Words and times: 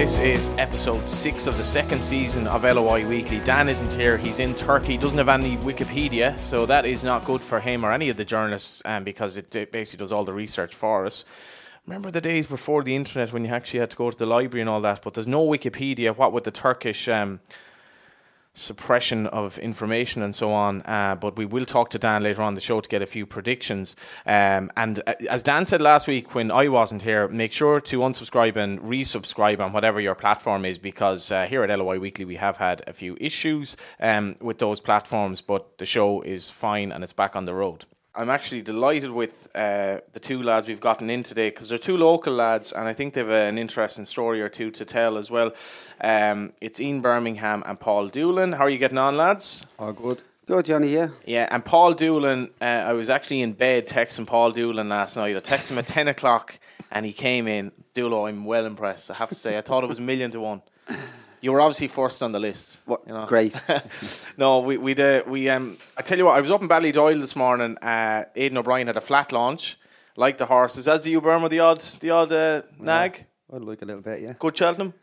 This 0.00 0.16
is 0.16 0.48
episode 0.56 1.06
six 1.06 1.46
of 1.46 1.58
the 1.58 1.62
second 1.62 2.02
season 2.02 2.46
of 2.46 2.64
LOI 2.64 3.06
Weekly. 3.06 3.38
Dan 3.40 3.68
isn't 3.68 3.92
here, 3.92 4.16
he's 4.16 4.38
in 4.38 4.54
Turkey, 4.54 4.96
doesn't 4.96 5.18
have 5.18 5.28
any 5.28 5.58
Wikipedia, 5.58 6.40
so 6.40 6.64
that 6.64 6.86
is 6.86 7.04
not 7.04 7.26
good 7.26 7.42
for 7.42 7.60
him 7.60 7.84
or 7.84 7.92
any 7.92 8.08
of 8.08 8.16
the 8.16 8.24
journalists 8.24 8.80
um, 8.86 9.04
because 9.04 9.36
it, 9.36 9.54
it 9.54 9.70
basically 9.70 10.02
does 10.02 10.10
all 10.10 10.24
the 10.24 10.32
research 10.32 10.74
for 10.74 11.04
us. 11.04 11.26
Remember 11.86 12.10
the 12.10 12.22
days 12.22 12.46
before 12.46 12.82
the 12.82 12.96
internet 12.96 13.30
when 13.30 13.44
you 13.44 13.50
actually 13.50 13.80
had 13.80 13.90
to 13.90 13.96
go 13.98 14.10
to 14.10 14.16
the 14.16 14.24
library 14.24 14.62
and 14.62 14.70
all 14.70 14.80
that, 14.80 15.02
but 15.02 15.12
there's 15.12 15.26
no 15.26 15.46
Wikipedia. 15.46 16.16
What 16.16 16.32
with 16.32 16.44
the 16.44 16.50
Turkish 16.50 17.06
um, 17.06 17.40
suppression 18.52 19.26
of 19.28 19.58
information 19.58 20.22
and 20.22 20.34
so 20.34 20.52
on. 20.52 20.82
Uh, 20.82 21.16
but 21.20 21.36
we 21.36 21.44
will 21.44 21.64
talk 21.64 21.90
to 21.90 21.98
Dan 21.98 22.22
later 22.22 22.42
on 22.42 22.54
the 22.54 22.60
show 22.60 22.80
to 22.80 22.88
get 22.88 23.02
a 23.02 23.06
few 23.06 23.26
predictions. 23.26 23.96
Um, 24.26 24.70
and 24.76 25.00
uh, 25.06 25.14
as 25.28 25.42
Dan 25.42 25.66
said 25.66 25.80
last 25.80 26.08
week 26.08 26.34
when 26.34 26.50
I 26.50 26.68
wasn't 26.68 27.02
here, 27.02 27.28
make 27.28 27.52
sure 27.52 27.80
to 27.80 27.98
unsubscribe 28.00 28.56
and 28.56 28.80
resubscribe 28.80 29.60
on 29.60 29.72
whatever 29.72 30.00
your 30.00 30.14
platform 30.14 30.64
is 30.64 30.78
because 30.78 31.30
uh, 31.30 31.46
here 31.46 31.62
at 31.62 31.78
LOI 31.78 31.98
Weekly 31.98 32.24
we 32.24 32.36
have 32.36 32.56
had 32.56 32.82
a 32.86 32.92
few 32.92 33.16
issues 33.20 33.76
um, 34.00 34.36
with 34.40 34.58
those 34.58 34.80
platforms, 34.80 35.40
but 35.40 35.78
the 35.78 35.86
show 35.86 36.22
is 36.22 36.50
fine 36.50 36.92
and 36.92 37.04
it's 37.04 37.12
back 37.12 37.36
on 37.36 37.44
the 37.44 37.54
road. 37.54 37.84
I'm 38.14 38.28
actually 38.28 38.62
delighted 38.62 39.10
with 39.10 39.48
uh, 39.54 39.98
the 40.12 40.20
two 40.20 40.42
lads 40.42 40.66
we've 40.66 40.80
gotten 40.80 41.10
in 41.10 41.22
today 41.22 41.50
because 41.50 41.68
they're 41.68 41.78
two 41.78 41.96
local 41.96 42.32
lads, 42.32 42.72
and 42.72 42.88
I 42.88 42.92
think 42.92 43.14
they've 43.14 43.28
an 43.28 43.56
interesting 43.56 44.04
story 44.04 44.42
or 44.42 44.48
two 44.48 44.72
to 44.72 44.84
tell 44.84 45.16
as 45.16 45.30
well. 45.30 45.52
Um, 46.00 46.52
it's 46.60 46.80
Ian 46.80 47.02
Bermingham 47.02 47.62
and 47.64 47.78
Paul 47.78 48.08
Doolan. 48.08 48.52
How 48.52 48.64
are 48.64 48.70
you 48.70 48.78
getting 48.78 48.98
on, 48.98 49.16
lads? 49.16 49.64
Oh, 49.78 49.92
good. 49.92 50.22
Good, 50.46 50.66
Johnny, 50.66 50.88
yeah. 50.88 51.10
Yeah, 51.24 51.46
and 51.52 51.64
Paul 51.64 51.94
Doolan, 51.94 52.50
uh, 52.60 52.64
I 52.64 52.92
was 52.94 53.08
actually 53.08 53.42
in 53.42 53.52
bed 53.52 53.86
texting 53.86 54.26
Paul 54.26 54.50
Doolan 54.50 54.88
last 54.88 55.14
night. 55.14 55.36
I 55.36 55.40
texted 55.40 55.70
him 55.70 55.78
at 55.78 55.86
10 55.86 56.08
o'clock, 56.08 56.58
and 56.90 57.06
he 57.06 57.12
came 57.12 57.46
in. 57.46 57.70
Doolan, 57.94 58.28
I'm 58.28 58.44
well 58.44 58.66
impressed, 58.66 59.12
I 59.12 59.14
have 59.14 59.28
to 59.28 59.36
say. 59.36 59.56
I 59.56 59.60
thought 59.60 59.84
it 59.84 59.88
was 59.88 60.00
a 60.00 60.02
million 60.02 60.32
to 60.32 60.40
one. 60.40 60.62
You 61.42 61.52
were 61.52 61.60
obviously 61.60 61.88
first 61.88 62.22
on 62.22 62.32
the 62.32 62.38
list. 62.38 62.82
What? 62.86 63.00
You 63.06 63.14
know? 63.14 63.26
Great. 63.26 63.54
no, 64.36 64.60
we 64.60 64.76
we 64.76 64.94
uh, 64.94 65.22
we 65.26 65.48
um. 65.48 65.76
I 65.96 66.02
tell 66.02 66.18
you 66.18 66.26
what, 66.26 66.36
I 66.36 66.40
was 66.40 66.50
up 66.50 66.60
in 66.62 66.68
Ballydoyle 66.68 67.20
this 67.20 67.34
morning. 67.34 67.78
Uh, 67.78 68.24
Aidan 68.36 68.58
O'Brien 68.58 68.86
had 68.86 68.96
a 68.96 69.00
flat 69.00 69.32
launch, 69.32 69.78
like 70.16 70.36
the 70.38 70.46
horses. 70.46 70.86
As 70.86 71.04
the 71.04 71.16
Burma, 71.16 71.48
the 71.48 71.60
odd 71.60 71.80
the 72.00 72.10
odd 72.10 72.32
uh, 72.32 72.62
nag. 72.78 73.24
I'd 73.52 73.62
like 73.62 73.82
a 73.82 73.84
little 73.84 74.02
bit, 74.02 74.20
yeah. 74.20 74.34
Good 74.38 74.56
Cheltenham, 74.56 74.94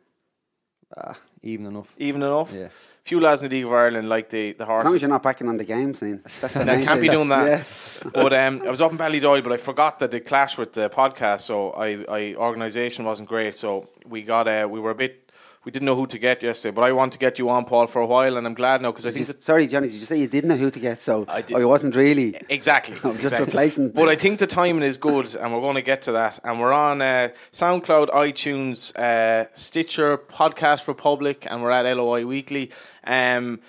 Ah, 0.96 1.16
even 1.44 1.66
enough. 1.66 1.94
even 1.98 2.24
enough. 2.24 2.54
Yeah. 2.54 2.70
Few 3.04 3.20
lads 3.20 3.42
in 3.42 3.50
the 3.50 3.56
League 3.58 3.66
of 3.66 3.74
Ireland 3.74 4.08
like 4.08 4.30
the 4.30 4.54
the 4.54 4.66
horses. 4.66 4.82
As 4.82 4.86
long 4.86 4.96
as 4.96 5.02
you're 5.02 5.10
not 5.10 5.24
backing 5.24 5.50
on 5.50 5.58
the 5.58 5.66
games, 5.66 6.00
then. 6.02 6.22
That's 6.24 6.54
the 6.54 6.62
And 6.62 6.70
I 6.70 6.84
can't 6.86 7.02
be 7.02 7.10
doing 7.10 7.30
that. 7.30 7.46
Yeah. 7.48 7.64
But 8.14 8.32
um, 8.34 8.62
I 8.64 8.70
was 8.70 8.80
up 8.80 8.92
in 8.92 8.98
Ballydoyle, 8.98 9.44
but 9.44 9.52
I 9.52 9.58
forgot 9.58 10.00
that 10.00 10.12
the 10.12 10.20
clash 10.22 10.58
with 10.58 10.74
the 10.74 10.90
podcast, 10.90 11.42
so 11.42 11.72
I, 11.72 12.06
I 12.08 12.36
organisation 12.36 13.06
wasn't 13.06 13.28
great. 13.28 13.56
So 13.56 13.90
we 14.08 14.22
got 14.22 14.48
uh, 14.48 14.68
we 14.70 14.80
were 14.80 14.92
a 14.92 14.96
bit 14.96 15.27
we 15.68 15.72
didn't 15.72 15.86
know 15.86 15.96
who 16.02 16.08
to 16.08 16.18
get 16.18 16.42
yesterday. 16.42 16.74
But 16.74 16.84
I 16.86 16.94
want 16.94 17.12
to 17.12 17.20
get 17.20 17.38
you 17.40 17.50
on, 17.50 17.66
Paul, 17.66 17.88
for 17.88 18.02
a 18.02 18.06
while, 18.06 18.38
and 18.38 18.48
I'm 18.48 18.54
glad 18.54 18.82
now 18.82 18.92
because 18.92 19.06
I 19.06 19.12
think 19.12 19.28
Just- 19.28 19.44
sorry, 19.44 19.68
Johnny, 19.68 19.88
did 19.88 19.96
you 20.00 20.06
say 20.12 20.18
you 20.18 20.28
didn't 20.36 20.48
know 20.52 20.56
who 20.56 20.72
to 20.72 20.80
get? 20.80 21.02
So 21.02 21.26
I 21.28 21.42
did- 21.42 21.62
wasn't 21.66 21.94
really. 21.94 22.30
Exactly. 22.48 22.96
I'm 23.04 23.16
just 23.26 23.26
exactly. 23.26 23.46
replacing- 23.48 23.90
But 23.90 24.08
I 24.08 24.16
think 24.16 24.40
the 24.40 24.48
timing 24.48 24.84
is 24.92 24.96
good, 24.96 25.36
and 25.36 25.54
we're 25.54 25.60
going 25.60 25.76
to 25.76 25.82
get 25.82 26.04
to 26.04 26.14
that. 26.14 26.40
And 26.46 26.62
we're 26.62 26.72
on 26.72 27.02
uh, 27.02 27.30
SoundCloud, 27.52 28.08
iTunes, 28.12 28.78
uh, 28.96 29.48
Stitcher, 29.54 30.18
Podcast 30.40 30.88
Republic, 30.88 31.46
and 31.50 31.62
we're 31.62 31.72
at 31.72 31.86
LOI 31.98 32.26
Weekly. 32.26 32.72
Um, 33.04 33.60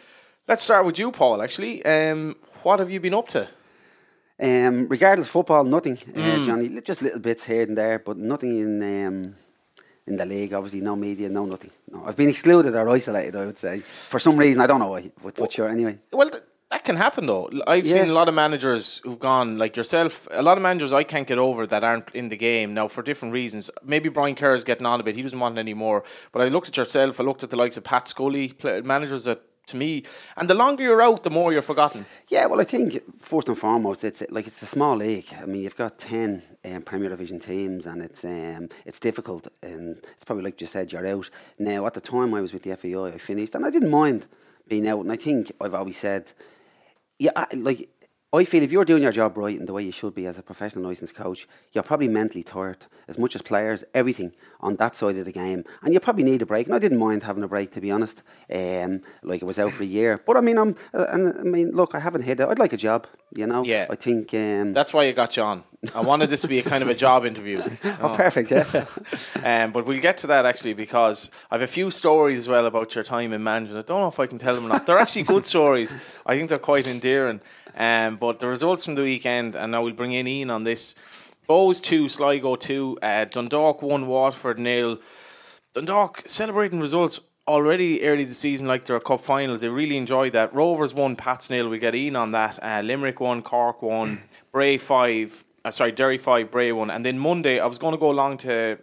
let's 0.47 0.63
start 0.63 0.87
with 0.87 1.01
you, 1.01 1.11
Paul. 1.11 1.43
Actually, 1.43 1.85
um, 1.85 2.37
what 2.63 2.79
have 2.79 2.93
you 2.93 3.01
been 3.01 3.15
up 3.15 3.27
to? 3.31 3.49
Um, 4.41 4.87
regardless 4.87 5.27
of 5.27 5.33
football, 5.33 5.65
nothing, 5.65 5.97
Mm. 5.97 6.43
uh, 6.43 6.45
Johnny. 6.47 6.81
Just 6.81 7.03
little 7.03 7.19
bits 7.19 7.43
here 7.43 7.63
and 7.65 7.77
there, 7.77 7.99
but 7.99 8.17
nothing 8.17 8.57
in 8.57 8.73
um, 9.07 9.35
in 10.09 10.17
the 10.17 10.27
league. 10.27 10.53
Obviously, 10.53 10.81
no 10.81 10.97
media, 10.97 11.29
no 11.29 11.45
nothing. 11.45 11.71
No, 11.93 12.05
I've 12.07 12.17
been 12.17 12.29
excluded 12.29 12.75
or 12.75 12.89
isolated. 12.89 13.37
I 13.37 13.47
would 13.47 13.59
say 13.59 13.79
for 13.81 14.19
some 14.19 14.37
reason. 14.37 14.61
I 14.63 14.67
don't 14.67 14.81
know 14.81 14.89
why. 14.89 15.11
But, 15.23 15.35
but 15.37 15.53
sure, 15.53 15.69
anyway. 15.69 15.99
Well, 16.13 16.31
th- 16.31 16.43
that 16.71 16.85
can 16.85 16.97
happen 16.97 17.27
though. 17.27 17.49
I've 17.67 17.87
Yeah. 17.87 17.95
seen 17.95 18.11
a 18.11 18.13
lot 18.13 18.29
of 18.29 18.35
managers 18.35 19.01
who've 19.05 19.19
gone 19.19 19.57
like 19.59 19.77
yourself. 19.77 20.29
A 20.33 20.43
lot 20.43 20.57
of 20.59 20.63
managers 20.63 20.93
I 20.93 21.03
can't 21.05 21.27
get 21.27 21.39
over 21.39 21.67
that 21.67 21.83
aren't 21.85 22.11
in 22.15 22.29
the 22.29 22.37
game 22.37 22.75
now 22.75 22.89
for 22.89 23.03
different 23.03 23.33
reasons. 23.35 23.71
Maybe 23.83 24.09
Brian 24.11 24.35
Kerr 24.35 24.55
is 24.55 24.65
getting 24.65 24.87
on 24.87 25.01
a 25.01 25.03
bit; 25.03 25.17
he 25.17 25.23
doesn't 25.23 25.41
want 25.41 25.57
it 25.57 25.61
anymore. 25.61 26.05
But 26.33 26.43
I 26.43 26.49
looked 26.49 26.69
at 26.69 26.77
yourself. 26.77 27.21
I 27.21 27.25
looked 27.25 27.43
at 27.43 27.51
the 27.51 27.57
likes 27.57 27.77
of 27.79 27.85
Pat 27.85 28.07
Scully, 28.09 28.49
play, 28.53 28.81
managers 28.83 29.25
that 29.25 29.41
to 29.69 29.77
me, 29.77 30.03
and 30.37 30.49
the 30.51 30.55
longer 30.55 30.83
you're 30.83 31.03
out, 31.03 31.23
the 31.23 31.31
more 31.31 31.53
you're 31.53 31.63
forgotten. 31.63 32.05
Yeah, 32.29 32.47
well, 32.47 32.61
I 32.61 32.65
think 32.65 33.01
first 33.21 33.49
and 33.49 33.59
foremost, 33.59 34.05
it's 34.05 34.23
like 34.31 34.47
it's 34.47 34.63
a 34.63 34.67
small 34.67 34.97
league. 34.97 35.29
I 35.41 35.47
mean, 35.47 35.63
you've 35.63 35.77
got 35.77 35.99
ten 35.99 36.43
um, 36.65 36.83
Premier 36.83 37.09
Division 37.09 37.39
teams, 37.39 37.87
and 37.87 38.03
it's 38.03 38.25
um, 38.25 38.69
it's 38.85 38.99
difficult, 38.99 39.49
and 39.63 39.99
it's 40.15 40.25
probably 40.25 40.45
like 40.45 40.61
you 40.61 40.67
said, 40.67 40.93
you're 40.93 41.07
out 41.07 41.31
now. 41.59 41.87
At 41.87 41.95
the 41.95 42.01
time, 42.01 42.35
I 42.35 42.41
was 42.41 42.53
with 42.53 42.63
the 42.63 42.77
FAI, 42.77 43.15
I 43.15 43.19
finished, 43.19 43.55
and 43.55 43.65
I 43.65 43.71
didn't 43.71 43.91
mind 43.91 44.27
being 44.67 44.87
out. 44.87 45.01
And 45.01 45.13
I 45.13 45.17
think 45.17 45.53
I've 45.61 45.75
always 45.75 45.97
said, 45.97 46.33
yeah, 47.19 47.33
I, 47.35 47.47
like 47.55 47.89
I 48.31 48.45
feel 48.45 48.63
if 48.63 48.71
you're 48.71 48.85
doing 48.85 49.03
your 49.03 49.13
job 49.13 49.39
right 49.39 49.59
and 49.59 49.67
the 49.67 49.73
way 49.73 49.83
you 49.83 49.91
should 49.91 50.15
be 50.15 50.27
as 50.27 50.37
a 50.37 50.43
professional 50.43 50.85
licensed 50.85 51.15
coach, 51.15 51.49
you're 51.73 51.83
probably 51.83 52.09
mentally 52.09 52.43
tired 52.43 52.85
as 53.09 53.19
much 53.19 53.35
as 53.35 53.41
players, 53.41 53.85
everything 53.95 54.35
on 54.61 54.77
that 54.77 54.95
side 54.97 55.17
of 55.17 55.25
the 55.25 55.33
game, 55.33 55.65
and 55.83 55.95
you 55.95 56.01
probably 56.01 56.25
need 56.25 56.43
a 56.43 56.47
break. 56.47 56.67
And 56.67 56.75
I 56.75 56.79
didn't 56.79 56.99
mind 56.99 57.23
having 57.23 57.43
a 57.43 57.49
break, 57.49 57.73
to 57.73 57.81
be 57.81 57.91
honest. 57.91 58.23
Um, 58.53 59.01
like 59.23 59.41
it 59.41 59.47
was 59.47 59.59
out 59.59 59.73
for 59.73 59.83
a 59.83 59.87
year, 59.87 60.21
but 60.27 60.37
I 60.37 60.43
mean, 60.43 60.59
I'm, 60.59 60.75
uh, 60.93 61.07
and 61.09 61.39
I 61.39 61.43
mean, 61.43 61.71
look, 61.71 61.95
I 61.95 62.01
haven't 62.01 62.23
hit 62.23 62.39
it. 62.39 62.47
I'd 62.47 62.59
like 62.59 62.75
a 62.75 62.77
job, 62.77 63.07
you 63.35 63.47
know. 63.47 63.65
Yeah. 63.65 63.87
I 63.89 63.95
think. 63.95 64.35
Um, 64.35 64.75
That's 64.75 64.93
why 64.93 65.05
you 65.05 65.15
got 65.15 65.35
you 65.39 65.43
on. 65.45 65.65
I 65.95 66.01
wanted 66.01 66.29
this 66.29 66.41
to 66.41 66.49
be 66.49 66.59
a 66.59 66.63
kind 66.63 66.83
of 66.83 66.91
a 66.91 66.95
job 66.95 67.25
interview. 67.25 67.63
oh, 67.85 68.15
perfect. 68.17 68.51
Yeah. 68.51 68.65
Um, 69.45 69.71
but 69.71 69.87
we'll 69.87 70.01
get 70.01 70.19
to 70.19 70.27
that 70.27 70.45
actually 70.45 70.75
because 70.75 71.31
I 71.51 71.55
have 71.55 71.63
a 71.63 71.69
few 71.69 71.91
stories 71.91 72.41
as 72.41 72.49
well 72.49 72.67
about 72.67 72.95
your 72.95 73.05
time 73.05 73.33
in 73.33 73.43
management. 73.43 73.79
I 73.79 73.87
don't 73.87 74.01
know 74.01 74.09
if 74.09 74.19
I 74.19 74.27
can 74.27 74.39
tell 74.39 74.55
them 74.55 74.67
or 74.67 74.69
not. 74.69 74.85
They're 74.85 74.99
actually 74.99 75.23
good 75.23 75.47
stories. 75.47 75.95
I 76.27 76.37
think 76.37 76.49
they're 76.49 76.59
quite 76.59 76.87
endearing. 76.89 77.41
Um, 77.77 78.17
but 78.17 78.41
the 78.41 78.49
results 78.49 78.85
from 78.85 78.95
the 78.95 79.03
weekend, 79.03 79.57
and 79.57 79.73
now 79.73 79.83
we'll 79.83 79.93
bring 79.93 80.13
in 80.13 80.27
Ian 80.27 80.51
on 80.51 80.65
this. 80.65 80.95
Bohs 81.49 81.83
2, 81.83 82.09
Sligo 82.09 82.57
2, 82.57 82.99
uh, 83.01 83.25
Dundalk 83.25 83.83
1, 83.83 84.07
Watford 84.07 84.59
nil. 84.59 84.99
Dundalk 85.75 86.23
celebrating 86.27 86.81
results 86.81 87.21
already 87.47 88.05
early 88.05 88.25
the 88.25 88.35
season 88.35 88.67
like 88.67 88.85
their 88.85 89.01
cup 89.01 89.23
finals. 89.23 89.63
They 89.63 89.69
really 89.69 89.97
enjoyed 89.97 90.35
that. 90.35 90.55
Rovers 90.55 90.93
1, 90.93 91.17
Pats 91.17 91.49
nil. 91.49 91.69
We 91.69 91.79
get 91.79 91.95
Ian 91.95 92.17
on 92.17 92.33
that. 92.33 92.63
Uh, 92.63 92.83
Limerick 92.85 93.21
1, 93.21 93.43
Cork 93.43 93.81
1, 93.81 94.21
Bray 94.53 94.77
5, 94.77 95.45
uh, 95.65 95.71
sorry, 95.71 95.93
Derry 95.93 96.19
5, 96.19 96.51
Bray 96.51 96.71
1. 96.71 96.91
And 96.91 97.05
then 97.05 97.19
Monday, 97.19 97.59
I 97.59 97.67
was 97.67 97.79
going 97.79 97.95
to 97.95 97.99
go 97.99 98.11
along 98.11 98.39
to 98.39 98.79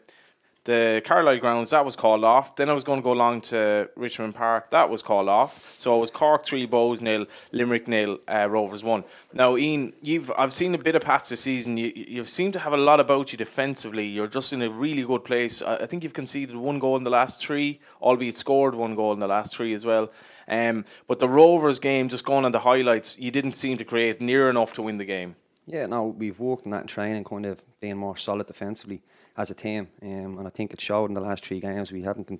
the 0.65 1.01
Carlisle 1.05 1.39
grounds, 1.39 1.69
that 1.69 1.85
was 1.85 1.95
called 1.95 2.23
off. 2.23 2.55
Then 2.55 2.69
I 2.69 2.73
was 2.73 2.83
going 2.83 2.99
to 2.99 3.03
go 3.03 3.13
along 3.13 3.41
to 3.41 3.87
Richmond 3.95 4.33
Park, 4.33 4.71
that 4.71 4.89
was 4.89 5.03
called 5.03 5.29
off. 5.29 5.75
So 5.77 5.95
it 5.95 5.99
was 5.99 6.09
Cork 6.09 6.43
3, 6.43 6.67
Bohs 6.67 7.01
nil, 7.01 7.27
Limerick 7.51 7.87
nil, 7.87 8.19
uh, 8.27 8.47
Rovers 8.49 8.83
1. 8.83 9.03
Now, 9.33 9.57
Ian, 9.57 9.93
you've 10.01 10.31
I've 10.35 10.53
seen 10.53 10.73
a 10.73 10.79
bit 10.79 10.95
of 10.95 11.03
Pats 11.03 11.29
this 11.29 11.41
season. 11.41 11.77
You, 11.77 11.91
you 11.95 12.23
seem 12.23 12.51
to 12.51 12.59
have 12.59 12.73
a 12.73 12.77
lot 12.77 12.99
about 12.99 13.31
you 13.31 13.37
defensively. 13.37 14.05
You're 14.07 14.27
just 14.27 14.53
in 14.53 14.61
a 14.63 14.69
really 14.69 15.03
good 15.03 15.23
place. 15.23 15.61
I, 15.61 15.77
I 15.77 15.85
think 15.85 16.03
you've 16.03 16.13
conceded 16.13 16.55
one 16.55 16.79
goal 16.79 16.97
in 16.97 17.03
the 17.03 17.11
last 17.11 17.39
three, 17.39 17.79
albeit 18.01 18.35
scored 18.35 18.73
one 18.73 18.95
goal 18.95 19.13
in 19.13 19.19
the 19.19 19.27
last 19.27 19.55
three 19.55 19.73
as 19.73 19.85
well. 19.85 20.11
Um, 20.47 20.85
but 21.07 21.19
the 21.19 21.29
Rovers 21.29 21.77
game, 21.77 22.09
just 22.09 22.25
going 22.25 22.43
on 22.43 22.51
the 22.51 22.59
highlights, 22.59 23.19
you 23.19 23.29
didn't 23.29 23.53
seem 23.53 23.77
to 23.77 23.85
create 23.85 24.19
near 24.19 24.49
enough 24.49 24.73
to 24.73 24.81
win 24.81 24.97
the 24.97 25.05
game. 25.05 25.35
Yeah, 25.67 25.85
no, 25.85 26.07
we've 26.07 26.39
worked 26.39 26.65
on 26.65 26.71
that 26.71 26.81
in 26.81 26.87
training, 26.87 27.23
kind 27.23 27.45
of 27.45 27.63
being 27.79 27.97
more 27.97 28.17
solid 28.17 28.47
defensively 28.47 29.01
as 29.37 29.51
a 29.51 29.53
team, 29.53 29.87
um, 30.01 30.37
and 30.37 30.47
I 30.47 30.49
think 30.49 30.73
it 30.73 30.79
showed 30.81 31.07
in 31.07 31.13
the 31.13 31.21
last 31.21 31.45
three 31.45 31.59
games. 31.59 31.91
We 31.91 32.03
haven't, 32.03 32.25
con- 32.27 32.39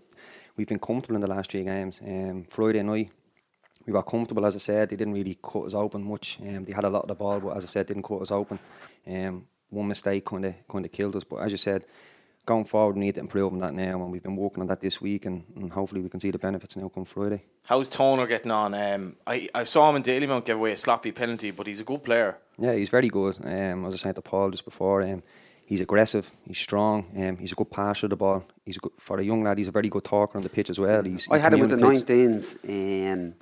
we've 0.56 0.68
been 0.68 0.80
comfortable 0.80 1.16
in 1.16 1.22
the 1.22 1.28
last 1.28 1.52
three 1.52 1.64
games. 1.64 2.00
Um, 2.06 2.46
Friday 2.50 2.82
night, 2.84 3.12
we 3.86 3.94
were 3.94 4.04
comfortable, 4.04 4.46
as 4.46 4.56
I 4.56 4.60
said. 4.60 4.90
They 4.90 4.96
didn't 4.96 5.14
really 5.14 5.38
cut 5.44 5.66
us 5.66 5.74
open 5.74 6.04
much. 6.08 6.40
Um, 6.42 6.64
they 6.64 6.74
had 6.74 6.86
a 6.86 6.90
lot 6.90 7.04
of 7.04 7.10
the 7.10 7.16
ball, 7.16 7.40
but 7.40 7.58
as 7.58 7.66
I 7.66 7.68
said, 7.68 7.88
didn't 7.88 8.04
cut 8.04 8.22
us 8.22 8.32
open. 8.32 8.60
Um, 9.06 9.46
one 9.70 9.88
mistake 9.88 10.26
kind 10.26 10.46
of 10.46 10.56
kind 10.70 10.86
of 10.86 10.92
killed 10.92 11.16
us. 11.16 11.24
But 11.24 11.38
as 11.38 11.52
you 11.52 11.58
said, 11.58 11.86
going 12.46 12.66
forward, 12.66 12.96
we 12.96 13.02
need 13.02 13.16
to 13.16 13.20
improve 13.20 13.52
on 13.52 13.60
that 13.60 13.74
now, 13.74 14.02
and 14.02 14.12
we've 14.12 14.24
been 14.24 14.36
working 14.36 14.62
on 14.62 14.68
that 14.68 14.80
this 14.80 15.02
week, 15.02 15.26
and, 15.26 15.44
and 15.56 15.72
hopefully 15.72 16.02
we 16.02 16.10
can 16.10 16.20
see 16.20 16.32
the 16.32 16.38
benefits 16.38 16.78
now 16.78 16.88
come 16.88 17.06
Friday. 17.06 17.44
How's 17.66 17.90
Toner 17.90 18.28
getting 18.28 18.52
on? 18.52 18.74
Um, 18.74 19.16
I, 19.26 19.50
I 19.54 19.64
saw 19.64 19.90
him 19.90 19.98
in 19.98 20.04
Dalymount 20.04 20.46
give 20.46 20.58
away 20.58 20.72
a 20.72 20.76
sloppy 20.76 21.12
penalty, 21.12 21.52
but 21.52 21.68
he's 21.68 21.80
a 21.80 21.84
good 21.84 22.04
player. 22.04 22.38
Yeah, 22.58 22.74
he's 22.74 22.90
very 22.90 23.10
good. 23.10 23.38
Um, 23.44 23.86
as 23.86 23.96
I 23.96 23.98
saying 23.98 24.16
to 24.16 24.22
Paul 24.22 24.52
just 24.52 24.66
before, 24.66 25.02
um, 25.02 25.24
he's 25.66 25.82
aggressive, 25.82 26.32
he's 26.48 26.58
strong, 26.58 27.06
um, 27.18 27.38
he's 27.38 27.52
a 27.52 27.56
good 27.56 27.72
passer 27.72 28.06
of 28.06 28.12
the 28.12 28.16
ball. 28.16 28.46
He's 28.66 28.78
a 28.78 28.80
good, 28.80 28.94
for 28.98 29.20
a 29.20 29.24
young 29.24 29.44
lad. 29.44 29.58
He's 29.58 29.68
a 29.68 29.72
very 29.72 29.90
good 29.90 30.04
talker 30.04 30.38
on 30.38 30.44
the 30.44 30.50
pitch 30.50 30.70
as 30.70 30.80
well. 30.80 31.04
He's, 31.04 31.28
I 31.30 31.38
he 31.38 31.42
had 31.42 31.54
him 31.54 31.60
with 31.60 31.72
the 31.72 31.78
communicates. 31.78 32.56
19s. 32.66 33.14
Um, 33.14 33.34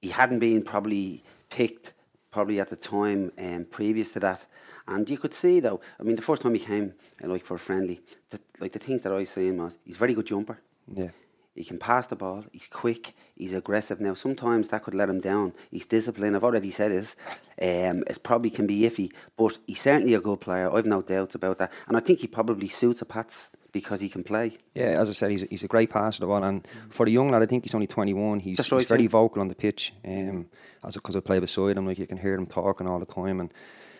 he 0.00 0.10
hadn't 0.10 0.38
been 0.38 0.62
probably 0.62 1.22
picked 1.50 1.92
probably 2.30 2.60
at 2.60 2.68
the 2.68 2.76
time 2.76 3.32
um, 3.38 3.64
previous 3.70 4.10
to 4.12 4.20
that. 4.20 4.46
And 4.86 5.08
you 5.08 5.16
could 5.16 5.32
see 5.32 5.60
though, 5.60 5.80
I 5.98 6.02
mean, 6.02 6.16
the 6.16 6.22
first 6.22 6.42
time 6.42 6.54
he 6.54 6.60
came, 6.60 6.94
uh, 7.22 7.28
like 7.28 7.44
for 7.44 7.54
a 7.54 7.58
friendly, 7.58 8.00
the, 8.30 8.38
like 8.60 8.72
the 8.72 8.78
things 8.78 9.02
that 9.02 9.12
I 9.12 9.24
see 9.24 9.48
him 9.48 9.58
was, 9.58 9.78
he's 9.84 9.96
a 9.96 9.98
very 9.98 10.14
good 10.14 10.26
jumper. 10.26 10.58
Yeah. 10.92 11.10
He 11.54 11.64
can 11.64 11.78
pass 11.78 12.06
the 12.08 12.16
ball. 12.16 12.44
He's 12.52 12.66
quick. 12.66 13.14
He's 13.36 13.54
aggressive. 13.54 14.00
Now, 14.00 14.14
sometimes 14.14 14.68
that 14.68 14.82
could 14.82 14.94
let 14.94 15.08
him 15.08 15.20
down. 15.20 15.52
He's 15.70 15.86
disciplined. 15.86 16.34
I've 16.34 16.44
already 16.44 16.70
said 16.70 16.90
this. 16.90 17.14
Um, 17.62 18.02
it 18.08 18.22
probably 18.22 18.50
can 18.50 18.66
be 18.66 18.80
iffy, 18.80 19.12
but 19.36 19.58
he's 19.66 19.80
certainly 19.80 20.14
a 20.14 20.20
good 20.20 20.40
player. 20.40 20.74
I've 20.74 20.86
no 20.86 21.02
doubts 21.02 21.36
about 21.36 21.58
that. 21.58 21.72
And 21.86 21.96
I 21.96 22.00
think 22.00 22.20
he 22.20 22.26
probably 22.26 22.68
suits 22.68 23.02
a 23.02 23.04
Pat's 23.04 23.50
because 23.70 24.00
he 24.00 24.08
can 24.08 24.24
play. 24.24 24.56
Yeah, 24.74 25.00
as 25.00 25.10
I 25.10 25.12
said, 25.12 25.30
he's 25.30 25.42
a, 25.42 25.46
he's 25.46 25.64
a 25.64 25.68
great 25.68 25.90
passer, 25.90 26.20
the 26.20 26.26
ball, 26.26 26.42
And 26.42 26.66
for 26.90 27.06
the 27.06 27.12
young 27.12 27.30
lad, 27.30 27.42
I 27.42 27.46
think 27.46 27.64
he's 27.64 27.74
only 27.74 27.88
21. 27.88 28.40
He's, 28.40 28.58
right, 28.72 28.78
he's 28.78 28.88
very 28.88 29.06
vocal 29.08 29.40
on 29.40 29.48
the 29.48 29.54
pitch. 29.54 29.92
Um, 30.04 30.46
as 30.84 30.94
because 30.94 31.16
I 31.16 31.20
play 31.20 31.38
beside 31.38 31.76
him, 31.76 31.86
like 31.86 31.98
you 31.98 32.06
can 32.06 32.18
hear 32.18 32.34
him 32.34 32.46
talking 32.46 32.86
all 32.86 32.98
the 32.98 33.06
time. 33.06 33.40
And 33.40 33.52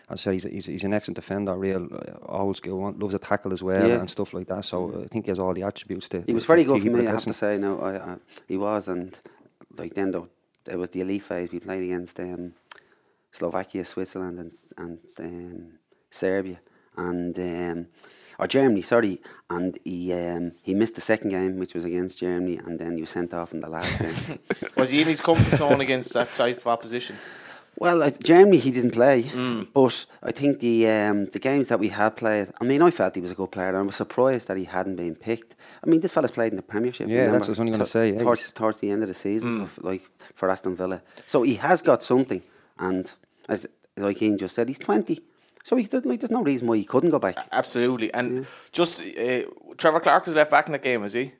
I 0.09 0.15
said, 0.15 0.33
he's, 0.33 0.43
he's, 0.43 0.65
he's 0.67 0.83
an 0.83 0.93
excellent 0.93 1.15
defender, 1.15 1.55
real 1.55 1.87
uh, 1.91 2.31
old 2.31 2.57
school, 2.57 2.79
one, 2.79 2.99
loves 2.99 3.13
a 3.15 3.19
tackle 3.19 3.53
as 3.53 3.63
well 3.63 3.87
Yeah. 3.87 3.95
and 3.99 4.09
stuff 4.09 4.33
like 4.33 4.47
that. 4.47 4.63
So 4.65 5.03
I 5.03 5.07
think 5.07 5.25
he 5.25 5.31
has 5.31 5.39
all 5.39 5.53
the 5.53 5.63
attributes 5.63 6.07
to. 6.09 6.21
He 6.27 6.33
was 6.33 6.43
to 6.43 6.47
very 6.47 6.63
good 6.63 6.81
keep 6.81 6.91
for 6.91 6.97
me, 6.99 7.07
I 7.07 7.11
have 7.11 7.23
to 7.23 7.33
say. 7.33 7.57
No, 7.57 7.79
I, 7.79 7.95
I, 7.97 8.15
he 8.47 8.55
was, 8.57 8.87
and 8.87 9.17
like 9.77 9.95
then 9.95 10.11
though, 10.11 10.29
it 10.67 10.77
was 10.77 10.89
the 10.89 11.01
elite 11.01 11.23
phase. 11.23 11.51
We 11.51 11.59
played 11.59 11.83
against 11.83 12.19
um, 12.19 12.53
Slovakia, 13.31 13.83
Switzerland, 13.85 14.39
and 14.39 14.51
and 14.77 14.99
um, 15.19 15.79
Serbia, 16.09 16.59
and 16.97 17.37
um, 17.39 17.87
or 18.39 18.47
Germany. 18.47 18.81
Sorry, 18.83 19.19
and 19.49 19.77
he 19.83 20.13
um, 20.13 20.51
he 20.61 20.73
missed 20.73 20.95
the 20.95 21.01
second 21.01 21.29
game, 21.31 21.57
which 21.57 21.73
was 21.73 21.83
against 21.83 22.19
Germany, 22.19 22.57
and 22.57 22.79
then 22.79 22.95
he 22.95 23.01
was 23.01 23.09
sent 23.09 23.33
off 23.33 23.53
in 23.53 23.59
the 23.61 23.69
last 23.69 23.99
game. 23.99 24.39
Was 24.77 24.89
he 24.89 25.01
in 25.01 25.07
his 25.07 25.21
comfort 25.21 25.57
zone 25.57 25.81
against 25.81 26.13
that 26.13 26.31
type 26.33 26.57
of 26.57 26.67
opposition? 26.67 27.15
Well, 27.77 28.03
uh, 28.03 28.09
Germany 28.09 28.57
he 28.57 28.71
didn't 28.71 28.91
play, 28.91 29.29
but 29.73 30.05
I 30.23 30.31
think 30.31 30.59
the 30.61 30.87
um, 30.89 31.25
the 31.25 31.39
games 31.39 31.67
that 31.67 31.79
we 31.79 31.89
had 31.89 32.15
played. 32.15 32.47
I 32.61 32.63
mean, 32.63 32.81
I 32.81 32.89
felt 32.91 33.15
he 33.15 33.21
was 33.21 33.31
a 33.31 33.35
good 33.35 33.51
player, 33.51 33.67
and 33.69 33.77
I 33.77 33.81
was 33.81 33.95
surprised 33.95 34.47
that 34.47 34.57
he 34.57 34.63
hadn't 34.63 34.95
been 34.95 35.15
picked. 35.15 35.55
I 35.83 35.89
mean, 35.89 35.99
this 35.99 36.13
fella's 36.13 36.31
played 36.31 36.51
in 36.53 36.57
the 36.57 36.61
Premiership. 36.63 37.09
Yeah, 37.09 37.31
that's 37.31 37.47
what 37.47 37.49
I 37.49 37.51
was 37.51 37.59
only 37.59 37.71
gonna 37.73 37.83
to- 37.83 37.89
say, 37.89 38.13
yeah, 38.13 38.19
towards, 38.19 38.51
towards 38.51 38.77
the 38.77 38.89
end 38.91 39.01
of 39.03 39.09
the 39.09 39.13
season, 39.13 39.65
for, 39.65 39.81
like 39.81 40.03
for 40.35 40.49
Aston 40.49 40.75
Villa, 40.75 41.01
so 41.27 41.43
he 41.43 41.55
has 41.55 41.81
got 41.81 42.01
something. 42.01 42.41
And 42.79 43.11
as 43.49 43.67
like 43.97 44.21
Ian 44.21 44.37
just 44.37 44.55
said, 44.55 44.67
he's 44.69 44.79
twenty, 44.79 45.19
so 45.63 45.75
he 45.75 45.87
like, 45.91 46.21
there's 46.21 46.31
no 46.31 46.43
reason 46.43 46.67
why 46.67 46.77
he 46.77 46.83
couldn't 46.85 47.09
go 47.09 47.19
back. 47.19 47.35
Absolutely. 47.51 48.13
And 48.13 48.45
just 48.71 49.01
uh, 49.01 49.41
Trevor 49.77 49.99
Clarke 49.99 50.25
was 50.27 50.35
left 50.35 50.51
back 50.51 50.67
in 50.67 50.73
the 50.73 50.79
game, 50.79 51.03
is 51.03 51.13
he? 51.13 51.33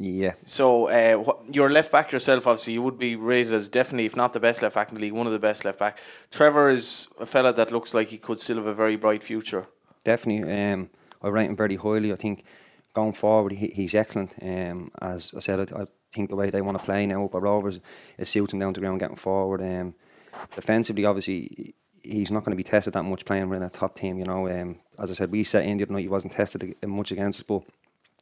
Yeah, 0.00 0.34
So 0.44 0.86
uh, 0.88 1.16
what, 1.20 1.52
you're 1.52 1.70
left 1.70 1.90
back 1.90 2.12
yourself. 2.12 2.46
Obviously, 2.46 2.74
you 2.74 2.82
would 2.82 2.98
be 2.98 3.16
rated 3.16 3.52
as 3.52 3.66
definitely, 3.66 4.06
if 4.06 4.14
not 4.14 4.32
the 4.32 4.38
best 4.38 4.62
left 4.62 4.76
back 4.76 4.90
in 4.90 4.94
the 4.94 5.00
league, 5.00 5.12
one 5.12 5.26
of 5.26 5.32
the 5.32 5.40
best 5.40 5.64
left 5.64 5.80
back. 5.80 5.98
Trevor 6.30 6.68
is 6.68 7.08
a 7.18 7.26
fella 7.26 7.52
that 7.54 7.72
looks 7.72 7.94
like 7.94 8.08
he 8.08 8.16
could 8.16 8.38
still 8.38 8.58
have 8.58 8.66
a 8.66 8.74
very 8.74 8.94
bright 8.94 9.24
future. 9.24 9.66
definitely. 10.04 10.50
Um, 10.52 10.90
I 11.20 11.28
rate 11.28 11.50
him 11.50 11.56
very 11.56 11.74
highly. 11.74 12.12
I 12.12 12.16
think 12.16 12.44
going 12.94 13.12
forward, 13.12 13.52
he, 13.52 13.68
he's 13.68 13.94
excellent. 13.94 14.34
Um, 14.40 14.92
as 15.02 15.32
I 15.36 15.40
said, 15.40 15.72
I, 15.72 15.82
I 15.82 15.86
think 16.12 16.30
the 16.30 16.36
way 16.36 16.50
they 16.50 16.62
want 16.62 16.78
to 16.78 16.84
play 16.84 17.04
now 17.04 17.24
up 17.24 17.34
at 17.34 17.42
Rovers, 17.42 17.80
it 18.16 18.26
suits 18.26 18.52
him 18.52 18.60
down 18.60 18.74
to 18.74 18.80
the 18.80 18.86
ground, 18.86 19.00
getting 19.00 19.16
forward. 19.16 19.60
Um, 19.60 19.94
defensively, 20.54 21.04
obviously, 21.04 21.74
he's 22.02 22.30
not 22.30 22.44
going 22.44 22.52
to 22.52 22.56
be 22.56 22.62
tested 22.62 22.92
that 22.92 23.02
much 23.02 23.24
playing 23.24 23.52
in 23.52 23.62
a 23.62 23.70
top 23.70 23.96
team. 23.96 24.18
You 24.18 24.26
know, 24.26 24.48
um, 24.48 24.78
as 25.00 25.10
I 25.10 25.14
said, 25.14 25.32
we 25.32 25.42
set 25.42 25.64
in 25.64 25.76
the 25.76 25.84
other 25.84 25.92
night. 25.92 26.02
He 26.02 26.08
wasn't 26.08 26.34
tested 26.34 26.76
much 26.86 27.10
against 27.10 27.40
us, 27.40 27.42
but 27.42 27.64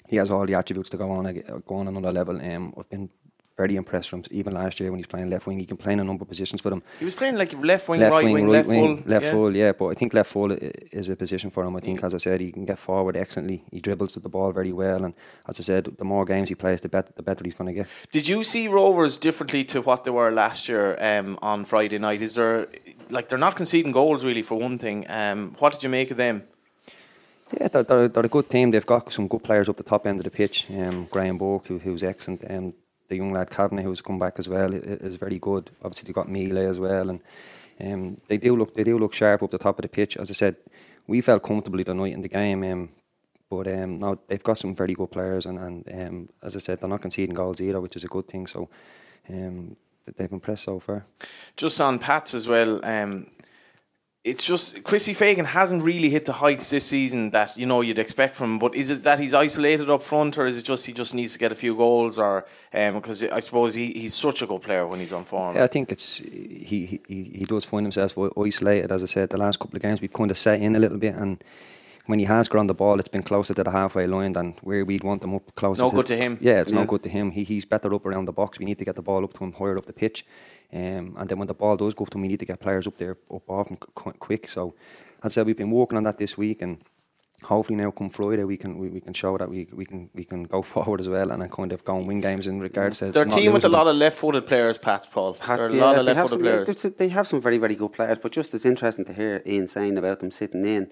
he 0.09 0.17
has 0.17 0.31
all 0.31 0.47
the 0.47 0.55
attributes 0.55 0.91
to 0.91 0.97
go 0.97 1.11
on 1.11 1.25
go 1.67 1.77
on 1.77 1.89
another 1.89 2.13
level. 2.13 2.41
Um, 2.41 2.75
I've 2.79 2.89
been 2.89 3.11
very 3.57 3.77
impressed 3.77 4.11
from 4.11 4.21
him, 4.21 4.27
even 4.31 4.55
last 4.55 4.79
year 4.81 4.91
when 4.91 4.99
he's 4.99 5.07
playing 5.07 5.31
left 5.31 5.47
wing. 5.47 5.59
He 5.59 5.65
can 5.65 5.77
play 5.77 5.95
in 5.95 6.01
a 6.01 6.05
number 6.05 6.23
of 6.23 6.29
positions 6.29 6.61
for 6.61 6.71
them 6.71 6.83
He 6.99 7.05
was 7.05 7.15
playing 7.15 7.37
like 7.37 7.53
left 7.55 7.89
wing, 7.89 8.01
left 8.01 8.13
right 8.13 8.25
wing, 8.25 8.35
wing, 8.35 8.45
right 8.47 8.53
left 8.53 8.69
wing, 8.69 9.03
full. 9.03 9.11
left 9.11 9.25
yeah. 9.25 9.31
full. 9.31 9.57
Yeah, 9.57 9.73
but 9.73 9.87
I 9.87 9.95
think 9.95 10.15
left 10.15 10.31
full 10.31 10.53
is 10.53 11.09
a 11.09 11.17
position 11.17 11.51
for 11.51 11.65
him. 11.65 11.75
I 11.77 11.81
think, 11.81 12.05
as 12.05 12.13
I 12.13 12.19
said, 12.19 12.41
he 12.41 12.53
can 12.53 12.65
get 12.65 12.79
forward 12.79 13.17
excellently. 13.17 13.65
He 13.71 13.81
dribbles 13.81 14.13
to 14.15 14.21
the 14.21 14.29
ball 14.29 14.53
very 14.53 14.73
well, 14.73 15.05
and 15.05 15.15
as 15.49 15.59
I 15.59 15.63
said, 15.63 15.85
the 15.97 16.05
more 16.05 16.25
games 16.25 16.49
he 16.49 16.55
plays, 16.55 16.81
the 16.81 16.89
better 16.89 17.13
the 17.17 17.23
better 17.23 17.43
he's 17.45 17.55
going 17.55 17.69
to 17.69 17.75
get. 17.75 17.89
Did 18.13 18.29
you 18.29 18.45
see 18.45 18.69
Rovers 18.69 19.19
differently 19.19 19.65
to 19.65 19.81
what 19.81 20.05
they 20.05 20.11
were 20.11 20.31
last 20.31 20.69
year 20.69 20.97
um, 21.01 21.39
on 21.41 21.65
Friday 21.65 21.99
night? 21.99 22.21
Is 22.21 22.35
there 22.35 22.69
like 23.11 23.29
they're 23.29 23.39
not 23.39 23.57
conceding 23.57 23.93
goals 23.93 24.25
really 24.25 24.43
for 24.43 24.59
one 24.59 24.79
thing? 24.79 25.07
Um, 25.09 25.57
what 25.59 25.73
did 25.73 25.83
you 25.83 25.89
make 25.89 26.11
of 26.11 26.19
them? 26.19 26.43
Yeah, 27.59 27.69
they're, 27.69 27.83
they're, 27.85 28.09
they're 28.09 28.27
a 28.27 28.29
good 28.29 28.51
team. 28.51 28.71
They've 28.71 28.85
got 28.85 29.13
some 29.13 29.29
good 29.29 29.45
players 29.45 29.69
up 29.69 29.77
the 29.77 29.83
top 29.83 30.07
end 30.07 30.21
of 30.21 30.25
the 30.25 30.31
pitch. 30.31 30.67
Um, 30.71 31.07
Graham 31.11 31.39
Burke, 31.39 31.67
who, 31.69 31.79
who's 31.79 32.03
excellent, 32.03 32.43
and 32.43 32.75
the 33.09 33.17
young 33.17 33.33
lad 33.33 33.51
Kavanagh, 33.51 33.83
who's 33.83 34.01
come 34.01 34.19
back 34.19 34.39
as 34.39 34.49
well, 34.49 34.75
is 34.75 35.17
very 35.17 35.39
good. 35.39 35.71
Obviously, 35.83 36.07
they've 36.07 36.15
got 36.15 36.29
Miele 36.29 36.59
as 36.59 36.81
well, 36.81 37.09
and 37.09 37.21
um, 37.81 38.21
they 38.29 38.37
do 38.37 38.57
look 38.57 38.75
they 38.75 38.85
do 38.85 38.99
look 38.99 39.13
sharp 39.13 39.43
up 39.43 39.51
the 39.51 39.59
top 39.59 39.79
of 39.79 39.83
the 39.83 39.89
pitch. 39.89 40.17
As 40.17 40.31
I 40.31 40.35
said, 40.35 40.57
we 41.07 41.21
felt 41.21 41.43
comfortably 41.43 41.85
tonight 41.85 42.15
in 42.15 42.23
the 42.23 42.29
game. 42.29 42.65
Um, 42.65 42.89
but 43.49 43.69
um, 43.69 44.19
they've 44.27 44.43
got 44.43 44.59
some 44.59 44.75
very 44.75 44.95
good 44.95 45.11
players, 45.13 45.47
and, 45.47 45.59
and 45.59 46.09
um, 46.09 46.29
as 46.43 46.57
I 46.57 46.59
said, 46.59 46.81
they're 46.81 46.89
not 46.89 47.03
conceding 47.03 47.35
goals 47.35 47.61
either, 47.61 47.81
which 47.81 47.95
is 47.97 48.03
a 48.03 48.09
good 48.09 48.27
thing. 48.27 48.47
So 48.49 48.69
um, 49.29 49.77
th- 50.05 50.17
they've 50.17 50.33
impressed 50.33 50.65
so 50.65 50.81
far. 50.81 51.07
Just 51.57 51.81
on 51.81 52.01
Pats 52.01 52.35
as 52.35 52.49
well. 52.49 52.85
Um, 52.85 53.29
it's 54.27 54.45
just 54.45 54.83
Christy 54.83 55.15
Fagan 55.15 55.45
hasn't 55.45 55.85
really 55.85 56.11
hit 56.11 56.27
the 56.27 56.33
heights 56.33 56.69
this 56.71 56.85
season 56.85 57.31
that 57.31 57.57
you 57.57 57.65
know 57.65 57.81
you'd 57.81 57.99
expect 57.99 58.35
from 58.35 58.55
him. 58.55 58.59
But 58.59 58.75
is 58.75 58.91
it 58.91 59.05
that 59.05 59.21
he's 59.21 59.33
isolated 59.35 59.89
up 59.89 60.03
front, 60.03 60.37
or 60.37 60.47
is 60.47 60.57
it 60.57 60.65
just 60.65 60.85
he 60.85 60.93
just 60.93 61.15
needs 61.15 61.33
to 61.35 61.39
get 61.39 61.53
a 61.53 61.55
few 61.55 61.77
goals, 61.77 62.19
or 62.19 62.45
um, 62.75 62.95
because 62.95 63.23
I 63.23 63.39
suppose 63.39 63.75
he, 63.75 63.93
he's 63.93 64.15
such 64.15 64.43
a 64.43 64.47
good 64.47 64.63
player 64.63 64.85
when 64.87 64.99
he's 64.99 65.13
on 65.13 65.25
form. 65.25 65.55
Yeah, 65.55 65.65
I 65.65 65.69
think 65.69 65.93
it's 65.93 66.17
he, 66.17 67.01
he 67.09 67.23
he 67.39 67.45
does 67.47 67.65
find 67.65 67.87
himself 67.87 68.19
isolated. 68.37 68.91
As 68.91 69.03
I 69.05 69.07
said, 69.07 69.31
the 69.31 69.39
last 69.39 69.61
couple 69.61 69.77
of 69.77 69.83
games 69.83 70.01
we've 70.01 70.13
kind 70.13 70.31
of 70.31 70.37
set 70.39 70.61
in 70.61 70.75
a 70.75 70.81
little 70.81 70.99
bit, 70.99 71.15
and 71.15 71.43
when 72.07 72.19
he 72.19 72.25
has 72.25 72.49
got 72.49 72.59
on 72.59 72.67
the 72.67 72.75
ball, 72.75 72.99
it's 72.99 73.09
been 73.09 73.23
closer 73.23 73.55
to 73.55 73.65
the 73.65 73.71
halfway 73.71 74.07
line 74.07 74.33
than 74.33 74.55
where 74.63 74.85
we'd 74.85 75.05
want 75.05 75.23
them 75.23 75.35
up 75.35 75.55
closer. 75.55 75.83
No 75.83 75.91
to 75.91 75.97
good 75.97 76.07
to 76.07 76.17
him. 76.17 76.39
Yeah, 76.41 76.61
it's 76.61 76.73
Yeah. 76.73 76.81
no 76.81 76.87
good 76.87 77.03
to 77.05 77.09
him. 77.09 77.31
He 77.31 77.45
he's 77.45 77.65
better 77.65 77.93
up 77.95 78.07
around 78.07 78.25
the 78.27 78.33
box. 78.33 78.59
We 78.59 78.65
need 78.65 78.79
to 78.79 78.85
get 78.85 78.97
the 78.97 79.03
ball 79.03 79.23
up 79.25 79.33
to 79.35 79.45
him 79.45 79.53
higher 79.53 79.79
up 79.79 79.87
the 79.87 79.93
pitch, 79.93 80.25
um, 80.73 81.15
and 81.19 81.29
then 81.29 81.39
when 81.39 81.49
the 81.49 81.55
ball 81.55 81.77
does 81.77 81.95
go 81.95 82.05
up 82.05 82.11
to 82.11 82.19
him, 82.19 82.23
we 82.23 82.29
need 82.29 82.41
to 82.41 82.47
get 82.47 82.61
players 82.61 82.87
up 82.87 82.97
there 82.99 83.17
up 83.33 83.49
off 83.49 83.69
him 83.71 83.77
qu- 83.77 84.13
quick. 84.13 84.49
So, 84.49 84.75
as 85.23 85.33
I 85.33 85.35
said, 85.35 85.47
we've 85.47 85.57
been 85.57 85.71
working 85.71 85.97
on 85.97 86.05
that 86.05 86.19
this 86.19 86.37
week, 86.37 86.61
and 86.63 86.79
hopefully 87.43 87.77
now 87.77 87.91
come 87.91 88.09
Friday 88.09 88.43
we 88.45 88.57
can 88.57 88.79
we, 88.79 88.89
we 88.89 89.01
can 89.01 89.13
show 89.13 89.37
that 89.39 89.49
we 89.49 89.69
we 89.73 89.85
can 89.85 90.09
we 90.15 90.25
can 90.25 90.45
go 90.45 90.63
forward 90.73 91.01
as 91.01 91.09
well 91.09 91.31
and 91.31 91.41
then 91.43 91.49
kind 91.51 91.73
of 91.73 91.85
go 91.85 91.97
and 91.99 92.07
win 92.09 92.21
games 92.21 92.47
in 92.47 92.61
regards 92.61 92.99
to 92.99 93.13
They're 93.13 93.23
a 93.23 93.27
not 93.27 93.37
team 93.39 93.53
with 93.53 93.65
a 93.65 93.69
lot 93.69 93.87
of 93.87 93.95
left-footed 93.97 94.47
players, 94.47 94.79
Pats 94.79 95.07
Paul. 95.07 95.35
Pats, 95.35 95.59
There 95.61 95.67
are 95.67 95.71
a 95.71 95.75
lot 95.75 95.99
of 95.99 96.07
left-footed 96.07 96.31
some- 96.31 96.41
players. 96.41 96.69
it's 96.69 96.85
a- 96.85 96.91
They 96.91 97.09
have 97.09 97.27
some 97.27 97.41
very, 97.41 97.59
very 97.59 97.75
good 97.75 97.93
players, 97.93 98.19
but 98.23 98.33
just 98.33 98.55
it's 98.55 98.65
interesting 98.65 99.05
to 99.05 99.13
hear 99.13 99.43
Ian 99.47 99.69
saying 99.69 99.97
about 99.99 100.21
them 100.21 100.31
sitting 100.31 100.65
in. 100.65 100.91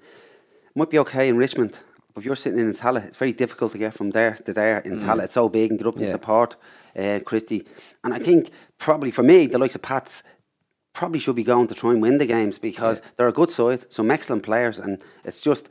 Might 0.77 0.91
be 0.91 0.99
okay 1.01 1.29
in 1.29 1.37
Richmond, 1.37 1.81
but 2.13 2.21
if 2.21 2.27
you're 2.27 2.37
sitting 2.37 2.61
in 2.61 2.73
Tallaght, 2.75 3.07
it's 3.07 3.17
very 3.17 3.33
difficult 3.33 3.73
to 3.73 3.79
get 3.79 3.95
from 3.95 4.11
there 4.11 4.35
to 4.45 4.53
there 4.53 4.79
in 4.81 5.01
Tallaght. 5.01 5.25
It's 5.25 5.35
so 5.35 5.49
big 5.49 5.71
and 5.71 5.79
get 5.79 5.87
up 5.89 5.97
and 5.97 6.09
support 6.09 6.57
uh, 6.97 7.21
Christy. 7.25 7.67
And 8.03 8.15
I 8.15 8.19
think 8.19 8.51
probably 8.79 9.11
for 9.11 9.23
me, 9.23 9.47
the 9.47 9.59
likes 9.59 9.75
of 9.75 9.83
Pats 9.83 10.23
probably 10.93 11.19
should 11.19 11.37
be 11.37 11.45
going 11.45 11.69
to 11.69 11.75
try 11.75 11.91
and 11.91 12.01
win 12.01 12.19
the 12.19 12.27
games 12.27 12.59
because 12.59 13.03
they're 13.17 13.29
a 13.29 13.33
good 13.33 13.51
side, 13.51 13.93
some 13.93 14.11
excellent 14.11 14.43
players, 14.43 14.79
and 14.79 15.03
it's 15.25 15.41
just. 15.41 15.69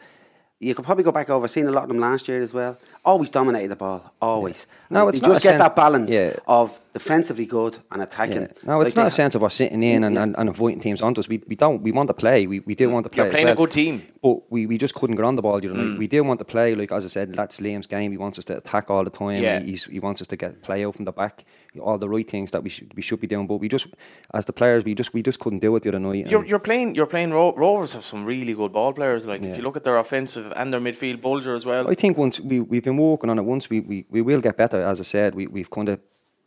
You 0.63 0.73
could 0.75 0.85
probably 0.85 1.03
go 1.03 1.11
back 1.11 1.29
over, 1.29 1.47
seen 1.47 1.67
a 1.67 1.71
lot 1.71 1.83
of 1.83 1.89
them 1.89 1.99
last 1.99 2.27
year 2.27 2.41
as 2.41 2.53
well. 2.53 2.77
Always 3.05 3.29
dominated 3.29 3.67
the 3.69 3.75
ball, 3.75 4.13
always. 4.21 4.65
No, 4.89 5.07
it's 5.09 5.21
you 5.21 5.27
not 5.27 5.33
just 5.35 5.45
a 5.45 5.47
get 5.49 5.51
sense- 5.57 5.63
that 5.63 5.75
balance 5.75 6.09
yeah. 6.09 6.35
of 6.47 6.79
defensively 6.93 7.45
good 7.45 7.77
and 7.91 8.01
attacking. 8.01 8.43
Yeah. 8.43 8.47
No, 8.63 8.81
it's 8.81 8.95
Like 8.95 9.03
not 9.03 9.07
a 9.07 9.11
sense 9.11 9.35
of 9.35 9.43
us 9.43 9.55
sitting 9.55 9.83
in 9.83 10.03
and, 10.03 10.15
Yeah. 10.15 10.23
and, 10.23 10.35
and 10.37 10.49
avoiding 10.49 10.79
teams 10.79 11.01
onto 11.01 11.19
us. 11.19 11.27
We, 11.27 11.43
we 11.47 11.55
don't 11.55 11.81
we 11.81 11.91
want 11.91 12.07
to 12.09 12.13
play. 12.13 12.47
We, 12.47 12.61
we 12.61 12.75
do 12.75 12.89
want 12.89 13.03
to 13.05 13.09
play. 13.09 13.17
You're 13.23 13.27
as 13.27 13.33
playing 13.33 13.49
a 13.49 13.55
good 13.55 13.71
team. 13.71 14.03
But 14.21 14.49
we, 14.51 14.65
we 14.67 14.77
just 14.77 14.95
couldn't 14.95 15.17
get 15.17 15.25
on 15.25 15.35
the 15.35 15.41
ball 15.41 15.59
the 15.59 15.69
other 15.69 15.77
Mm. 15.79 15.89
night. 15.91 15.99
We 15.99 16.07
do 16.07 16.23
want 16.23 16.39
to 16.39 16.45
play, 16.45 16.75
like 16.75 16.91
as 16.93 17.03
I 17.03 17.09
said, 17.09 17.33
that's 17.33 17.59
Liam's 17.59 17.87
game. 17.87 18.11
He 18.11 18.17
wants 18.17 18.39
us 18.39 18.45
to 18.45 18.57
attack 18.57 18.89
all 18.89 19.03
the 19.03 19.09
time. 19.09 19.43
Yeah. 19.43 19.59
He's, 19.59 19.83
he 19.85 19.99
wants 19.99 20.21
us 20.21 20.27
to 20.27 20.37
get 20.37 20.61
play 20.61 20.85
out 20.85 20.95
from 20.95 21.05
the 21.05 21.11
back, 21.11 21.43
all 21.79 21.97
the 21.97 22.09
right 22.09 22.29
things 22.29 22.51
that 22.51 22.63
we 22.63 22.69
should 22.69 22.93
we 22.95 23.01
should 23.01 23.19
be 23.19 23.27
doing. 23.27 23.47
But 23.47 23.57
we 23.57 23.67
just, 23.67 23.87
as 24.33 24.45
the 24.45 24.53
players, 24.53 24.83
we 24.83 24.93
just 24.93 25.13
we 25.13 25.21
just 25.21 25.39
couldn't 25.39 25.59
do 25.59 25.75
it 25.75 25.83
the 25.83 25.89
other 25.89 25.99
night. 25.99 26.27
You're, 26.27 26.45
you're 26.45 26.59
playing. 26.59 26.95
You're 26.95 27.05
playing. 27.07 27.31
Ro- 27.31 27.55
Rovers 27.55 27.93
have 27.93 28.03
some 28.03 28.25
really 28.25 28.53
good 28.53 28.71
ball 28.73 28.93
players. 28.93 29.25
Like 29.25 29.43
if 29.43 29.57
you 29.57 29.63
look 29.63 29.77
at 29.77 29.83
their 29.83 29.97
offensive 29.97 30.51
and 30.55 30.73
their 30.73 30.81
midfield, 30.81 31.21
Bolger 31.21 31.55
as 31.55 31.65
well. 31.65 31.89
I 31.89 31.93
think 31.95 32.17
once 32.17 32.39
we 32.39 32.59
we've 32.59 32.83
been 32.83 32.97
working 32.97 33.29
on 33.29 33.39
it, 33.39 33.43
once 33.43 33.69
we, 33.69 33.79
we, 33.79 34.05
we 34.09 34.21
will 34.21 34.41
get 34.41 34.57
better. 34.57 34.81
As 34.81 34.99
I 34.99 35.03
said, 35.03 35.35
we 35.35 35.47
we've 35.47 35.69
kind 35.69 35.89
of 35.89 35.99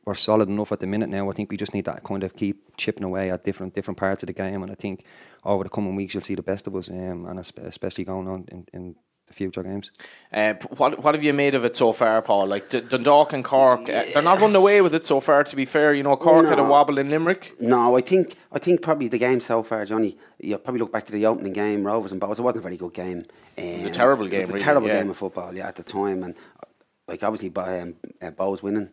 we're 0.05 0.15
solid 0.15 0.49
enough 0.49 0.71
at 0.71 0.79
the 0.79 0.87
minute 0.87 1.09
now. 1.09 1.29
I 1.29 1.33
think 1.33 1.51
we 1.51 1.57
just 1.57 1.75
need 1.75 1.87
to 1.87 2.01
kind 2.05 2.23
of 2.23 2.37
keep 2.37 2.77
chipping 2.77 3.03
away 3.05 3.31
at 3.31 3.45
different 3.45 3.75
different 3.75 3.99
parts 3.99 4.23
of 4.23 4.29
the 4.29 4.33
game, 4.33 4.63
and 4.63 4.71
I 4.71 4.77
think 4.77 5.05
over 5.45 5.65
the 5.65 5.71
coming 5.71 5.97
weeks 5.97 6.15
you'll 6.15 6.23
see 6.23 6.37
the 6.37 6.43
best 6.43 6.67
of 6.69 6.77
us, 6.77 6.89
um, 6.89 7.27
and 7.27 7.41
especially 7.41 8.05
going 8.05 8.29
on 8.29 8.45
in, 8.53 8.67
in 8.73 8.95
the 9.27 9.35
future 9.35 9.63
games. 9.63 9.91
Uh, 10.33 10.55
what 10.77 11.03
what 11.03 11.15
have 11.15 11.25
you 11.25 11.33
made 11.33 11.55
of 11.55 11.65
it 11.65 11.75
so 11.77 11.93
far, 11.93 12.23
Paul? 12.23 12.47
Like 12.47 12.71
D- 12.71 12.81
Dundalk 12.81 13.33
and 13.33 13.45
Cork, 13.45 13.81
uh, 13.89 14.05
they're 14.13 14.23
not 14.23 14.41
running 14.41 14.57
away 14.57 14.81
with 14.81 14.95
it 14.95 15.05
so 15.05 15.21
far. 15.21 15.43
To 15.45 15.57
be 15.57 15.65
fair, 15.65 15.93
you 15.93 16.03
know 16.03 16.17
Cork 16.17 16.47
had 16.47 16.59
a 16.59 16.63
No. 16.63 16.71
wobble 16.71 16.99
in 16.99 17.11
Limerick. 17.11 17.55
No, 17.61 17.97
I 17.97 18.01
think 18.01 18.37
I 18.53 18.59
think 18.59 18.83
probably 18.83 19.09
the 19.09 19.19
game 19.19 19.41
so 19.41 19.63
far, 19.63 19.85
Johnny. 19.85 20.17
You 20.39 20.59
probably 20.59 20.81
look 20.81 20.93
back 20.93 21.07
to 21.07 21.13
the 21.13 21.27
opening 21.27 21.53
game, 21.53 21.85
Rovers 21.85 22.13
and 22.13 22.21
Bohs. 22.21 22.39
It 22.39 22.43
wasn't 22.43 22.61
a 22.61 22.69
very 22.69 22.77
good 22.77 22.95
game. 22.95 23.25
Um, 23.59 23.79
was 23.79 23.87
a 23.87 23.91
terrible 23.91 24.27
game. 24.29 24.43
It 24.43 24.43
was 24.43 24.51
a 24.51 24.53
really, 24.55 24.65
terrible 24.65 24.89
yeah. 24.89 25.01
game 25.01 25.11
of 25.11 25.17
football, 25.17 25.55
yeah, 25.55 25.67
at 25.67 25.77
the 25.77 25.83
time, 25.83 26.23
and 26.23 26.35
like 27.09 27.23
obviously, 27.23 27.49
by 27.49 27.81
um, 27.81 27.95
uh, 28.23 28.31
Bohs 28.31 28.63
winning, 28.63 28.91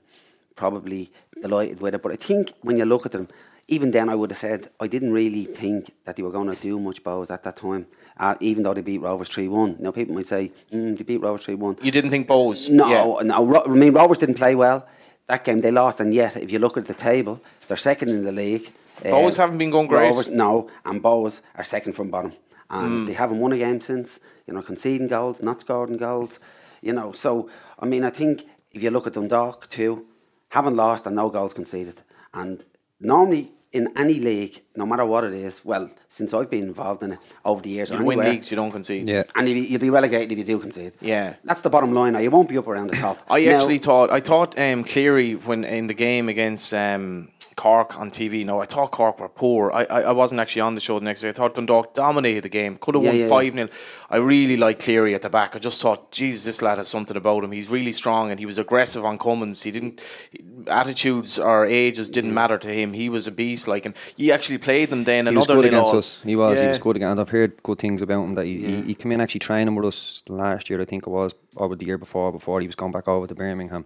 probably 0.55 1.11
delighted 1.41 1.79
with 1.81 1.93
it. 1.95 2.01
But 2.01 2.11
I 2.11 2.15
think 2.15 2.53
when 2.61 2.77
you 2.77 2.85
look 2.85 3.05
at 3.05 3.11
them, 3.11 3.27
even 3.67 3.91
then, 3.91 4.09
I 4.09 4.15
would 4.15 4.31
have 4.31 4.37
said 4.37 4.69
I 4.79 4.87
didn't 4.87 5.13
really 5.13 5.45
think 5.45 5.93
that 6.05 6.15
they 6.15 6.23
were 6.23 6.31
going 6.31 6.53
to 6.53 6.61
do 6.61 6.79
much 6.79 7.03
Bohs 7.03 7.31
at 7.31 7.43
that 7.43 7.57
time. 7.57 7.87
Uh, 8.15 8.35
even 8.41 8.61
though 8.61 8.75
they 8.75 8.81
beat 8.81 8.99
Rovers 9.01 9.27
three 9.29 9.47
one. 9.47 9.75
Now 9.79 9.89
people 9.91 10.13
might 10.13 10.27
say, 10.27 10.51
mm, 10.71 10.95
they 10.95 11.03
beat 11.03 11.21
Rovers 11.21 11.45
three 11.45 11.55
one. 11.55 11.77
You 11.81 11.91
didn't 11.91 12.11
think 12.11 12.27
Bohs? 12.27 12.69
No, 12.69 12.87
Yeah. 12.87 13.23
no. 13.27 13.43
Ro- 13.45 13.63
I 13.65 13.69
mean, 13.69 13.91
Rovers 13.93 14.19
didn't 14.19 14.35
play 14.35 14.53
well. 14.53 14.85
That 15.27 15.43
game 15.43 15.61
they 15.61 15.71
lost, 15.71 15.99
and 15.99 16.13
yet 16.13 16.37
if 16.37 16.51
you 16.51 16.59
look 16.59 16.77
at 16.77 16.85
the 16.85 16.93
table, 16.93 17.41
they're 17.67 17.75
second 17.77 18.09
in 18.09 18.23
the 18.23 18.31
league. 18.31 18.69
Bohs 19.01 19.37
haven't 19.37 19.57
been 19.57 19.71
going 19.71 19.87
great. 19.87 20.09
Rovers, 20.09 20.27
no, 20.29 20.69
and 20.85 21.01
Bohs 21.01 21.41
are 21.55 21.63
second 21.63 21.93
from 21.93 22.11
bottom, 22.11 22.33
and 22.69 23.07
they 23.07 23.13
haven't 23.13 23.39
won 23.39 23.51
a 23.53 23.57
game 23.57 23.81
since. 23.81 24.19
You 24.45 24.53
know, 24.53 24.61
conceding 24.61 25.07
goals, 25.07 25.41
not 25.41 25.61
scoring 25.61 25.97
goals. 25.97 26.39
You 26.81 26.93
know, 26.93 27.13
so 27.13 27.49
I 27.79 27.85
mean, 27.87 28.03
I 28.03 28.11
think 28.11 28.43
if 28.73 28.83
you 28.83 28.91
look 28.91 29.07
at 29.07 29.13
Dundalk 29.13 29.69
too, 29.69 30.05
haven't 30.49 30.75
lost 30.75 31.07
and 31.07 31.15
no 31.15 31.29
goals 31.29 31.53
conceded, 31.53 32.01
and 32.33 32.63
normally 32.99 33.51
in 33.71 33.89
any 33.97 34.19
league, 34.19 34.62
no 34.75 34.85
matter 34.85 35.05
what 35.05 35.23
it 35.23 35.33
is, 35.33 35.63
well, 35.63 35.89
since 36.09 36.33
I've 36.33 36.49
been 36.49 36.63
involved 36.63 37.03
in 37.03 37.13
it 37.13 37.19
over 37.45 37.61
the 37.61 37.69
years, 37.69 37.89
You 37.91 37.99
or 37.99 38.03
win 38.03 38.19
leagues, 38.19 38.49
you 38.51 38.55
don't 38.55 38.71
concede. 38.71 39.07
Yeah. 39.07 39.23
and 39.35 39.47
you'll 39.47 39.79
be, 39.79 39.89
relegated 39.89 40.31
if 40.31 40.37
you 40.39 40.43
do 40.43 40.59
concede. 40.59 40.93
Yeah. 41.01 41.35
that's 41.43 41.61
the 41.61 41.69
bottom 41.69 41.93
line. 41.93 42.13
Now 42.13 42.19
you 42.19 42.31
won't 42.31 42.49
be 42.49 42.57
up 42.57 42.67
around 42.67 42.87
the 42.87 42.95
top. 42.97 43.19
I 43.29 43.45
Now- 43.45 43.55
actually 43.57 43.77
thought 43.77 44.11
I 44.11 44.19
thought 44.19 44.57
um, 44.57 44.83
Cleary 44.83 45.33
when 45.33 45.63
in 45.63 45.87
the 45.87 45.93
game 45.93 46.27
against 46.29 46.73
um, 46.73 47.29
Cork 47.55 47.99
on 47.99 48.09
TV. 48.09 48.43
No, 48.45 48.61
I 48.61 48.65
thought 48.65 48.89
Cork 48.91 49.19
were 49.19 49.29
poor. 49.29 49.71
I, 49.71 49.83
I, 49.89 50.01
I 50.01 50.11
wasn't 50.11 50.41
actually 50.41 50.61
on 50.61 50.73
the 50.75 50.81
show 50.81 50.97
the 50.97 51.05
next 51.05 51.21
day. 51.21 51.29
I 51.29 51.33
thought 51.33 51.53
Dundalk 51.53 51.93
dominated 51.93 52.41
the 52.43 52.49
game. 52.49 52.77
Could 52.77 52.95
have 52.95 53.03
Yeah, 53.03 53.09
won 53.11 53.19
yeah, 53.19 53.29
five 53.29 53.53
0 53.53 53.69
I 54.09 54.17
really 54.17 54.57
like 54.57 54.79
Cleary 54.79 55.13
at 55.13 55.21
the 55.21 55.29
back. 55.29 55.55
I 55.55 55.59
just 55.59 55.79
thought, 55.81 56.11
Jesus, 56.11 56.43
this 56.45 56.61
lad 56.63 56.77
has 56.79 56.87
something 56.87 57.15
about 57.15 57.43
him. 57.43 57.51
He's 57.51 57.69
really 57.69 57.91
strong 57.91 58.31
and 58.31 58.39
he 58.39 58.45
was 58.47 58.57
aggressive 58.57 59.05
on 59.05 59.17
Cummins. 59.19 59.61
He 59.61 59.69
didn't 59.71 60.01
attitudes 60.67 61.37
or 61.39 61.65
ages 61.65 62.09
didn't 62.09 62.33
matter 62.33 62.57
to 62.57 62.69
him. 62.69 62.93
He 62.93 63.09
was 63.09 63.27
a 63.27 63.31
beast. 63.31 63.67
Like 63.67 63.85
and 63.85 63.95
he 64.15 64.31
actually 64.31 64.57
played 64.63 64.89
them 64.89 65.03
then. 65.03 65.27
He 65.27 65.35
was 65.35 65.47
good 65.47 65.57
nil 65.57 65.65
against 65.65 65.93
us. 65.93 66.21
He 66.23 66.35
was. 66.35 66.59
He 66.59 66.67
was 66.67 66.79
good 66.79 66.95
again. 66.95 67.11
And 67.11 67.19
I've 67.19 67.29
heard 67.29 67.61
good 67.63 67.79
things 67.79 68.01
about 68.01 68.23
him. 68.23 68.35
That 68.35 68.45
he, 68.45 68.65
he, 68.65 68.81
he 68.81 68.95
came 68.95 69.11
in 69.11 69.21
actually 69.21 69.39
training 69.39 69.75
with 69.75 69.85
us 69.85 70.23
last 70.27 70.69
year. 70.69 70.81
I 70.81 70.85
think 70.85 71.05
it 71.05 71.09
was, 71.09 71.33
or 71.55 71.75
the 71.75 71.85
year 71.85 71.97
before. 71.97 72.31
Before 72.31 72.61
he 72.61 72.67
was 72.67 72.75
going 72.75 72.91
back 72.91 73.07
over 73.07 73.27
to 73.27 73.35
Birmingham, 73.35 73.85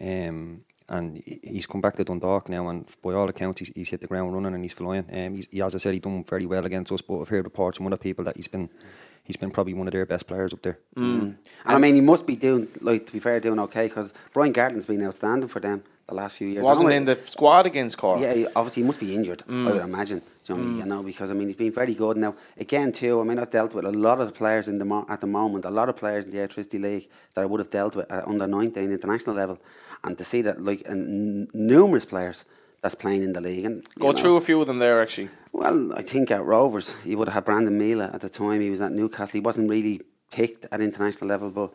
um, 0.00 0.58
and 0.88 1.22
he's 1.24 1.66
come 1.66 1.80
back 1.80 1.96
to 1.96 2.04
Dundalk 2.04 2.48
now. 2.48 2.68
And 2.68 2.86
by 3.02 3.14
all 3.14 3.28
accounts, 3.28 3.60
he's, 3.60 3.72
he's 3.74 3.88
hit 3.88 4.00
the 4.00 4.06
ground 4.06 4.34
running 4.34 4.54
and 4.54 4.62
he's 4.62 4.72
flying. 4.72 5.06
Um, 5.12 5.36
he's, 5.36 5.46
he, 5.50 5.62
as 5.62 5.74
I 5.74 5.78
said, 5.78 5.94
he 5.94 6.00
done 6.00 6.24
very 6.24 6.46
well 6.46 6.66
against 6.66 6.92
us. 6.92 7.00
But 7.00 7.20
I've 7.20 7.28
heard 7.28 7.44
reports 7.44 7.78
from 7.78 7.86
other 7.86 7.96
people 7.96 8.24
that 8.24 8.36
he's 8.36 8.48
been, 8.48 8.68
he's 9.22 9.36
been 9.36 9.50
probably 9.50 9.74
one 9.74 9.86
of 9.86 9.92
their 9.92 10.06
best 10.06 10.26
players 10.26 10.52
up 10.52 10.62
there. 10.62 10.78
And 10.96 11.38
I 11.64 11.78
mean, 11.78 11.94
he 11.94 12.00
must 12.00 12.26
be 12.26 12.34
doing, 12.34 12.68
like, 12.80 13.06
to 13.06 13.12
be 13.12 13.20
fair, 13.20 13.38
doing 13.38 13.60
okay 13.60 13.86
because 13.86 14.12
Brian 14.32 14.52
Gartland's 14.52 14.86
been 14.86 15.04
outstanding 15.04 15.48
for 15.48 15.60
them 15.60 15.84
the 16.10 16.16
last 16.16 16.36
few 16.36 16.48
years. 16.48 16.64
Wasn't 16.64 16.92
in 16.92 17.04
the 17.04 17.18
squad 17.24 17.66
against 17.66 17.96
Cork. 17.96 18.20
Yeah, 18.20 18.48
obviously 18.54 18.82
he 18.82 18.86
must 18.86 19.00
be 19.00 19.14
injured. 19.14 19.42
I 19.48 19.52
would 19.52 19.80
mm. 19.80 19.84
imagine, 19.84 20.22
Johnny. 20.44 20.62
Mm. 20.62 20.78
You 20.78 20.84
know, 20.84 21.02
because 21.02 21.30
I 21.30 21.34
mean 21.34 21.48
he's 21.48 21.56
been 21.56 21.72
very 21.72 21.94
good 21.94 22.16
now. 22.16 22.34
Again, 22.58 22.92
too. 22.92 23.20
I 23.20 23.24
mean 23.24 23.38
I've 23.38 23.50
dealt 23.50 23.74
with 23.74 23.86
a 23.86 23.92
lot 23.92 24.20
of 24.20 24.26
the 24.26 24.32
players 24.32 24.68
in 24.68 24.78
the 24.78 24.84
mo- 24.84 25.06
at 25.08 25.20
the 25.20 25.26
moment. 25.26 25.64
A 25.64 25.70
lot 25.70 25.88
of 25.88 25.96
players 25.96 26.24
in 26.26 26.30
the 26.30 26.38
Airtricity 26.38 26.80
League 26.80 27.08
that 27.34 27.42
I 27.42 27.46
would 27.46 27.60
have 27.60 27.70
dealt 27.70 27.96
with 27.96 28.10
at 28.12 28.26
under 28.28 28.46
nineteen 28.46 28.92
international 28.92 29.36
level, 29.36 29.58
and 30.04 30.18
to 30.18 30.24
see 30.24 30.42
that 30.42 30.62
like 30.62 30.82
n- 30.86 31.48
numerous 31.54 32.04
players 32.04 32.44
that's 32.82 32.94
playing 32.94 33.22
in 33.22 33.32
the 33.32 33.40
league 33.40 33.64
and 33.64 33.86
Go 33.98 34.12
know, 34.12 34.16
through 34.16 34.36
a 34.36 34.40
few 34.40 34.60
of 34.60 34.66
them 34.66 34.78
there 34.78 35.02
actually. 35.02 35.28
Well, 35.52 35.92
I 35.92 36.02
think 36.02 36.30
at 36.30 36.42
Rovers 36.44 36.96
he 37.04 37.14
would 37.14 37.28
have 37.28 37.34
had 37.34 37.44
Brandon 37.44 37.76
Miele 37.76 38.02
at 38.02 38.20
the 38.20 38.30
time. 38.30 38.60
He 38.60 38.70
was 38.70 38.80
at 38.80 38.92
Newcastle. 38.92 39.32
He 39.32 39.40
wasn't 39.40 39.68
really 39.68 40.00
picked 40.30 40.66
at 40.72 40.80
international 40.80 41.28
level, 41.28 41.50
but 41.50 41.72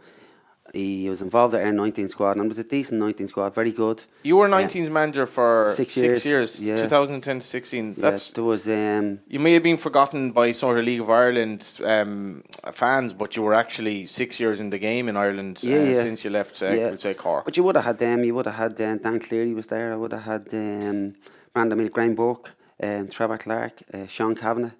he 0.73 1.09
was 1.09 1.21
involved 1.21 1.53
at 1.53 1.63
our 1.63 1.71
19 1.71 2.09
squad 2.09 2.31
and 2.37 2.45
it 2.45 2.47
was 2.49 2.57
a 2.57 2.63
decent 2.63 2.99
19 2.99 3.27
squad, 3.27 3.53
very 3.53 3.71
good. 3.71 4.03
You 4.23 4.37
were 4.37 4.47
Yeah. 4.49 4.61
19's 4.63 4.89
manager 4.89 5.25
for 5.25 5.69
Six 5.69 5.93
six, 5.93 6.25
years, 6.25 6.25
years, 6.25 6.59
yeah. 6.59 6.75
2010 6.75 7.39
to 7.39 7.45
16. 7.45 7.95
Yeah, 7.97 8.15
there 8.33 8.43
was 8.43 8.67
um, 8.67 9.19
you 9.27 9.39
may 9.39 9.53
have 9.53 9.63
been 9.63 9.77
forgotten 9.77 10.31
by 10.31 10.51
sort 10.51 10.77
of 10.79 10.85
League 10.85 11.01
of 11.01 11.09
Ireland 11.09 11.79
um, 11.85 12.43
fans, 12.71 13.13
but 13.13 13.35
you 13.35 13.43
were 13.43 13.53
actually 13.53 14.05
six 14.05 14.39
years 14.39 14.59
in 14.59 14.69
the 14.71 14.79
game 14.79 15.07
in 15.07 15.15
Ireland 15.15 15.63
Yeah, 15.63 15.77
uh, 15.77 15.83
yeah. 15.83 15.93
since 15.93 16.23
you 16.25 16.31
left, 16.31 16.61
uh, 16.61 16.67
Yeah. 16.71 16.95
say 16.95 17.13
Cork. 17.13 17.45
But 17.45 17.55
you 17.57 17.63
would 17.63 17.75
have 17.75 17.85
had 17.85 17.99
them. 17.99 18.23
You 18.23 18.33
would 18.35 18.45
have 18.47 18.55
had 18.55 18.81
um, 18.81 18.97
Dan 18.97 19.19
Cleary 19.19 19.53
was 19.53 19.67
there. 19.67 19.93
I 19.93 19.95
would 19.95 20.13
have 20.13 20.23
had 20.23 20.53
um, 20.53 21.13
Brandon 21.53 21.77
Mill, 21.77 21.89
Graham 21.89 22.15
Burke, 22.15 22.51
um, 22.83 23.07
Trevor 23.07 23.37
Clarke, 23.37 23.83
uh, 23.93 24.07
Sean 24.07 24.35
Kavanagh. 24.35 24.71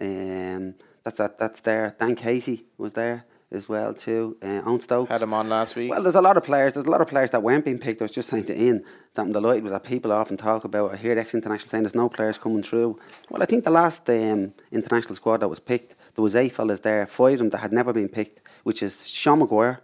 Um, 0.00 0.74
that's 1.02 1.18
that. 1.18 1.38
That's 1.38 1.60
there. 1.62 1.96
Dan 1.98 2.14
Casey 2.14 2.66
was 2.78 2.92
there 2.92 3.24
as 3.52 3.68
well 3.68 3.92
too. 3.92 4.36
Uh, 4.42 4.62
Owen 4.64 4.80
Stokes 4.80 5.10
Had 5.10 5.22
him 5.22 5.34
on 5.34 5.48
last 5.48 5.74
week. 5.76 5.90
Well, 5.90 6.02
there's 6.02 6.14
a 6.14 6.22
lot 6.22 6.36
of 6.36 6.44
players. 6.44 6.74
There's 6.74 6.86
a 6.86 6.90
lot 6.90 7.00
of 7.00 7.08
players 7.08 7.30
that 7.30 7.42
weren't 7.42 7.64
being 7.64 7.78
picked. 7.78 8.00
I 8.00 8.04
was 8.04 8.12
just 8.12 8.28
saying 8.28 8.44
to 8.44 8.60
Ian 8.60 8.84
that 9.14 9.22
I'm 9.22 9.32
delighted 9.32 9.64
with 9.64 9.72
that. 9.72 9.84
People 9.84 10.12
often 10.12 10.36
talk 10.36 10.64
about. 10.64 10.94
I 10.94 10.96
hear 10.96 11.14
the 11.14 11.20
ex-international 11.20 11.68
saying 11.68 11.82
there's 11.82 11.94
no 11.94 12.08
players 12.08 12.38
coming 12.38 12.62
through. 12.62 12.98
Well, 13.28 13.42
I 13.42 13.46
think 13.46 13.64
the 13.64 13.70
last 13.70 14.08
um, 14.08 14.54
international 14.70 15.16
squad 15.16 15.38
that 15.38 15.48
was 15.48 15.60
picked, 15.60 15.96
there 16.14 16.22
was 16.22 16.36
eight 16.36 16.52
fellas 16.52 16.80
there, 16.80 17.06
five 17.06 17.34
of 17.34 17.38
them 17.40 17.50
that 17.50 17.58
had 17.58 17.72
never 17.72 17.92
been 17.92 18.08
picked, 18.08 18.40
which 18.62 18.82
is 18.82 19.08
Sean 19.08 19.40
Maguire, 19.40 19.80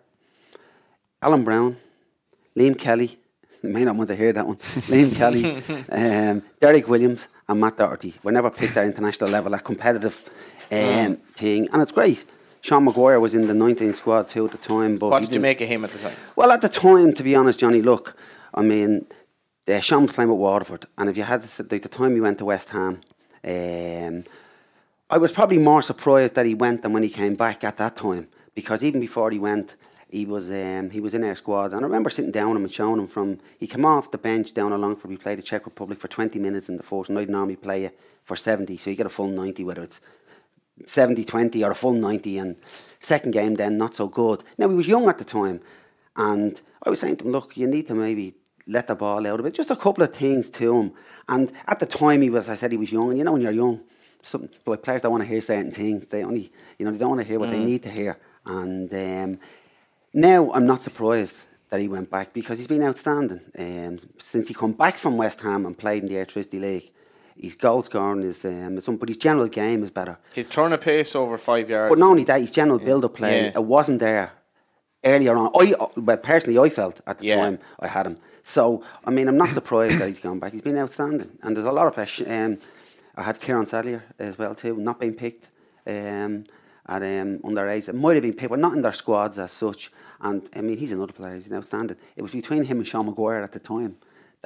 Alan 1.22 1.44
Browne, 1.44 1.76
Liam 2.56 2.78
Kelly. 2.78 3.18
You 3.62 3.72
may 3.72 3.84
not 3.84 3.96
want 3.96 4.08
to 4.10 4.14
hear 4.14 4.32
that 4.32 4.46
one. 4.46 4.56
Liam 4.92 5.16
Kelly, 5.16 5.44
um, 5.90 6.42
Derrick 6.60 6.86
Williams, 6.88 7.26
and 7.48 7.58
Matt 7.58 7.78
Doherty 7.78 8.14
were 8.22 8.30
never 8.30 8.50
picked 8.50 8.76
at 8.76 8.84
international 8.84 9.30
level, 9.30 9.54
a 9.54 9.58
competitive 9.58 10.22
um, 10.70 11.16
thing, 11.34 11.66
and 11.72 11.82
it's 11.82 11.90
great. 11.90 12.26
Sean 12.60 12.84
Maguire 12.84 13.20
was 13.20 13.34
in 13.34 13.46
the 13.46 13.54
19 13.54 13.94
squad 13.94 14.28
too 14.28 14.46
at 14.46 14.52
the 14.52 14.58
time. 14.58 14.98
But 14.98 15.10
what 15.10 15.22
did 15.22 15.32
you 15.32 15.40
make 15.40 15.60
of 15.60 15.68
him 15.68 15.84
at 15.84 15.90
the 15.90 15.98
time? 15.98 16.16
well, 16.34 16.50
at 16.50 16.62
the 16.62 16.68
time, 16.68 17.12
to 17.14 17.22
be 17.22 17.34
honest, 17.34 17.58
Johnny, 17.58 17.82
look, 17.82 18.16
I 18.54 18.62
mean, 18.62 19.06
uh, 19.68 19.80
Sean 19.80 20.02
was 20.02 20.12
playing 20.12 20.30
with 20.30 20.38
Waterford, 20.38 20.86
and 20.98 21.08
if 21.10 21.16
you 21.16 21.24
had 21.24 21.42
to, 21.42 21.62
like 21.70 21.82
the 21.82 21.88
time 21.88 22.14
he 22.14 22.20
went 22.20 22.38
to 22.38 22.44
West 22.44 22.70
Ham, 22.70 23.00
um, 23.44 24.24
I 25.08 25.18
was 25.18 25.32
probably 25.32 25.58
more 25.58 25.82
surprised 25.82 26.34
that 26.34 26.46
he 26.46 26.54
went 26.54 26.82
than 26.82 26.92
when 26.92 27.02
he 27.02 27.08
came 27.08 27.34
back 27.34 27.62
at 27.64 27.76
that 27.76 27.96
time, 27.96 28.28
because 28.54 28.82
even 28.82 29.00
before 29.00 29.30
he 29.30 29.38
went, 29.38 29.76
he 30.08 30.24
was 30.24 30.50
um, 30.50 30.90
he 30.90 31.00
was 31.00 31.14
in 31.14 31.24
our 31.24 31.34
squad, 31.34 31.72
and 31.72 31.80
I 31.80 31.84
remember 31.84 32.10
sitting 32.10 32.30
down 32.30 32.50
with 32.50 32.56
him 32.56 32.64
and 32.64 32.72
showing 32.72 33.00
him 33.00 33.08
from 33.08 33.38
he 33.58 33.66
came 33.66 33.84
off 33.84 34.10
the 34.10 34.18
bench 34.18 34.54
down 34.54 34.72
along 34.72 34.96
for 34.96 35.08
we 35.08 35.16
played 35.16 35.38
the 35.38 35.42
Czech 35.42 35.64
Republic 35.64 35.98
for 35.98 36.08
twenty 36.08 36.38
minutes 36.38 36.68
in 36.68 36.76
the 36.76 36.82
first, 36.82 37.10
and 37.10 37.18
I'd 37.18 37.28
normally 37.28 37.56
play 37.56 37.82
you 37.82 37.90
for 38.24 38.36
seventy, 38.36 38.76
so 38.76 38.90
you 38.90 38.96
get 38.96 39.06
a 39.06 39.10
full 39.10 39.28
ninety, 39.28 39.64
whether 39.64 39.82
it's 39.82 40.00
70 40.84 41.24
20 41.24 41.64
or 41.64 41.70
a 41.70 41.74
full 41.74 41.92
90 41.92 42.38
and 42.38 42.56
second 43.00 43.30
game 43.32 43.54
then 43.54 43.78
not 43.78 43.94
so 43.94 44.08
good. 44.08 44.44
Now 44.58 44.68
he 44.68 44.74
was 44.74 44.88
young 44.88 45.08
at 45.08 45.18
the 45.18 45.24
time 45.24 45.60
and 46.16 46.60
I 46.82 46.90
was 46.90 47.00
saying 47.00 47.16
to 47.18 47.24
him 47.24 47.32
look 47.32 47.56
you 47.56 47.66
need 47.66 47.88
to 47.88 47.94
maybe 47.94 48.34
let 48.66 48.88
the 48.88 48.94
ball 48.94 49.26
out 49.26 49.40
of 49.40 49.46
it 49.46 49.54
just 49.54 49.70
a 49.70 49.76
couple 49.76 50.04
of 50.04 50.12
things 50.14 50.50
to 50.50 50.76
him. 50.76 50.92
And 51.28 51.52
at 51.66 51.78
the 51.78 51.86
time 51.86 52.22
he 52.22 52.30
was 52.30 52.48
I 52.48 52.54
said 52.54 52.72
he 52.72 52.78
was 52.78 52.92
young 52.92 53.10
and 53.10 53.18
you 53.18 53.24
know 53.24 53.32
when 53.32 53.42
you're 53.42 53.52
young 53.52 53.80
some 54.26 54.48
like 54.66 54.82
players 54.82 55.02
don't 55.02 55.12
want 55.12 55.22
to 55.22 55.28
hear 55.28 55.40
certain 55.40 55.70
things. 55.70 56.06
They 56.06 56.24
only 56.24 56.52
you 56.78 56.84
know 56.84 56.92
they 56.92 56.98
don't 56.98 57.10
want 57.10 57.22
to 57.22 57.26
hear 57.26 57.38
what 57.38 57.50
they 57.50 57.64
need 57.64 57.82
to 57.84 57.90
hear. 57.90 58.18
And 58.44 58.92
um, 58.92 59.40
now 60.12 60.52
I'm 60.52 60.66
not 60.66 60.82
surprised 60.82 61.44
that 61.70 61.80
he 61.80 61.88
went 61.88 62.10
back 62.10 62.32
because 62.32 62.58
he's 62.58 62.66
been 62.66 62.82
outstanding 62.82 63.40
um, 63.58 63.98
since 64.18 64.48
he 64.48 64.54
come 64.54 64.72
back 64.72 64.96
from 64.96 65.16
West 65.16 65.40
Ham 65.40 65.66
and 65.66 65.76
played 65.76 66.02
in 66.02 66.08
the 66.08 66.14
Airtricity 66.14 66.60
League 66.60 66.90
his 67.38 67.54
goal 67.54 67.82
scoring 67.82 68.22
is 68.22 68.44
um, 68.44 68.80
some, 68.80 68.96
but 68.96 69.08
his 69.08 69.18
general 69.18 69.48
game 69.48 69.82
is 69.84 69.90
better 69.90 70.18
His 70.34 70.48
turn 70.48 70.72
of 70.72 70.80
pace 70.80 71.14
over 71.14 71.36
five 71.38 71.68
yards. 71.70 71.90
but 71.92 71.98
not 71.98 72.10
only 72.10 72.24
that, 72.24 72.40
his 72.40 72.50
general 72.50 72.78
build-up 72.78 73.14
play, 73.14 73.44
Yeah. 73.44 73.52
it 73.54 73.64
wasn't 73.64 73.98
there 74.00 74.32
earlier 75.04 75.36
on. 75.36 75.50
I, 75.54 75.74
well, 75.96 76.16
personally, 76.16 76.58
I 76.58 76.68
felt 76.68 77.00
at 77.06 77.18
the 77.18 77.26
Yeah. 77.26 77.36
time 77.42 77.58
I 77.80 77.88
had 77.88 78.06
him. 78.06 78.18
So, 78.42 78.82
I 79.04 79.10
mean, 79.10 79.28
I'm 79.28 79.36
not 79.36 79.50
surprised 79.50 79.98
that 79.98 80.08
he's 80.08 80.20
gone 80.20 80.38
back. 80.38 80.52
He's 80.52 80.62
been 80.62 80.78
outstanding. 80.78 81.30
And 81.42 81.56
there's 81.56 81.66
a 81.66 81.72
lot 81.72 81.86
of 81.86 81.94
pressure. 81.94 82.24
Um, 82.28 82.58
I 83.16 83.22
had 83.22 83.40
Kieran 83.40 83.66
Sadlier 83.66 84.02
as 84.18 84.38
well, 84.38 84.54
too, 84.54 84.76
not 84.76 85.00
being 85.00 85.14
picked 85.14 85.48
um, 85.86 86.44
at 86.86 87.02
um, 87.02 87.38
underage. 87.40 87.88
It 87.88 87.94
might 87.94 88.14
have 88.14 88.22
been 88.22 88.34
picked, 88.34 88.50
but 88.50 88.58
not 88.58 88.74
in 88.74 88.82
their 88.82 88.92
squads 88.92 89.38
as 89.38 89.52
such. 89.52 89.90
And, 90.20 90.48
I 90.54 90.60
mean, 90.62 90.76
he's 90.78 90.92
another 90.92 91.12
player. 91.12 91.34
He's 91.34 91.52
outstanding. 91.52 91.96
It 92.16 92.22
was 92.22 92.32
between 92.32 92.64
him 92.64 92.78
and 92.78 92.86
Sean 92.86 93.06
Maguire 93.06 93.42
at 93.42 93.52
the 93.52 93.60
time. 93.60 93.96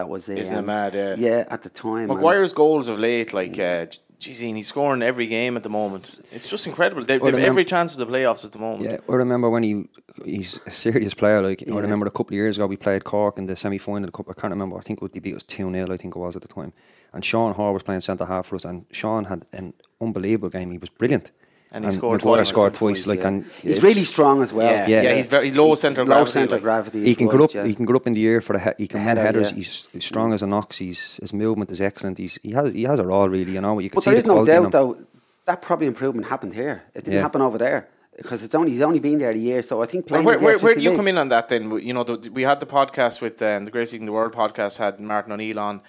That 0.01 0.09
was 0.09 0.31
um, 0.31 0.39
Isn't 0.39 0.57
it 0.57 0.63
mad, 0.63 0.95
yeah. 0.95 1.15
Yeah, 1.19 1.45
at 1.51 1.63
the 1.63 1.69
time. 1.69 2.09
and- 2.11 2.15
Maguire's 2.15 2.55
goals 2.55 2.89
of 2.89 2.99
late, 2.99 3.35
like, 3.35 3.59
uh, 3.59 3.85
geez, 4.19 4.39
he's 4.39 4.69
scoring 4.69 5.03
every 5.03 5.27
game 5.27 5.59
at 5.59 5.63
the 5.63 5.69
moment. 5.69 6.21
It's 6.33 6.49
just 6.49 6.67
incredible. 6.67 7.03
They, 7.03 7.19
they've 7.19 7.27
remember- 7.27 7.47
every 7.47 7.67
chance 7.67 7.93
of 7.93 7.99
the 7.99 8.11
playoffs 8.11 8.47
at 8.47 8.53
the 8.53 8.59
moment. 8.59 8.91
Yeah, 8.91 8.97
I 9.07 9.13
remember 9.13 9.51
when 9.51 9.63
he 9.63 9.91
he's 10.25 10.59
a 10.65 10.71
serious 10.71 11.13
player. 11.13 11.43
Like 11.43 11.63
I 11.71 11.77
remember 11.77 12.07
a 12.07 12.11
couple 12.11 12.29
of 12.29 12.39
years 12.43 12.57
ago, 12.57 12.67
we 12.67 12.79
played 12.79 13.05
Cork 13.05 13.37
in 13.37 13.45
the 13.45 13.57
semi 13.57 13.77
final. 13.77 14.09
I 14.09 14.33
can't 14.33 14.53
remember. 14.55 14.79
I 14.79 14.81
think 14.81 15.01
it 15.01 15.03
would 15.03 15.13
be 15.13 15.21
beat 15.21 15.37
us 15.37 15.43
two 15.43 15.71
0 15.71 15.93
I 15.93 15.97
think 15.99 16.17
it 16.17 16.19
was 16.19 16.35
at 16.35 16.41
the 16.41 16.49
time. 16.49 16.73
And 17.13 17.23
Sean 17.23 17.53
Hall 17.53 17.75
was 17.75 17.83
playing 17.83 18.01
centre 18.01 18.25
half 18.25 18.47
for 18.47 18.57
us, 18.57 18.65
and 18.65 18.87
Sean 18.91 19.25
had 19.27 19.45
an 19.53 19.75
unbelievable 20.01 20.49
game. 20.49 20.71
He 20.71 20.79
was 20.79 20.89
brilliant. 20.89 21.31
And 21.73 21.85
he 21.85 21.91
scored 21.93 22.21
Maguire 22.21 22.37
twice. 22.39 22.49
scored 22.49 22.75
twice. 22.75 23.07
Like, 23.07 23.21
yeah. 23.21 23.29
and 23.29 23.45
he's 23.63 23.81
really 23.83 24.03
strong 24.15 24.43
as 24.43 24.53
well. 24.53 24.67
Yeah, 24.73 24.87
yeah, 24.89 25.03
Yeah. 25.03 25.15
he's 25.15 25.27
very 25.27 25.53
low 25.53 25.77
centre 25.77 26.03
low 26.05 26.07
gravity. 26.17 26.33
centre 26.33 26.55
like. 26.57 26.63
gravity. 26.65 27.05
He 27.05 27.15
can 27.15 27.29
right, 27.29 27.33
get 27.39 27.41
up. 27.45 27.55
yeah. 27.55 27.65
He 27.65 27.75
can 27.77 27.87
get 27.87 27.95
up 27.97 28.07
in 28.09 28.15
the 28.15 28.27
air 28.27 28.41
for 28.41 28.55
the. 28.55 28.59
He, 28.59 28.71
he 28.85 28.89
can 28.89 29.01
Header, 29.01 29.21
win 29.23 29.27
headers. 29.27 29.51
yeah. 29.53 29.57
He's 29.93 30.05
strong 30.05 30.33
as 30.33 30.43
an 30.43 30.53
ox. 30.53 30.79
He's 30.79 31.19
his 31.19 31.33
movement 31.33 31.71
is 31.71 31.81
excellent. 31.81 32.19
He's 32.19 32.39
he 32.43 32.51
has 32.53 32.73
he 32.73 32.83
has 32.85 32.99
it 32.99 33.07
all 33.07 33.29
really. 33.29 33.53
You 33.53 33.61
know, 33.61 33.79
you 33.79 33.89
can 33.89 33.99
But 33.99 34.03
see 34.05 34.11
there 34.11 34.17
the 34.21 34.25
is 34.25 34.27
no 34.27 34.33
quality 34.35 34.53
in 34.53 34.63
doubt, 34.65 34.73
though, 34.73 34.99
that 35.47 35.63
probably 35.63 35.87
improvement 35.87 36.27
happened 36.27 36.55
here. 36.55 36.83
It 36.95 37.05
didn't 37.05 37.15
Yeah. 37.15 37.23
happen 37.23 37.41
over 37.41 37.57
there 37.57 37.87
because 38.17 38.43
it's 38.43 38.55
only 38.57 38.73
he's 38.73 38.83
only 38.83 38.99
been 38.99 39.19
there 39.19 39.31
a 39.31 39.37
year. 39.37 39.63
So 39.63 39.81
I 39.81 39.87
think 39.87 40.11
Well, 40.11 40.23
playing. 40.23 40.27
where, 40.27 40.39
where, 40.41 40.59
where 40.59 40.75
do 40.75 40.81
you 40.81 40.97
come 40.97 41.07
in 41.07 41.19
on 41.19 41.29
that 41.29 41.49
then? 41.51 41.71
You 41.79 41.95
know, 41.95 42.03
the, 42.03 42.31
we 42.33 42.43
had 42.43 42.59
the 42.59 42.67
podcast 42.67 43.21
with 43.23 43.41
um, 43.43 43.65
the 43.65 43.71
Greatest 43.71 43.93
League 43.93 44.03
in 44.03 44.07
the 44.07 44.13
World 44.13 44.33
podcast 44.35 44.79
had 44.79 44.99
Martin 44.99 45.31
O'Neill 45.33 45.61
on, 45.61 45.83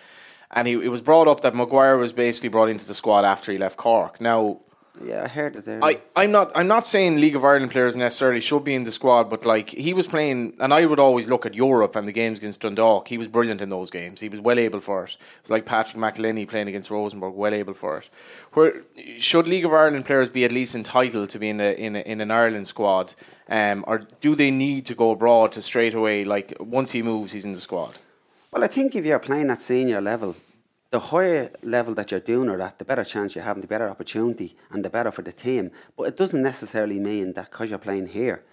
and 0.51 0.67
he, 0.67 0.73
it 0.75 0.89
was 0.89 1.01
brought 1.01 1.27
up 1.27 1.41
that 1.41 1.55
Maguire 1.55 1.97
was 1.97 2.13
basically 2.13 2.49
brought 2.49 2.69
into 2.69 2.85
the 2.87 2.93
squad 2.93 3.25
after 3.25 3.51
he 3.51 3.57
left 3.57 3.77
Cork. 3.77 4.21
Now, 4.21 4.59
Yeah, 5.03 5.23
I 5.23 5.27
heard 5.27 5.55
it 5.55 5.65
there. 5.65 5.79
I, 5.83 6.01
I'm 6.15 6.31
not 6.31 6.51
I'm 6.55 6.67
not 6.67 6.87
saying 6.87 7.19
League 7.19 7.35
of 7.35 7.43
Ireland 7.43 7.71
players 7.71 7.95
necessarily 7.95 8.41
should 8.41 8.63
be 8.63 8.75
in 8.75 8.83
the 8.83 8.91
squad, 8.91 9.29
but 9.29 9.45
like 9.45 9.69
he 9.69 9.93
was 9.93 10.07
playing, 10.07 10.55
and 10.59 10.73
I 10.73 10.85
would 10.85 10.99
always 10.99 11.27
look 11.29 11.45
at 11.45 11.53
Europe 11.53 11.95
and 11.95 12.07
the 12.07 12.11
games 12.11 12.37
against 12.37 12.61
Dundalk. 12.61 13.07
He 13.07 13.17
was 13.17 13.27
brilliant 13.27 13.61
in 13.61 13.69
those 13.69 13.89
games. 13.89 14.19
He 14.19 14.29
was 14.29 14.39
well 14.39 14.59
able 14.59 14.79
for 14.79 15.03
it. 15.03 15.11
It 15.11 15.43
was 15.43 15.51
like 15.51 15.65
Patrick 15.65 15.97
McEleney 15.97 16.47
playing 16.47 16.67
against 16.67 16.91
Rosenborg, 16.91 17.33
well 17.33 17.53
able 17.53 17.73
for 17.73 17.97
it. 17.97 18.09
Where 18.53 18.83
should 19.17 19.47
League 19.47 19.65
of 19.65 19.73
Ireland 19.73 20.05
players 20.05 20.29
be 20.29 20.45
at 20.45 20.51
least 20.51 20.75
entitled 20.75 21.29
to 21.29 21.39
be 21.39 21.49
in 21.49 21.59
a, 21.59 21.71
in 21.73 21.95
a, 21.95 21.99
in 21.99 22.21
an 22.21 22.31
Ireland 22.31 22.67
squad, 22.67 23.13
um, 23.49 23.83
or 23.87 23.99
do 24.21 24.35
they 24.35 24.51
need 24.51 24.85
to 24.87 24.95
go 24.95 25.11
abroad 25.11 25.51
to 25.53 25.61
straight 25.61 25.93
away? 25.93 26.23
Like 26.23 26.53
once 26.59 26.91
he 26.91 27.01
moves, 27.01 27.31
he's 27.31 27.45
in 27.45 27.53
the 27.53 27.59
squad. 27.59 27.99
Well, 28.51 28.63
I 28.63 28.67
think 28.67 28.95
if 28.95 29.05
you're 29.05 29.19
playing 29.19 29.49
at 29.49 29.61
senior 29.61 30.01
level, 30.01 30.35
the 30.91 30.99
higher 30.99 31.51
level 31.63 31.93
that 31.95 32.11
you're 32.11 32.19
doing 32.19 32.49
it 32.49 32.59
at, 32.59 32.77
the 32.77 32.85
better 32.85 33.03
chance 33.03 33.35
you 33.35 33.41
have, 33.41 33.55
and 33.55 33.63
the 33.63 33.67
better 33.67 33.89
opportunity, 33.89 34.55
and 34.69 34.85
the 34.85 34.89
better 34.89 35.09
for 35.09 35.21
the 35.21 35.31
team. 35.31 35.71
But 35.97 36.03
it 36.03 36.17
doesn't 36.17 36.41
necessarily 36.41 36.99
mean 36.99 37.33
that 37.33 37.49
because 37.49 37.69
you're 37.69 37.79
playing 37.79 38.07
here, 38.07 38.43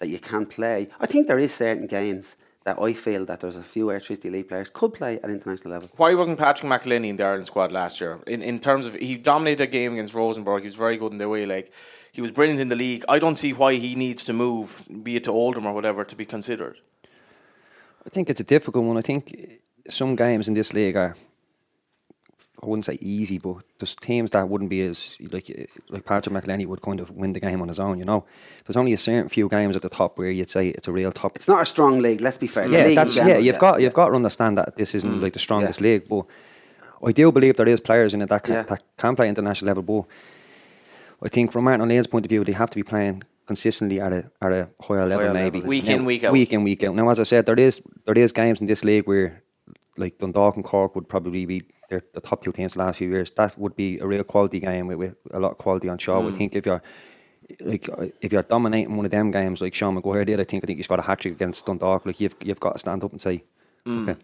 that 0.00 0.08
you 0.08 0.18
can't 0.18 0.50
play. 0.50 0.88
I 1.00 1.06
think 1.06 1.28
there 1.28 1.38
is 1.38 1.54
certain 1.54 1.86
games 1.86 2.36
that 2.64 2.82
I 2.82 2.92
feel 2.92 3.24
that 3.26 3.38
there's 3.38 3.56
a 3.56 3.62
few 3.62 3.86
Airtricity 3.86 4.30
League 4.32 4.48
players 4.48 4.68
could 4.68 4.92
play 4.92 5.20
at 5.22 5.30
international 5.30 5.72
level. 5.72 5.88
Why 5.96 6.14
wasn't 6.14 6.38
Patrick 6.38 6.68
McEleney 6.68 7.10
in 7.10 7.16
the 7.16 7.24
Ireland 7.24 7.46
squad 7.46 7.70
last 7.70 8.00
year? 8.00 8.18
In 8.26 8.42
in 8.42 8.58
terms 8.58 8.86
of 8.86 8.94
he 8.94 9.14
dominated 9.16 9.62
a 9.62 9.66
game 9.68 9.92
against 9.92 10.14
Rosenborg, 10.14 10.62
he 10.62 10.66
was 10.66 10.74
very 10.74 10.96
good 10.96 11.12
in 11.12 11.18
the 11.18 11.28
way. 11.28 11.46
leg. 11.46 11.70
He 12.10 12.20
was 12.20 12.32
brilliant 12.32 12.60
in 12.60 12.68
the 12.68 12.76
league. 12.76 13.04
I 13.08 13.20
don't 13.20 13.36
see 13.36 13.52
why 13.52 13.74
he 13.74 13.94
needs 13.94 14.24
to 14.24 14.32
move, 14.32 14.88
be 15.04 15.16
it 15.16 15.24
to 15.24 15.30
Oldham 15.30 15.66
or 15.66 15.74
whatever, 15.74 16.04
to 16.04 16.16
be 16.16 16.24
considered. 16.24 16.78
I 18.06 18.08
think 18.08 18.30
it's 18.30 18.40
a 18.40 18.44
difficult 18.44 18.84
one. 18.86 18.96
I 18.96 19.02
think 19.02 19.60
some 19.88 20.16
games 20.16 20.48
in 20.48 20.54
this 20.54 20.72
league 20.72 20.96
are 20.96 21.14
I 22.66 22.68
wouldn't 22.68 22.84
say 22.84 22.98
easy, 23.00 23.38
but 23.38 23.58
there's 23.78 23.94
teams 23.94 24.30
that 24.32 24.48
wouldn't 24.48 24.70
be 24.70 24.82
as 24.82 25.16
like 25.30 25.70
like 25.88 26.04
Patrick 26.04 26.34
McEleney 26.34 26.66
would 26.66 26.82
kind 26.82 26.98
of 27.00 27.10
win 27.12 27.32
the 27.32 27.40
game 27.40 27.62
on 27.62 27.68
his 27.68 27.78
own. 27.78 27.98
You 27.98 28.04
know, 28.04 28.24
there's 28.66 28.76
only 28.76 28.92
a 28.92 28.98
certain 28.98 29.28
few 29.28 29.48
games 29.48 29.76
at 29.76 29.82
the 29.82 29.88
top 29.88 30.18
where 30.18 30.30
you'd 30.30 30.50
say 30.50 30.68
it's 30.68 30.88
a 30.88 30.92
real 30.92 31.12
top. 31.12 31.36
It's 31.36 31.48
not 31.48 31.62
a 31.62 31.66
strong 31.66 32.00
league. 32.00 32.20
Let's 32.20 32.38
be 32.38 32.48
fair. 32.48 32.66
Yeah, 32.68 32.86
league 32.86 32.96
that's 32.96 33.14
general, 33.14 33.36
yeah. 33.36 33.38
You've 33.38 33.54
yeah, 33.54 33.60
got 33.60 33.80
you've 33.80 33.94
got 33.94 34.08
to 34.08 34.14
understand 34.14 34.58
that 34.58 34.76
this 34.76 34.94
isn't 34.94 35.18
mm. 35.18 35.22
like 35.22 35.32
the 35.32 35.38
strongest 35.38 35.80
Yeah. 35.80 35.92
league, 35.92 36.08
but 36.08 36.26
I 37.04 37.12
do 37.12 37.30
believe 37.30 37.56
there 37.56 37.68
is 37.68 37.80
players 37.80 38.14
in 38.14 38.22
it 38.22 38.28
that 38.30 38.42
can, 38.42 38.54
Yeah. 38.54 38.62
that 38.62 38.82
can 38.96 39.14
play 39.14 39.28
international 39.28 39.68
level. 39.68 39.82
But 39.82 41.26
I 41.26 41.28
think 41.28 41.52
from 41.52 41.64
Martin 41.64 41.82
O'Neill's 41.82 42.08
point 42.08 42.26
of 42.26 42.30
view, 42.30 42.42
they 42.42 42.52
have 42.52 42.70
to 42.70 42.76
be 42.76 42.82
playing 42.82 43.22
consistently 43.46 44.00
at 44.00 44.12
a 44.12 44.30
at 44.42 44.52
a 44.52 44.68
higher 44.80 45.06
level, 45.06 45.26
Higher 45.26 45.34
maybe 45.34 45.58
level. 45.58 45.68
Week 45.68 45.84
Now- 45.84 45.94
in, 45.94 46.04
week 46.04 46.24
out. 46.24 46.32
Week 46.32 46.52
in, 46.52 46.64
week 46.64 46.82
out. 46.82 46.94
Now, 46.96 47.08
as 47.10 47.20
I 47.20 47.22
said, 47.24 47.46
there 47.46 47.60
is 47.60 47.80
there 48.06 48.18
is 48.18 48.32
games 48.32 48.60
in 48.60 48.66
this 48.66 48.84
league 48.84 49.06
where 49.06 49.42
like 49.98 50.18
Dundalk 50.18 50.56
and 50.56 50.64
Cork 50.64 50.94
would 50.94 51.08
probably 51.08 51.46
be 51.46 51.62
they're 51.88 52.02
the 52.14 52.20
top 52.20 52.42
two 52.44 52.52
teams 52.52 52.74
the 52.74 52.80
last 52.80 52.98
few 52.98 53.08
years. 53.08 53.30
That 53.32 53.56
would 53.58 53.76
be 53.76 53.98
a 53.98 54.06
real 54.06 54.24
quality 54.24 54.60
game 54.60 54.86
with, 54.88 54.98
with 54.98 55.14
a 55.32 55.38
lot 55.40 55.52
of 55.52 55.58
quality 55.58 55.88
on 55.88 55.98
show. 55.98 56.22
Mm. 56.22 56.34
I 56.34 56.36
think 56.38 56.54
if 56.54 56.66
you're 56.66 56.82
like 57.60 57.88
if 58.20 58.32
you're 58.32 58.42
dominating 58.42 58.96
one 58.96 59.04
of 59.04 59.10
them 59.12 59.30
games 59.30 59.60
like 59.60 59.74
Sean 59.74 59.94
Maguire 59.94 60.24
did, 60.24 60.40
I 60.40 60.44
think 60.44 60.64
I 60.64 60.66
think 60.66 60.78
he's 60.78 60.86
got 60.88 60.98
a 60.98 61.02
hat 61.02 61.20
trick 61.20 61.34
against 61.34 61.64
Dundalk. 61.66 62.04
Like 62.06 62.20
you've 62.20 62.34
you've 62.44 62.60
got 62.60 62.72
to 62.72 62.78
stand 62.78 63.04
up 63.04 63.12
and 63.12 63.20
say, 63.20 63.44
Mm. 63.86 64.08
okay, 64.08 64.20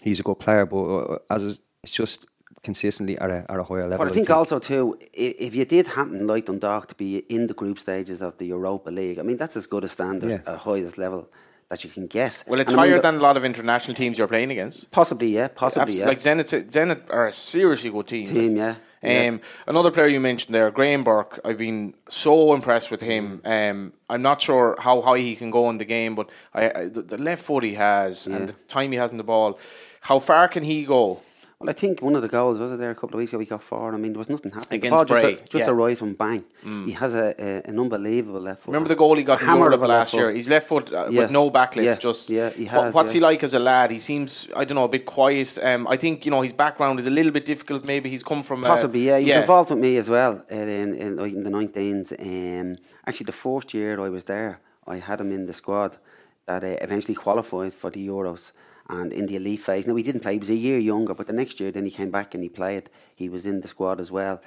he's 0.00 0.20
a 0.20 0.22
good 0.22 0.38
player, 0.38 0.64
but 0.64 0.82
uh, 0.84 1.18
as 1.30 1.42
is- 1.42 1.60
it's 1.82 1.92
just 1.92 2.26
consistently 2.62 3.16
at 3.18 3.30
a 3.30 3.44
at 3.50 3.58
a 3.58 3.62
higher 3.62 3.82
level. 3.86 3.98
But 3.98 4.08
I 4.08 4.14
think 4.14 4.30
also 4.30 4.58
too, 4.58 4.98
if 5.12 5.54
you 5.54 5.64
did 5.66 5.86
happen 5.88 6.26
like 6.26 6.46
Dundalk 6.46 6.88
to 6.88 6.94
be 6.94 7.18
in 7.28 7.46
the 7.46 7.54
group 7.54 7.78
stages 7.78 8.22
of 8.22 8.38
the 8.38 8.46
Europa 8.46 8.90
League, 8.90 9.18
I 9.18 9.22
mean 9.22 9.36
that's 9.36 9.56
as 9.56 9.66
good 9.66 9.84
a 9.84 9.88
standard, 9.88 10.30
Yeah. 10.30 10.40
a 10.46 10.56
highest 10.56 10.96
level 10.98 11.28
that 11.68 11.82
you 11.84 11.90
can 11.90 12.06
get. 12.06 12.44
Well, 12.46 12.60
it's 12.60 12.70
And 12.72 12.78
higher 12.80 12.94
the- 12.96 13.00
than 13.02 13.16
a 13.16 13.20
lot 13.20 13.36
of 13.36 13.44
international 13.44 13.94
teams 13.96 14.18
you're 14.18 14.28
playing 14.28 14.50
against. 14.50 14.90
possibly, 14.90 15.28
yeah, 15.28 15.48
possibly, 15.48 15.94
yeah. 15.98 16.06
Like 16.06 16.18
Zenit, 16.18 16.70
Zenit 16.70 17.10
are 17.10 17.26
a 17.26 17.32
seriously 17.32 17.90
good 17.90 18.06
team. 18.06 18.28
Team, 18.28 18.56
yeah, 18.56 18.76
yeah. 19.02 19.26
Um, 19.28 19.40
another 19.66 19.90
player 19.90 20.06
you 20.06 20.20
mentioned 20.20 20.54
there, 20.54 20.70
Graham 20.70 21.02
Burke. 21.02 21.40
I've 21.44 21.58
been 21.58 21.94
so 22.08 22.54
impressed 22.54 22.90
with 22.92 23.02
him. 23.02 23.40
Um, 23.44 23.92
I'm 24.08 24.22
not 24.22 24.40
sure 24.40 24.76
how 24.78 25.00
high 25.00 25.18
he 25.18 25.34
can 25.34 25.50
go 25.50 25.68
in 25.70 25.78
the 25.78 25.84
game, 25.84 26.14
but 26.14 26.30
I, 26.54 26.70
I, 26.70 26.84
the, 26.86 27.02
the 27.02 27.18
left 27.18 27.42
foot 27.42 27.64
he 27.64 27.74
has 27.74 28.26
and 28.28 28.48
the 28.48 28.52
time 28.68 28.92
he 28.92 28.98
has 28.98 29.10
in 29.10 29.16
the 29.18 29.24
ball, 29.24 29.58
how 30.02 30.20
far 30.20 30.46
can 30.48 30.62
he 30.62 30.84
go? 30.84 31.20
Well, 31.58 31.70
I 31.70 31.72
think 31.72 32.02
one 32.02 32.14
of 32.14 32.20
the 32.20 32.28
goals 32.28 32.58
was 32.58 32.70
it 32.70 32.78
there 32.78 32.90
a 32.90 32.94
couple 32.94 33.14
of 33.14 33.18
weeks 33.20 33.30
ago. 33.30 33.38
We 33.38 33.46
got 33.46 33.62
four. 33.62 33.94
I 33.94 33.96
mean, 33.96 34.12
there 34.12 34.18
was 34.18 34.28
nothing 34.28 34.52
happening. 34.52 34.76
Against 34.78 35.06
Bray, 35.06 35.22
just, 35.22 35.40
a, 35.40 35.48
just 35.48 35.54
yeah. 35.54 35.66
Mm. 35.66 35.68
a 35.68 35.74
right 35.74 35.96
from 35.98 36.12
bang. 36.12 36.44
He 36.84 36.92
has 36.92 37.14
a, 37.14 37.34
a 37.38 37.62
an 37.66 37.80
unbelievable 37.80 38.40
left 38.40 38.64
foot. 38.64 38.72
Remember 38.72 38.88
the 38.90 38.94
goal 38.94 39.16
he 39.16 39.22
got 39.22 39.40
in 39.40 39.46
Hammer 39.46 39.60
Europe 39.60 39.80
of 39.80 39.88
last 39.88 40.12
year? 40.12 40.30
He's 40.30 40.50
left 40.50 40.68
foot 40.68 40.92
uh, 40.92 41.06
Yeah. 41.08 41.22
with 41.22 41.30
no 41.30 41.50
backlift. 41.50 41.84
Yeah. 41.84 41.94
Just 41.94 42.28
Yeah, 42.28 42.50
he 42.50 42.66
has, 42.66 42.92
what's 42.92 43.12
he 43.12 43.20
like 43.20 43.42
as 43.42 43.54
a 43.54 43.58
lad? 43.58 43.90
He 43.90 44.00
seems 44.00 44.50
I 44.54 44.66
don't 44.66 44.74
know 44.74 44.84
a 44.84 44.88
bit 44.88 45.06
quiet. 45.06 45.58
Um, 45.62 45.86
I 45.88 45.96
think 45.96 46.26
you 46.26 46.30
know 46.30 46.42
his 46.42 46.52
background 46.52 46.98
is 46.98 47.06
a 47.06 47.10
little 47.10 47.32
bit 47.32 47.46
difficult. 47.46 47.84
Maybe 47.84 48.10
he's 48.10 48.22
come 48.22 48.42
from 48.42 48.62
uh, 48.62 48.68
Possibly, 48.68 49.06
yeah. 49.06 49.18
He 49.18 49.24
was 49.30 49.36
involved 49.36 49.70
with 49.70 49.78
me 49.78 49.96
as 49.96 50.10
well 50.10 50.42
uh, 50.52 50.54
in, 50.54 50.92
in, 50.94 51.16
like, 51.16 51.32
in 51.32 51.42
the 51.42 51.50
19s. 51.50 52.12
Um, 52.20 52.76
actually, 53.06 53.24
the 53.24 53.32
first 53.32 53.72
year 53.72 53.98
I 53.98 54.10
was 54.10 54.24
there, 54.24 54.60
I 54.86 54.98
had 54.98 55.22
him 55.22 55.32
in 55.32 55.46
the 55.46 55.54
squad 55.54 55.96
that 56.44 56.62
uh, 56.62 56.76
eventually 56.82 57.14
qualified 57.14 57.72
for 57.72 57.88
the 57.88 58.06
Euros 58.06 58.52
and 58.88 59.12
in 59.12 59.26
the 59.26 59.36
elite 59.36 59.60
phase. 59.60 59.86
Now, 59.86 59.94
he 59.96 60.02
didn't 60.02 60.20
play, 60.20 60.32
he 60.34 60.38
was 60.38 60.50
a 60.50 60.54
year 60.54 60.78
younger, 60.78 61.14
but 61.14 61.26
the 61.26 61.32
next 61.32 61.58
year 61.60 61.70
then 61.72 61.84
he 61.84 61.90
came 61.90 62.10
back 62.10 62.34
and 62.34 62.42
he 62.42 62.48
played. 62.48 62.88
He 63.14 63.28
was 63.28 63.44
in 63.46 63.60
the 63.62 63.68
squad 63.68 63.98
as 64.00 64.12
well. 64.12 64.40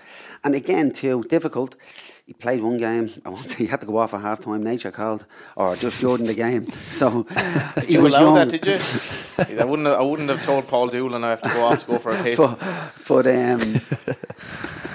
And 0.44 0.56
again, 0.56 0.92
too, 0.92 1.24
difficult. 1.24 1.76
He 2.26 2.34
played 2.34 2.62
one 2.62 2.78
game. 2.78 3.10
I 3.26 3.30
want 3.30 3.54
he 3.54 3.66
had 3.66 3.82
to 3.82 3.88
go 3.88 3.98
off 3.98 4.14
at 4.14 4.22
half 4.22 4.40
time. 4.40 4.62
Nature 4.64 4.92
called, 4.92 5.26
or 5.56 5.76
just 5.76 6.00
during 6.00 6.26
the 6.26 6.34
game. 6.36 6.70
So 6.72 7.26
he 7.86 7.94
You 7.94 8.02
was 8.02 8.14
allowed 8.14 8.26
young. 8.26 8.36
that, 8.50 8.62
did 8.62 8.66
you? 8.68 9.60
I 9.60 9.64
wouldn't. 9.66 9.88
Have, 9.88 9.98
I 9.98 10.02
wouldn't 10.04 10.30
have 10.30 10.44
told 10.46 10.68
Paul 10.68 10.90
Doolan 10.90 11.24
I 11.24 11.32
have 11.32 11.42
to 11.42 11.50
go 11.50 11.66
off 11.66 11.80
to 11.80 11.88
go 11.88 11.98
for 12.00 12.12
a 12.12 12.22
piss. 12.24 12.38
but, 12.38 12.60
but 13.08 13.26
um, 13.28 13.60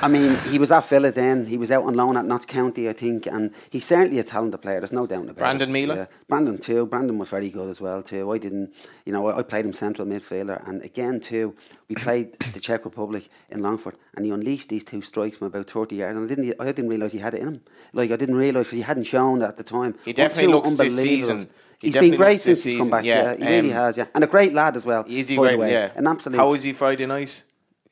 I 0.02 0.08
mean, 0.08 0.36
he 0.50 0.58
was 0.58 0.70
at 0.70 0.86
Villa 0.88 1.10
then. 1.10 1.46
He 1.46 1.56
was 1.56 1.70
out 1.70 1.84
on 1.84 1.94
loan 1.94 2.16
at 2.16 2.24
Notts 2.26 2.44
County, 2.44 2.88
I 2.88 2.92
think, 2.92 3.26
and 3.26 3.52
he's 3.70 3.86
certainly 3.86 4.18
a 4.18 4.24
talented 4.24 4.60
player. 4.60 4.80
There's 4.80 4.92
no 4.92 5.06
doubt 5.06 5.24
about 5.24 5.36
Brandon 5.36 5.70
it. 5.70 5.72
Miele? 5.72 5.96
Yeah. 5.96 6.06
Brandon 6.28 6.58
too. 6.58 6.84
Brandon 6.86 7.16
was 7.18 7.30
very 7.30 7.48
good 7.48 7.70
as 7.70 7.80
well 7.80 8.02
too. 8.02 8.30
I 8.30 8.38
didn't, 8.38 8.74
you 9.06 9.12
know, 9.12 9.26
I, 9.28 9.38
I 9.38 9.42
played 9.42 9.64
him 9.64 9.72
central 9.72 10.06
midfielder, 10.06 10.66
and 10.68 10.82
again 10.82 11.20
too, 11.20 11.54
we 11.88 11.94
played 11.94 12.38
the 12.52 12.60
Czech 12.60 12.84
Republic 12.84 13.28
in 13.48 13.62
Longford, 13.62 13.96
and 14.14 14.26
he 14.26 14.30
unleashed 14.30 14.68
these 14.68 14.84
two 14.84 15.00
strikes 15.00 15.38
from 15.38 15.46
about 15.46 15.70
30 15.70 15.96
yards, 15.96 16.16
and 16.16 16.24
I 16.30 16.34
didn't, 16.34 16.54
I 16.60 16.64
didn't 16.66 16.88
realise 16.88 17.12
he 17.12 17.18
had 17.18 17.34
it 17.34 17.40
in 17.40 17.48
him. 17.48 17.60
Like 17.94 18.10
I 18.10 18.16
didn't 18.16 18.36
realise 18.36 18.66
because 18.66 18.76
he 18.76 18.82
hadn't 18.82 19.04
shown 19.04 19.38
that 19.38 19.50
at 19.50 19.56
the 19.56 19.64
time. 19.64 19.94
He 20.04 20.12
definitely 20.12 20.52
looks 20.52 20.72
this 20.72 20.96
season. 20.96 21.48
He 21.78 21.88
He's 21.90 21.96
been 21.96 22.16
great 22.16 22.40
since 22.40 22.64
he's 22.64 22.78
come 22.78 22.90
back. 22.90 23.04
yeah. 23.04 23.32
Yeah, 23.32 23.36
he 23.36 23.44
really 23.56 23.68
Um, 23.70 23.74
has. 23.76 23.96
Yeah, 23.98 24.06
and 24.14 24.24
a 24.24 24.26
great 24.26 24.52
lad 24.54 24.76
as 24.76 24.84
well. 24.86 25.04
Is 25.06 25.28
he 25.28 25.36
great? 25.36 25.58
way. 25.58 25.70
Yeah. 25.72 25.92
an 25.96 26.06
absolute. 26.06 26.38
How 26.38 26.52
is 26.54 26.62
he 26.62 26.72
Friday 26.72 27.06
night? 27.06 27.42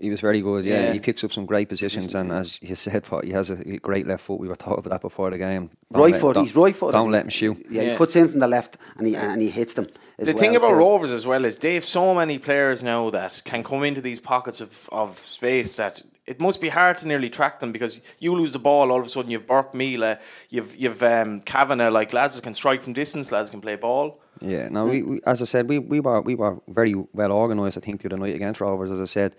He 0.03 0.11
was 0.11 0.21
very 0.21 0.41
good. 0.41 0.65
Yeah, 0.65 0.87
Yeah. 0.87 0.93
he 0.95 0.99
picks 0.99 1.23
up 1.25 1.31
some 1.33 1.47
great 1.47 1.69
positions, 1.69 2.15
and 2.15 2.33
as 2.33 2.59
you 2.61 2.75
said, 2.75 3.07
what, 3.11 3.25
he 3.25 3.31
has 3.31 3.51
a 3.51 3.57
great 3.79 4.07
left 4.07 4.25
foot. 4.25 4.41
We 4.41 4.49
were 4.49 4.57
talking 4.57 4.81
about 4.81 4.91
that 4.91 5.01
before 5.01 5.31
the 5.31 5.39
game. 5.39 5.71
Don't 5.93 6.03
right 6.03 6.13
let- 6.13 6.21
foot. 6.21 6.37
He's 6.39 6.57
right 6.57 6.75
foot. 6.75 6.93
Don't 6.93 7.13
let 7.13 7.23
him 7.25 7.31
shoot. 7.31 7.65
Yeah, 7.71 7.83
Yeah. 7.83 7.91
he 7.93 7.97
puts 7.97 8.17
in 8.17 8.29
from 8.29 8.41
the 8.41 8.49
left 8.49 8.77
and 8.99 9.07
he 9.07 9.15
and 9.17 9.41
he 9.41 9.49
hits 9.49 9.75
them. 9.75 9.87
as 10.19 10.27
The 10.27 10.35
well, 10.35 10.41
thing 10.41 10.57
about 10.57 10.71
so- 10.71 10.77
Rovers 10.77 11.13
as 11.13 11.27
well 11.27 11.45
is 11.45 11.57
they 11.59 11.75
have 11.75 11.85
so 11.85 12.15
many 12.15 12.39
players 12.39 12.83
now 12.83 13.11
that 13.11 13.43
can 13.45 13.63
come 13.65 13.83
into 13.85 14.01
these 14.03 14.21
pockets 14.21 14.61
of, 14.61 14.89
of 14.93 15.19
space 15.19 15.77
that 15.77 16.03
it 16.27 16.39
must 16.41 16.61
be 16.61 16.69
hard 16.69 16.99
to 16.99 17.09
nearly 17.09 17.31
track 17.31 17.61
them 17.61 17.73
because 17.73 18.01
you 18.19 18.35
lose 18.35 18.53
the 18.53 18.59
ball 18.59 18.93
all 18.93 19.01
of 19.01 19.07
a 19.07 19.09
sudden 19.09 19.31
you've 19.31 19.47
Burke 19.47 19.75
Miele, 19.75 20.19
you've 20.51 20.77
you've 20.77 21.03
um, 21.03 21.41
Kavanagh 21.41 21.91
like 21.91 22.13
lads 22.13 22.35
that 22.37 22.43
can 22.43 22.55
strike 22.55 22.83
from 22.85 22.93
distance, 22.93 23.33
lads 23.33 23.51
can 23.51 23.61
play 23.61 23.77
ball. 23.77 24.21
Yeah, 24.41 24.69
no, 24.69 24.87
we, 24.87 25.03
we 25.03 25.21
as 25.27 25.41
I 25.41 25.45
said, 25.47 25.69
we, 25.69 25.79
we 25.79 25.99
were 26.01 26.21
we 26.21 26.35
were 26.35 26.59
very 26.69 26.95
well 27.13 27.33
organised. 27.33 27.77
I 27.79 27.81
think 27.81 28.01
through 28.01 28.11
the 28.11 28.17
other 28.17 28.27
night 28.27 28.35
against 28.35 28.61
Rovers, 28.61 28.91
as 28.91 29.01
I 29.01 29.05
said, 29.19 29.35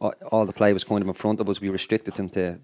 all, 0.00 0.14
all 0.30 0.46
the 0.46 0.52
play 0.52 0.72
was 0.72 0.84
kind 0.84 1.02
of 1.02 1.08
in 1.08 1.14
front 1.14 1.40
of 1.40 1.48
us. 1.48 1.60
We 1.60 1.68
restricted 1.68 2.14
them 2.14 2.28
to 2.30 2.58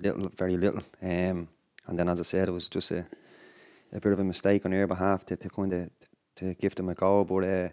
little, 0.00 0.28
very 0.28 0.56
little, 0.56 0.82
um, 1.02 1.48
and 1.86 1.98
then 1.98 2.08
as 2.08 2.20
I 2.20 2.24
said, 2.24 2.48
it 2.48 2.52
was 2.52 2.68
just 2.68 2.90
a, 2.90 3.06
a 3.92 4.00
bit 4.00 4.12
of 4.12 4.18
a 4.18 4.24
mistake 4.24 4.64
on 4.64 4.72
their 4.72 4.86
behalf 4.86 5.24
to, 5.26 5.36
to 5.36 5.48
kind 5.48 5.72
of 5.72 5.90
to 6.36 6.54
give 6.54 6.74
them 6.74 6.88
a 6.88 6.94
go. 6.94 7.24
But 7.24 7.44
uh, 7.44 7.68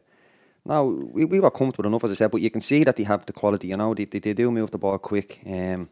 no, 0.65 1.09
we, 1.11 1.25
we 1.25 1.39
were 1.39 1.51
comfortable 1.51 1.87
enough, 1.87 2.03
as 2.03 2.11
I 2.11 2.15
said. 2.15 2.31
But 2.31 2.41
you 2.41 2.49
can 2.49 2.61
see 2.61 2.83
that 2.83 2.95
they 2.95 3.03
have 3.03 3.25
the 3.25 3.33
quality. 3.33 3.67
You 3.67 3.77
know, 3.77 3.93
they 3.93 4.05
they, 4.05 4.19
they 4.19 4.33
do 4.33 4.51
move 4.51 4.71
the 4.71 4.77
ball 4.77 4.97
quick. 4.97 5.41
Um, 5.45 5.89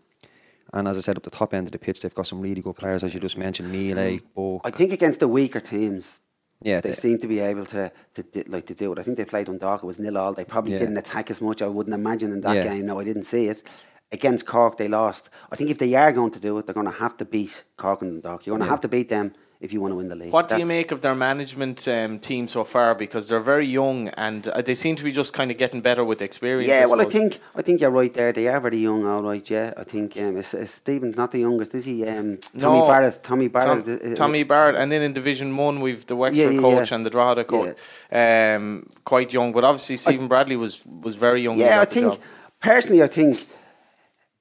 and 0.74 0.88
as 0.88 0.98
I 0.98 1.02
said, 1.02 1.18
up 1.18 1.24
the 1.24 1.30
top 1.30 1.54
end 1.54 1.68
of 1.68 1.72
the 1.74 1.80
pitch, 1.80 2.02
they've 2.02 2.16
got 2.16 2.28
some 2.28 2.40
really 2.40 2.62
good 2.62 2.78
players, 2.78 3.04
as 3.04 3.14
you 3.14 3.20
just 3.20 3.38
mentioned, 3.38 3.72
Miele, 3.72 4.20
Burke. 4.34 4.62
I 4.64 4.72
think 4.72 4.94
against 4.94 5.20
the 5.20 5.28
weaker 5.28 5.60
teams, 5.60 6.22
Yeah, 6.62 6.80
they 6.82 6.90
they- 6.90 6.96
seem 6.96 7.18
to 7.20 7.28
be 7.28 7.40
able 7.40 7.66
to, 7.68 7.92
to, 8.16 8.24
do- 8.24 8.44
like 8.48 8.66
to 8.68 8.76
do 8.76 8.92
it. 8.94 9.00
I 9.00 9.04
think 9.04 9.18
they 9.18 9.26
played 9.26 9.48
Dundalk. 9.48 9.84
It 9.84 9.86
was 9.88 10.00
nil 10.00 10.18
all. 10.18 10.34
They 10.34 10.46
probably 10.46 10.74
Yeah. 10.74 10.80
didn't 10.80 10.98
attack 10.98 11.30
as 11.32 11.42
much. 11.42 11.62
I 11.62 11.68
wouldn't 11.68 11.94
imagine 11.94 12.32
in 12.32 12.42
that 12.42 12.56
Yeah. 12.56 12.64
game. 12.64 12.86
No, 12.86 13.00
I 13.00 13.04
didn't 13.04 13.24
see 13.24 13.48
it. 13.48 13.64
Against 14.12 14.46
Cork, 14.46 14.78
they 14.78 14.88
lost. 14.90 15.30
I 15.52 15.56
think 15.56 15.70
if 15.70 15.78
they 15.78 15.96
are 15.96 16.12
going 16.12 16.32
to 16.32 16.40
do 16.40 16.58
it, 16.58 16.66
they're 16.66 16.74
going 16.76 16.86
to 16.86 17.00
have 17.00 17.16
to 17.18 17.26
beat 17.26 17.64
Cork 17.78 18.02
and 18.02 18.22
Dundalk. 18.22 18.46
You're 18.46 18.56
going 18.58 18.66
to 18.68 18.70
have 18.70 18.82
to 18.82 18.88
beat 18.90 19.10
them 19.10 19.34
if 19.62 19.72
you 19.72 19.80
want 19.80 19.92
to 19.92 19.96
win 19.96 20.10
the 20.10 20.16
league. 20.16 20.34
What 20.34 20.50
do 20.50 20.58
you 20.58 20.66
make 20.66 20.92
of 20.92 21.02
their 21.02 21.14
management 21.14 21.88
um, 21.88 22.18
team 22.20 22.48
so 22.48 22.64
far? 22.64 22.96
Because 22.96 23.28
they're 23.28 23.40
very 23.40 23.68
young 23.68 24.10
and 24.10 24.48
uh, 24.48 24.62
they 24.64 24.74
seem 24.74 24.96
to 24.96 25.04
be 25.04 25.12
just 25.12 25.34
kind 25.34 25.52
of 25.52 25.58
getting 25.60 25.82
better 25.82 26.04
with 26.04 26.20
experience. 26.22 26.68
Yeah, 26.68 26.88
well, 26.88 27.00
I 27.00 27.06
think 27.06 27.40
I 27.56 27.62
think 27.62 27.80
you're 27.80 27.92
right 27.92 28.14
there. 28.14 28.32
They 28.34 28.48
are 28.48 28.60
very 28.60 28.78
young, 28.80 29.06
all 29.06 29.22
right. 29.22 29.48
Yeah, 29.50 29.74
I 29.78 29.84
think 29.84 30.20
um, 30.20 30.38
is, 30.38 30.54
is 30.56 30.72
Stephen's 30.72 31.16
not 31.16 31.32
the 31.32 31.40
youngest, 31.40 31.76
is 31.76 31.86
he? 31.86 32.06
Um, 32.08 32.38
Tommy 32.60 32.80
No. 32.80 32.88
Barrett. 32.88 33.24
Tommy 33.24 33.48
Barrett. 33.50 33.86
Tom, 33.86 34.00
uh, 34.04 34.12
uh, 34.12 34.16
Tommy 34.16 34.44
Barrett, 34.44 34.76
and 34.76 34.92
then 34.92 35.04
in 35.04 35.14
Division 35.14 35.56
One 35.56 35.80
we've 35.80 36.06
the 36.08 36.16
Wexford 36.16 36.44
Yeah, 36.44 36.50
yeah, 36.50 36.62
coach 36.62 36.90
yeah. 36.90 36.96
and 36.96 37.06
the 37.06 37.12
Drogheda 37.12 37.44
coach, 37.44 37.78
um, 38.12 38.90
quite 39.06 39.32
young. 39.32 39.54
But 39.54 39.64
obviously 39.64 39.98
Stephen 39.98 40.28
Bradley 40.28 40.56
was 40.56 40.84
was 40.86 41.16
very 41.16 41.42
young. 41.44 41.60
Yeah, 41.60 41.82
I 41.82 41.86
think 41.86 42.14
job. 42.14 42.20
personally, 42.60 43.04
I 43.04 43.08
think 43.08 43.46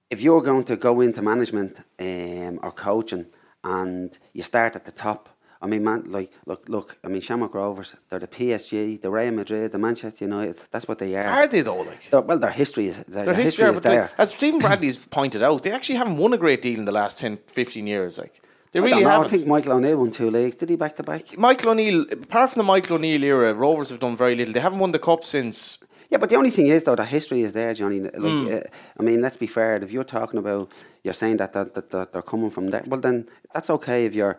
if 0.09 0.22
you're 0.22 0.42
going 0.42 0.64
to 0.64 0.76
go 0.76 1.02
into 1.02 1.20
management 1.20 1.78
um, 1.98 2.59
or 2.62 2.72
coaching 2.72 3.26
and 3.64 4.18
you 4.32 4.42
start 4.42 4.76
at 4.76 4.84
the 4.84 4.92
top, 4.92 5.28
I 5.62 5.66
mean, 5.66 5.84
man, 5.84 6.04
like, 6.10 6.32
look, 6.46 6.68
look. 6.70 6.96
I 7.04 7.08
mean, 7.08 7.20
Shamrock 7.20 7.54
Rovers. 7.54 7.94
They're 8.08 8.18
the 8.18 8.26
PSG, 8.26 9.00
the 9.02 9.10
Real 9.10 9.32
Madrid, 9.32 9.72
the 9.72 9.78
Manchester 9.78 10.24
United. 10.24 10.62
That's 10.70 10.88
what 10.88 10.98
they 10.98 11.14
are. 11.16 11.24
Are 11.24 11.46
they 11.48 11.60
though? 11.60 11.80
Like 11.82 12.08
They're- 12.08 12.22
well, 12.22 12.38
their 12.38 12.50
history 12.50 12.86
is 12.86 12.96
their, 13.04 13.26
their 13.26 13.34
history, 13.34 13.66
history 13.66 13.66
is 13.66 13.74
but 13.74 13.84
like, 13.84 13.92
there. 13.92 14.10
as 14.16 14.32
Stephen 14.32 14.60
Bradley's 14.60 15.04
pointed 15.18 15.42
out, 15.42 15.62
they 15.62 15.70
actually 15.72 15.96
haven't 15.96 16.16
won 16.16 16.32
a 16.32 16.38
great 16.38 16.62
deal 16.62 16.78
in 16.78 16.86
the 16.86 16.92
last 16.92 17.18
10, 17.18 17.36
15 17.46 17.86
years. 17.86 18.18
Like 18.18 18.40
they 18.72 18.80
I 18.80 18.84
really 18.84 19.02
haven't. 19.02 19.26
I 19.26 19.28
think 19.28 19.46
Michael 19.46 19.72
O'Neill 19.72 19.98
won 19.98 20.10
two 20.12 20.30
leagues. 20.30 20.56
Did 20.56 20.70
he 20.70 20.76
back 20.76 20.96
to 20.96 21.02
back? 21.02 21.36
Michael 21.36 21.72
O'Neill, 21.72 22.06
apart 22.10 22.50
from 22.52 22.60
the 22.60 22.64
Michael 22.66 22.96
O'Neill 22.96 23.22
era, 23.22 23.52
Rovers 23.52 23.90
have 23.90 23.98
done 23.98 24.16
very 24.16 24.34
little. 24.36 24.54
They 24.54 24.60
haven't 24.60 24.78
won 24.78 24.92
the 24.92 24.98
cup 24.98 25.24
since. 25.24 25.78
Yeah, 26.10 26.18
but 26.18 26.28
the 26.30 26.36
only 26.36 26.50
thing 26.50 26.66
is 26.66 26.82
though, 26.84 26.96
the 26.96 27.04
history 27.04 27.42
is 27.42 27.52
there, 27.52 27.72
Johnny. 27.74 28.00
Like, 28.00 28.14
Hmm. 28.14 28.48
uh, 28.52 28.60
I 28.98 29.02
mean, 29.02 29.20
let's 29.22 29.36
be 29.36 29.46
fair. 29.46 29.74
If 29.76 29.92
you're 29.92 30.04
talking 30.18 30.38
about, 30.38 30.70
you're 31.04 31.14
saying 31.14 31.36
that, 31.38 31.52
that, 31.52 31.74
that, 31.74 31.90
that 31.90 32.12
they're 32.12 32.22
coming 32.32 32.50
from 32.50 32.70
there. 32.70 32.82
Well, 32.86 33.00
then 33.00 33.28
that's 33.54 33.70
okay. 33.70 34.04
If 34.06 34.14
you're, 34.14 34.36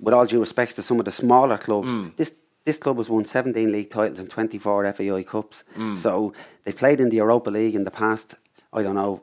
with 0.00 0.14
all 0.14 0.26
due 0.26 0.40
respect 0.40 0.76
to 0.76 0.82
some 0.82 0.98
of 0.98 1.04
the 1.04 1.12
smaller 1.12 1.58
clubs, 1.58 1.88
Hmm. 1.88 2.08
this 2.16 2.32
this 2.66 2.76
club 2.78 2.98
has 2.98 3.08
won 3.08 3.24
17 3.24 3.72
league 3.72 3.90
titles 3.90 4.18
and 4.20 4.28
24 4.28 4.84
FAI 4.92 5.22
cups. 5.22 5.64
Hmm. 5.76 5.96
So 5.96 6.32
they 6.64 6.72
played 6.72 7.00
in 7.00 7.08
the 7.08 7.16
Europa 7.16 7.50
League 7.50 7.74
in 7.74 7.84
the 7.84 7.90
past. 7.90 8.34
I 8.72 8.82
don't 8.82 8.94
know. 8.94 9.22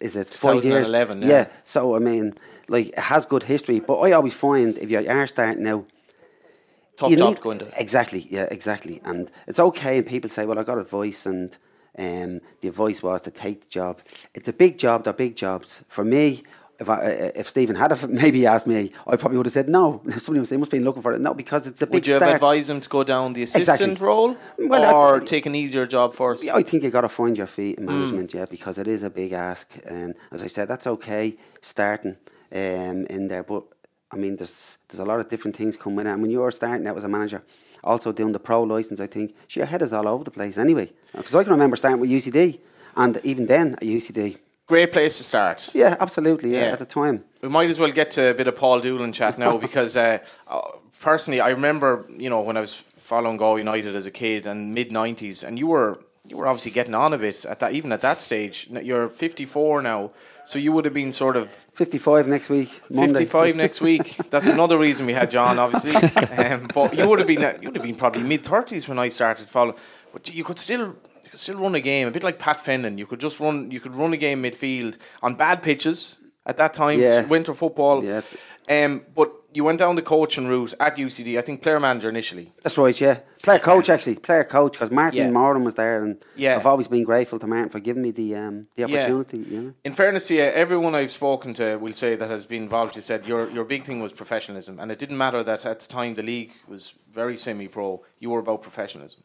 Is 0.00 0.14
it 0.16 0.28
five 0.28 0.64
years? 0.64 0.86
2011, 0.86 1.22
yeah. 1.22 1.46
So 1.64 1.96
I 1.96 1.98
mean, 1.98 2.34
like 2.68 2.88
it 2.88 2.98
has 2.98 3.26
good 3.26 3.42
history. 3.44 3.80
But 3.80 3.98
I 4.00 4.12
always 4.12 4.34
find 4.34 4.78
if 4.78 4.88
you 4.90 4.98
are 5.08 5.26
starting 5.26 5.64
now, 5.64 5.84
Tough 7.00 7.10
you 7.10 7.16
job 7.16 7.28
need- 7.30 7.36
to 7.38 7.42
go 7.42 7.50
into. 7.50 7.66
Exactly, 7.78 8.26
yeah, 8.30 8.46
exactly. 8.50 9.00
And 9.04 9.30
it's 9.48 9.58
okay. 9.58 9.98
And 9.98 10.06
people 10.06 10.30
say, 10.30 10.46
"Well, 10.46 10.58
I 10.58 10.62
got 10.62 10.78
advice," 10.78 11.26
and 11.26 11.56
um, 11.98 12.40
the 12.60 12.68
advice 12.68 13.02
was 13.02 13.20
to 13.22 13.30
take 13.32 13.62
the 13.64 13.68
job. 13.80 14.00
It's 14.34 14.48
a 14.48 14.52
big 14.52 14.78
job. 14.78 15.02
They're 15.04 15.12
big 15.26 15.34
jobs. 15.34 15.82
For 15.88 16.04
me, 16.04 16.44
if 16.78 16.88
I, 16.88 16.94
uh, 16.96 17.30
if 17.34 17.46
Stephen 17.48 17.76
had 17.76 17.90
have 17.90 18.08
maybe 18.24 18.46
asked 18.46 18.66
me, 18.66 18.92
I 19.06 19.16
probably 19.16 19.36
would 19.38 19.46
have 19.46 19.52
said 19.52 19.68
no. 19.68 20.02
Somebody 20.18 20.40
would 20.40 20.48
say, 20.48 20.56
"Must 20.56 20.70
be 20.70 20.78
looking 20.80 21.02
for 21.02 21.12
it." 21.12 21.20
No, 21.20 21.34
because 21.34 21.66
it's 21.66 21.82
a 21.82 21.86
big 21.86 21.94
Would 21.94 22.06
you 22.06 22.12
have 22.14 22.22
start. 22.22 22.34
advised 22.36 22.70
him 22.70 22.80
to 22.80 22.88
go 22.88 23.02
down 23.02 23.32
the 23.32 23.42
assistant 23.42 23.80
Exactly. 23.92 24.06
role 24.06 24.36
Well, 24.58 24.94
or 24.94 25.18
that- 25.18 25.26
take 25.26 25.46
an 25.46 25.54
easier 25.54 25.86
job 25.86 26.14
first? 26.14 26.44
Yeah, 26.44 26.54
I 26.56 26.62
think 26.62 26.82
you've 26.84 26.92
got 26.92 27.02
to 27.02 27.08
find 27.08 27.36
your 27.36 27.46
feet 27.58 27.76
Hmm. 27.78 27.88
in 27.88 27.94
management, 27.94 28.34
yeah, 28.34 28.44
because 28.56 28.76
it 28.78 28.86
is 28.88 29.02
a 29.02 29.10
big 29.10 29.32
ask. 29.32 29.66
And 29.86 30.14
as 30.30 30.42
I 30.42 30.48
said, 30.48 30.68
that's 30.68 30.86
okay 30.86 31.36
starting 31.62 32.16
um, 32.52 33.06
in 33.16 33.28
there, 33.28 33.42
but 33.42 33.64
I 34.12 34.16
mean, 34.16 34.36
there's 34.36 34.78
there's 34.88 35.00
a 35.00 35.04
lot 35.04 35.20
of 35.20 35.28
different 35.28 35.56
things 35.56 35.76
coming 35.76 36.00
in. 36.00 36.06
And 36.08 36.22
when 36.22 36.30
you 36.30 36.40
were 36.40 36.50
starting 36.50 36.86
out 36.86 36.96
as 36.96 37.04
a 37.04 37.08
manager, 37.08 37.42
also 37.84 38.12
doing 38.12 38.32
the 38.32 38.40
pro 38.40 38.62
license, 38.62 39.00
I 39.00 39.06
think, 39.06 39.34
your 39.50 39.66
head 39.66 39.82
is 39.82 39.92
all 39.92 40.08
over 40.08 40.24
the 40.24 40.30
place 40.30 40.58
anyway. 40.58 40.92
Because 41.16 41.34
I 41.34 41.42
can 41.44 41.52
remember 41.52 41.76
starting 41.76 42.00
with 42.00 42.10
UCD, 42.10 42.58
and 42.96 43.20
even 43.24 43.46
then 43.46 43.74
at 43.74 43.82
UCD, 43.82 44.38
Great 44.66 44.92
place 44.92 45.16
to 45.18 45.24
start. 45.24 45.70
yeah, 45.74 45.96
absolutely, 45.98 46.52
yeah, 46.52 46.66
Yeah. 46.66 46.72
at 46.72 46.78
the 46.78 46.86
time. 46.86 47.24
We 47.42 47.48
might 47.48 47.70
as 47.70 47.78
well 47.80 47.90
get 47.92 48.10
to 48.12 48.30
a 48.30 48.34
bit 48.34 48.46
of 48.48 48.54
Paul 48.54 48.80
Doolan 48.80 49.12
chat 49.12 49.36
now 49.38 49.56
because 49.66 49.96
uh, 49.96 50.18
uh, 50.46 50.60
personally, 51.00 51.40
I 51.40 51.48
remember 51.50 52.04
you 52.08 52.30
know 52.30 52.40
when 52.40 52.56
I 52.56 52.60
was 52.60 52.74
following 52.96 53.36
Go 53.38 53.56
United 53.56 53.94
as 53.96 54.06
a 54.06 54.10
kid 54.12 54.46
and 54.46 54.74
mid 54.74 54.90
'90s, 54.90 55.42
and 55.44 55.58
you 55.58 55.66
were 55.68 55.98
you 56.30 56.36
were 56.36 56.46
obviously 56.46 56.70
getting 56.70 56.94
on 56.94 57.12
a 57.12 57.18
bit 57.18 57.44
at 57.44 57.58
that 57.58 57.72
even 57.72 57.92
at 57.92 58.00
that 58.02 58.20
stage. 58.20 58.68
You're 58.70 59.08
54 59.08 59.82
now, 59.82 60.10
so 60.44 60.58
you 60.58 60.72
would 60.72 60.84
have 60.84 60.94
been 60.94 61.12
sort 61.12 61.36
of 61.36 61.50
55 61.50 62.28
next 62.28 62.48
week, 62.48 62.70
Monday. 62.88 63.18
55 63.18 63.56
next 63.56 63.80
week. 63.88 64.16
That's 64.30 64.46
another 64.46 64.78
reason 64.78 65.06
we 65.06 65.12
had 65.12 65.30
John, 65.30 65.58
obviously. 65.58 65.92
Um, 66.40 66.68
but 66.72 66.96
you 66.96 67.08
would 67.08 67.18
have 67.18 67.28
been 67.28 67.40
you 67.60 67.68
would 67.68 67.76
have 67.76 67.84
been 67.84 67.96
probably 67.96 68.22
mid 68.22 68.44
30s 68.44 68.88
when 68.88 68.98
I 68.98 69.08
started 69.08 69.48
following. 69.48 69.76
But 70.12 70.32
you 70.32 70.44
could 70.44 70.58
still 70.58 70.96
you 71.24 71.30
could 71.30 71.40
still 71.40 71.58
run 71.58 71.74
a 71.74 71.80
game 71.80 72.08
a 72.08 72.10
bit 72.10 72.22
like 72.22 72.38
Pat 72.38 72.58
Fenlon. 72.58 72.96
You 72.98 73.06
could 73.06 73.20
just 73.20 73.40
run 73.40 73.70
you 73.70 73.80
could 73.80 73.94
run 73.94 74.12
a 74.12 74.16
game 74.16 74.42
midfield 74.42 74.96
on 75.22 75.34
bad 75.34 75.62
pitches 75.62 76.18
at 76.46 76.56
that 76.58 76.74
time. 76.74 76.98
Yeah. 77.00 77.26
Winter 77.26 77.54
football. 77.54 78.04
Yeah. 78.04 78.22
Um, 78.68 79.04
but 79.14 79.32
you 79.52 79.64
went 79.64 79.78
down 79.78 79.96
the 79.96 80.02
coaching 80.02 80.46
route 80.46 80.74
at 80.78 80.96
UCD. 80.96 81.36
I 81.38 81.40
think 81.40 81.62
player 81.62 81.80
manager 81.80 82.08
initially. 82.08 82.52
That's 82.62 82.78
right, 82.78 82.98
yeah. 83.00 83.18
Player 83.42 83.58
coach, 83.58 83.88
actually. 83.88 84.16
Player 84.16 84.44
coach, 84.44 84.72
because 84.72 84.90
Martin 84.90 85.18
Yeah. 85.18 85.30
Moran 85.30 85.64
was 85.64 85.74
there, 85.74 86.02
and 86.04 86.22
Yeah. 86.36 86.56
I've 86.56 86.66
always 86.66 86.88
been 86.88 87.04
grateful 87.04 87.38
to 87.38 87.46
Martin 87.46 87.68
for 87.68 87.80
giving 87.80 88.02
me 88.02 88.10
the 88.12 88.36
um, 88.36 88.66
the 88.76 88.82
Yeah. 88.82 88.86
opportunity, 88.86 89.38
you 89.38 89.60
know. 89.60 89.72
In 89.84 89.92
fairness 89.92 90.28
to 90.28 90.34
you, 90.34 90.42
everyone 90.42 90.94
I've 90.94 91.10
spoken 91.10 91.54
to 91.54 91.76
will 91.78 91.92
say 91.94 92.14
that 92.16 92.30
has 92.30 92.46
been 92.46 92.62
involved. 92.62 92.94
You 92.96 93.02
said 93.02 93.26
your 93.26 93.50
your 93.50 93.64
big 93.64 93.84
thing 93.84 94.00
was 94.00 94.12
professionalism, 94.12 94.78
and 94.78 94.90
it 94.92 94.98
didn't 94.98 95.18
matter 95.18 95.42
that 95.42 95.66
at 95.66 95.80
the 95.80 95.88
time 95.88 96.14
the 96.14 96.22
league 96.22 96.52
was 96.68 96.94
very 97.12 97.36
semi-pro. 97.36 98.02
You 98.20 98.30
were 98.30 98.38
about 98.40 98.62
professionalism. 98.62 99.22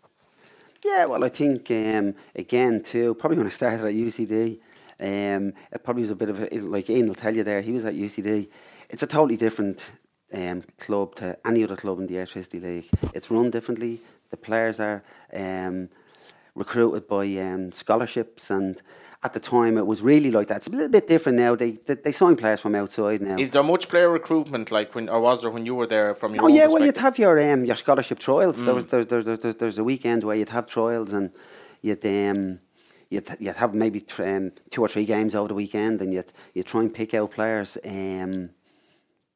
Yeah, 0.83 1.05
well, 1.05 1.23
I 1.23 1.29
think 1.29 1.69
um, 1.71 2.15
again 2.35 2.83
too. 2.83 3.13
Probably 3.15 3.37
when 3.37 3.47
I 3.47 3.51
started 3.51 3.85
at 3.85 3.93
UCD, 3.93 4.59
um, 4.99 5.53
it 5.71 5.83
probably 5.83 6.01
was 6.01 6.11
a 6.11 6.15
bit 6.15 6.29
of 6.29 6.39
a, 6.41 6.59
like 6.59 6.89
Ian 6.89 7.07
will 7.07 7.15
tell 7.15 7.35
you 7.35 7.43
there. 7.43 7.61
He 7.61 7.71
was 7.71 7.85
at 7.85 7.93
UCD. 7.95 8.47
It's 8.89 9.01
a 9.03 9.07
totally 9.07 9.35
different 9.37 9.91
um, 10.33 10.63
club 10.79 11.15
to 11.15 11.37
any 11.45 11.63
other 11.63 11.75
club 11.75 11.99
in 11.99 12.07
the 12.07 12.15
Airtricity 12.15 12.61
League. 12.61 12.89
It's 13.13 13.29
run 13.31 13.49
differently. 13.51 14.01
The 14.31 14.37
players 14.37 14.79
are 14.79 15.03
um, 15.33 15.89
recruited 16.55 17.07
by 17.07 17.25
um, 17.37 17.71
scholarships, 17.71 18.49
and 18.49 18.81
at 19.23 19.33
the 19.33 19.39
time 19.39 19.77
it 19.77 19.85
was 19.85 20.01
really 20.01 20.31
like 20.31 20.47
that. 20.47 20.57
It's 20.57 20.67
a 20.67 20.71
little 20.71 20.89
bit 20.89 21.07
different 21.07 21.37
now. 21.37 21.55
They 21.55 21.71
they, 21.71 21.95
they 21.95 22.11
sign 22.11 22.35
players 22.35 22.59
from 22.61 22.75
outside 22.75 23.21
now. 23.21 23.37
Is 23.37 23.51
there 23.51 23.63
much 23.63 23.87
player 23.87 24.09
recruitment 24.09 24.71
like 24.71 24.93
when, 24.95 25.09
or 25.09 25.19
was 25.21 25.41
there 25.41 25.51
when 25.51 25.65
you 25.65 25.75
were 25.75 25.87
there 25.87 26.13
from 26.15 26.35
your 26.35 26.43
Oh 26.43 26.47
yeah, 26.47 26.67
well 26.67 26.83
you'd 26.83 26.97
have 26.97 27.17
your 27.19 27.39
um, 27.51 27.65
your 27.65 27.75
scholarship 27.75 28.19
trials. 28.19 28.63
There 28.63 28.73
Mm. 28.73 28.75
was 28.75 28.85
there, 28.87 29.05
there, 29.05 29.23
there, 29.23 29.37
there, 29.37 29.53
there's 29.53 29.77
a 29.79 29.83
weekend 29.83 30.23
where 30.23 30.35
you'd 30.35 30.49
have 30.49 30.67
trials 30.67 31.13
and 31.13 31.31
you'd 31.81 32.05
um 32.05 32.59
you'd 33.09 33.27
you'd 33.39 33.55
have 33.55 33.73
maybe 33.73 34.01
tr- 34.01 34.23
um, 34.25 34.51
two 34.71 34.81
or 34.81 34.87
three 34.89 35.05
games 35.05 35.35
over 35.35 35.47
the 35.49 35.53
weekend 35.53 36.01
and 36.01 36.13
you'd 36.13 36.31
you 36.53 36.63
try 36.63 36.81
and 36.81 36.93
pick 36.93 37.13
out 37.13 37.31
players 37.31 37.77
um 37.85 38.49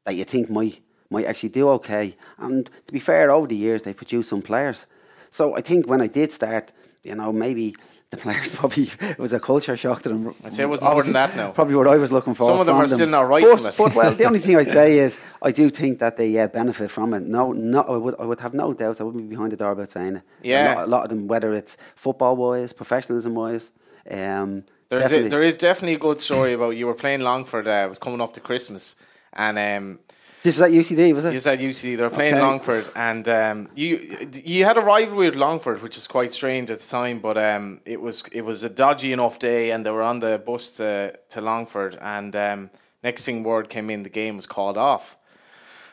that 0.05 0.15
you 0.15 0.23
think 0.23 0.49
might 0.49 0.81
might 1.09 1.25
actually 1.25 1.49
do 1.49 1.69
okay. 1.69 2.15
And 2.37 2.69
to 2.87 2.93
be 2.93 2.99
fair, 2.99 3.31
over 3.31 3.47
the 3.47 3.55
years 3.55 3.81
they 3.81 3.93
produced 3.93 4.29
some 4.29 4.41
players. 4.41 4.85
So 5.31 5.55
I 5.55 5.61
think 5.61 5.87
when 5.87 6.01
I 6.01 6.07
did 6.07 6.31
start, 6.31 6.71
you 7.03 7.15
know, 7.15 7.31
maybe 7.31 7.75
the 8.11 8.17
players 8.17 8.51
probably 8.55 8.89
it 9.01 9.19
was 9.19 9.33
a 9.33 9.39
culture 9.39 9.77
shock 9.77 10.01
to 10.03 10.09
them. 10.09 10.35
I'd 10.43 10.53
say 10.53 10.63
it 10.63 10.67
was 10.67 10.81
more 10.81 11.03
than 11.03 11.13
that 11.13 11.35
now. 11.35 11.51
Probably 11.51 11.75
what 11.75 11.87
I 11.87 11.97
was 11.97 12.11
looking 12.11 12.33
for. 12.33 12.47
Some 12.49 12.59
of 12.59 12.65
them 12.65 12.75
are 12.77 12.87
still 12.87 13.07
not 13.07 13.27
right 13.27 13.43
But, 13.43 13.75
but 13.77 13.95
well, 13.95 14.13
the 14.13 14.25
only 14.25 14.39
thing 14.39 14.55
I'd 14.55 14.71
say 14.71 14.97
is 15.05 15.19
I 15.41 15.51
do 15.51 15.69
think 15.69 15.99
that 15.99 16.17
they 16.17 16.39
uh, 16.39 16.47
benefit 16.47 16.89
from 16.89 17.13
it. 17.13 17.21
No, 17.21 17.51
no, 17.51 17.81
I 17.81 17.97
would, 17.97 18.15
I 18.19 18.25
would 18.25 18.39
have 18.39 18.53
no 18.53 18.73
doubts. 18.73 18.99
I 18.99 19.03
wouldn't 19.03 19.23
be 19.23 19.35
behind 19.35 19.51
the 19.51 19.57
door 19.57 19.71
about 19.71 19.91
saying 19.91 20.17
it. 20.17 20.23
Yeah. 20.41 20.73
a 20.73 20.75
lot, 20.75 20.83
a 20.83 20.87
lot 20.87 21.03
of 21.03 21.09
them, 21.09 21.27
whether 21.27 21.53
it's 21.53 21.77
football 21.95 22.35
wise, 22.35 22.73
professionalism 22.73 23.35
wise, 23.35 23.71
um, 24.09 24.63
There's 24.89 25.05
a, 25.05 25.09
definitely. 25.09 25.29
there 25.29 25.43
is 25.43 25.57
definitely 25.57 25.95
a 25.95 25.99
good 25.99 26.19
story 26.19 26.53
about 26.53 26.71
you 26.71 26.87
were 26.87 26.95
playing 26.95 27.21
Longford. 27.21 27.67
Uh, 27.67 27.83
it 27.85 27.89
was 27.89 27.99
coming 27.99 28.21
up 28.21 28.33
to 28.33 28.39
Christmas, 28.39 28.95
and 29.33 29.57
um, 29.57 29.99
this 30.43 30.55
was 30.57 30.61
at 30.61 30.71
UCD, 30.71 31.13
was 31.13 31.25
it? 31.25 31.33
you 31.33 31.39
said 31.39 31.59
UCD 31.59 31.97
they 31.97 32.03
were 32.03 32.09
playing 32.09 32.35
Okay. 32.35 32.41
Longford, 32.43 32.89
and 32.95 33.27
um, 33.27 33.69
you 33.75 34.17
you 34.31 34.63
had 34.65 34.77
a 34.77 34.81
rivalry 34.81 35.29
with 35.29 35.35
Longford, 35.35 35.81
which 35.81 35.97
is 35.97 36.07
quite 36.07 36.31
strange 36.33 36.71
at 36.71 36.79
the 36.79 36.87
time. 36.89 37.19
But 37.19 37.37
um, 37.37 37.81
it 37.85 37.99
was 37.99 38.23
it 38.31 38.41
was 38.41 38.63
a 38.63 38.69
dodgy 38.69 39.11
enough 39.11 39.37
day, 39.39 39.71
and 39.71 39.85
they 39.85 39.91
were 39.91 40.03
on 40.03 40.19
the 40.19 40.37
bus 40.43 40.77
to 40.77 41.13
to 41.29 41.41
Longford, 41.41 41.97
and 42.01 42.35
um, 42.35 42.69
next 43.03 43.25
thing 43.25 43.43
word 43.43 43.69
came 43.69 43.89
in, 43.89 44.03
the 44.03 44.09
game 44.09 44.35
was 44.37 44.45
called 44.45 44.77
off. 44.77 45.17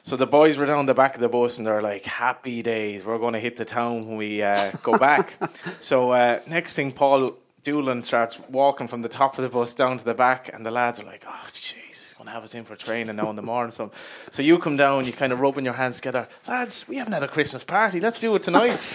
So 0.05 0.15
the 0.15 0.27
boys 0.27 0.57
were 0.57 0.67
down 0.67 0.87
the 0.87 0.95
back 0.95 1.17
of 1.17 1.21
the 1.21 1.29
bus 1.29 1.59
and 1.59 1.67
they're 1.67 1.83
like, 1.83 2.05
"Happy 2.05 2.63
days! 2.63 3.05
We're 3.05 3.19
going 3.19 3.33
to 3.33 3.41
hit 3.41 3.57
the 3.57 3.65
town 3.65 4.07
when 4.07 4.17
we 4.17 4.41
uh, 4.41 4.71
go 4.85 4.97
back." 4.97 5.33
so 5.81 6.13
uh, 6.13 6.39
next 6.47 6.77
thing, 6.77 6.93
Paul 6.93 7.37
Doolan 7.65 8.03
starts 8.03 8.41
walking 8.49 8.87
from 8.87 9.03
the 9.03 9.09
top 9.09 9.37
of 9.39 9.43
the 9.43 9.51
bus 9.51 9.75
down 9.75 9.99
to 9.99 10.05
the 10.05 10.15
back, 10.15 10.49
and 10.55 10.65
the 10.65 10.71
lads 10.71 11.01
are 11.01 11.05
like, 11.05 11.25
"Oh, 11.27 11.47
jeez, 11.49 11.86
going 12.17 12.27
to 12.27 12.33
have 12.33 12.45
us 12.45 12.55
in 12.55 12.65
for 12.65 12.77
training 12.77 13.17
now 13.17 13.31
in 13.31 13.37
the 13.37 13.43
morning." 13.43 13.73
So, 13.73 13.91
so 14.31 14.43
you 14.43 14.59
come 14.59 14.77
down, 14.77 15.05
you 15.05 15.13
kind 15.13 15.33
of 15.33 15.41
rubbing 15.41 15.65
your 15.65 15.75
hands 15.75 15.97
together, 15.97 16.29
lads. 16.47 16.87
We 16.89 16.97
haven't 16.97 17.13
had 17.13 17.23
a 17.23 17.29
Christmas 17.29 17.65
party. 17.65 18.01
Let's 18.01 18.19
do 18.19 18.35
it 18.37 18.43
tonight. 18.43 18.81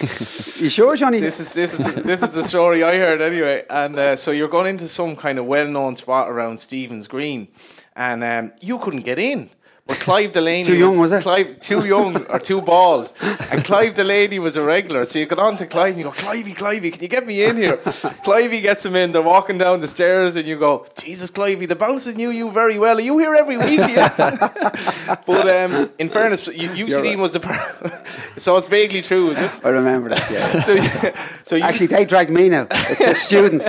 you 0.60 0.68
sure, 0.68 0.96
Johnny? 0.96 1.20
this 1.20 1.40
is 1.40 1.52
this 1.52 1.78
is 1.78 1.94
this 2.02 2.22
is 2.22 2.30
the 2.30 2.44
story 2.44 2.82
I 2.82 2.96
heard 2.96 3.20
anyway. 3.20 3.64
And 3.68 3.98
uh, 3.98 4.16
so 4.16 4.30
you're 4.30 4.48
going 4.48 4.66
into 4.66 4.88
some 4.88 5.16
kind 5.16 5.38
of 5.38 5.46
well-known 5.46 5.96
spot 5.96 6.30
around 6.30 6.60
Stephen's 6.60 7.08
Green, 7.08 7.48
and 7.96 8.22
um, 8.24 8.52
you 8.60 8.78
couldn't 8.78 9.04
get 9.04 9.18
in. 9.18 9.50
But 9.92 10.00
Clive 10.00 10.32
Delaney 10.32 10.64
Too 10.64 10.78
young, 10.78 10.98
was 10.98 11.12
it? 11.12 11.22
Clive 11.22 11.60
too 11.60 11.86
young 11.86 12.24
or 12.24 12.38
too 12.38 12.62
bald, 12.62 13.12
and 13.50 13.62
Clive 13.62 13.94
Delaney 13.94 14.38
was 14.38 14.56
a 14.56 14.62
regular. 14.62 15.04
So 15.04 15.18
you 15.18 15.26
got 15.26 15.38
on 15.38 15.58
to 15.58 15.66
Clive 15.66 15.90
and 15.90 15.98
you 15.98 16.04
go, 16.04 16.12
Clivey, 16.12 16.54
Clivey, 16.54 16.90
can 16.90 17.02
you 17.02 17.08
get 17.08 17.26
me 17.26 17.44
in 17.44 17.58
here? 17.58 17.76
Clivey 18.24 18.62
gets 18.62 18.86
him 18.86 18.96
in. 18.96 19.12
They're 19.12 19.20
walking 19.20 19.58
down 19.58 19.80
the 19.80 19.88
stairs, 19.88 20.34
and 20.34 20.48
you 20.48 20.58
go, 20.58 20.86
Jesus, 20.98 21.30
Clivey, 21.30 21.68
the 21.68 21.76
bouncer 21.76 22.14
knew 22.14 22.30
you 22.30 22.50
very 22.50 22.78
well. 22.78 22.96
Are 22.96 23.02
you 23.02 23.18
here 23.18 23.34
every 23.34 23.58
week? 23.58 23.80
Yeah. 23.80 24.08
but 25.26 25.46
um, 25.46 25.90
in 25.98 26.08
fairness, 26.08 26.48
UCD 26.48 27.04
right. 27.04 27.18
was 27.18 27.32
the. 27.32 27.40
Per- 27.40 28.04
so 28.38 28.56
it's 28.56 28.68
vaguely 28.68 29.02
true, 29.02 29.32
is 29.32 29.36
this? 29.36 29.62
I 29.62 29.68
remember 29.68 30.08
that. 30.08 30.30
Yeah. 30.30 30.60
So, 30.62 31.12
so 31.42 31.58
Actually, 31.58 31.88
they 31.88 32.06
dragged 32.06 32.30
me 32.30 32.48
now. 32.48 32.66
It's 32.70 32.98
the 32.98 33.14
students. 33.14 33.66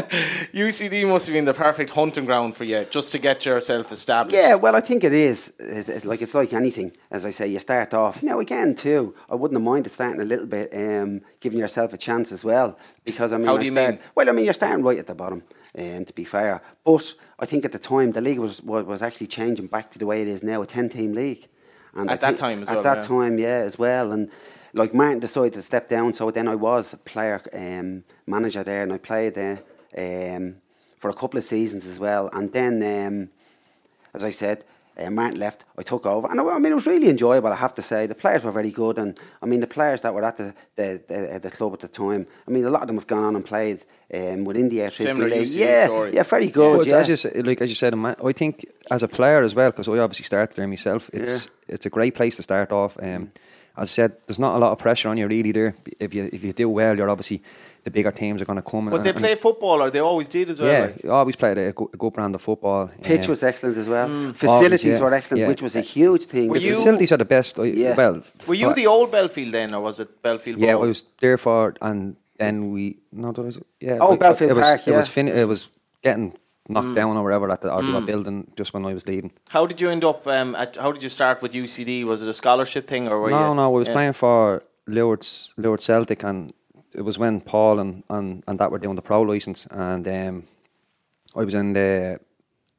UCD 0.53 1.05
must 1.05 1.27
have 1.27 1.33
been 1.33 1.43
the 1.43 1.53
perfect 1.53 1.89
hunting 1.89 2.23
ground 2.23 2.55
for 2.55 2.63
you, 2.63 2.85
just 2.89 3.11
to 3.11 3.19
get 3.19 3.45
yourself 3.45 3.91
established. 3.91 4.37
Yeah, 4.37 4.55
well, 4.55 4.77
I 4.77 4.79
think 4.79 5.03
it 5.03 5.11
is. 5.11 5.53
It, 5.59 5.89
it, 5.89 6.05
like 6.13 6.21
it's 6.21 6.35
like 6.35 6.53
anything. 6.53 6.91
As 7.09 7.25
I 7.25 7.31
say, 7.31 7.47
you 7.47 7.57
start 7.57 7.91
off 7.95 8.21
now 8.21 8.37
again 8.39 8.75
too. 8.75 9.15
I 9.31 9.35
wouldn't 9.35 9.57
have 9.59 9.65
minded 9.73 9.91
starting 9.91 10.21
a 10.21 10.29
little 10.33 10.45
bit, 10.45 10.67
um, 10.73 11.21
giving 11.39 11.57
yourself 11.57 11.91
a 11.91 11.97
chance 11.97 12.31
as 12.31 12.43
well. 12.43 12.77
Because 13.03 13.33
I 13.33 13.37
mean, 13.37 13.47
How 13.47 13.55
I 13.55 13.59
do 13.59 13.65
you 13.65 13.71
start- 13.71 13.89
mean? 13.95 13.99
Well, 14.15 14.29
I 14.29 14.31
mean, 14.33 14.45
you're 14.45 14.53
starting 14.53 14.83
right 14.85 14.99
at 14.99 15.07
the 15.07 15.15
bottom. 15.15 15.41
Um, 15.75 16.05
to 16.05 16.13
be 16.13 16.23
fair, 16.23 16.61
but 16.83 17.05
I 17.39 17.45
think 17.47 17.65
at 17.65 17.71
the 17.71 17.79
time 17.79 18.11
the 18.11 18.21
league 18.21 18.37
was 18.47 18.61
was, 18.61 18.85
was 18.85 19.01
actually 19.01 19.25
changing 19.39 19.67
back 19.75 19.89
to 19.93 19.97
the 19.97 20.05
way 20.05 20.21
it 20.21 20.27
is 20.27 20.43
now, 20.43 20.61
a 20.61 20.67
ten 20.67 20.87
team 20.87 21.13
league. 21.13 21.47
And 21.95 22.11
At 22.11 22.23
I 22.23 22.31
that 22.31 22.37
time 22.37 22.61
as 22.61 22.69
at 22.69 22.75
well, 22.75 22.83
that 22.89 22.99
yeah. 23.01 23.07
time, 23.07 23.33
yeah, 23.39 23.59
as 23.69 23.79
well. 23.79 24.11
And 24.11 24.29
like 24.73 24.93
Martin 24.93 25.19
decided 25.19 25.53
to 25.53 25.61
step 25.63 25.89
down, 25.89 26.13
so 26.13 26.29
then 26.31 26.47
I 26.47 26.55
was 26.69 26.93
a 26.93 26.97
player 26.97 27.41
um, 27.53 28.03
manager 28.27 28.63
there, 28.63 28.83
and 28.83 28.93
I 28.93 28.99
played 28.99 29.33
there 29.33 29.57
um, 30.05 30.57
for 31.01 31.09
a 31.09 31.13
couple 31.21 31.39
of 31.39 31.43
seasons 31.43 31.87
as 31.87 31.97
well. 31.99 32.29
And 32.33 32.53
then, 32.53 32.73
um, 32.83 33.29
as 34.13 34.23
I 34.23 34.31
said, 34.31 34.63
uh, 34.97 35.09
Martin 35.09 35.39
left. 35.39 35.65
I 35.77 35.83
took 35.83 36.05
over, 36.05 36.27
and 36.29 36.39
I, 36.39 36.43
I 36.43 36.59
mean 36.59 36.71
it 36.71 36.75
was 36.75 36.87
really 36.87 37.09
enjoyable. 37.09 37.51
I 37.51 37.55
have 37.55 37.73
to 37.75 37.81
say, 37.81 38.05
the 38.07 38.15
players 38.15 38.43
were 38.43 38.51
very 38.51 38.71
good, 38.71 38.97
and 38.97 39.19
I 39.41 39.45
mean 39.45 39.59
the 39.59 39.67
players 39.67 40.01
that 40.01 40.13
were 40.13 40.23
at 40.23 40.37
the 40.37 40.53
the, 40.75 41.01
the, 41.07 41.39
the 41.39 41.51
club 41.51 41.73
at 41.73 41.79
the 41.79 41.87
time. 41.87 42.27
I 42.47 42.51
mean 42.51 42.65
a 42.65 42.69
lot 42.69 42.81
of 42.81 42.87
them 42.87 42.97
have 42.97 43.07
gone 43.07 43.23
on 43.23 43.35
and 43.35 43.45
played 43.45 43.83
um, 44.13 44.45
within 44.45 44.69
the 44.69 44.79
Airtricity 44.79 45.31
League. 45.31 45.49
Yeah, 45.49 45.85
story. 45.85 46.13
yeah, 46.13 46.23
very 46.23 46.47
good. 46.47 46.81
it's 46.81 46.91
yeah. 46.91 46.97
as 46.97 47.09
you 47.09 47.15
say, 47.15 47.41
like 47.41 47.61
as 47.61 47.69
you 47.69 47.75
said, 47.75 47.93
I 47.95 48.31
think 48.33 48.65
as 48.91 49.03
a 49.03 49.07
player 49.07 49.43
as 49.43 49.55
well, 49.55 49.71
because 49.71 49.87
I 49.87 49.97
obviously 49.97 50.25
started 50.25 50.55
there 50.55 50.67
myself. 50.67 51.09
It's 51.13 51.47
it's 51.67 51.85
a 51.85 51.89
great 51.89 52.15
place 52.15 52.35
to 52.37 52.43
start 52.43 52.71
off. 52.71 52.97
Um, 53.01 53.31
as 53.75 53.89
I 53.89 53.91
said, 53.91 54.17
there's 54.27 54.39
not 54.39 54.55
a 54.55 54.59
lot 54.59 54.71
of 54.71 54.77
pressure 54.77 55.09
on 55.09 55.17
you 55.17 55.27
really 55.27 55.51
there. 55.51 55.75
If 55.99 56.13
you 56.13 56.29
if 56.31 56.43
you 56.43 56.53
do 56.53 56.69
well, 56.69 56.95
you're 56.95 57.09
obviously 57.09 57.41
the 57.83 57.91
bigger 57.91 58.11
teams 58.11 58.41
are 58.41 58.45
going 58.45 58.55
to 58.55 58.61
come. 58.61 58.89
But 58.89 59.03
they 59.03 59.09
and- 59.09 59.19
play 59.19 59.35
football, 59.35 59.81
or 59.81 59.89
they 59.89 59.99
always 59.99 60.27
did 60.27 60.49
as 60.49 60.61
well. 60.61 60.71
Yeah, 60.71 60.85
like. 60.85 61.05
always 61.05 61.35
played 61.35 61.57
a 61.57 61.71
good, 61.73 61.89
a 61.93 61.97
good 61.97 62.13
brand 62.13 62.33
of 62.35 62.41
football. 62.41 62.89
Pitch 63.01 63.27
was 63.27 63.43
excellent 63.43 63.77
as 63.77 63.87
well. 63.89 64.09
Always, 64.09 64.37
Facilities 64.37 64.85
yeah, 64.85 64.99
were 64.99 65.13
excellent, 65.13 65.41
yeah. 65.41 65.47
which 65.47 65.61
was 65.61 65.75
a 65.75 65.81
huge 65.81 66.23
thing. 66.25 66.47
Were 66.49 66.59
the 66.59 66.65
you- 66.65 66.75
facilities 66.75 67.11
are 67.11 67.17
the 67.17 67.25
best. 67.25 67.57
Yeah. 67.57 67.95
Well, 67.95 68.21
Were 68.47 68.53
you 68.55 68.67
but- 68.67 68.75
the 68.75 68.87
old 68.87 69.11
Belfield 69.11 69.53
then, 69.53 69.73
or 69.73 69.81
was 69.81 69.99
it 69.99 70.21
Belfield? 70.21 70.59
Yeah, 70.59 70.73
I 70.73 70.75
was 70.75 71.03
there 71.19 71.37
for, 71.37 71.75
and 71.81 72.15
then 72.37 72.71
we 72.71 72.97
no, 73.11 73.31
there 73.31 73.43
was 73.43 73.59
yeah. 73.79 73.97
Oh, 74.01 74.13
it- 74.13 74.19
Belfield 74.19 74.51
it 74.51 74.55
was, 74.55 74.65
Park, 74.65 74.87
It 74.87 74.95
was 74.95 75.07
fin- 75.09 75.27
It 75.27 75.47
was 75.47 75.69
getting 76.01 76.33
knocked 76.69 76.87
Mm. 76.87 76.95
down 76.95 77.17
or 77.17 77.23
whatever 77.23 77.51
at 77.51 77.61
the, 77.61 77.73
or 77.73 77.81
they 77.81 77.99
building 78.05 78.49
just 78.55 78.73
when 78.73 78.85
I 78.85 78.93
was 78.93 79.05
leaving. 79.05 79.31
How 79.49 79.65
did 79.65 79.81
you 79.81 79.89
end 79.89 80.03
up? 80.05 80.25
Um, 80.25 80.55
at, 80.55 80.77
how 80.77 80.91
did 80.93 81.03
you 81.03 81.09
start 81.09 81.41
with 81.41 81.51
UCD? 81.53 82.05
Was 82.05 82.21
it 82.21 82.29
a 82.29 82.33
scholarship 82.33 82.87
thing, 82.87 83.09
or 83.09 83.19
were 83.19 83.29
no, 83.31 83.49
you? 83.49 83.55
no, 83.55 83.65
I 83.65 83.67
was 83.67 83.87
yeah. 83.87 83.93
playing 83.93 84.13
for 84.13 84.63
Lourdes, 84.87 85.49
Lourdes 85.57 85.85
Celtic, 85.85 86.23
and 86.23 86.53
it 86.95 87.01
was 87.01 87.17
when 87.17 87.41
Paul 87.41 87.79
and, 87.79 88.03
and, 88.09 88.43
and 88.47 88.59
that 88.59 88.71
were 88.71 88.79
doing 88.79 88.95
the 88.95 89.01
pro 89.01 89.21
license, 89.21 89.67
and 89.71 90.07
um, 90.07 90.43
I 91.35 91.43
was 91.43 91.53
in 91.53 91.73
the 91.73 92.19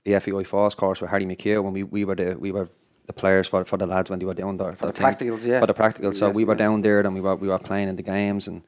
the 0.04 0.20
FEI 0.20 0.44
Force 0.44 0.74
course 0.74 1.00
with 1.00 1.10
Harry 1.10 1.24
McHugh 1.24 1.62
when 1.64 1.72
we, 1.72 1.82
we 1.82 2.04
were 2.04 2.14
the 2.14 2.36
we 2.38 2.52
were 2.52 2.68
the 3.06 3.12
players 3.12 3.46
for 3.46 3.64
for 3.64 3.76
the 3.78 3.86
lads 3.86 4.10
when 4.10 4.18
they 4.18 4.26
were 4.26 4.34
down 4.34 4.56
there 4.56 4.72
For 4.72 4.86
the 4.86 4.92
thing. 4.92 5.06
practicals, 5.06 5.46
yeah. 5.46 5.60
for 5.60 5.66
the 5.66 5.74
practicals. 5.74 6.16
So 6.16 6.26
Yes, 6.26 6.36
we 6.36 6.44
were 6.44 6.54
yeah. 6.54 6.58
down 6.58 6.82
there, 6.82 7.00
and 7.00 7.14
we 7.14 7.20
were 7.20 7.36
we 7.36 7.48
were 7.48 7.58
playing 7.58 7.88
in 7.88 7.96
the 7.96 8.02
games 8.02 8.48
and. 8.48 8.62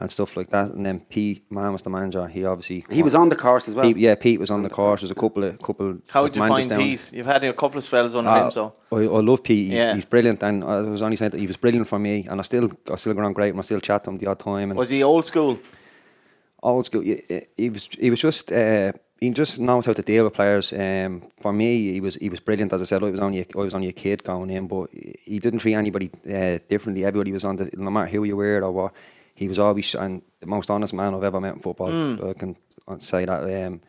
And 0.00 0.12
stuff 0.12 0.36
like 0.36 0.50
that, 0.50 0.70
and 0.70 0.86
then 0.86 1.00
Pete, 1.00 1.42
Mahon, 1.50 1.72
was 1.72 1.82
the 1.82 1.90
manager. 1.90 2.24
He 2.28 2.44
obviously 2.44 2.84
he 2.88 3.02
was 3.02 3.16
on 3.16 3.30
the 3.30 3.34
course 3.34 3.68
as 3.68 3.74
well. 3.74 3.84
Pete, 3.84 3.96
yeah, 3.96 4.14
Pete 4.14 4.38
was 4.38 4.48
on 4.48 4.62
the 4.62 4.70
course. 4.70 5.00
There's 5.00 5.10
a 5.10 5.14
couple 5.16 5.42
of 5.42 5.60
couple. 5.60 5.98
How 6.08 6.22
would 6.22 6.36
you 6.36 6.46
find 6.46 6.68
down. 6.68 6.78
Pete? 6.78 7.12
You've 7.12 7.26
had 7.26 7.42
a 7.42 7.52
couple 7.52 7.78
of 7.78 7.84
spells 7.84 8.14
under 8.14 8.30
Uh, 8.30 8.44
him, 8.44 8.50
so 8.52 8.74
I, 8.92 8.96
I 8.98 9.20
love 9.20 9.42
Pete. 9.42 9.70
He's, 9.70 9.78
Yeah. 9.78 9.94
he's 9.96 10.04
brilliant, 10.04 10.40
and 10.44 10.62
I 10.62 10.82
was 10.82 11.02
only 11.02 11.16
saying 11.16 11.32
that 11.32 11.40
he 11.40 11.48
was 11.48 11.56
brilliant 11.56 11.88
for 11.88 11.98
me, 11.98 12.24
and 12.30 12.38
I 12.38 12.44
still 12.44 12.70
I 12.92 12.94
still 12.94 13.12
go 13.14 13.22
on 13.24 13.32
great, 13.32 13.50
and 13.50 13.58
I 13.58 13.62
still 13.62 13.80
chat 13.80 14.04
to 14.04 14.10
him 14.10 14.18
the 14.18 14.28
odd 14.28 14.38
time. 14.38 14.70
And 14.70 14.78
was 14.78 14.90
he 14.90 15.02
old 15.02 15.24
school? 15.24 15.58
old 16.62 16.86
school. 16.86 17.02
He, 17.02 17.20
he 17.56 17.68
was 17.70 17.88
he 17.98 18.10
was 18.10 18.20
just 18.20 18.52
uh, 18.52 18.92
he 19.20 19.30
just 19.30 19.58
knows 19.60 19.86
how 19.86 19.94
to 19.94 20.02
deal 20.02 20.24
with 20.24 20.34
players. 20.34 20.72
Um, 20.72 21.22
for 21.40 21.52
me, 21.52 21.92
he 21.94 22.00
was 22.00 22.14
he 22.16 22.28
was 22.28 22.40
brilliant. 22.40 22.72
As 22.72 22.82
I 22.82 22.84
said, 22.84 23.02
I 23.02 23.10
was 23.10 23.20
only 23.20 23.40
a, 23.40 23.46
I 23.56 23.58
was 23.62 23.74
only 23.74 23.88
a 23.88 23.92
kid 23.92 24.22
going 24.22 24.50
in, 24.50 24.68
but 24.68 24.90
he 24.92 25.40
didn't 25.40 25.58
treat 25.58 25.74
anybody 25.74 26.08
uh, 26.26 26.58
differently. 26.68 27.04
Everybody 27.04 27.32
was 27.32 27.44
on 27.44 27.56
the 27.56 27.68
no 27.76 27.90
matter 27.90 28.06
who 28.10 28.22
you 28.24 28.36
were 28.36 28.62
or 28.62 28.70
what. 28.70 28.92
He 29.38 29.46
was 29.48 29.58
always 29.58 29.94
and 29.94 30.22
the 30.40 30.46
most 30.46 30.68
honest 30.70 30.92
man 30.94 31.14
I've 31.14 31.22
ever 31.30 31.40
met 31.40 31.54
in 31.56 31.60
football. 31.60 31.90
Hmm. 31.92 32.28
I 32.30 32.32
can 32.40 32.56
say 32.98 33.24
that. 33.24 33.42
Um, 33.66 33.80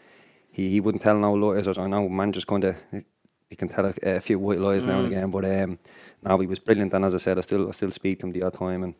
he 0.51 0.63
he 0.73 0.79
wouldn't 0.83 1.01
tell 1.03 1.17
no 1.17 1.33
lies. 1.33 1.67
I 1.67 1.87
know 1.87 2.07
man 2.09 2.31
just 2.31 2.47
kind 2.47 2.63
of 2.63 2.75
he 3.49 3.55
can 3.55 3.69
tell 3.69 3.85
a, 3.85 3.93
a 4.17 4.21
few 4.21 4.37
white 4.45 4.59
lies 4.59 4.85
now 4.85 4.99
and 4.99 5.07
Hmm. 5.07 5.13
again, 5.13 5.31
but 5.31 5.45
um, 5.45 5.79
no, 6.23 6.37
he 6.39 6.47
was 6.47 6.59
brilliant. 6.59 6.93
And 6.93 7.03
as 7.05 7.15
I 7.15 7.17
said, 7.25 7.37
I 7.37 7.41
still 7.41 7.67
I 7.67 7.71
still 7.71 7.91
speak 7.91 8.19
to 8.19 8.25
him 8.27 8.33
the 8.33 8.43
odd 8.43 8.53
time, 8.53 8.83
and 8.83 8.93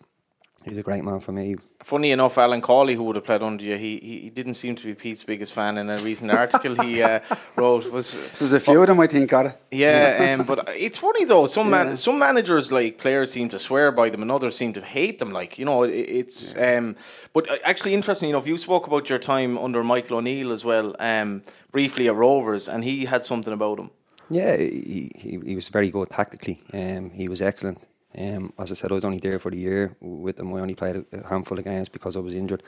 he's 0.66 0.78
a 0.78 0.84
great 0.84 1.04
man 1.04 1.20
for 1.20 1.32
me. 1.32 1.56
Funny 1.84 2.12
enough, 2.12 2.38
Alan 2.38 2.62
Cawley, 2.62 2.96
who 2.96 3.04
would 3.06 3.16
have 3.16 3.26
played 3.26 3.42
under 3.42 3.64
you, 3.64 3.78
he, 3.78 3.98
he 3.98 4.30
didn't 4.30 4.56
seem 4.56 4.76
to 4.76 4.84
be 4.84 4.94
Pete's 4.94 5.24
biggest 5.24 5.54
fan. 5.54 5.78
In 5.78 5.90
a 5.90 5.98
recent 6.00 6.32
article 6.32 6.76
he 6.84 7.02
uh, 7.02 7.22
wrote 7.56 7.92
was 7.92 8.18
There's 8.38 8.52
a 8.52 8.60
few 8.60 8.82
of 8.82 8.88
them, 8.88 9.00
I 9.00 9.08
think, 9.08 9.30
got 9.30 9.46
it. 9.48 9.62
Yeah, 9.72 10.36
um, 10.38 10.46
but 10.46 10.70
it's 10.76 10.98
funny 10.98 11.26
though. 11.26 11.48
Some 11.48 11.70
man, 11.70 11.96
some 11.96 12.20
managers 12.20 12.72
like 12.72 12.98
players 12.98 13.32
seem 13.32 13.50
to 13.50 13.60
swear 13.60 13.92
by 13.92 14.10
them, 14.10 14.22
and 14.22 14.32
others 14.32 14.56
seem 14.56 14.74
to 14.74 14.82
hate 14.82 15.20
them. 15.20 15.32
Like 15.32 15.58
you 15.58 15.66
know, 15.66 15.84
it, 15.84 15.92
it's. 15.92 16.58
Um, 16.58 16.96
but 17.34 17.50
uh, 17.50 17.56
actually, 17.64 17.94
interesting 17.94 18.30
enough, 18.30 18.46
you 18.46 18.58
spoke 18.58 18.88
about 18.88 19.10
your 19.10 19.20
time 19.20 19.58
under 19.58 19.84
Michael 19.84 20.18
O'Neill 20.18 20.52
as 20.52 20.66
well, 20.66 20.96
um, 21.00 21.44
briefly 21.72 22.08
at 22.10 22.16
Rovers, 22.16 22.68
and 22.68 22.84
he 22.84 23.06
had 23.06 23.26
something 23.26 23.54
about 23.54 23.80
him. 23.80 23.92
Yeah, 24.30 24.58
he, 24.58 25.12
he, 25.16 25.40
he 25.44 25.56
was 25.56 25.70
very 25.70 25.90
good 25.90 26.10
tactically. 26.10 26.62
Um, 26.74 27.10
he 27.10 27.28
was 27.28 27.42
excellent. 27.42 27.80
Um, 28.18 28.54
as 28.58 28.72
I 28.72 28.76
said, 28.76 28.92
I 28.92 28.96
was 28.96 29.06
only 29.06 29.20
there 29.20 29.40
for 29.40 29.52
the 29.52 29.58
year 29.58 29.96
with 30.02 30.40
him. 30.40 30.54
I 30.54 30.60
only 30.60 30.76
played 30.76 31.06
a 31.12 31.28
handful 31.28 31.58
of 31.60 31.66
games 31.66 31.90
because 31.90 32.18
I 32.18 32.20
was 32.20 32.34
injured. 32.34 32.64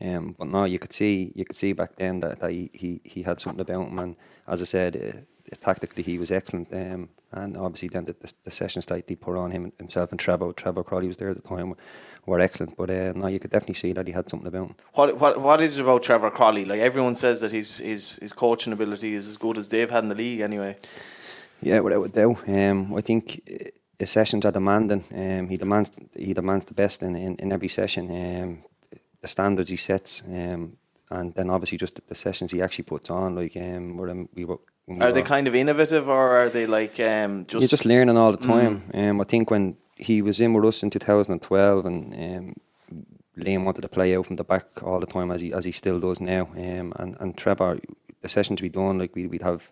Um, 0.00 0.34
but 0.38 0.48
now 0.48 0.64
you 0.64 0.78
could 0.78 0.92
see 0.92 1.32
you 1.34 1.44
could 1.44 1.56
see 1.56 1.72
back 1.72 1.96
then 1.96 2.20
that, 2.20 2.40
that 2.40 2.50
he, 2.50 2.70
he, 2.72 3.00
he 3.04 3.22
had 3.22 3.40
something 3.40 3.60
about 3.60 3.88
him. 3.88 3.98
And 3.98 4.16
as 4.48 4.60
I 4.60 4.64
said, 4.64 4.96
uh, 4.96 5.56
tactically 5.60 6.02
he 6.02 6.18
was 6.18 6.30
excellent. 6.30 6.72
Um, 6.72 7.10
and 7.32 7.56
obviously 7.56 7.88
then 7.88 8.06
the, 8.06 8.16
the, 8.20 8.32
the 8.44 8.50
sessions 8.50 8.86
that 8.86 9.04
he 9.06 9.14
put 9.14 9.36
on 9.36 9.50
him 9.50 9.72
himself 9.78 10.10
and 10.10 10.18
Trevor 10.18 10.52
Trevor 10.52 10.82
Crowley 10.82 11.06
was 11.06 11.18
there 11.18 11.30
at 11.30 11.40
the 11.40 11.48
time 11.48 11.74
were 12.26 12.40
excellent. 12.40 12.76
But 12.76 12.90
uh, 12.90 13.12
no, 13.14 13.26
you 13.26 13.38
could 13.38 13.50
definitely 13.50 13.74
see 13.74 13.92
that 13.92 14.06
he 14.06 14.12
had 14.12 14.28
something 14.28 14.48
about 14.48 14.68
him. 14.68 14.74
What 14.94 15.18
what 15.18 15.40
what 15.40 15.60
is 15.60 15.78
it 15.78 15.82
about 15.82 16.02
Trevor 16.02 16.30
Crowley? 16.30 16.64
Like 16.64 16.80
everyone 16.80 17.16
says 17.16 17.40
that 17.42 17.52
his 17.52 17.78
his 17.78 18.16
his 18.16 18.32
coaching 18.32 18.72
ability 18.72 19.14
is 19.14 19.28
as 19.28 19.36
good 19.36 19.58
as 19.58 19.68
they've 19.68 19.90
had 19.90 20.02
in 20.04 20.08
the 20.08 20.14
league. 20.14 20.40
Anyway, 20.40 20.76
Yeah, 21.62 21.80
without 21.80 22.04
a 22.04 22.08
doubt. 22.08 22.48
Um, 22.48 22.94
I 22.94 23.02
think 23.02 23.42
uh, 23.52 23.68
his 24.00 24.10
sessions 24.10 24.44
are 24.46 24.52
demanding. 24.52 25.04
Um, 25.14 25.48
he 25.48 25.56
demands 25.56 25.90
he 26.16 26.32
demands 26.32 26.64
the 26.64 26.74
best 26.74 27.02
in, 27.02 27.14
in, 27.14 27.36
in 27.36 27.52
every 27.52 27.68
session. 27.68 28.04
Um, 28.10 28.62
the 29.20 29.28
standards 29.28 29.68
he 29.68 29.76
sets, 29.76 30.22
um, 30.26 30.78
and 31.10 31.34
then 31.34 31.50
obviously 31.50 31.76
just 31.76 32.00
the, 32.08 32.14
sessions 32.14 32.50
he 32.52 32.62
actually 32.62 32.84
puts 32.84 33.10
on. 33.10 33.34
Like 33.34 33.56
um, 33.56 34.00
um, 34.00 34.28
we 34.34 34.46
were. 34.46 34.58
are 35.00 35.12
they 35.12 35.22
kind 35.22 35.46
of 35.46 35.54
innovative, 35.54 36.08
or 36.08 36.30
are 36.38 36.48
they 36.48 36.66
like 36.66 36.98
um, 36.98 37.44
just? 37.46 37.60
You're 37.60 37.76
just 37.76 37.84
learning 37.84 38.16
all 38.16 38.32
the 38.32 38.46
time. 38.54 38.82
Um, 38.94 39.20
I 39.20 39.24
think 39.24 39.50
when 39.50 39.76
he 39.96 40.22
was 40.22 40.40
in 40.40 40.54
with 40.54 40.64
us 40.64 40.82
in 40.82 40.88
2012, 40.88 41.84
and 41.84 42.14
um, 42.14 42.54
Liam 43.36 43.64
wanted 43.64 43.82
to 43.82 43.88
play 43.88 44.16
out 44.16 44.24
from 44.26 44.36
the 44.36 44.44
back 44.44 44.82
all 44.82 44.98
the 44.98 45.06
time, 45.06 45.30
as 45.30 45.42
he 45.42 45.52
as 45.52 45.66
he 45.66 45.72
still 45.72 46.00
does 46.00 46.20
now. 46.20 46.48
Um, 46.56 46.94
and 46.96 47.16
and 47.20 47.36
Trevor, 47.36 47.78
the 48.22 48.28
sessions 48.30 48.62
we 48.62 48.70
done, 48.70 48.98
like 48.98 49.14
we 49.14 49.26
we'd 49.26 49.42
have 49.42 49.70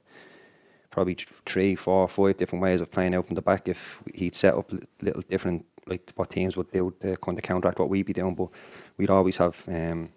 probably 0.98 1.14
three, 1.46 1.76
four, 1.76 2.08
five 2.08 2.36
different 2.36 2.60
ways 2.60 2.80
of 2.80 2.90
playing 2.90 3.14
out 3.14 3.24
from 3.24 3.36
the 3.36 3.40
back. 3.40 3.68
If 3.68 4.02
he'd 4.12 4.34
set 4.34 4.54
up 4.54 4.72
li- 4.72 4.80
little 5.00 5.22
different, 5.22 5.64
like 5.86 6.10
what 6.16 6.28
teams 6.28 6.56
would 6.56 6.72
do 6.72 6.92
to 7.02 7.16
kind 7.18 7.38
of 7.38 7.44
counteract 7.44 7.78
what 7.78 7.88
we'd 7.88 8.04
be 8.04 8.12
doing, 8.12 8.34
but 8.34 8.48
we'd 8.96 9.08
always 9.10 9.36
have. 9.36 9.62
Um, 9.68 10.08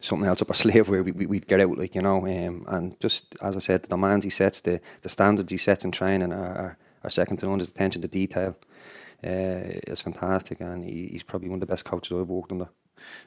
something 0.00 0.28
else 0.28 0.42
up 0.42 0.50
our 0.50 0.54
sleeve 0.64 0.90
where 0.90 1.02
we, 1.02 1.12
we, 1.12 1.24
we'd 1.24 1.48
get 1.48 1.62
out, 1.62 1.78
like, 1.78 1.94
you 1.94 2.02
know. 2.02 2.26
Um, 2.26 2.66
and 2.68 3.00
just, 3.00 3.34
as 3.40 3.56
I 3.56 3.60
said, 3.60 3.84
the 3.84 3.88
demands 3.88 4.24
he 4.24 4.30
sets, 4.30 4.60
the, 4.60 4.78
the 5.00 5.08
standards 5.08 5.50
he 5.50 5.56
sets 5.56 5.86
in 5.86 5.92
training 5.92 6.34
are, 6.34 6.54
are, 6.54 6.78
are 7.02 7.08
second 7.08 7.38
to 7.38 7.46
none. 7.46 7.60
His 7.60 7.70
attention 7.70 8.02
to 8.02 8.08
detail 8.08 8.54
uh, 9.24 9.80
is 9.86 10.02
fantastic, 10.02 10.60
and 10.60 10.84
he, 10.84 11.08
he's 11.12 11.22
probably 11.22 11.48
one 11.48 11.56
of 11.56 11.60
the 11.60 11.72
best 11.72 11.86
coaches 11.86 12.12
I've 12.12 12.28
worked 12.28 12.52
under. 12.52 12.68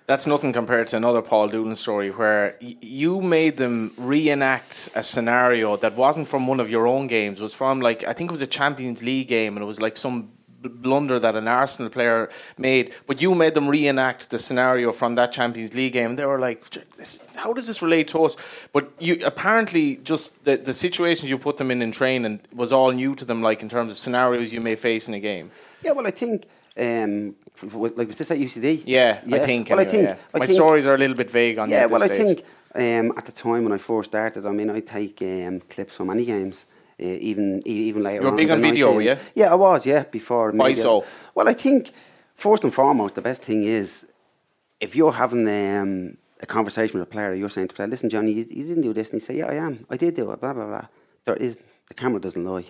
That's 0.06 0.26
nothing 0.26 0.54
compared 0.54 0.88
to 0.90 0.98
another 0.98 1.22
Paul 1.22 1.50
Doolan 1.50 1.76
story 1.76 2.10
where 2.12 2.56
y- 2.62 2.76
you 2.82 3.22
made 3.22 3.58
them 3.58 3.94
reenact 3.98 4.90
a 4.96 5.04
scenario 5.04 5.76
that 5.78 5.96
wasn't 5.96 6.28
from 6.30 6.48
one 6.48 6.62
of 6.62 6.70
your 6.72 6.88
own 6.88 7.08
games. 7.08 7.40
It 7.40 7.44
was 7.44 7.54
from 7.54 7.82
like 7.82 8.06
I 8.06 8.14
think 8.14 8.30
it 8.30 8.32
was 8.32 8.42
a 8.42 8.48
Champions 8.48 9.04
League 9.04 9.28
game, 9.28 9.56
and 9.58 9.64
it 9.64 9.68
was 9.68 9.82
like 9.82 9.98
some 9.98 10.32
bl- 10.62 10.70
blunder 10.70 11.20
that 11.20 11.36
an 11.36 11.48
Arsenal 11.50 11.90
player 11.92 12.30
made. 12.58 12.94
But 13.06 13.22
you 13.22 13.36
made 13.36 13.54
them 13.54 13.68
reenact 13.68 14.30
the 14.30 14.40
scenario 14.40 14.94
from 14.94 15.16
that 15.16 15.34
Champions 15.34 15.74
League 15.74 15.94
game. 15.94 16.16
They 16.16 16.26
were 16.26 16.40
like, 16.40 16.70
this, 16.96 17.22
"How 17.36 17.52
does 17.52 17.68
this 17.68 17.82
relate 17.82 18.08
to 18.10 18.24
us?" 18.24 18.38
But 18.72 18.90
you 19.00 19.18
apparently 19.26 19.98
just 19.98 20.46
the 20.46 20.56
the 20.56 20.74
situations 20.74 21.30
you 21.30 21.38
put 21.38 21.58
them 21.58 21.70
in 21.70 21.82
in 21.82 21.92
training 21.92 22.40
was 22.56 22.72
all 22.72 22.92
new 22.92 23.14
to 23.16 23.26
them, 23.26 23.42
like 23.42 23.62
in 23.62 23.68
terms 23.68 23.92
of 23.92 23.98
scenarios 23.98 24.54
you 24.54 24.62
may 24.62 24.78
face 24.78 25.10
in 25.10 25.14
a 25.14 25.20
game. 25.20 25.52
Yeah, 25.84 25.92
well, 25.92 26.08
I 26.08 26.12
think, 26.12 26.46
um, 26.78 27.36
like, 27.64 28.08
was 28.08 28.18
this 28.18 28.32
at 28.32 28.38
UCD? 28.38 28.84
Yeah, 28.86 29.22
I 29.32 29.40
think. 29.40 29.70
Well, 29.70 29.80
I 29.80 29.86
think, 29.86 30.04
yeah. 30.04 30.16
I 30.34 30.40
my 30.40 30.46
think- 30.46 30.56
stories 30.58 30.86
are 30.86 30.96
a 30.96 30.98
little 30.98 31.16
bit 31.16 31.30
vague 31.32 31.58
on. 31.60 31.70
Yeah, 31.70 31.86
well, 31.86 32.04
I 32.04 32.08
stage. 32.08 32.18
think 32.18 32.44
um, 32.76 33.14
at 33.18 33.26
the 33.26 33.32
time 33.32 33.64
when 33.64 33.74
I 33.74 33.78
first 33.78 34.12
started, 34.12 34.46
I 34.46 34.52
mean, 34.52 34.70
I 34.70 34.80
take 34.82 35.22
um, 35.22 35.60
clips 35.62 35.96
from 35.96 36.10
any 36.10 36.26
games, 36.26 36.66
uh, 37.02 37.06
even 37.06 37.62
even 37.66 38.04
later. 38.04 38.18
You 38.18 38.22
were 38.24 38.32
on 38.32 38.38
big 38.38 38.50
on 38.52 38.62
video, 38.62 38.94
were 38.94 39.02
you? 39.02 39.18
Yeah, 39.36 39.52
I 39.52 39.56
was. 39.56 39.86
Yeah, 39.86 40.04
before. 40.04 40.52
Why 40.52 40.74
so? 40.74 41.06
Well, 41.36 41.48
I 41.48 41.54
think 41.54 41.92
first 42.36 42.64
and 42.64 42.74
foremost, 42.74 43.16
the 43.16 43.22
best 43.22 43.42
thing 43.44 43.64
is 43.64 44.06
if 44.80 44.96
you're 44.96 45.14
having 45.14 45.48
um, 45.48 46.18
a 46.42 46.46
conversation 46.46 47.00
with 47.00 47.08
a 47.08 47.12
player, 47.12 47.34
you're 47.34 47.50
saying 47.50 47.70
to 47.70 47.76
player, 47.76 47.88
"Listen, 47.88 48.10
Johnny, 48.10 48.32
you, 48.32 48.46
you 48.50 48.64
didn't 48.68 48.84
do 48.84 48.94
this," 48.94 49.12
and 49.12 49.20
he 49.22 49.26
say, 49.26 49.38
"Yeah, 49.38 49.48
I 49.48 49.56
am. 49.56 49.86
I 49.90 49.98
did 49.98 50.14
do 50.16 50.32
it." 50.32 50.40
Blah 50.42 50.54
blah 50.54 50.66
blah. 50.68 50.88
There 51.26 51.36
is 51.36 51.58
the 51.88 51.94
camera 51.94 52.20
doesn't 52.22 52.44
lie. 52.46 52.66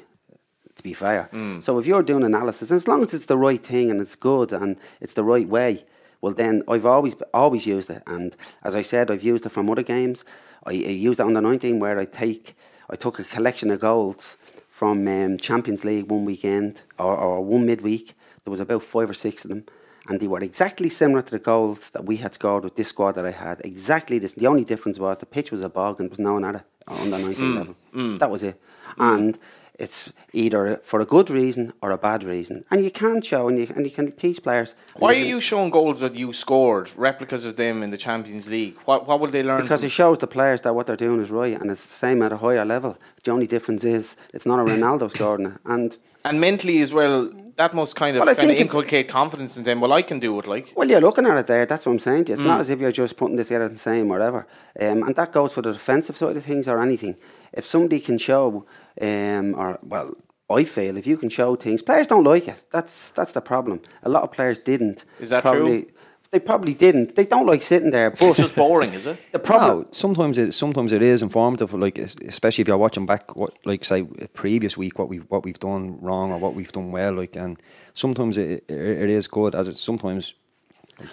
To 0.77 0.83
be 0.83 0.93
fair, 0.93 1.27
mm. 1.33 1.61
so 1.61 1.79
if 1.79 1.87
you're 1.87 2.03
doing 2.03 2.23
analysis, 2.23 2.71
as 2.71 2.87
long 2.87 3.03
as 3.03 3.13
it's 3.13 3.25
the 3.25 3.37
right 3.37 3.63
thing 3.63 3.89
and 3.89 3.99
it's 3.99 4.15
good 4.15 4.53
and 4.53 4.77
it's 5.01 5.13
the 5.13 5.23
right 5.23 5.47
way, 5.47 5.85
well 6.21 6.33
then 6.33 6.61
I've 6.67 6.85
always 6.85 7.15
always 7.33 7.65
used 7.65 7.89
it. 7.89 8.03
And 8.05 8.35
as 8.63 8.75
I 8.75 8.83
said, 8.83 9.09
I've 9.09 9.23
used 9.23 9.45
it 9.45 9.49
from 9.49 9.69
other 9.69 9.83
games. 9.83 10.23
I, 10.65 10.71
I 10.71 10.73
used 10.73 11.19
it 11.19 11.25
on 11.25 11.33
the 11.33 11.41
19 11.41 11.79
where 11.79 11.97
I 11.97 12.05
take 12.05 12.55
I 12.89 12.95
took 12.95 13.19
a 13.19 13.23
collection 13.23 13.71
of 13.71 13.79
goals 13.79 14.37
from 14.69 15.07
um, 15.07 15.37
Champions 15.37 15.83
League 15.83 16.09
one 16.09 16.23
weekend 16.23 16.81
or, 16.99 17.17
or 17.17 17.43
one 17.43 17.65
midweek. 17.65 18.13
There 18.43 18.51
was 18.51 18.59
about 18.59 18.83
five 18.83 19.09
or 19.09 19.13
six 19.13 19.43
of 19.43 19.49
them, 19.49 19.65
and 20.07 20.19
they 20.19 20.27
were 20.27 20.39
exactly 20.39 20.87
similar 20.87 21.23
to 21.23 21.31
the 21.31 21.39
goals 21.39 21.89
that 21.89 22.05
we 22.05 22.17
had 22.17 22.35
scored 22.35 22.63
with 22.63 22.75
this 22.75 22.89
squad 22.89 23.13
that 23.13 23.25
I 23.25 23.31
had. 23.31 23.59
Exactly 23.65 24.19
this. 24.19 24.33
The 24.33 24.47
only 24.47 24.63
difference 24.63 24.99
was 24.99 25.17
the 25.17 25.25
pitch 25.25 25.51
was 25.51 25.63
a 25.63 25.69
bog 25.69 25.99
and 25.99 26.07
there 26.07 26.11
was 26.11 26.19
no 26.19 26.33
one 26.33 26.45
at 26.45 26.55
it 26.55 26.61
on 26.87 27.09
the 27.09 27.17
19 27.17 27.35
mm. 27.35 27.55
level. 27.57 27.75
Mm. 27.93 28.19
That 28.19 28.29
was 28.29 28.43
it. 28.43 28.61
And 28.97 29.37
it's 29.79 30.11
either 30.33 30.79
for 30.83 30.99
a 31.01 31.05
good 31.05 31.29
reason 31.29 31.71
or 31.81 31.91
a 31.91 31.97
bad 31.97 32.23
reason, 32.23 32.65
and 32.71 32.83
you 32.83 32.91
can 32.91 33.21
show 33.21 33.47
and 33.47 33.57
you 33.59 33.67
and 33.75 33.85
you 33.85 33.91
can 33.91 34.11
teach 34.11 34.41
players. 34.41 34.75
Why 34.95 35.11
are 35.13 35.25
you 35.33 35.39
showing 35.39 35.69
goals 35.69 35.99
that 35.99 36.15
you 36.15 36.33
scored, 36.33 36.89
replicas 36.97 37.45
of 37.45 37.55
them 37.55 37.83
in 37.83 37.91
the 37.91 37.97
Champions 37.97 38.47
League? 38.49 38.75
What 38.85 39.07
what 39.07 39.19
will 39.19 39.29
they 39.29 39.43
learn? 39.43 39.61
Because 39.61 39.83
it 39.83 39.91
shows 39.91 40.17
the 40.17 40.27
players 40.27 40.61
that 40.61 40.73
what 40.75 40.87
they're 40.87 40.95
doing 41.07 41.21
is 41.21 41.29
right, 41.31 41.53
and 41.59 41.69
it's 41.69 41.85
the 41.85 41.93
same 41.93 42.21
at 42.21 42.31
a 42.31 42.37
higher 42.37 42.65
level. 42.65 42.97
The 43.23 43.31
only 43.31 43.47
difference 43.47 43.83
is 43.83 44.15
it's 44.33 44.45
not 44.45 44.59
a 44.59 44.63
Ronaldo 44.71 45.09
scoring 45.11 45.45
it, 45.47 45.53
and 45.65 45.97
and 46.25 46.41
mentally 46.41 46.81
as 46.81 46.91
well, 46.91 47.29
that 47.55 47.73
must 47.73 47.95
kind 47.95 48.17
of 48.17 48.21
Well, 48.25 48.35
kind 48.35 48.37
of 48.39 48.45
think 48.47 48.59
if- 48.59 48.65
inculcate 48.65 49.07
confidence 49.07 49.57
in 49.57 49.63
them. 49.63 49.79
Well, 49.79 49.93
I 49.93 50.01
can 50.01 50.19
do 50.19 50.37
it. 50.39 50.47
Like 50.47 50.73
Well, 50.75 50.89
you're 50.89 50.99
looking 51.01 51.25
at 51.25 51.37
it 51.37 51.47
there. 51.47 51.65
That's 51.65 51.85
what 51.85 51.93
I'm 51.93 51.99
saying 51.99 52.25
to 52.25 52.29
you. 52.31 52.33
It's 52.33 52.43
not 52.43 52.59
as 52.59 52.69
if 52.69 52.79
you're 52.81 52.91
just 52.91 53.15
putting 53.15 53.37
this 53.37 53.47
together 53.47 53.65
and 53.65 53.79
saying 53.79 54.09
whatever. 54.09 54.45
Um, 54.79 55.03
and 55.03 55.15
that 55.15 55.31
goes 55.31 55.53
for 55.53 55.61
the 55.61 55.71
defensive 55.73 56.17
side 56.17 56.35
of 56.35 56.43
things 56.43 56.67
or 56.67 56.81
anything. 56.81 57.15
If 57.53 57.65
somebody 57.65 57.99
can 58.01 58.17
show, 58.17 58.65
um, 59.01 59.55
or 59.57 59.79
well, 59.83 60.15
I 60.49 60.63
feel 60.63 60.97
if 60.97 61.05
you 61.07 61.17
can 61.17 61.29
show 61.29 61.55
things, 61.55 61.81
players 61.81 62.07
don't 62.07 62.23
like 62.23 62.47
it. 62.47 62.63
That's 62.71 63.09
that's 63.11 63.31
the 63.33 63.41
problem. 63.41 63.81
A 64.03 64.09
lot 64.09 64.23
of 64.23 64.31
players 64.31 64.59
didn't. 64.59 65.05
Is 65.19 65.29
that 65.29 65.43
probably, 65.43 65.83
true? 65.83 65.91
They 66.31 66.39
probably 66.39 66.73
didn't. 66.73 67.15
They 67.15 67.25
don't 67.25 67.45
like 67.47 67.61
sitting 67.63 67.91
there. 67.91 68.11
But 68.11 68.21
it's 68.29 68.37
just 68.37 68.55
boring, 68.55 68.93
is 68.93 69.05
it? 69.05 69.17
the 69.31 69.39
problem. 69.39 69.79
No, 69.79 69.87
sometimes 69.91 70.37
it 70.37 70.53
sometimes 70.53 70.91
it 70.91 71.01
is 71.01 71.21
informative. 71.21 71.73
Like 71.73 71.97
especially 71.97 72.61
if 72.61 72.67
you're 72.67 72.77
watching 72.77 73.05
back, 73.05 73.35
what 73.35 73.51
like 73.65 73.85
say 73.85 74.03
previous 74.33 74.77
week, 74.77 74.99
what 74.99 75.09
we 75.09 75.17
what 75.17 75.43
we've 75.45 75.59
done 75.59 75.99
wrong 76.01 76.31
or 76.31 76.37
what 76.37 76.53
we've 76.53 76.71
done 76.71 76.91
well. 76.91 77.13
Like 77.13 77.35
and 77.35 77.57
sometimes 77.93 78.37
it 78.37 78.63
it, 78.69 78.73
it 79.03 79.09
is 79.09 79.27
good. 79.27 79.53
As 79.55 79.67
it 79.67 79.75
sometimes, 79.77 80.33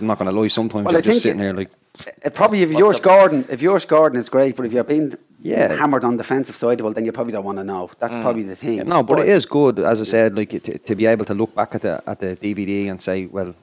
I'm 0.00 0.06
not 0.06 0.18
gonna 0.18 0.32
lie. 0.32 0.48
Sometimes 0.48 0.84
Well, 0.84 0.92
you're 0.94 0.98
I 1.02 1.02
just 1.02 1.22
sitting 1.22 1.40
it- 1.40 1.42
there 1.44 1.52
like 1.54 1.70
Uh, 2.24 2.30
probably 2.30 2.62
if 2.62 2.70
you're 2.72 2.92
the- 2.92 2.98
scoring, 3.02 3.44
if 3.50 3.62
you're 3.62 3.78
scoring, 3.80 4.16
it's 4.16 4.28
great. 4.28 4.56
But 4.56 4.66
if 4.66 4.72
you're 4.72 4.84
being 4.84 5.12
Yeah. 5.44 5.74
hammered 5.76 6.04
on 6.04 6.16
the 6.16 6.22
defensive 6.22 6.56
side, 6.56 6.80
well, 6.80 6.94
then 6.94 7.04
you 7.04 7.12
probably 7.12 7.34
don't 7.34 7.44
want 7.44 7.58
to 7.58 7.64
know. 7.64 7.90
That's 7.98 8.14
mm. 8.14 8.22
probably 8.22 8.44
the 8.44 8.56
thing. 8.56 8.78
Yeah, 8.78 8.84
no, 8.84 9.02
but 9.02 9.18
it 9.18 9.28
is 9.28 9.44
good, 9.44 9.78
as 9.78 10.00
I 10.00 10.04
said, 10.04 10.34
like 10.34 10.50
to, 10.50 10.78
to 10.78 10.94
be 10.94 11.04
able 11.04 11.26
to 11.26 11.34
look 11.34 11.54
back 11.54 11.74
at 11.74 11.82
the 11.82 12.02
at 12.06 12.18
the 12.20 12.34
DVD 12.36 12.90
and 12.90 13.02
say, 13.02 13.26
well, 13.26 13.54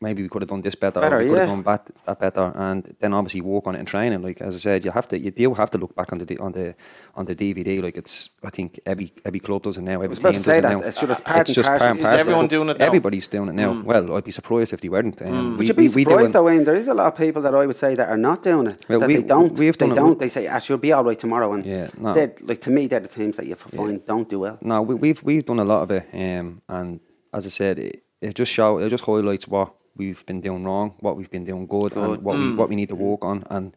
maybe 0.00 0.22
we 0.22 0.28
could 0.28 0.42
have 0.42 0.48
done 0.48 0.62
this 0.62 0.74
better, 0.74 1.00
Better, 1.00 1.16
or 1.16 1.22
we 1.22 1.28
could 1.28 1.38
have 1.38 1.48
done 1.48 1.62
that, 1.62 1.90
that 2.06 2.18
better, 2.20 2.52
and 2.54 2.94
then 3.00 3.14
obviously 3.14 3.40
work 3.40 3.66
on 3.66 3.74
it 3.74 3.80
in 3.80 3.86
training. 3.86 4.22
Like 4.22 4.40
as 4.40 4.54
I 4.54 4.58
said, 4.58 4.84
you 4.84 4.90
have 4.90 5.08
to, 5.08 5.18
you 5.18 5.30
do 5.30 5.54
have 5.54 5.70
to 5.70 5.78
look 5.78 5.94
back 5.94 6.12
on 6.12 6.18
the 6.18 6.38
on 6.38 6.52
the 6.52 6.74
on 7.14 7.24
the 7.26 7.34
DVD. 7.34 7.82
Like 7.82 7.96
it's, 7.96 8.30
I 8.44 8.50
think 8.50 8.78
every 8.86 9.12
every 9.24 9.40
club 9.40 9.62
does 9.62 9.76
it 9.76 9.82
now. 9.82 10.00
Every 10.02 10.16
team 10.16 10.32
does 10.32 10.46
it 10.48 10.62
now. 10.62 10.80
It's 10.80 10.98
part 11.00 11.10
It's 11.10 11.48
and 11.50 11.54
just 11.54 11.68
part 11.68 11.82
and 11.82 11.98
Is 11.98 12.04
parcel. 12.04 12.20
everyone 12.20 12.46
doing 12.48 12.68
it 12.68 12.78
now? 12.78 12.86
Everybody's 12.86 13.26
doing 13.28 13.48
it 13.48 13.54
now. 13.54 13.82
Well, 13.82 14.16
I'd 14.16 14.24
be 14.24 14.30
surprised 14.30 14.72
if 14.72 14.80
they 14.80 14.88
weren't. 14.88 15.20
Um, 15.22 15.56
Would 15.56 15.68
you 15.68 15.74
be 15.74 15.88
do 15.88 16.00
surprised 16.04 16.30
it- 16.30 16.32
though, 16.34 16.42
Wayne? 16.44 16.64
There 16.64 16.74
is 16.74 16.88
a 16.88 16.94
lot 16.94 17.06
of 17.12 17.16
people 17.18 17.42
that 17.42 17.54
I 17.54 17.64
would 17.66 17.76
say 17.76 17.94
that 17.94 18.08
are 18.08 18.16
not 18.16 18.42
doing 18.42 18.66
it. 18.68 18.84
Well, 18.88 19.00
that 19.00 19.08
we- 19.08 19.16
they 19.16 19.22
don't. 19.22 19.58
we've 19.58 19.76
they 19.78 19.86
it. 19.90 19.94
don't. 19.94 20.18
They 20.18 20.28
say, 20.28 20.46
"I 20.48 20.58
should 20.58 20.80
be 20.80 20.92
all 20.92 21.04
right 21.04 21.18
tomorrow." 21.18 21.52
And 21.52 21.64
Yeah, 21.64 21.88
no. 21.98 22.12
like 22.42 22.60
to 22.62 22.70
me, 22.70 22.86
they're 22.86 23.00
the 23.00 23.08
teams 23.08 23.36
that 23.36 23.46
you 23.46 23.54
find 23.56 24.04
don't 24.04 24.28
do 24.28 24.40
well. 24.40 24.58
No, 24.60 24.82
we, 24.82 24.94
we've 24.94 25.22
we've 25.22 25.44
done 25.44 25.58
a 25.58 25.64
lot 25.64 25.82
of 25.82 25.90
it, 25.90 26.06
um, 26.12 26.60
and 26.68 27.00
as 27.32 27.46
I 27.46 27.50
said, 27.50 27.78
it, 27.78 28.02
it 28.20 28.34
just 28.34 28.50
show 28.52 28.78
it 28.78 28.88
just 28.88 29.04
highlights 29.04 29.46
what 29.48 29.72
we've 29.96 30.24
been 30.26 30.40
doing 30.40 30.64
wrong, 30.64 30.94
what 31.00 31.16
we've 31.16 31.30
been 31.30 31.44
doing 31.44 31.66
good, 31.66 31.96
and 31.96 32.22
what 32.22 32.36
we 32.36 32.42
mm. 32.42 32.56
what 32.56 32.68
we 32.68 32.76
need 32.76 32.88
to 32.88 32.96
work 32.96 33.24
on, 33.24 33.44
and 33.50 33.76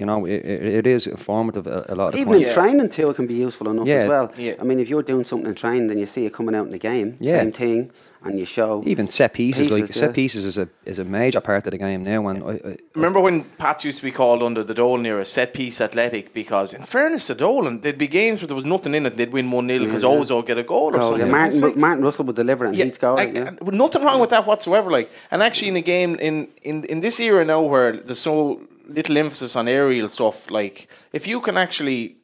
you 0.00 0.06
know, 0.06 0.24
it, 0.24 0.40
it, 0.44 0.62
it 0.80 0.86
is 0.86 1.06
informative 1.06 1.66
a, 1.66 1.84
a 1.90 1.94
lot 1.94 2.06
of 2.08 2.12
the 2.14 2.18
Even 2.20 2.32
time. 2.34 2.42
in 2.42 2.52
training 2.54 2.88
too, 2.90 3.10
it 3.10 3.14
can 3.14 3.26
be 3.26 3.34
useful 3.34 3.68
enough 3.70 3.86
Yeah. 3.86 3.94
as 3.96 4.08
well. 4.08 4.32
Yeah. 4.36 4.54
I 4.60 4.64
mean, 4.64 4.80
if 4.80 4.88
you're 4.88 5.02
doing 5.02 5.24
something 5.24 5.48
in 5.48 5.54
training, 5.54 5.88
then 5.88 5.98
you 5.98 6.06
see 6.06 6.24
it 6.26 6.32
coming 6.32 6.54
out 6.54 6.66
in 6.66 6.72
the 6.72 6.78
game. 6.78 7.16
Yeah. 7.20 7.38
Same 7.38 7.52
thing, 7.52 7.90
and 8.24 8.38
you 8.38 8.44
show 8.44 8.82
Even 8.86 9.08
set 9.10 9.32
pieces, 9.32 9.70
like 9.70 9.82
Pieces, 9.82 9.96
set 9.96 10.10
yeah. 10.10 10.14
pieces 10.14 10.44
is 10.44 10.58
a 10.58 10.68
is 10.84 10.98
a 10.98 11.04
major 11.04 11.40
part 11.40 11.66
of 11.66 11.70
the 11.70 11.78
game 11.78 12.02
now. 12.04 12.26
And 12.28 12.42
I, 12.42 12.54
I, 12.70 12.76
Remember 12.94 13.20
when 13.20 13.44
Pat 13.62 13.84
used 13.84 13.98
to 14.00 14.04
be 14.04 14.10
called 14.10 14.42
under 14.42 14.62
the 14.64 14.74
Dolan 14.74 15.06
era 15.06 15.24
set 15.24 15.52
piece 15.54 15.80
athletic 15.80 16.32
because, 16.34 16.74
in 16.74 16.82
fairness 16.82 17.26
to 17.28 17.34
Dolan, 17.34 17.80
there'd 17.82 17.98
be 17.98 18.08
games 18.08 18.40
where 18.40 18.48
there 18.48 18.56
was 18.62 18.66
nothing 18.66 18.94
in 18.94 19.06
it. 19.06 19.16
They'd 19.16 19.32
win 19.32 19.50
one 19.50 19.68
0 19.68 19.84
because 19.84 20.02
Yeah. 20.02 20.10
Ozo 20.10 20.36
would 20.36 20.46
get 20.46 20.58
a 20.58 20.62
goal 20.62 20.88
or 20.88 20.92
goal. 20.98 21.08
something. 21.10 21.26
Yeah, 21.26 21.32
Martin, 21.32 21.60
like- 21.60 21.76
Martin 21.76 22.04
Russell 22.04 22.24
would 22.26 22.36
deliver 22.36 22.64
it 22.64 22.68
and 22.68 22.76
he'd 22.76 22.94
score. 22.94 23.18
I- 23.20 23.24
yeah. 23.24 23.50
nothing 23.84 24.02
wrong 24.04 24.20
with 24.20 24.30
that 24.30 24.46
whatsoever. 24.46 24.90
Like, 24.90 25.10
and 25.30 25.42
actually, 25.42 25.68
in 25.68 25.76
a 25.76 25.82
game 25.82 26.14
in 26.16 26.48
in 26.62 26.84
in 26.92 27.00
this 27.00 27.18
era 27.20 27.44
now 27.44 27.60
where 27.62 27.92
there's 28.06 28.18
so 28.30 28.60
little 28.90 29.16
emphasis 29.18 29.56
on 29.56 29.68
aerial 29.68 30.08
stuff, 30.08 30.50
like 30.50 30.88
if 31.12 31.26
you 31.26 31.40
can 31.40 31.56
actually, 31.56 32.16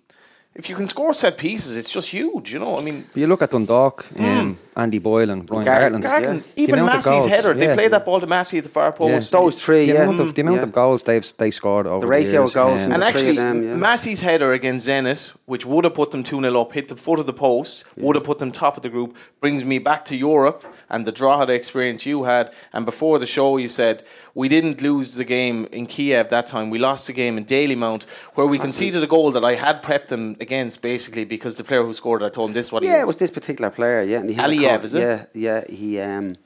if 0.55 0.69
you 0.69 0.77
can 0.77 0.87
score 0.87 1.15
set 1.15 1.39
pieces, 1.39 1.77
it's 1.77 1.91
just 1.91 2.09
huge. 2.09 2.53
You 2.53 2.59
know, 2.59 2.79
I 2.79 2.83
mean. 2.83 3.07
you 3.15 3.27
look 3.27 3.43
at 3.43 3.51
Dundalk, 3.51 4.07
um, 4.19 4.59
Andy 4.77 4.99
Boyle 4.99 5.31
and 5.31 5.47
Brian 5.47 5.67
Gartland, 5.67 6.03
Gartland. 6.03 6.03
Garden, 6.03 6.37
yeah. 6.37 6.63
even 6.63 6.75
The 6.77 6.83
amount 6.83 6.89
of 6.91 6.97
Massey's 6.97 7.11
goals, 7.11 7.27
header, 7.29 7.55
they 7.55 7.67
yeah. 7.67 7.75
played 7.75 7.91
that 7.93 8.05
ball 8.05 8.21
to 8.21 8.27
Massey 8.27 8.59
at 8.59 8.65
the 8.65 8.71
far 8.71 8.93
post. 8.93 9.33
Those 9.33 9.63
three, 9.63 9.87
the 9.87 9.95
yeah. 9.95 10.03
amount 10.03 10.21
of 10.21 10.35
the 10.35 10.43
amount 10.43 10.57
Yeah. 10.59 10.63
of 10.65 10.73
goals 10.73 11.03
they've 11.03 11.27
they 11.39 11.51
scored 11.51 11.87
over 11.87 12.01
The 12.03 12.07
ratio 12.07 12.43
years, 12.43 12.51
of 12.51 12.55
goals 12.55 12.81
And 12.83 12.93
the 12.93 12.97
three 12.97 13.09
of 13.09 13.17
actually, 13.17 13.37
them, 13.37 13.63
yeah. 13.65 13.75
Massey's 13.75 14.21
header 14.21 14.53
against 14.53 14.87
Zenit, 14.87 15.33
which 15.47 15.65
would 15.65 15.85
have 15.85 15.95
put 15.95 16.11
them 16.11 16.23
2 16.23 16.41
0 16.43 16.61
up, 16.61 16.73
hit 16.73 16.89
the 16.91 16.97
foot 16.97 17.19
of 17.19 17.27
the 17.27 17.33
post, 17.33 17.85
would 17.97 18.17
have 18.17 18.25
put 18.25 18.39
them 18.39 18.53
top 18.53 18.77
of 18.77 18.83
the 18.83 18.91
group, 18.91 19.17
brings 19.41 19.65
me 19.65 19.79
back 19.79 20.05
to 20.07 20.17
Europe 20.17 20.65
and 20.91 21.07
the 21.07 21.13
Drogheda 21.13 21.53
experience 21.55 22.05
you 22.05 22.25
had. 22.25 22.53
And 22.75 22.85
before 22.85 23.19
the 23.19 23.27
show, 23.27 23.57
you 23.57 23.69
said, 23.69 24.03
We 24.35 24.49
didn't 24.51 24.83
lose 24.83 25.15
the 25.15 25.25
game 25.25 25.67
in 25.73 25.87
Kiev 25.87 26.29
that 26.29 26.47
time. 26.47 26.69
We 26.69 26.79
lost 26.79 27.07
the 27.07 27.15
game 27.15 27.39
in 27.39 27.47
Dalymount, 27.47 28.05
where 28.35 28.47
we 28.47 28.59
conceded 28.59 29.03
a 29.03 29.07
goal 29.07 29.31
that 29.33 29.45
I 29.45 29.55
had 29.55 29.83
prepped 29.83 30.09
them 30.09 30.37
against, 30.41 30.83
basically, 30.83 31.25
because 31.25 31.55
the 31.55 31.65
player 31.65 31.83
who 31.83 31.95
scored, 31.95 32.23
I 32.23 32.29
told 32.29 32.51
him 32.51 32.55
this 32.55 32.67
is 32.67 32.73
what 32.73 32.83
he 32.83 32.91
Yeah, 32.91 33.01
it 33.01 33.07
was 33.07 33.17
this 33.17 33.31
particular 33.31 33.71
player. 33.71 34.03
Yeah, 34.03 34.21
and 34.21 34.29
he 34.29 34.37
had 34.37 34.51
a 34.51 34.57
Call- 34.77 34.85
is 34.85 34.95
it? 34.95 35.01
Yeah, 35.01 35.25
yeah. 35.35 35.65
He 35.69 36.01
um, 36.01 36.37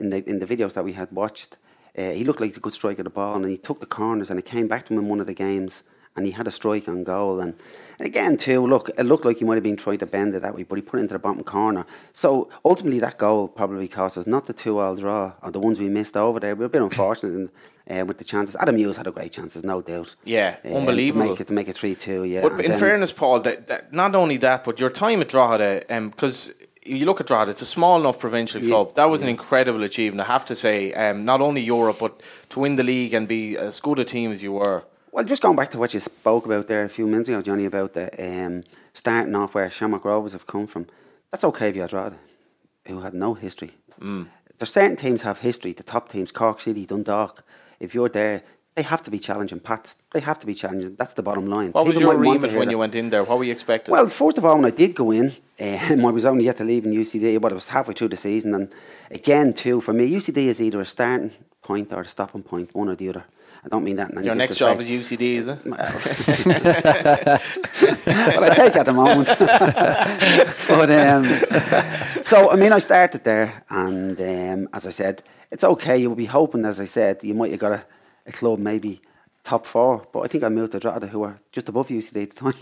in 0.00 0.10
the 0.10 0.28
in 0.28 0.38
the 0.40 0.46
videos 0.46 0.72
that 0.74 0.84
we 0.84 0.92
had 0.92 1.10
watched, 1.12 1.56
uh, 1.96 2.10
he 2.10 2.24
looked 2.24 2.40
like 2.40 2.56
a 2.56 2.60
good 2.60 2.74
striker 2.74 3.00
of 3.02 3.04
the 3.04 3.10
ball, 3.10 3.36
and 3.36 3.44
he 3.46 3.56
took 3.56 3.80
the 3.80 3.86
corners, 3.86 4.30
and 4.30 4.38
it 4.38 4.46
came 4.46 4.68
back 4.68 4.86
to 4.86 4.92
him 4.92 4.98
in 5.00 5.08
one 5.08 5.20
of 5.20 5.26
the 5.26 5.34
games, 5.34 5.82
and 6.16 6.26
he 6.26 6.32
had 6.32 6.46
a 6.46 6.50
strike 6.50 6.88
on 6.88 7.04
goal, 7.04 7.40
and, 7.40 7.54
and 7.98 8.06
again 8.06 8.36
too. 8.36 8.66
Look, 8.66 8.90
it 8.98 9.04
looked 9.04 9.24
like 9.24 9.38
he 9.38 9.44
might 9.44 9.54
have 9.56 9.62
been 9.62 9.76
trying 9.76 9.98
to 9.98 10.06
bend 10.06 10.34
it 10.34 10.42
that 10.42 10.54
way, 10.54 10.62
but 10.64 10.76
he 10.76 10.82
put 10.82 10.98
it 10.98 11.02
into 11.02 11.14
the 11.14 11.18
bottom 11.18 11.44
corner. 11.44 11.84
So 12.12 12.48
ultimately, 12.64 13.00
that 13.00 13.18
goal 13.18 13.48
probably 13.48 13.88
cost 13.88 14.16
us 14.18 14.26
not 14.26 14.46
the 14.46 14.52
two-all 14.52 14.96
draw 14.96 15.32
or 15.42 15.50
the 15.50 15.60
ones 15.60 15.78
we 15.80 15.88
missed 15.88 16.16
over 16.16 16.40
there. 16.40 16.54
We 16.54 16.60
were 16.60 16.66
a 16.66 16.70
bit 16.70 16.82
unfortunate. 16.82 17.34
in, 17.34 17.50
uh, 17.90 18.04
with 18.04 18.18
the 18.18 18.24
chances, 18.24 18.54
Adam 18.60 18.76
Hughes 18.76 18.96
had 18.96 19.08
a 19.08 19.10
great 19.10 19.32
chances, 19.32 19.64
no 19.64 19.82
doubt. 19.82 20.14
Yeah, 20.24 20.58
Um, 20.64 20.74
unbelievable. 20.76 21.24
To 21.24 21.30
make 21.30 21.40
it, 21.40 21.46
to 21.48 21.52
make 21.52 21.68
it 21.68 21.72
three-two, 21.74 22.22
yeah. 22.22 22.40
But 22.42 22.60
in 22.64 22.78
fairness, 22.78 23.10
Paul, 23.10 23.40
that, 23.40 23.66
that 23.66 23.92
not 23.92 24.14
only 24.14 24.36
that, 24.36 24.62
but 24.62 24.78
your 24.78 24.90
time 24.90 25.20
at 25.20 25.28
Drogheda, 25.28 25.86
because 25.88 26.54
you 26.84 27.04
look 27.04 27.20
at 27.20 27.26
Drogheda, 27.26 27.50
it's 27.50 27.62
a 27.62 27.66
small 27.66 28.00
enough 28.00 28.18
provincial 28.18 28.60
club. 28.60 28.94
That 28.94 29.10
was 29.10 29.22
an 29.22 29.28
incredible 29.28 29.82
achievement, 29.82 30.28
I 30.28 30.32
have 30.32 30.44
to 30.46 30.54
say. 30.54 30.92
Um, 30.94 31.24
not 31.24 31.40
only 31.40 31.60
Europe, 31.60 31.98
but 32.00 32.22
to 32.50 32.60
win 32.60 32.76
the 32.76 32.82
league 32.82 33.12
and 33.14 33.28
be 33.28 33.56
as 33.56 33.80
good 33.80 33.98
a 33.98 34.04
team 34.04 34.32
as 34.32 34.42
you 34.42 34.52
were. 34.52 34.84
Well, 35.12 35.24
just 35.24 35.42
going 35.42 35.56
back 35.56 35.70
to 35.72 35.78
what 35.78 35.92
you 35.92 36.00
spoke 36.00 36.46
about 36.46 36.68
there 36.68 36.84
a 36.84 36.88
few 36.88 37.06
minutes 37.06 37.28
ago, 37.28 37.42
Johnny, 37.42 37.64
about 37.64 37.92
the 37.94 38.06
um, 38.18 38.64
starting 38.94 39.34
off 39.34 39.54
where 39.54 39.68
Shamrock 39.68 40.04
Rovers 40.04 40.32
have 40.32 40.46
come 40.46 40.66
from. 40.66 40.86
That's 41.30 41.44
okay 41.44 41.68
if 41.68 41.76
you're 41.76 41.88
Drogheda, 41.88 42.16
who 42.86 43.00
had 43.00 43.14
no 43.14 43.34
history. 43.34 43.72
Mm. 44.00 44.28
There's 44.58 44.72
certain 44.72 44.96
teams 44.96 45.22
have 45.22 45.40
history. 45.40 45.72
The 45.72 45.82
top 45.82 46.08
teams, 46.10 46.32
Cork 46.32 46.60
City, 46.60 46.86
Dundalk. 46.86 47.44
If 47.78 47.94
you're 47.94 48.08
there, 48.08 48.42
they 48.74 48.82
have 48.82 49.02
to 49.02 49.10
be 49.10 49.18
challenging. 49.18 49.60
Pats, 49.60 49.96
they 50.12 50.20
have 50.20 50.38
to 50.40 50.46
be 50.46 50.54
challenging. 50.54 50.94
That's 50.96 51.14
the 51.14 51.22
bottom 51.22 51.46
line. 51.46 51.72
What 51.72 51.86
was 51.86 51.96
your 51.96 52.14
might 52.14 52.26
want 52.26 52.40
to 52.40 52.46
remit 52.46 52.58
when 52.58 52.68
that. 52.68 52.72
you 52.72 52.78
went 52.78 52.94
in 52.94 53.10
there? 53.10 53.24
What 53.24 53.38
were 53.38 53.44
you 53.44 53.52
expecting? 53.52 53.92
Well, 53.92 54.08
first 54.08 54.38
of 54.38 54.44
all, 54.44 54.56
when 54.56 54.64
I 54.64 54.70
did 54.70 54.94
go 54.94 55.10
in, 55.10 55.34
um, 55.60 56.06
I 56.06 56.10
was 56.10 56.24
only 56.24 56.44
yet 56.44 56.56
to 56.56 56.64
leave 56.64 56.86
in 56.86 56.92
UCD, 56.92 57.40
but 57.40 57.52
it 57.52 57.54
was 57.54 57.68
halfway 57.68 57.94
through 57.94 58.08
the 58.08 58.16
season. 58.16 58.54
And 58.54 58.72
again, 59.10 59.52
too, 59.52 59.80
for 59.80 59.92
me, 59.92 60.10
UCD 60.10 60.44
is 60.44 60.60
either 60.60 60.80
a 60.80 60.86
starting 60.86 61.32
point 61.62 61.92
or 61.92 62.00
a 62.00 62.08
stopping 62.08 62.42
point, 62.42 62.74
one 62.74 62.88
or 62.88 62.96
the 62.96 63.08
other. 63.10 63.24
I 63.62 63.68
don't 63.68 63.84
mean 63.84 63.96
that 63.96 64.10
in 64.10 64.16
any 64.16 64.26
your 64.26 64.34
next 64.34 64.56
job 64.56 64.80
is 64.80 64.88
UCD, 64.88 65.20
is 65.20 65.48
it? 65.48 65.58
well, 65.66 65.74
I 68.44 68.54
take 68.54 68.74
at 68.76 68.86
the 68.86 68.92
moment. 68.94 69.28
but 70.68 70.90
um, 70.90 71.26
so 72.22 72.50
I 72.50 72.56
mean, 72.56 72.72
I 72.72 72.78
started 72.78 73.22
there, 73.22 73.62
and 73.68 74.18
um, 74.18 74.68
as 74.72 74.86
I 74.86 74.90
said, 74.90 75.22
it's 75.50 75.62
okay. 75.62 75.98
You 75.98 76.08
will 76.08 76.16
be 76.16 76.24
hoping, 76.24 76.64
as 76.64 76.80
I 76.80 76.86
said, 76.86 77.22
you 77.22 77.34
might 77.34 77.50
have 77.50 77.60
got 77.60 77.72
a, 77.72 77.84
a 78.26 78.32
club 78.32 78.60
maybe 78.60 79.02
top 79.44 79.66
four. 79.66 80.06
But 80.10 80.20
I 80.20 80.28
think 80.28 80.42
I 80.42 80.48
moved 80.48 80.72
to 80.72 80.80
Drogheda, 80.80 81.08
who 81.08 81.18
were 81.18 81.38
just 81.52 81.68
above 81.68 81.88
UCD 81.88 82.22
at 82.22 82.30
the 82.30 82.36
time. 82.36 82.54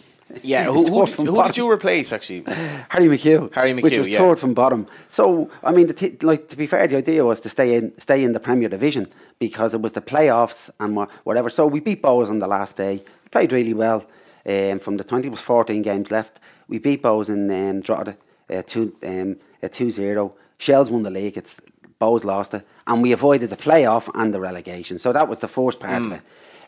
Yeah, 0.42 0.64
who, 0.72 0.84
who, 0.86 1.06
from 1.06 1.26
who 1.26 1.42
did 1.44 1.56
you 1.56 1.70
replace, 1.70 2.12
actually? 2.12 2.42
Harry 2.88 3.06
McHugh. 3.06 3.52
Harry 3.54 3.74
which 3.74 3.92
McHugh, 3.92 3.98
was 3.98 4.08
yeah. 4.08 4.18
third 4.18 4.40
from 4.40 4.54
bottom. 4.54 4.86
So 5.08 5.50
I 5.62 5.72
mean, 5.72 5.86
the 5.86 5.94
t- 5.94 6.16
like 6.22 6.48
to 6.48 6.56
be 6.56 6.66
fair, 6.66 6.86
the 6.86 6.96
idea 6.96 7.24
was 7.24 7.40
to 7.40 7.48
stay 7.48 7.74
in, 7.74 7.98
stay 7.98 8.22
in 8.22 8.32
the 8.32 8.40
Premier 8.40 8.68
Division 8.68 9.08
because 9.38 9.74
it 9.74 9.80
was 9.80 9.92
the 9.92 10.02
playoffs 10.02 10.70
and 10.80 10.96
whatever. 11.24 11.50
So 11.50 11.66
we 11.66 11.80
beat 11.80 12.02
Bohs 12.02 12.28
on 12.28 12.38
the 12.38 12.46
last 12.46 12.76
day. 12.76 12.96
We 13.24 13.28
played 13.30 13.52
really 13.52 13.74
well. 13.74 14.06
Um, 14.46 14.78
from 14.78 14.96
the 14.96 15.04
twenty, 15.04 15.28
was 15.28 15.40
fourteen 15.40 15.82
games 15.82 16.10
left. 16.10 16.40
We 16.68 16.78
beat 16.78 17.02
Bohs 17.02 17.28
in 17.28 17.50
um, 17.50 17.80
Drogheda. 17.80 18.16
uh, 18.50 18.62
two 18.66 18.94
um, 19.04 19.36
uh, 19.62 19.68
two 19.68 19.90
zero. 19.90 20.34
Shells 20.58 20.90
won 20.90 21.02
the 21.02 21.10
league. 21.10 21.36
It's 21.36 21.60
Bohs 22.00 22.24
lost 22.24 22.54
it, 22.54 22.66
and 22.86 23.02
we 23.02 23.12
avoided 23.12 23.50
the 23.50 23.56
playoff 23.56 24.08
and 24.14 24.32
the 24.32 24.40
relegation. 24.40 24.98
So 24.98 25.12
that 25.12 25.28
was 25.28 25.40
the 25.40 25.48
first 25.48 25.80
part 25.80 26.02
of 26.02 26.12
it. 26.12 26.22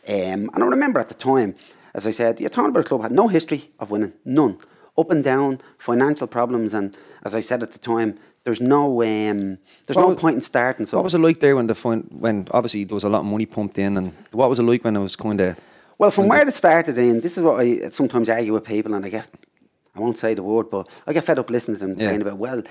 Um, 0.08 0.50
and 0.54 0.62
I 0.64 0.66
remember 0.66 0.98
at 0.98 1.08
the 1.08 1.14
time, 1.14 1.54
as 1.94 2.06
I 2.06 2.10
said, 2.12 2.40
your 2.40 2.50
Thornbury 2.50 2.84
club 2.84 3.02
had 3.02 3.12
no 3.12 3.28
history 3.28 3.70
of 3.78 3.90
winning, 3.90 4.12
none, 4.24 4.58
up 4.96 5.10
and 5.10 5.22
down, 5.24 5.60
financial 5.78 6.26
problems, 6.26 6.74
and 6.74 6.96
as 7.24 7.34
I 7.34 7.40
said 7.40 7.62
at 7.62 7.72
the 7.72 7.78
time, 7.78 8.18
there's 8.44 8.60
no 8.60 9.02
um, 9.02 9.58
there's 9.86 9.96
What 9.96 10.02
no 10.02 10.08
was- 10.08 10.20
point 10.20 10.36
in 10.36 10.42
starting. 10.42 10.86
So 10.86 10.96
What 10.96 11.04
was 11.04 11.14
it 11.14 11.18
like 11.20 11.40
there 11.40 11.56
when 11.56 11.66
the 11.66 11.74
fin- 11.74 12.08
when 12.10 12.48
obviously 12.52 12.84
there 12.84 12.94
was 12.94 13.04
a 13.04 13.08
lot 13.08 13.20
of 13.20 13.26
money 13.26 13.46
pumped 13.46 13.78
in, 13.78 13.96
and 13.96 14.12
what 14.32 14.48
was 14.50 14.58
it 14.58 14.62
like 14.64 14.82
when 14.84 14.96
it 14.96 15.00
was 15.00 15.16
kind 15.16 15.40
of 15.40 15.56
Well, 15.98 16.10
from 16.10 16.28
where 16.28 16.46
it 16.48 16.54
started 16.54 16.96
in, 16.96 17.20
this 17.20 17.36
is 17.36 17.42
what 17.42 17.60
I 17.60 17.90
sometimes 17.90 18.28
argue 18.30 18.54
with 18.54 18.64
people, 18.64 18.94
and 18.94 19.04
I 19.04 19.10
get, 19.10 19.26
I 19.94 20.00
won't 20.00 20.16
say 20.16 20.32
the 20.34 20.42
word, 20.42 20.70
but 20.70 20.88
I 21.06 21.12
get 21.12 21.24
fed 21.24 21.38
up 21.38 21.50
listening 21.50 21.78
to 21.78 21.86
them 21.86 21.96
Yeah. 21.98 22.08
saying 22.08 22.22
about, 22.22 22.38
well, 22.38 22.62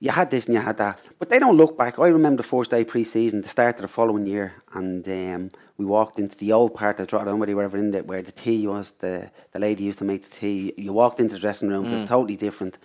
you 0.00 0.10
had 0.10 0.30
this 0.32 0.46
and 0.46 0.54
you 0.56 0.60
had 0.60 0.76
that. 0.78 1.00
But 1.20 1.30
they 1.30 1.38
don't 1.38 1.56
look 1.56 1.78
back. 1.78 1.98
I 2.00 2.08
remember 2.08 2.38
the 2.42 2.48
first 2.48 2.70
day 2.72 2.82
pre 2.84 3.04
season, 3.04 3.42
the 3.42 3.48
start 3.48 3.76
of 3.76 3.82
the 3.82 3.88
following 3.88 4.26
year, 4.26 4.54
and 4.72 5.06
um, 5.08 5.50
we 5.76 5.84
walked 5.84 6.18
into 6.18 6.38
the 6.38 6.52
old 6.52 6.74
part 6.74 7.00
of 7.00 7.06
Drogheda, 7.08 7.34
where 7.36 7.46
they 7.46 7.54
were 7.54 7.64
ever 7.64 7.76
in 7.76 7.90
there, 7.90 8.02
where 8.02 8.22
the 8.22 8.32
tea 8.32 8.66
was, 8.66 8.92
the, 8.92 9.30
the 9.52 9.58
lady 9.58 9.84
used 9.84 9.98
to 9.98 10.04
make 10.04 10.22
the 10.22 10.30
tea. 10.30 10.72
You 10.76 10.92
walked 10.92 11.18
into 11.20 11.34
the 11.34 11.40
dressing 11.40 11.68
rooms, 11.68 11.92
it's 11.92 12.08
totally 12.08 12.36
different. 12.36 12.78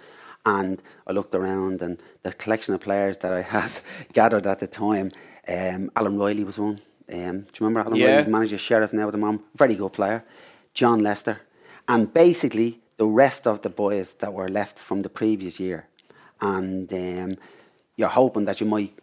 And 0.45 0.81
I 1.05 1.11
looked 1.11 1.35
around, 1.35 1.81
and 1.81 2.01
the 2.23 2.33
collection 2.33 2.73
of 2.73 2.81
players 2.81 3.17
that 3.19 3.31
I 3.31 3.41
had 3.57 3.71
gathered 4.13 4.47
at 4.47 4.59
the 4.59 4.67
time, 4.67 5.11
um, 5.47 5.91
Alan 5.95 6.17
Riley 6.17 6.43
was 6.43 6.57
one. 6.57 6.79
Um, 7.11 7.41
do 7.41 7.47
you 7.59 7.65
remember 7.67 7.81
Alan 7.81 7.95
Yeah. 7.99 8.15
Riley? 8.17 8.31
manager 8.31 8.57
Sheriff 8.57 8.93
now 8.93 9.07
at 9.07 9.11
the 9.11 9.17
moment, 9.17 9.43
very 9.55 9.75
good 9.75 9.93
player. 9.93 10.23
John 10.73 10.99
Lester, 10.99 11.41
and 11.87 12.11
basically 12.13 12.79
the 12.97 13.05
rest 13.05 13.45
of 13.47 13.61
the 13.61 13.69
boys 13.69 14.13
that 14.15 14.33
were 14.33 14.47
left 14.47 14.77
from 14.79 15.01
the 15.01 15.09
previous 15.09 15.59
year, 15.59 15.87
and 16.41 16.91
um, 16.93 17.37
you're 17.95 18.07
hoping 18.09 18.45
that 18.45 18.59
you 18.61 18.67
might 18.67 18.93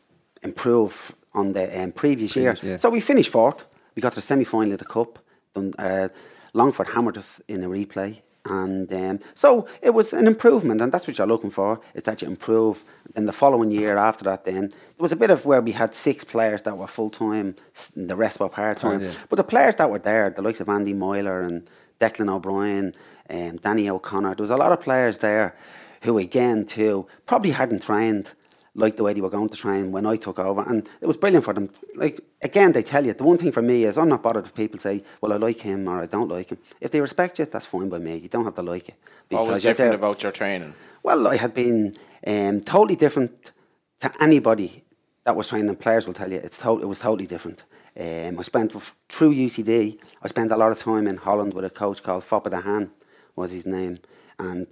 improve 0.42 1.12
on 1.34 1.52
the 1.52 1.82
um, 1.82 1.92
previous, 1.92 2.32
Previous, 2.32 2.62
year. 2.62 2.72
yeah. 2.72 2.76
So 2.78 2.90
we 2.90 3.00
finished 3.00 3.30
fourth. 3.30 3.64
We 3.96 4.02
got 4.02 4.12
to 4.12 4.16
the 4.16 4.22
semi 4.22 4.44
final 4.44 4.74
of 4.74 4.78
the 4.78 4.84
cup. 4.84 5.18
Done, 5.54 5.74
uh, 5.78 6.08
Longford 6.52 6.88
hammered 6.88 7.18
us 7.18 7.40
in 7.48 7.64
a 7.64 7.68
replay. 7.68 8.20
And 8.48 8.92
um, 8.92 9.20
so 9.34 9.66
it 9.82 9.90
was 9.90 10.12
an 10.12 10.28
improvement, 10.28 10.80
and 10.80 10.92
that's 10.92 11.08
what 11.08 11.18
you're 11.18 11.26
looking 11.26 11.50
for. 11.50 11.80
Is 11.94 12.04
that 12.04 12.22
you 12.22 12.28
improve. 12.28 12.84
Then 13.14 13.26
the 13.26 13.32
following 13.32 13.70
year 13.70 13.96
after 13.96 14.24
that, 14.24 14.44
then 14.44 14.68
there 14.68 14.98
was 14.98 15.10
a 15.10 15.16
bit 15.16 15.30
of 15.30 15.46
where 15.46 15.60
we 15.60 15.72
had 15.72 15.96
six 15.96 16.22
players 16.22 16.62
that 16.62 16.78
were 16.78 16.86
full 16.86 17.10
time, 17.10 17.56
the 17.96 18.14
rest 18.14 18.38
were 18.38 18.48
part 18.48 18.78
time. 18.78 19.02
yeah. 19.02 19.12
But 19.28 19.36
the 19.36 19.44
players 19.44 19.76
that 19.76 19.90
were 19.90 19.98
there, 19.98 20.30
the 20.30 20.42
likes 20.42 20.60
of 20.60 20.68
Andy 20.68 20.92
Myler 20.92 21.40
and 21.40 21.68
Declan 21.98 22.30
O'Brien, 22.30 22.94
um, 23.30 23.56
Danny 23.56 23.88
O'Connor, 23.88 24.36
there 24.36 24.44
was 24.44 24.50
a 24.50 24.56
lot 24.56 24.70
of 24.70 24.80
players 24.80 25.18
there 25.18 25.56
who, 26.02 26.18
again, 26.18 26.66
too, 26.66 27.06
probably 27.26 27.50
hadn't 27.50 27.82
trained 27.82 28.32
like 28.76 28.96
the 28.96 29.02
way 29.02 29.12
they 29.14 29.20
were 29.20 29.30
going 29.30 29.48
to 29.48 29.56
train 29.56 29.90
when 29.90 30.06
I 30.06 30.16
took 30.16 30.38
over, 30.38 30.62
and 30.70 30.88
it 31.00 31.06
was 31.06 31.16
brilliant 31.16 31.44
for 31.44 31.54
them. 31.54 31.70
Like 31.94 32.20
again, 32.42 32.72
they 32.72 32.82
tell 32.82 33.04
you 33.06 33.12
the 33.14 33.24
one 33.24 33.38
thing 33.38 33.50
for 33.52 33.62
me 33.62 33.84
is 33.84 33.96
I'm 33.98 34.08
not 34.08 34.22
bothered 34.22 34.46
if 34.46 34.54
people 34.54 34.78
say, 34.78 35.02
"Well, 35.20 35.32
I 35.32 35.36
like 35.36 35.60
him" 35.60 35.88
or 35.88 36.02
"I 36.02 36.06
don't 36.06 36.28
like 36.28 36.48
him." 36.50 36.58
If 36.80 36.90
they 36.92 37.00
respect 37.00 37.38
you, 37.38 37.46
that's 37.46 37.66
fine 37.66 37.88
by 37.88 37.98
me. 37.98 38.16
You 38.16 38.28
don't 38.28 38.44
have 38.44 38.54
to 38.56 38.62
like 38.62 38.88
it. 38.90 38.94
What 39.30 39.46
was 39.46 39.64
you're 39.64 39.72
different 39.72 39.94
about 39.94 40.22
your 40.22 40.32
training? 40.32 40.74
well, 41.02 41.26
I 41.28 41.36
had 41.36 41.54
been 41.54 41.96
um, 42.26 42.60
totally 42.60 42.96
different 42.96 43.52
to 44.00 44.12
anybody 44.20 44.84
that 45.24 45.34
was 45.36 45.48
training. 45.48 45.74
Players 45.76 46.06
will 46.06 46.14
tell 46.14 46.30
you 46.30 46.38
it's 46.38 46.58
to- 46.58 46.80
it 46.82 46.86
was 46.86 46.98
totally 46.98 47.26
different. 47.26 47.64
Um, 47.98 48.38
I 48.38 48.42
spent 48.42 48.72
through 49.08 49.32
UCD. 49.32 49.98
I 50.22 50.28
spent 50.28 50.52
a 50.52 50.56
lot 50.56 50.70
of 50.70 50.78
time 50.78 51.06
in 51.06 51.16
Holland 51.16 51.54
with 51.54 51.64
a 51.64 51.70
coach 51.70 52.02
called 52.02 52.24
Foppe 52.24 52.50
de 52.50 52.60
Haan, 52.60 52.90
was 53.34 53.52
his 53.52 53.64
name, 53.64 53.98
and 54.38 54.66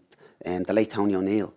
um, 0.45 0.63
the 0.65 0.73
late 0.75 0.91
Tony 0.91 1.15
O'Neill. 1.15 1.55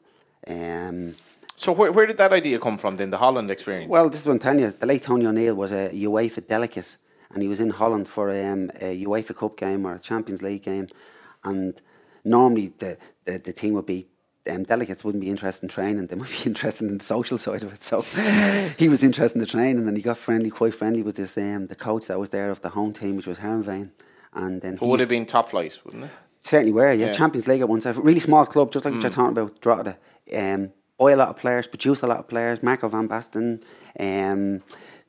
Um, 0.48 1.16
So 1.58 1.72
where, 1.72 1.91
where 1.91 2.05
did 2.05 2.20
that 2.20 2.32
idea 2.32 2.60
come 2.60 2.78
from? 2.78 2.97
Then 2.97 3.10
the 3.10 3.18
Holland 3.18 3.49
experience. 3.49 3.89
well, 3.89 4.10
this 4.10 4.22
is 4.22 4.28
what 4.28 4.34
I'm 4.34 4.39
telling 4.39 4.60
you. 4.60 4.72
The 4.72 4.86
late 4.86 5.01
Tony 5.01 5.26
O'Neill 5.26 5.55
was 5.55 5.72
a 5.72 5.89
UEFA 5.89 6.47
delegate, 6.47 6.97
and 7.32 7.41
he 7.41 7.47
was 7.47 7.60
in 7.60 7.72
Holland 7.72 8.08
for 8.08 8.30
um, 8.30 8.70
a 8.80 9.03
UEFA 9.03 9.36
Cup 9.36 9.58
game 9.58 9.86
or 9.86 9.95
a 9.95 9.99
Champions 9.99 10.43
League 10.43 10.62
game. 10.64 10.88
And 11.43 11.82
normally 12.24 12.74
the, 12.78 12.97
the, 13.26 13.39
the 13.39 13.53
team 13.53 13.74
would 13.74 13.88
be, 13.88 14.05
um, 14.47 14.64
delegates 14.64 15.03
wouldn't 15.03 15.24
be 15.24 15.32
interested 15.32 15.64
in 15.64 15.70
training, 15.70 16.05
they 16.08 16.16
might 16.16 16.30
be 16.30 16.43
interested 16.45 16.88
in 16.88 16.99
the 16.99 17.03
social 17.03 17.39
side 17.39 17.64
of 17.64 17.74
it. 17.74 17.84
So 17.84 18.01
he 18.78 18.88
was 18.88 19.01
interested 19.03 19.36
in 19.38 19.41
the 19.41 19.47
training, 19.47 19.88
and 19.88 19.97
he 19.97 20.03
got 20.03 20.18
friendly, 20.18 20.51
quite 20.51 20.76
friendly 20.76 21.01
with 21.01 21.16
this 21.16 21.36
um, 21.39 21.66
the 21.68 21.76
coach 21.76 22.05
that 22.05 22.20
was 22.20 22.30
there 22.30 22.51
of 22.51 22.62
the 22.62 22.70
home 22.70 22.93
team, 22.93 23.16
which 23.18 23.28
was 23.28 23.39
Heerenveen. 23.39 23.89
And 24.34 24.62
then 24.62 24.76
it 24.76 24.82
would 24.82 24.99
have 24.99 25.10
been 25.10 25.26
top 25.26 25.49
flight, 25.49 25.80
wouldn't 25.84 26.03
it? 26.03 26.12
Certainly 26.41 26.72
were, 26.74 26.93
yeah. 26.93 27.08
Yeah. 27.08 27.14
Champions 27.14 27.47
League 27.47 27.62
at 27.62 27.68
one 27.68 27.82
time. 27.82 27.99
Really 27.99 28.20
small 28.20 28.45
club, 28.45 28.72
just 28.72 28.86
like 28.86 28.93
what 28.93 29.01
you're 29.01 29.12
talking 29.12 29.32
about, 29.36 29.60
Drogheda. 29.60 29.97
Um, 30.36 30.72
buy 30.98 31.12
a 31.12 31.16
lot 31.16 31.30
of 31.30 31.38
players, 31.38 31.68
produce 31.68 32.02
a 32.02 32.08
lot 32.08 32.20
of 32.20 32.28
players. 32.28 32.62
Marco 32.64 32.88
van 32.89 33.08
Basten, 33.08 33.62
um, 34.00 34.62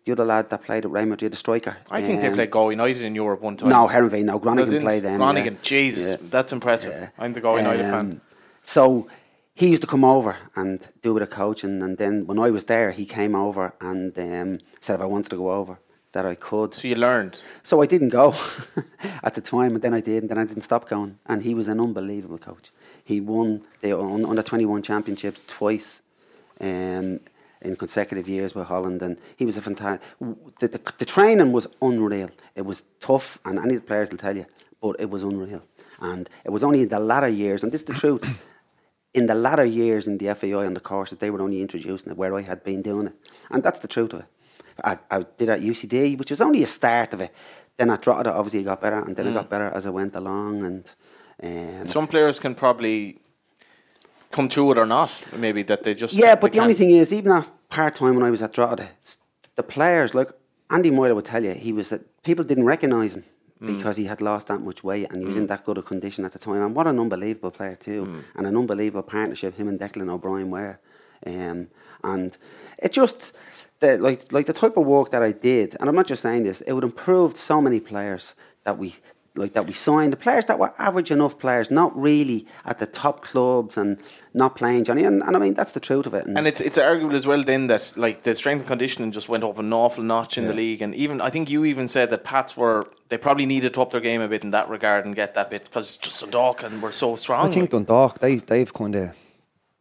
the 0.04 0.12
other 0.12 0.24
lad 0.24 0.50
that 0.50 0.62
played 0.62 0.84
at 0.84 0.90
Real 0.90 1.06
Madrid, 1.06 1.32
the 1.32 1.36
striker. 1.36 1.76
I 1.90 2.02
think 2.02 2.20
they 2.20 2.28
um, 2.28 2.34
played 2.34 2.50
Galway 2.50 2.74
United 2.74 3.02
in 3.02 3.14
Europe 3.14 3.40
one 3.40 3.56
time. 3.56 3.68
No, 3.70 3.88
Heerenveen, 3.88 4.24
no. 4.24 4.34
No, 4.34 4.38
Groningen 4.38 4.70
didn't. 4.70 4.84
played 4.84 5.02
them. 5.02 5.18
Groningen, 5.18 5.54
yeah. 5.54 5.60
Jesus, 5.62 6.12
Yeah. 6.20 6.28
that's 6.30 6.52
impressive. 6.52 6.92
Yeah. 6.92 7.08
I'm 7.18 7.32
the 7.32 7.40
Galway 7.40 7.62
United 7.62 7.82
fan. 7.82 7.94
Um, 7.94 8.20
So 8.62 9.08
he 9.54 9.68
used 9.68 9.82
to 9.82 9.88
come 9.88 10.04
over 10.04 10.36
and 10.54 10.78
do 11.02 11.14
with 11.14 11.22
a 11.22 11.26
bit 11.26 11.32
of 11.32 11.34
coaching, 11.38 11.82
and 11.82 11.96
then 11.98 12.26
when 12.26 12.38
I 12.38 12.50
was 12.50 12.64
there, 12.64 12.90
he 12.92 13.04
came 13.06 13.34
over 13.34 13.72
and 13.80 14.16
um, 14.18 14.58
said 14.80 14.94
if 14.96 15.00
I 15.00 15.06
wanted 15.06 15.30
to 15.30 15.36
go 15.36 15.50
over, 15.52 15.78
that 16.12 16.24
I 16.24 16.34
could. 16.34 16.74
So 16.74 16.88
you 16.88 16.94
learned. 16.94 17.42
So 17.62 17.82
I 17.82 17.86
didn't 17.86 18.08
go 18.10 18.34
at 19.22 19.34
the 19.34 19.40
time, 19.40 19.74
and 19.74 19.82
then 19.82 19.94
I 19.94 20.00
did, 20.00 20.22
and 20.22 20.30
then 20.30 20.38
I 20.38 20.44
didn't 20.44 20.62
stop 20.62 20.88
going. 20.88 21.18
And 21.26 21.42
he 21.42 21.54
was 21.54 21.68
an 21.68 21.80
unbelievable 21.80 22.38
coach. 22.38 22.70
He 23.08 23.22
won 23.22 23.62
the 23.80 23.98
un- 23.98 24.26
under 24.26 24.42
twenty 24.42 24.66
one 24.66 24.82
championships 24.82 25.42
twice, 25.46 26.02
um, 26.60 27.20
in 27.62 27.74
consecutive 27.74 28.28
years 28.28 28.54
with 28.54 28.66
Holland, 28.66 29.00
and 29.00 29.18
he 29.38 29.46
was 29.46 29.56
a 29.56 29.62
fantastic. 29.62 30.06
The, 30.58 30.68
the, 30.68 30.92
the 30.98 31.06
training 31.06 31.52
was 31.52 31.66
unreal. 31.80 32.28
It 32.54 32.66
was 32.66 32.82
tough, 33.00 33.38
and 33.46 33.58
any 33.58 33.76
of 33.76 33.80
the 33.80 33.86
players 33.86 34.10
will 34.10 34.18
tell 34.18 34.36
you, 34.36 34.44
but 34.82 34.96
it 34.98 35.08
was 35.08 35.22
unreal. 35.22 35.62
And 36.00 36.28
it 36.44 36.50
was 36.50 36.62
only 36.62 36.82
in 36.82 36.90
the 36.90 37.00
latter 37.00 37.28
years, 37.28 37.62
and 37.62 37.72
this 37.72 37.80
is 37.80 37.86
the 37.86 37.94
truth. 37.94 38.24
In 39.14 39.26
the 39.26 39.34
latter 39.34 39.64
years 39.64 40.06
in 40.06 40.18
the 40.18 40.34
FAI 40.34 40.66
and 40.66 40.76
the 40.76 40.80
courses, 40.80 41.16
they 41.18 41.30
were 41.30 41.40
only 41.40 41.62
introducing 41.62 42.12
it 42.12 42.18
where 42.18 42.34
I 42.34 42.42
had 42.42 42.62
been 42.62 42.82
doing 42.82 43.06
it, 43.06 43.14
and 43.50 43.62
that's 43.64 43.78
the 43.78 43.88
truth 43.88 44.12
of 44.12 44.20
it. 44.20 44.26
I, 44.84 44.98
I 45.10 45.24
did 45.38 45.48
at 45.48 45.60
UCD, 45.60 46.18
which 46.18 46.30
was 46.30 46.42
only 46.42 46.62
a 46.62 46.66
start 46.66 47.14
of 47.14 47.22
it. 47.22 47.34
Then 47.78 47.88
I 47.90 47.94
at 47.94 48.02
Drogheda, 48.02 48.30
obviously, 48.34 48.60
it 48.60 48.64
got 48.64 48.82
better, 48.82 48.98
and 48.98 49.16
then 49.16 49.26
it 49.26 49.32
got 49.32 49.48
better 49.48 49.68
as 49.68 49.86
I 49.86 49.90
went 49.90 50.14
along. 50.14 50.62
And 50.62 50.84
um, 51.42 51.86
Some 51.86 52.06
players 52.06 52.38
can 52.38 52.54
probably 52.54 53.18
come 54.30 54.48
through 54.48 54.72
it 54.72 54.78
or 54.78 54.86
not. 54.86 55.26
Maybe 55.36 55.62
that 55.64 55.82
they 55.84 55.94
just 55.94 56.14
yeah, 56.14 56.34
but 56.34 56.52
the 56.52 56.60
only 56.60 56.74
thing 56.74 56.90
is, 56.90 57.12
even 57.12 57.32
at 57.32 57.48
part 57.68 57.96
time 57.96 58.14
when 58.14 58.24
I 58.24 58.30
was 58.30 58.42
at 58.42 58.52
Drogheda, 58.52 58.88
the 59.56 59.62
players 59.62 60.14
like 60.14 60.30
Andy 60.70 60.90
Moyle 60.90 61.14
would 61.14 61.24
tell 61.24 61.42
you, 61.42 61.52
he 61.52 61.72
was 61.72 61.88
that 61.90 62.22
people 62.22 62.44
didn't 62.44 62.64
recognise 62.64 63.14
him 63.14 63.24
because 63.60 63.96
he 63.96 64.04
had 64.04 64.20
lost 64.20 64.46
that 64.46 64.60
much 64.60 64.84
weight 64.84 65.08
and 65.10 65.20
he 65.20 65.26
was 65.26 65.36
in 65.36 65.48
that 65.48 65.64
good 65.64 65.78
a 65.78 65.82
condition 65.82 66.24
at 66.24 66.30
the 66.32 66.38
time. 66.38 66.62
And 66.62 66.74
what 66.76 66.86
an 66.86 66.98
unbelievable 67.00 67.50
player 67.50 67.74
too, 67.74 68.22
and 68.36 68.46
an 68.46 68.56
unbelievable 68.56 69.02
partnership 69.02 69.56
him 69.56 69.66
and 69.68 69.80
Declan 69.80 70.08
O'Brien 70.08 70.50
were. 70.50 70.78
Um, 71.26 71.68
and 72.04 72.38
it 72.78 72.92
just 72.92 73.32
the 73.80 73.98
like 73.98 74.32
like 74.32 74.46
the 74.46 74.52
type 74.52 74.76
of 74.76 74.86
work 74.86 75.10
that 75.10 75.22
I 75.22 75.32
did, 75.32 75.76
and 75.80 75.88
I'm 75.88 75.94
not 75.96 76.06
just 76.06 76.22
saying 76.22 76.44
this, 76.44 76.60
it 76.62 76.72
would 76.72 76.84
improve 76.84 77.36
so 77.36 77.60
many 77.60 77.80
players 77.80 78.34
that 78.64 78.78
we 78.78 78.94
like 79.38 79.52
that 79.54 79.66
we 79.66 79.72
signed, 79.72 80.12
the 80.12 80.16
players 80.16 80.46
that 80.46 80.58
were 80.58 80.72
average 80.78 81.10
enough 81.10 81.38
players, 81.38 81.70
not 81.70 81.96
really 81.98 82.46
at 82.64 82.78
the 82.78 82.86
top 82.86 83.22
clubs 83.22 83.76
and 83.76 83.98
not 84.34 84.56
playing 84.56 84.84
Johnny. 84.84 85.04
And, 85.04 85.22
and 85.22 85.36
I 85.36 85.38
mean 85.38 85.54
that's 85.54 85.72
the 85.72 85.80
truth 85.80 86.06
of 86.06 86.14
it. 86.14 86.26
And 86.26 86.46
it's 86.46 86.60
it's 86.60 86.78
arguable 86.78 87.16
as 87.16 87.26
well 87.26 87.42
then 87.42 87.68
that 87.68 87.94
like 87.96 88.24
the 88.24 88.34
strength 88.34 88.60
and 88.60 88.68
conditioning 88.68 89.12
just 89.12 89.28
went 89.28 89.44
up 89.44 89.58
an 89.58 89.72
awful 89.72 90.04
notch 90.04 90.36
in 90.38 90.46
the 90.46 90.54
league, 90.54 90.82
and 90.82 90.94
even 90.94 91.20
I 91.20 91.30
think 91.30 91.50
you 91.50 91.64
even 91.64 91.88
said 91.88 92.10
that 92.10 92.24
Pats 92.24 92.56
were 92.56 92.86
they 93.08 93.18
probably 93.18 93.46
needed 93.46 93.74
to 93.74 93.82
up 93.82 93.92
their 93.92 94.00
game 94.00 94.20
a 94.20 94.28
bit 94.28 94.44
in 94.44 94.50
that 94.50 94.68
regard 94.68 95.04
and 95.06 95.14
get 95.14 95.34
that 95.34 95.50
bit 95.50 95.64
because 95.64 95.96
just 95.96 96.20
Dundalk 96.20 96.62
and 96.62 96.82
we're 96.82 96.92
so 96.92 97.16
strong. 97.16 97.48
I 97.48 97.50
think 97.50 97.62
like. 97.62 97.70
Dundalk 97.70 98.18
they 98.18 98.36
they've 98.36 98.72
kind 98.72 98.94
of 98.94 99.14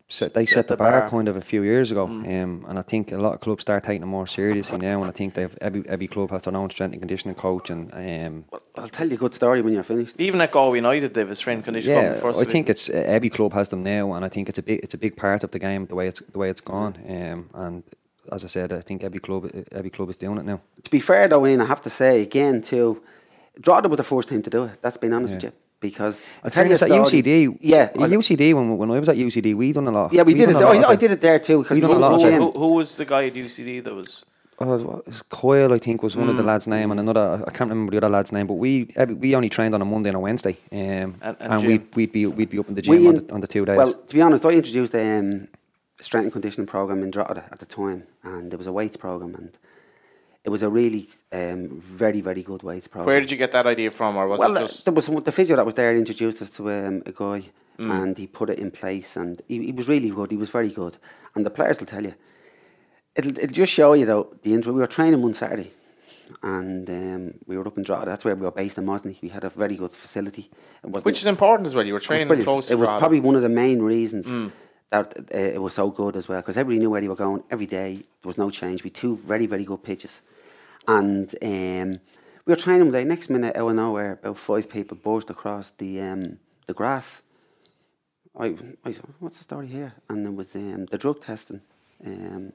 set 0.09 0.33
they 0.33 0.45
Set 0.45 0.53
set, 0.53 0.67
the 0.67 0.73
the, 0.75 0.77
bar, 0.77 0.91
bar. 0.91 1.07
Mm. 1.07 1.09
kind 1.09 1.27
of 1.27 1.35
a 1.35 1.41
few 1.41 1.63
years 1.63 1.91
ago, 1.91 2.05
um, 2.05 2.65
and 2.67 2.79
I 2.79 2.81
think 2.81 3.11
a 3.11 3.17
lot 3.17 3.33
of 3.33 3.39
clubs 3.41 3.61
start 3.61 3.83
taking 3.83 4.03
it 4.03 4.05
more 4.05 4.25
seriously 4.25 4.77
now. 4.77 5.01
And 5.01 5.09
I 5.09 5.11
think 5.11 5.33
they've 5.33 5.55
every 5.59 5.83
every 5.87 6.07
club 6.07 6.31
has 6.31 6.43
their 6.43 6.55
own 6.55 6.69
strength 6.69 6.93
and 6.93 7.01
conditioning 7.01 7.35
coach, 7.35 7.69
and 7.69 7.93
um, 7.93 8.45
I'll 8.77 8.87
tell 8.87 9.07
you 9.07 9.15
a 9.15 9.17
good 9.17 9.33
story 9.33 9.61
when 9.61 9.73
you're 9.73 9.83
finished. 9.83 10.15
even 10.19 10.39
at 10.41 10.51
Galway 10.51 10.77
United, 10.77 11.13
they've 11.13 11.29
a 11.29 11.35
strength 11.35 11.57
and 11.59 11.65
conditioning 11.65 11.97
yeah, 12.03 12.13
first 12.13 12.39
I 12.39 12.43
division. 12.43 12.51
think 12.51 12.69
it's 12.69 12.89
uh, 12.89 13.03
every 13.05 13.29
club 13.29 13.53
has 13.53 13.67
them 13.69 13.83
now, 13.83 14.13
and 14.13 14.23
I 14.23 14.29
think 14.29 14.47
it's 14.49 14.59
a 14.59 14.63
big 14.63 14.79
it's 14.81 14.93
a 14.93 14.97
big 14.97 15.15
part 15.17 15.43
of 15.43 15.51
the 15.51 15.59
game 15.59 15.85
the 15.87 15.95
way 15.95 16.07
it's 16.07 16.21
the 16.21 16.39
way 16.39 16.49
it's 16.49 16.61
gone. 16.61 16.95
Um, 17.07 17.49
and 17.53 17.83
as 18.31 18.43
I 18.43 18.47
said, 18.47 18.71
I 18.71 18.81
think 18.81 19.03
every 19.03 19.19
club 19.19 19.51
every 19.71 19.89
club 19.89 20.09
is 20.09 20.15
doing 20.17 20.37
it 20.37 20.45
now. 20.45 20.61
To 20.83 20.89
be 20.91 20.99
fair 20.99 21.27
though, 21.27 21.45
Ian, 21.45 21.61
I 21.61 21.65
have 21.65 21.81
to 21.81 21.89
say 21.89 22.21
again 22.21 22.61
too, 22.61 23.01
Drogheda 23.59 23.89
was 23.89 23.97
the 23.97 24.03
first 24.03 24.29
team 24.29 24.41
to 24.43 24.49
do 24.49 24.63
it. 24.65 24.81
That's 24.81 24.97
been 24.97 25.13
honest 25.13 25.33
with 25.33 25.43
you. 25.43 25.51
Because 25.79 26.23
I 26.43 26.49
tell 26.49 26.65
you 26.65 26.71
a 26.71 26.75
at. 26.75 26.79
UCD. 26.89 27.57
Yeah, 27.61 27.77
at 27.93 28.01
I- 28.01 28.07
UCD 28.07 28.53
when 28.55 28.77
when 28.77 28.89
I 28.89 28.99
was 28.99 29.09
at 29.09 29.15
UCD, 29.17 29.55
we 29.55 29.73
done 29.73 29.87
a 29.87 29.91
lot. 29.91 30.11
yeah, 30.13 30.23
we, 30.23 30.33
did 30.33 30.49
it. 30.49 30.55
a 30.55 30.59
I, 30.59 30.89
I 30.89 30.95
did 30.95 31.11
it 31.11 31.21
there 31.21 31.37
too. 31.39 31.59
Because 31.61 31.75
We 31.75 31.81
we 31.81 31.87
done 31.87 31.97
a 31.97 31.99
lot 31.99 32.23
of 32.23 32.33
who, 32.33 32.51
who 32.51 32.73
was 32.73 32.97
the 32.97 33.05
guy 33.05 33.27
at 33.27 33.33
UCD 33.35 33.83
that 33.83 33.93
was? 33.93 34.25
oh, 34.59 34.77
what 34.77 35.05
was 35.05 35.21
Coyle, 35.21 35.71
I 35.71 35.77
think, 35.77 36.01
was 36.01 36.15
one 36.15 36.29
of 36.29 36.33
Mm. 36.33 36.37
the 36.37 36.43
lads' 36.43 36.67
name, 36.67 36.89
and 36.89 36.99
another 36.99 37.43
I 37.45 37.51
can't 37.51 37.69
remember 37.69 37.91
the 37.91 37.97
other 37.97 38.09
lad's 38.09 38.31
name. 38.31 38.47
But 38.47 38.55
we 38.55 38.91
we 39.19 39.35
only 39.35 39.49
trained 39.49 39.75
on 39.75 39.81
a 39.83 39.85
Monday 39.85 40.09
and 40.09 40.15
a 40.17 40.19
Wednesday, 40.19 40.57
um, 40.71 40.79
And- 40.79 41.15
and, 41.21 41.35
and 41.53 41.67
we'd 41.67 41.95
we'd 41.95 42.11
be 42.11 42.25
we'd 42.25 42.49
be 42.49 42.57
up 42.57 42.67
in 42.69 42.73
the 42.73 42.81
We 42.89 42.97
gym 42.97 43.07
on 43.07 43.15
the, 43.15 43.33
on 43.35 43.41
the 43.41 43.47
two 43.47 43.63
days. 43.63 43.77
Well, 43.77 43.93
to 43.93 44.13
be 44.15 44.21
honest, 44.21 44.45
I 44.47 44.49
introduced 44.61 44.95
a 44.95 45.19
um, 45.19 45.47
strength 46.01 46.23
and 46.25 46.33
conditioning 46.33 46.65
program 46.65 47.03
in 47.03 47.11
Drogheda 47.11 47.43
at 47.51 47.59
the 47.59 47.67
time, 47.67 48.01
and 48.23 48.49
there 48.49 48.57
was 48.57 48.65
a 48.65 48.71
weights 48.73 48.97
program, 48.97 49.35
and 49.35 49.51
it 50.47 50.49
was 50.49 50.63
a 50.63 50.69
really 50.69 51.09
um, 51.33 51.67
very 52.01 52.21
very 52.21 52.41
good 52.41 52.63
weights 52.63 52.87
program. 52.87 53.07
Where 53.07 53.19
did 53.19 53.29
you 53.31 53.37
get 53.37 53.51
that 53.51 53.67
idea 53.67 53.91
from, 53.91 54.15
or 54.15 54.25
was 54.27 54.39
well, 54.39 54.53
it 54.55 54.57
uh, 54.57 54.61
just? 54.61 54.85
there 54.85 54.93
was 54.93 55.05
some, 55.05 55.21
the 55.21 55.31
physio 55.31 55.57
that 55.57 55.65
was 55.65 55.75
there 55.75 55.95
introduced 55.95 56.41
us 56.41 56.49
to 56.51 56.61
um, 56.71 57.03
a 57.05 57.11
guy, 57.11 57.43
Mm. 57.77 57.91
and 58.01 58.17
he 58.17 58.25
put 58.25 58.49
it 58.49 58.57
in 58.57 58.71
place, 58.71 59.15
and 59.21 59.39
he, 59.47 59.55
he 59.67 59.71
was 59.71 59.87
really 59.87 60.09
good. 60.09 60.31
He 60.31 60.37
was 60.37 60.49
very 60.49 60.71
good, 60.81 60.97
and 61.35 61.45
the 61.45 61.51
players 61.51 61.77
will 61.79 61.85
tell 61.85 62.03
you. 62.03 62.15
It'll, 63.15 63.37
it'll 63.37 63.53
just 63.63 63.71
show 63.71 63.93
you 63.93 64.05
though 64.05 64.25
the 64.41 64.51
intro. 64.55 64.73
We 64.73 64.79
were 64.79 64.87
training 64.87 65.21
one 65.21 65.35
Saturday, 65.35 65.71
and 66.41 66.89
um, 66.89 67.33
we 67.45 67.55
were 67.57 67.67
up 67.67 67.77
in 67.77 67.83
Drogheda. 67.83 68.09
That's 68.11 68.25
where 68.25 68.35
we 68.35 68.41
were 68.41 68.51
based 68.63 68.77
in 68.79 68.85
Mosney. 68.85 69.21
We 69.21 69.29
had 69.29 69.43
a 69.43 69.49
very 69.49 69.75
good 69.75 69.91
facility. 69.91 70.49
It 70.83 71.05
Which 71.05 71.19
is 71.19 71.27
important 71.27 71.67
as 71.67 71.75
well. 71.75 71.85
You 71.85 71.93
were 71.93 71.97
it 71.97 72.07
was 72.09 72.11
training 72.11 72.43
close 72.43 72.67
to 72.67 72.73
It 72.73 72.77
was 72.77 72.87
Drogheda. 72.87 72.99
probably 72.99 73.19
one 73.19 73.35
of 73.35 73.43
the 73.43 73.49
main 73.63 73.79
reasons 73.81 74.25
Mm. 74.25 74.51
That 74.89 75.17
uh, 75.17 75.37
it 75.37 75.61
was 75.61 75.73
so 75.73 75.89
good 75.89 76.15
as 76.15 76.27
well 76.27 76.41
because 76.41 76.57
everybody 76.57 76.79
knew 76.79 76.89
where 76.89 77.01
they 77.01 77.07
were 77.07 77.15
going 77.15 77.43
every 77.51 77.65
day. 77.65 77.95
There 77.95 78.29
was 78.29 78.37
no 78.37 78.49
change. 78.49 78.83
We 78.83 78.89
two 78.89 79.17
very 79.17 79.45
very 79.45 79.65
good 79.65 79.83
pitches, 79.83 80.21
and 80.87 81.33
um, 81.41 81.99
we 82.45 82.53
were 82.53 82.55
training 82.55 82.91
day. 82.91 83.03
Next 83.03 83.29
minute, 83.29 83.55
out 83.55 83.69
of 83.69 83.75
nowhere, 83.75 84.13
about 84.13 84.37
five 84.37 84.69
people 84.69 84.97
burst 84.97 85.29
across 85.29 85.71
the 85.71 86.01
um, 86.01 86.39
the 86.65 86.73
grass. 86.73 87.21
I, 88.39 88.55
I 88.85 88.91
said, 88.91 89.05
what's 89.19 89.37
the 89.37 89.43
story 89.43 89.67
here? 89.67 89.93
And 90.09 90.23
there 90.23 90.31
was 90.31 90.55
um, 90.55 90.85
the 90.85 90.97
drug 90.99 91.21
testing 91.21 91.61
um, 92.05 92.53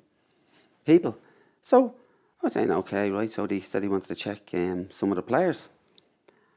people. 0.87 1.18
So 1.61 1.97
I 2.41 2.47
was 2.47 2.53
saying, 2.53 2.70
okay, 2.70 3.11
right. 3.11 3.30
So 3.30 3.47
they 3.47 3.61
said 3.61 3.83
he 3.83 3.89
wanted 3.89 4.09
to 4.09 4.14
check 4.14 4.43
um, 4.55 4.91
some 4.91 5.11
of 5.11 5.16
the 5.16 5.22
players, 5.22 5.68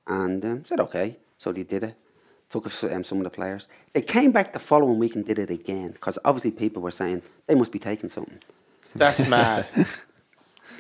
and 0.08 0.46
um, 0.46 0.66
said 0.66 0.80
okay. 0.80 1.18
So 1.38 1.52
they 1.52 1.64
did 1.64 1.84
it. 1.84 1.96
Took 2.50 2.66
um, 2.86 3.04
some 3.04 3.18
of 3.18 3.24
the 3.26 3.30
players. 3.30 3.68
They 3.94 4.02
came 4.02 4.32
back 4.32 4.54
the 4.54 4.60
following 4.60 5.00
week 5.00 5.16
and 5.16 5.26
did 5.26 5.40
it 5.40 5.50
again 5.50 5.92
because 5.92 6.18
obviously 6.24 6.52
people 6.52 6.82
were 6.82 6.92
saying 6.92 7.22
they 7.48 7.56
must 7.56 7.72
be 7.72 7.80
taking 7.80 8.10
something. 8.10 8.40
That's 8.96 9.28
mad. 9.38 9.68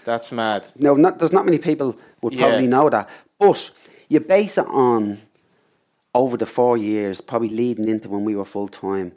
That's 0.05 0.32
mad. 0.32 0.70
No, 0.78 0.93
not, 0.95 1.18
there's 1.20 1.34
not 1.34 1.45
many 1.45 1.57
people 1.57 1.97
would 2.22 2.34
Yeah. 2.34 2.47
probably 2.47 2.68
know 2.68 2.89
that, 2.89 3.09
but 3.39 3.72
you 4.07 4.20
base 4.20 4.57
it 4.57 4.68
on 4.68 5.22
over 6.13 6.38
the 6.38 6.45
four 6.45 6.78
years, 6.78 7.20
probably 7.20 7.49
leading 7.49 7.88
into 7.89 8.07
when 8.09 8.24
we 8.24 8.36
were 8.36 8.45
full 8.45 8.68
time. 8.68 9.11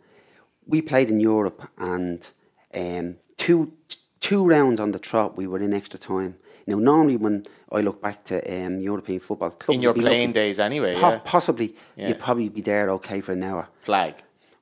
We 0.67 0.83
played 0.83 1.11
in 1.11 1.21
Europe, 1.21 1.69
and 1.79 2.29
um, 2.75 3.17
two 3.37 3.73
two 4.21 4.45
rounds 4.45 4.81
on 4.81 4.91
the 4.93 4.99
trot, 4.99 5.37
we 5.37 5.47
were 5.47 5.59
in 5.61 5.73
extra 5.73 5.99
time. 5.99 6.37
Now, 6.69 6.79
normally 6.79 7.17
when 7.17 7.47
I 7.73 7.81
look 7.81 8.03
back 8.03 8.25
to 8.27 8.37
um, 8.57 8.79
European 8.79 9.21
football, 9.21 9.51
clubs 9.51 9.75
In 9.77 9.81
your 9.83 9.95
playing 9.95 10.29
looking- 10.29 10.33
days, 10.33 10.59
anyway. 10.61 10.95
po- 10.95 11.11
yeah. 11.13 11.21
possibly 11.25 11.75
Yeah. 11.97 12.09
you'd 12.09 12.19
probably 12.27 12.49
be 12.51 12.61
there 12.61 12.91
okay 12.99 13.21
for 13.23 13.33
an 13.33 13.43
hour. 13.43 13.69
Flag. 13.81 14.15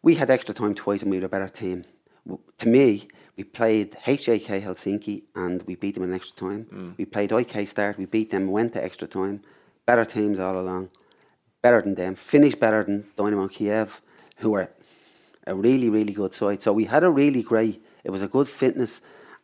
We 0.02 0.14
had 0.14 0.30
extra 0.30 0.54
time 0.54 0.74
twice 0.74 1.02
and 1.02 1.11
we 1.11 1.18
were 1.18 1.26
a 1.26 1.28
better 1.28 1.48
team. 1.48 1.84
To 2.59 2.68
me, 2.68 3.09
we 3.36 3.42
played 3.44 3.96
HJK 4.07 4.61
Helsinki 4.66 5.22
and 5.34 5.62
we 5.68 5.74
beat 5.74 5.94
them 5.96 6.04
in 6.04 6.14
extra 6.14 6.36
time. 6.48 6.66
Mm. 6.72 6.96
We 6.96 7.04
played 7.07 7.32
IK 7.32 7.66
Start, 7.68 7.98
we 7.98 8.07
beat 8.07 8.30
them, 8.30 8.46
went 8.59 8.72
to 8.74 8.84
extra 8.84 9.09
time. 9.09 9.42
Better 9.84 10.04
teams 10.04 10.38
all 10.38 10.57
along. 10.64 10.90
Better 11.61 11.82
than 11.82 11.94
them. 11.96 12.14
Finished 12.14 12.61
better 12.61 12.84
than 12.84 13.07
Dynamo 13.16 13.48
Kiev, 13.48 14.00
who 14.38 14.50
were 14.50 14.68
a 15.46 15.54
really, 15.54 15.88
really 15.88 16.12
good 16.12 16.34
side. 16.34 16.62
So 16.62 16.72
we 16.72 16.84
had 16.84 17.02
a 17.02 17.11
really 17.11 17.42
great, 17.42 17.84
it 18.04 18.11
was 18.11 18.22
a 18.22 18.28
good 18.28 18.48
fitness. 18.48 19.00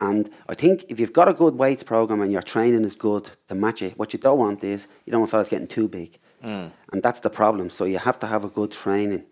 And 0.09 0.25
I 0.53 0.55
think 0.63 0.77
if 0.93 0.97
you've 1.01 1.13
got 1.21 1.29
a 1.29 1.33
good 1.43 1.55
weights 1.63 1.85
program 1.93 2.21
and 2.25 2.31
your 2.37 2.43
training 2.55 2.85
is 2.91 2.97
good 2.97 3.25
to 3.49 3.55
match 3.55 3.81
it, 3.87 3.93
what 4.01 4.09
you 4.13 4.19
don't 4.27 4.39
want 4.45 4.65
is 4.65 4.81
you 5.05 5.11
don't 5.13 5.21
want 5.23 5.31
fellas 5.31 5.49
getting 5.55 5.69
too 5.79 5.87
big. 6.01 6.11
Mm. 6.45 6.73
And 6.93 7.03
that's 7.07 7.21
the 7.21 7.31
problem. 7.31 7.71
So 7.71 7.85
you 7.93 7.99
have 7.99 8.19
to 8.21 8.27
have 8.27 8.43
a 8.45 8.49
good 8.59 8.73
training 8.73 9.23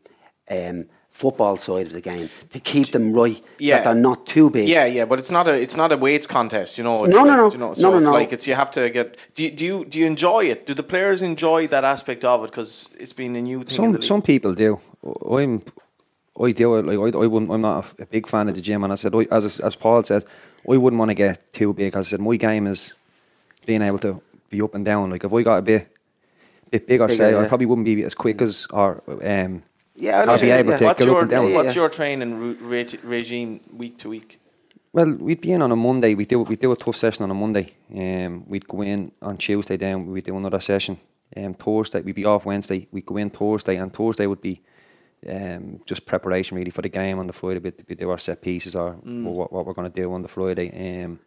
um, 0.58 0.78
football 1.10 1.56
side 1.56 1.86
of 1.90 1.92
the 1.92 2.00
game 2.12 2.28
to 2.54 2.60
keep 2.60 2.88
them 2.96 3.12
right, 3.12 3.42
Yeah. 3.58 3.76
that 3.76 3.84
they're 3.84 4.02
not 4.10 4.26
too 4.26 4.48
big. 4.48 4.68
Yeah, 4.68 4.86
yeah, 4.98 5.06
but 5.10 5.18
it's 5.18 5.30
not 5.38 5.46
a 5.48 5.54
it's 5.64 5.76
not 5.82 5.90
a 5.92 5.96
weights 5.96 6.26
contest, 6.36 6.78
you 6.78 6.84
know. 6.84 7.04
It's 7.04 7.12
No, 7.14 7.24
no, 7.24 7.30
like, 7.30 7.36
no. 7.36 7.52
You 7.52 7.58
know, 7.58 7.68
No, 7.68 7.74
so 7.74 7.90
no, 7.90 7.96
it's 7.98 8.06
no. 8.06 8.12
like 8.20 8.32
it's 8.34 8.46
you 8.46 8.54
have 8.62 8.70
to 8.78 8.82
get. 8.90 9.06
Do 9.34 9.42
you, 9.44 9.50
do 9.58 9.64
you 9.70 9.84
do 9.90 9.98
you 10.00 10.06
enjoy 10.06 10.42
it? 10.52 10.58
Do 10.68 10.74
the 10.74 10.88
players 10.92 11.20
enjoy 11.20 11.60
that 11.74 11.84
aspect 11.84 12.24
of 12.24 12.44
it? 12.44 12.50
Because 12.50 12.70
it's 13.02 13.12
been 13.22 13.34
a 13.36 13.42
new 13.42 13.64
thing. 13.64 13.84
in 13.86 13.92
the 13.92 13.98
some 14.02 14.08
some 14.12 14.22
people 14.22 14.54
do. 14.54 14.78
I'm 15.38 15.62
I 16.46 16.52
do 16.52 16.76
it 16.76 16.86
like 16.90 16.98
I, 16.98 17.18
I 17.24 17.26
wouldn't. 17.26 17.50
I'm 17.54 17.60
not 17.68 17.76
a, 17.98 18.02
a 18.04 18.06
big 18.06 18.26
fan 18.28 18.48
of 18.48 18.54
the 18.54 18.60
gym, 18.68 18.84
and 18.84 18.92
I 18.92 18.96
said 18.96 19.12
I, 19.14 19.26
as 19.38 19.60
as 19.60 19.76
Paul 19.76 20.04
said, 20.04 20.22
I 20.68 20.76
wouldn't 20.76 20.98
want 20.98 21.10
to 21.10 21.14
get 21.14 21.52
too 21.52 21.72
big. 21.72 21.96
As 21.96 22.08
I 22.08 22.10
said 22.10 22.20
my 22.20 22.36
game 22.36 22.66
is 22.66 22.94
being 23.66 23.82
able 23.82 23.98
to 23.98 24.20
be 24.48 24.60
up 24.62 24.74
and 24.74 24.84
down. 24.84 25.10
Like 25.10 25.24
if 25.24 25.32
I 25.32 25.42
got 25.42 25.58
a 25.58 25.62
bit 25.62 25.88
bit 26.70 26.86
bigger, 26.86 27.06
Bigger, 27.06 27.16
say 27.16 27.38
I 27.38 27.46
probably 27.46 27.66
wouldn't 27.66 27.84
be 27.84 28.02
as 28.04 28.14
quick 28.14 28.42
as 28.42 28.66
or 28.70 29.02
um. 29.24 29.62
Yeah, 29.96 30.22
I 30.22 30.24
know 30.24 30.32
I'll 30.32 30.40
be 30.40 30.50
able 30.50 30.70
yeah. 30.70 30.76
to 30.78 30.84
what's 30.84 30.98
get 30.98 31.06
your 31.06 31.16
up 31.16 31.22
and 31.22 31.30
down. 31.30 31.52
What's 31.52 31.74
yeah. 31.74 31.82
your 31.82 31.88
training 31.90 32.38
ru- 32.38 32.58
reg- 32.62 33.00
regime 33.02 33.60
week 33.76 33.98
to 33.98 34.08
week? 34.08 34.40
Well, 34.92 35.10
we'd 35.12 35.42
be 35.42 35.52
in 35.52 35.60
on 35.60 35.72
a 35.72 35.76
Monday. 35.76 36.14
We 36.14 36.24
do 36.24 36.40
we 36.40 36.56
do 36.56 36.72
a 36.72 36.76
tough 36.76 36.96
session 36.96 37.22
on 37.24 37.30
a 37.30 37.34
Monday. 37.34 37.74
Um, 37.94 38.44
we'd 38.48 38.66
go 38.66 38.82
in 38.82 39.12
on 39.20 39.36
Tuesday. 39.36 39.76
Then 39.76 40.06
we'd 40.06 40.24
do 40.24 40.36
another 40.36 40.60
session. 40.60 40.98
Um, 41.36 41.54
Thursday 41.54 42.00
we'd 42.00 42.14
be 42.14 42.24
off 42.24 42.44
Wednesday. 42.46 42.88
We'd 42.90 43.06
go 43.06 43.16
in 43.18 43.30
Thursday, 43.30 43.76
and 43.76 43.92
Thursday 43.92 44.26
would 44.26 44.40
be 44.40 44.60
um, 45.28 45.80
just 45.86 46.06
preparation 46.06 46.56
really 46.56 46.70
for 46.70 46.82
the 46.82 46.88
game 46.88 47.18
on 47.18 47.26
the 47.26 47.32
Friday. 47.32 47.58
We'd, 47.60 47.84
we'd 47.88 47.98
do 47.98 48.10
our 48.10 48.18
set 48.18 48.40
pieces 48.42 48.74
or 48.74 48.92
what, 48.92 49.52
what 49.52 49.66
we're 49.66 49.74
going 49.74 49.90
to 49.90 50.00
do 50.02 50.12
on 50.12 50.22
the 50.22 50.28
Friday. 50.28 51.04
Um, 51.04 51.18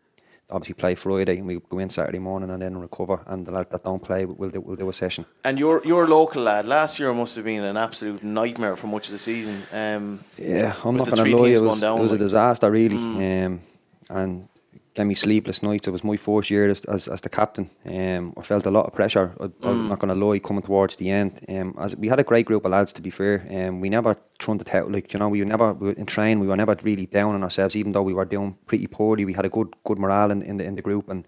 obviously 0.49 0.73
play 0.75 0.93
Friday, 0.95 1.37
and 1.37 1.47
we 1.47 1.59
go 1.69 1.79
in 1.79 1.89
Saturday 1.89 2.19
morning 2.19 2.49
and 2.51 2.61
then 2.61 2.77
recover. 2.77 3.21
And 3.27 3.45
the 3.45 3.51
lad 3.51 3.69
that 3.71 3.83
don't 3.83 4.01
play, 4.03 4.25
we'll 4.25 4.49
do 4.49 4.61
we'll 4.61 4.75
do 4.75 4.89
a 4.89 4.93
session. 4.93 5.25
And 5.43 5.57
your 5.59 5.81
your 5.85 6.07
local 6.07 6.41
lad 6.43 6.65
last 6.67 6.99
year 6.99 7.13
must 7.13 7.35
have 7.35 7.45
been 7.45 7.63
an 7.63 7.77
absolute 7.77 8.23
nightmare 8.23 8.75
for 8.75 8.87
much 8.87 9.07
of 9.07 9.13
the 9.13 9.19
season. 9.19 9.63
Um, 9.71 10.19
Yeah, 10.37 10.73
I'm 10.83 10.95
not 10.97 11.09
going 11.11 11.31
to 11.31 11.37
lie. 11.37 11.49
It 11.49 11.61
was, 11.61 11.81
it 11.81 11.89
was 11.89 11.99
a 11.99 12.01
like- 12.01 12.11
Mm. 12.11 12.19
disaster, 12.19 12.71
really. 12.71 12.97
Um, 12.97 13.61
and 14.09 14.47
gave 14.95 15.07
me 15.07 15.15
sleepless 15.15 15.63
nights. 15.63 15.87
It 15.87 15.91
was 15.91 16.03
my 16.03 16.17
first 16.17 16.51
year 16.51 16.69
as, 16.69 16.85
as, 16.85 17.07
as 17.07 17.21
the 17.21 17.29
captain. 17.29 17.69
Um, 17.85 18.33
I 18.37 18.41
felt 18.41 18.65
a 18.65 18.71
lot 18.71 18.85
of 18.85 18.93
pressure. 18.93 19.33
I, 19.39 19.45
Mm. 19.47 19.69
I'm 19.69 19.87
not 19.89 19.99
going 19.99 20.19
to 20.19 20.25
lie, 20.25 20.39
coming 20.39 20.61
towards 20.63 20.97
the 20.97 21.09
end. 21.09 21.31
Um, 21.49 21.75
as 21.79 21.95
we 21.95 22.09
had 22.09 22.19
a 22.19 22.23
great 22.23 22.45
group 22.45 22.65
of 22.65 22.71
lads, 22.71 22.93
to 22.93 23.01
be 23.01 23.09
fair. 23.09 23.45
Um, 23.49 23.81
we 23.81 23.89
never 23.89 24.15
thrown 24.39 24.57
the 24.57 24.63
towel. 24.63 24.89
Like 24.91 25.13
you 25.13 25.19
know, 25.19 25.29
we 25.29 25.39
were 25.39 25.45
never 25.45 25.73
we 25.73 25.87
were 25.87 25.93
in 25.93 26.05
train. 26.05 26.39
We 26.39 26.47
were 26.47 26.57
never 26.57 26.75
really 26.83 27.05
down 27.07 27.33
on 27.35 27.43
ourselves, 27.43 27.75
even 27.75 27.91
though 27.93 28.03
we 28.03 28.13
were 28.13 28.25
doing 28.25 28.55
pretty 28.67 28.87
poorly. 28.87 29.25
We 29.25 29.33
had 29.33 29.45
a 29.45 29.49
good 29.49 29.73
good 29.83 29.99
morale 29.99 30.31
in, 30.31 30.41
in 30.43 30.57
the 30.57 30.65
in 30.65 30.75
the 30.75 30.81
group, 30.81 31.09
and 31.09 31.27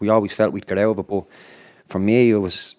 we 0.00 0.08
always 0.10 0.32
felt 0.34 0.52
we'd 0.52 0.66
get 0.66 0.78
out 0.78 0.90
of 0.90 0.98
it. 0.98 1.08
But 1.08 1.24
for 1.86 1.98
me, 1.98 2.30
it 2.30 2.38
was 2.38 2.76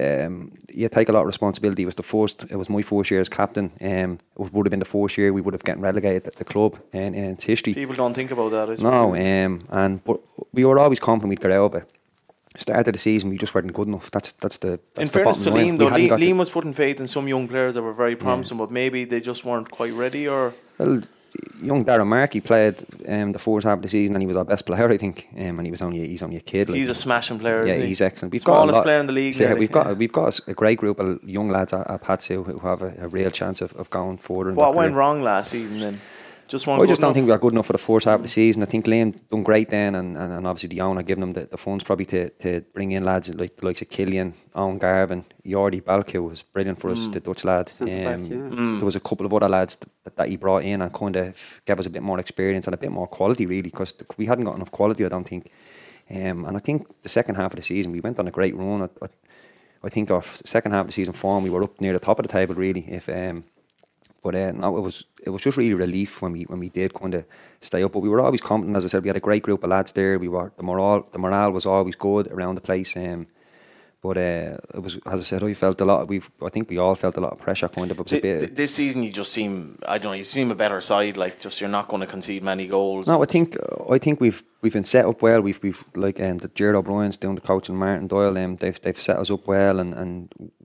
um, 0.00 0.52
you 0.72 0.88
take 0.88 1.08
a 1.08 1.12
lot 1.12 1.20
of 1.20 1.26
responsibility. 1.26 1.82
It 1.82 1.86
was 1.86 1.94
the 1.96 2.02
first. 2.02 2.44
It 2.50 2.56
was 2.56 2.68
my 2.70 2.82
first 2.82 3.10
year 3.10 3.20
as 3.20 3.28
captain. 3.28 3.70
Um, 3.80 4.18
it 4.38 4.52
would 4.52 4.66
have 4.66 4.70
been 4.70 4.78
the 4.78 4.84
first 4.84 5.18
year 5.18 5.32
we 5.32 5.40
would 5.40 5.54
have 5.54 5.64
gotten 5.64 5.82
relegated 5.82 6.26
at 6.26 6.36
the 6.36 6.44
club 6.44 6.78
in, 6.92 7.14
in 7.14 7.24
its 7.32 7.44
history. 7.44 7.74
people 7.74 7.94
don't 7.96 8.14
think 8.14 8.30
about 8.30 8.50
that. 8.50 8.80
No, 8.80 9.14
um, 9.14 9.66
and 9.70 10.02
but 10.04 10.20
we 10.52 10.64
were 10.64 10.78
always 10.78 11.00
confident 11.00 11.30
we'd 11.30 11.40
get 11.40 11.52
out 11.52 11.74
of 11.74 11.82
it. 11.82 11.88
Start 12.56 12.86
of 12.86 12.92
the 12.92 12.98
season, 12.98 13.30
we 13.30 13.38
just 13.38 13.54
weren't 13.54 13.72
good 13.72 13.88
enough. 13.88 14.10
That's 14.10 14.32
that's 14.32 14.58
the. 14.58 14.78
That's 14.94 14.98
in 14.98 15.06
the 15.06 15.12
fairness 15.12 15.44
to. 15.44 15.50
Liam, 15.50 15.78
though, 15.78 15.88
Liam, 15.88 16.18
Liam 16.18 16.36
was 16.36 16.50
putting 16.50 16.74
faith 16.74 17.00
in 17.00 17.06
some 17.06 17.26
young 17.26 17.48
players 17.48 17.74
that 17.74 17.82
were 17.82 17.94
very 17.94 18.14
promising, 18.14 18.58
but 18.58 18.70
maybe 18.70 19.04
they 19.04 19.20
just 19.20 19.44
weren't 19.44 19.70
quite 19.70 19.94
ready. 19.94 20.28
Or 20.28 20.52
Well, 20.78 21.02
young 21.62 21.84
Darragh 21.84 22.06
Markey 22.06 22.40
played 22.40 22.76
um, 23.06 23.32
the 23.32 23.38
first 23.38 23.64
half 23.64 23.78
of 23.78 23.82
the 23.82 23.88
season, 23.88 24.16
and 24.16 24.22
he 24.22 24.26
was 24.26 24.36
our 24.36 24.44
best 24.44 24.66
player, 24.66 24.90
I 24.90 24.96
think. 24.96 25.28
Um, 25.36 25.58
and 25.58 25.66
he 25.66 25.70
was 25.70 25.82
only 25.82 26.06
he's 26.06 26.22
only 26.22 26.36
a 26.36 26.40
kid. 26.40 26.68
Like, 26.68 26.76
he's 26.76 26.88
a 26.88 26.94
smashing 26.94 27.38
player. 27.38 27.66
yeah, 27.66 27.76
he? 27.76 27.88
he's 27.88 28.00
excellent. 28.00 28.32
We've 28.32 28.42
Smallest 28.42 28.66
got 28.66 28.74
a 28.74 28.76
lot, 28.78 28.82
player 28.84 29.00
in 29.00 29.06
the 29.06 29.12
league. 29.12 29.36
Yeah, 29.36 29.54
we've 29.54 29.72
got 29.72 29.96
we've 29.96 30.12
got 30.12 30.40
a 30.46 30.54
great 30.54 30.78
group 30.78 30.98
of 30.98 31.22
young 31.24 31.48
lads 31.48 31.72
at, 31.72 31.88
at 31.90 32.02
Patsu 32.02 32.44
who 32.44 32.58
have 32.60 32.82
a, 32.82 32.94
a 32.98 33.08
real 33.08 33.30
chance 33.30 33.60
of, 33.60 33.74
of 33.76 33.90
going 33.90 34.18
forward. 34.18 34.56
What 34.56 34.74
went 34.74 34.90
career. 34.90 34.98
wrong 34.98 35.22
last 35.22 35.50
season 35.50 35.80
then? 35.80 36.00
Just 36.52 36.66
one. 36.66 36.82
I 36.82 36.84
just 36.84 37.00
don't 37.00 37.14
think 37.14 37.24
we 37.24 37.32
are 37.32 37.38
good 37.38 37.54
enough 37.54 37.64
for 37.64 37.72
the 37.72 37.78
first 37.78 38.04
half 38.04 38.16
of 38.16 38.22
the 38.22 38.28
season. 38.28 38.62
I 38.62 38.66
think 38.66 38.84
Liam 38.84 39.18
done 39.30 39.42
great 39.42 39.70
then, 39.70 39.94
and, 39.94 40.18
and, 40.18 40.34
and 40.34 40.46
obviously 40.46 40.68
the 40.68 40.82
owner 40.82 41.02
giving 41.02 41.22
them 41.22 41.32
the, 41.32 41.46
the 41.46 41.56
funds 41.56 41.82
probably 41.82 42.04
to, 42.04 42.28
to 42.28 42.60
bring 42.74 42.92
in 42.92 43.04
lads 43.04 43.34
like 43.34 43.56
the 43.56 43.64
likes 43.64 43.80
of 43.80 43.88
Killian, 43.88 44.34
Owen 44.54 44.76
Garvin, 44.76 45.24
Jordi 45.46 45.80
Balku 45.80 46.28
was 46.28 46.42
brilliant 46.42 46.78
for 46.78 46.90
us, 46.90 47.06
the 47.06 47.20
Dutch 47.20 47.46
lad. 47.46 47.70
Centre 47.70 48.04
back, 48.04 48.30
yeah. 48.30 48.76
There 48.76 48.84
was 48.84 48.96
a 48.96 49.00
couple 49.00 49.24
of 49.24 49.32
other 49.32 49.48
lads 49.48 49.78
that, 50.04 50.16
that 50.16 50.28
he 50.28 50.36
brought 50.36 50.64
in 50.64 50.82
and 50.82 50.92
kind 50.92 51.16
of 51.16 51.62
gave 51.64 51.80
us 51.80 51.86
a 51.86 51.90
bit 51.90 52.02
more 52.02 52.20
experience 52.20 52.66
and 52.66 52.74
a 52.74 52.76
bit 52.76 52.92
more 52.92 53.06
quality 53.06 53.46
really 53.46 53.70
because 53.70 53.94
we 54.18 54.26
hadn't 54.26 54.44
got 54.44 54.56
enough 54.56 54.70
quality, 54.70 55.06
I 55.06 55.08
don't 55.08 55.26
think. 55.26 55.50
Um, 56.10 56.44
and 56.44 56.54
I 56.54 56.60
think 56.60 56.86
the 57.00 57.08
second 57.08 57.36
half 57.36 57.54
of 57.54 57.56
the 57.56 57.62
season 57.62 57.92
we 57.92 58.00
went 58.00 58.18
on 58.18 58.28
a 58.28 58.30
great 58.30 58.54
run. 58.54 58.82
I, 58.82 58.88
I, 59.02 59.08
I 59.84 59.88
think 59.88 60.10
our 60.10 60.22
second 60.22 60.72
half 60.72 60.82
of 60.82 60.88
the 60.88 60.92
season 60.92 61.14
form 61.14 61.44
we 61.44 61.50
were 61.50 61.64
up 61.64 61.80
near 61.80 61.94
the 61.94 61.98
top 61.98 62.18
of 62.18 62.26
the 62.26 62.32
table 62.32 62.54
really. 62.54 62.84
If 62.90 63.08
um, 63.08 63.44
but 64.22 64.34
uh, 64.34 64.52
no, 64.52 64.76
it 64.76 64.80
was 64.80 65.06
it 65.26 65.30
was 65.30 65.42
just 65.42 65.56
really 65.56 65.74
relief 65.74 66.22
when 66.22 66.32
we 66.32 66.42
when 66.44 66.60
we 66.60 66.68
did 66.68 66.94
kind 66.94 67.14
of 67.14 67.24
stay 67.60 67.82
up. 67.82 67.92
But 67.92 68.00
we 68.00 68.08
were 68.08 68.20
always 68.20 68.40
confident. 68.40 68.76
As 68.76 68.84
I 68.84 68.88
said, 68.88 69.02
we 69.02 69.08
had 69.08 69.16
a 69.16 69.20
great 69.28 69.42
group 69.42 69.62
of 69.64 69.70
lads 69.70 69.92
there. 69.92 70.18
We 70.18 70.28
were 70.28 70.52
the 70.56 70.62
morale 70.62 71.06
the 71.12 71.18
morale 71.18 71.52
was 71.52 71.66
always 71.66 71.96
good 71.96 72.26
around 72.32 72.54
the 72.56 72.60
place. 72.62 72.96
Um, 72.96 73.26
But 74.02 74.16
uh, 74.16 74.56
it 74.74 74.82
was, 74.82 74.98
as 75.06 75.20
I 75.20 75.22
said, 75.22 75.44
I 75.44 75.54
felt 75.54 75.80
a 75.80 75.84
lot. 75.84 76.08
We, 76.08 76.20
I 76.48 76.50
think 76.50 76.68
we 76.68 76.76
all 76.76 76.96
felt 76.96 77.16
a 77.16 77.20
lot 77.20 77.32
of 77.32 77.38
pressure. 77.38 77.68
Kind 77.68 77.90
of, 77.92 77.98
it 78.00 78.04
was 78.04 78.12
a 78.12 78.20
bit. 78.20 78.40
th- 78.40 78.54
this 78.54 78.74
season, 78.74 79.04
you 79.04 79.12
just 79.12 79.32
seem 79.32 79.78
I 79.86 79.98
don't 79.98 80.10
know. 80.12 80.16
You 80.18 80.24
seem 80.24 80.50
a 80.50 80.56
better 80.56 80.80
side. 80.80 81.16
Like 81.16 81.34
just 81.44 81.60
you're 81.60 81.70
not 81.78 81.86
going 81.86 82.00
to 82.06 82.10
concede 82.10 82.42
many 82.42 82.66
goals. 82.66 83.06
No, 83.06 83.22
I 83.22 83.26
think 83.26 83.56
I 83.96 83.98
think 83.98 84.20
we've 84.20 84.42
we've 84.60 84.72
been 84.78 84.84
set 84.94 85.04
up 85.06 85.22
well. 85.22 85.40
We've 85.40 85.60
we've 85.62 85.84
like 85.94 86.18
um, 86.26 86.38
the 86.38 86.48
Jared 86.58 86.74
O'Brien's 86.74 87.16
doing 87.16 87.36
the 87.36 87.46
coach 87.52 87.68
and 87.70 87.78
Martin 87.78 88.08
Doyle. 88.08 88.36
Um, 88.44 88.56
they've 88.56 88.80
they've 88.82 89.00
set 89.08 89.18
us 89.22 89.30
up 89.30 89.46
well, 89.46 89.78
and 89.78 89.94
and 89.94 90.16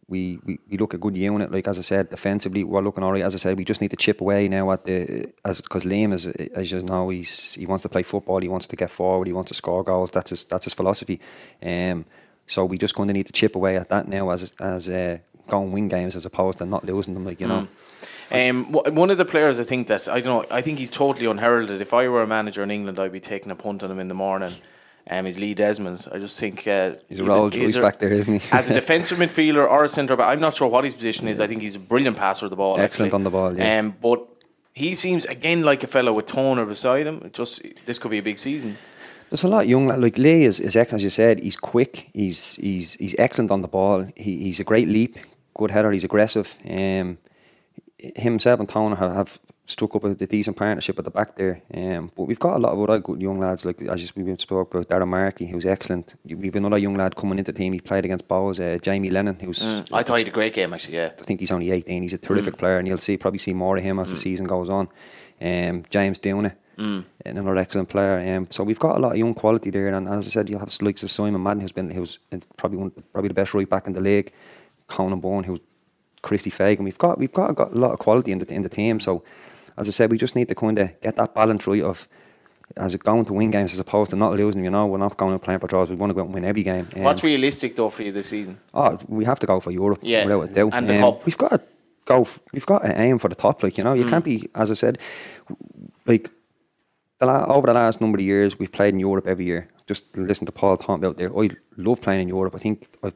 we, 0.09 0.39
we, 0.45 0.59
we 0.69 0.77
look 0.77 0.93
a 0.93 0.97
good 0.97 1.17
unit. 1.17 1.51
Like 1.51 1.67
as 1.67 1.77
I 1.77 1.81
said, 1.81 2.09
defensively 2.09 2.63
we're 2.63 2.81
looking 2.81 3.03
alright. 3.03 3.23
As 3.23 3.33
I 3.33 3.37
said, 3.37 3.57
we 3.57 3.65
just 3.65 3.81
need 3.81 3.91
to 3.91 3.97
chip 3.97 4.21
away 4.21 4.47
now 4.47 4.71
at 4.71 4.85
the 4.85 5.31
as 5.43 5.59
because 5.61 5.83
Liam 5.83 6.13
is 6.13 6.27
as 6.27 6.71
you 6.71 6.81
know 6.81 7.09
he's 7.09 7.55
he 7.55 7.65
wants 7.65 7.83
to 7.83 7.89
play 7.89 8.03
football. 8.03 8.39
He 8.39 8.47
wants 8.47 8.67
to 8.67 8.75
get 8.75 8.89
forward. 8.89 9.27
He 9.27 9.33
wants 9.33 9.49
to 9.49 9.55
score 9.55 9.83
goals. 9.83 10.11
That's 10.11 10.29
his 10.29 10.43
that's 10.45 10.63
his 10.63 10.73
philosophy. 10.73 11.19
Um, 11.61 12.05
so 12.45 12.63
we 12.63 12.77
just 12.77 12.95
going 12.95 13.07
to 13.07 13.13
need 13.13 13.27
to 13.27 13.33
chip 13.33 13.55
away 13.55 13.75
at 13.75 13.89
that 13.89 14.07
now 14.07 14.29
as 14.29 14.53
as 14.59 14.87
uh, 14.87 15.17
going 15.47 15.73
win 15.73 15.89
games 15.89 16.15
as 16.15 16.25
opposed 16.25 16.59
to 16.59 16.65
not 16.65 16.85
losing 16.85 17.13
them. 17.13 17.25
Like 17.25 17.41
you 17.41 17.47
know. 17.47 17.67
Um, 18.29 18.71
one 18.71 19.09
of 19.09 19.17
the 19.17 19.25
players 19.25 19.59
I 19.59 19.63
think 19.63 19.87
that's 19.87 20.07
I 20.07 20.21
don't 20.21 20.43
know. 20.43 20.55
I 20.55 20.61
think 20.61 20.79
he's 20.79 20.91
totally 20.91 21.27
unheralded. 21.27 21.81
If 21.81 21.93
I 21.93 22.07
were 22.07 22.21
a 22.21 22.27
manager 22.27 22.63
in 22.63 22.71
England, 22.71 22.97
I'd 22.99 23.11
be 23.11 23.19
taking 23.19 23.51
a 23.51 23.55
punt 23.55 23.83
on 23.83 23.91
him 23.91 23.99
in 23.99 24.07
the 24.07 24.13
morning. 24.13 24.55
Um, 25.09 25.25
he's 25.25 25.39
Lee 25.39 25.53
Desmond. 25.53 26.07
I 26.11 26.19
just 26.19 26.39
think 26.39 26.67
uh, 26.67 26.95
He's 27.07 27.19
a 27.19 27.23
Rolls 27.23 27.55
Royce 27.55 27.77
back 27.77 27.99
there, 27.99 28.11
isn't 28.11 28.41
he? 28.41 28.51
as 28.51 28.69
a 28.69 28.73
defensive 28.81 29.17
midfielder 29.17 29.69
or 29.69 29.85
a 29.85 29.89
centre 29.89 30.15
back, 30.15 30.27
I'm 30.27 30.39
not 30.39 30.55
sure 30.55 30.67
what 30.67 30.83
his 30.83 30.93
position 30.93 31.27
is. 31.27 31.39
I 31.39 31.47
think 31.47 31.61
he's 31.61 31.75
a 31.75 31.79
brilliant 31.79 32.17
passer 32.17 32.45
of 32.45 32.49
the 32.49 32.57
ball. 32.57 32.79
Excellent 32.79 33.13
actually. 33.13 33.17
on 33.17 33.23
the 33.23 33.29
ball, 33.29 33.57
yeah. 33.57 33.79
Um, 33.79 33.95
but 34.01 34.27
he 34.73 34.93
seems 34.95 35.25
again 35.25 35.63
like 35.63 35.83
a 35.83 35.87
fellow 35.87 36.13
with 36.13 36.27
Toner 36.27 36.65
beside 36.65 37.07
him. 37.07 37.21
It 37.23 37.33
just 37.33 37.65
this 37.85 37.99
could 37.99 38.11
be 38.11 38.17
a 38.17 38.23
big 38.23 38.37
season. 38.37 38.77
There's 39.29 39.43
a 39.43 39.47
lot 39.47 39.63
of 39.63 39.69
young 39.69 39.87
like 39.87 40.17
Lee 40.17 40.43
is, 40.45 40.59
is 40.59 40.75
excellent 40.75 41.01
as 41.01 41.03
you 41.03 41.09
said. 41.09 41.39
He's 41.39 41.57
quick. 41.57 42.09
He's 42.13 42.55
he's 42.55 42.93
he's 42.93 43.15
excellent 43.17 43.51
on 43.51 43.61
the 43.61 43.67
ball. 43.67 44.07
He, 44.15 44.43
he's 44.43 44.59
a 44.59 44.63
great 44.63 44.87
leap, 44.87 45.17
good 45.53 45.71
header. 45.71 45.91
He's 45.91 46.03
aggressive. 46.03 46.55
Um, 46.69 47.17
himself 47.97 48.59
and 48.59 48.69
Toner 48.69 48.95
have, 48.97 49.15
have 49.15 49.39
struck 49.67 49.95
up 49.95 50.03
a, 50.05 50.11
a 50.11 50.15
decent 50.15 50.55
partnership 50.55 50.97
at 50.97 51.05
the 51.05 51.11
back 51.11 51.35
there. 51.35 51.61
Um, 51.73 52.09
but 52.15 52.23
we've 52.23 52.39
got 52.39 52.55
a 52.55 52.59
lot 52.59 52.71
of 52.71 52.79
other 52.81 52.99
good 52.99 53.21
young 53.21 53.37
lads 53.39 53.65
like 53.65 53.81
as 53.81 54.15
we 54.15 54.35
spoke 54.37 54.73
about 54.73 54.87
Darragh 54.87 55.07
Markey, 55.07 55.45
who's 55.45 55.65
excellent. 55.65 56.15
We've 56.25 56.55
another 56.55 56.77
young 56.77 56.95
lad 56.95 57.15
coming 57.15 57.37
into 57.37 57.51
the 57.51 57.57
team. 57.57 57.73
He 57.73 57.81
played 57.81 58.05
against 58.05 58.27
Bohs, 58.27 58.59
uh, 58.59 58.79
Jamie 58.79 59.09
Lennon, 59.09 59.37
who's 59.39 59.61
I 59.91 60.03
thought 60.03 60.15
he 60.15 60.23
had 60.23 60.29
a 60.29 60.31
great 60.31 60.53
game 60.53 60.73
actually. 60.73 60.95
Yeah. 60.95 61.11
I 61.19 61.23
think 61.23 61.41
he's 61.41 61.51
only 61.51 61.71
18. 61.71 62.01
He's 62.01 62.13
a 62.13 62.17
terrific 62.17 62.57
player, 62.57 62.77
and 62.77 62.87
you'll 62.87 62.97
see 62.97 63.17
probably 63.17 63.39
see 63.39 63.53
more 63.53 63.77
of 63.77 63.83
him 63.83 63.99
as 63.99 64.11
the 64.11 64.17
season 64.17 64.47
goes 64.47 64.69
on. 64.69 64.87
Um, 65.39 65.83
James 65.89 66.17
Downey, 66.17 66.51
another 67.25 67.57
excellent 67.57 67.89
player. 67.89 68.37
Um, 68.37 68.47
so 68.49 68.63
we've 68.63 68.79
got 68.79 68.97
a 68.97 68.99
lot 68.99 69.11
of 69.11 69.17
young 69.17 69.33
quality 69.33 69.69
there, 69.69 69.89
and 69.89 70.07
as 70.07 70.27
I 70.27 70.29
said, 70.29 70.49
you'll 70.49 70.59
have 70.59 70.75
likes 70.81 71.03
of 71.03 71.11
Simon 71.11 71.43
Madden, 71.43 71.61
who's 71.61 71.73
been 71.73 71.91
who's 71.91 72.19
probably 72.55 72.77
one, 72.77 72.91
probably 73.11 73.27
the 73.27 73.33
best 73.33 73.53
right 73.53 73.69
back 73.69 73.85
in 73.85 73.93
the 73.93 74.01
league. 74.01 74.31
Conan 74.87 75.19
Byrne, 75.19 75.43
who's 75.43 75.59
Christy 76.21 76.49
Fagan. 76.49 76.85
We've 76.85 76.97
got 76.97 77.17
we've 77.19 77.33
got, 77.33 77.55
got 77.55 77.71
a 77.73 77.77
lot 77.77 77.91
of 77.91 77.99
quality 77.99 78.31
in 78.31 78.39
the 78.39 78.53
in 78.53 78.63
the 78.63 78.69
team. 78.69 78.99
So 78.99 79.23
as 79.77 79.87
I 79.87 79.91
said, 79.91 80.11
we 80.11 80.17
just 80.17 80.35
need 80.35 80.47
to 80.49 80.55
kind 80.55 80.77
of 80.79 80.99
get 81.01 81.15
that 81.17 81.33
balance 81.33 81.67
right 81.67 81.83
of. 81.83 82.07
As 82.75 82.93
it 82.93 83.01
going 83.01 83.23
to 83.25 83.33
win 83.33 83.49
games 83.49 83.71
as 83.71 83.79
opposed 83.79 84.09
to 84.09 84.17
not 84.17 84.33
losing, 84.35 84.61
you 84.65 84.69
know, 84.69 84.87
we're 84.87 84.97
not 84.97 85.15
going 85.15 85.31
to 85.31 85.39
playing 85.39 85.61
for 85.61 85.67
draws. 85.67 85.89
We 85.89 85.95
want 85.95 86.09
to 86.09 86.13
go 86.13 86.21
and 86.25 86.33
win 86.33 86.43
every 86.43 86.63
game. 86.63 86.85
Um, 86.97 87.03
What's 87.03 87.23
realistic 87.23 87.77
though 87.77 87.89
for 87.89 88.03
you 88.03 88.11
this 88.11 88.27
season? 88.27 88.59
Oh, 88.73 88.99
we 89.07 89.23
have 89.23 89.39
to 89.39 89.47
go 89.47 89.61
for 89.61 89.71
Europe. 89.71 89.99
Yeah, 90.01 90.25
without 90.25 90.41
a 90.41 90.47
doubt. 90.53 90.73
and 90.73 90.89
the 90.89 90.95
Um, 90.95 90.99
cup. 91.01 91.25
We've 91.25 91.37
got 91.37 91.51
to 91.51 91.61
go. 92.03 92.21
F- 92.21 92.41
we've 92.51 92.65
got 92.65 92.79
to 92.79 92.99
aim 92.99 93.19
for 93.19 93.29
the 93.29 93.35
top. 93.35 93.63
Like 93.63 93.77
you 93.77 93.85
know, 93.85 93.93
you 93.93 94.03
Mm. 94.03 94.09
can't 94.09 94.25
be. 94.25 94.49
As 94.53 94.69
I 94.69 94.73
said, 94.73 94.97
like 96.05 96.29
the 97.19 97.25
la- 97.25 97.45
over 97.45 97.67
the 97.67 97.73
last 97.73 98.01
number 98.01 98.17
of 98.17 98.23
years, 98.25 98.59
we've 98.59 98.71
played 98.71 98.93
in 98.93 98.99
Europe 98.99 99.27
every 99.27 99.45
year. 99.45 99.69
Just 99.87 100.03
listen 100.17 100.45
to 100.45 100.51
Paul 100.51 100.75
talking 100.75 100.95
about 101.05 101.17
there. 101.17 101.31
I 101.39 101.49
love 101.77 102.01
playing 102.01 102.21
in 102.23 102.27
Europe. 102.27 102.53
I 102.53 102.59
think 102.59 102.87
I've, 103.01 103.15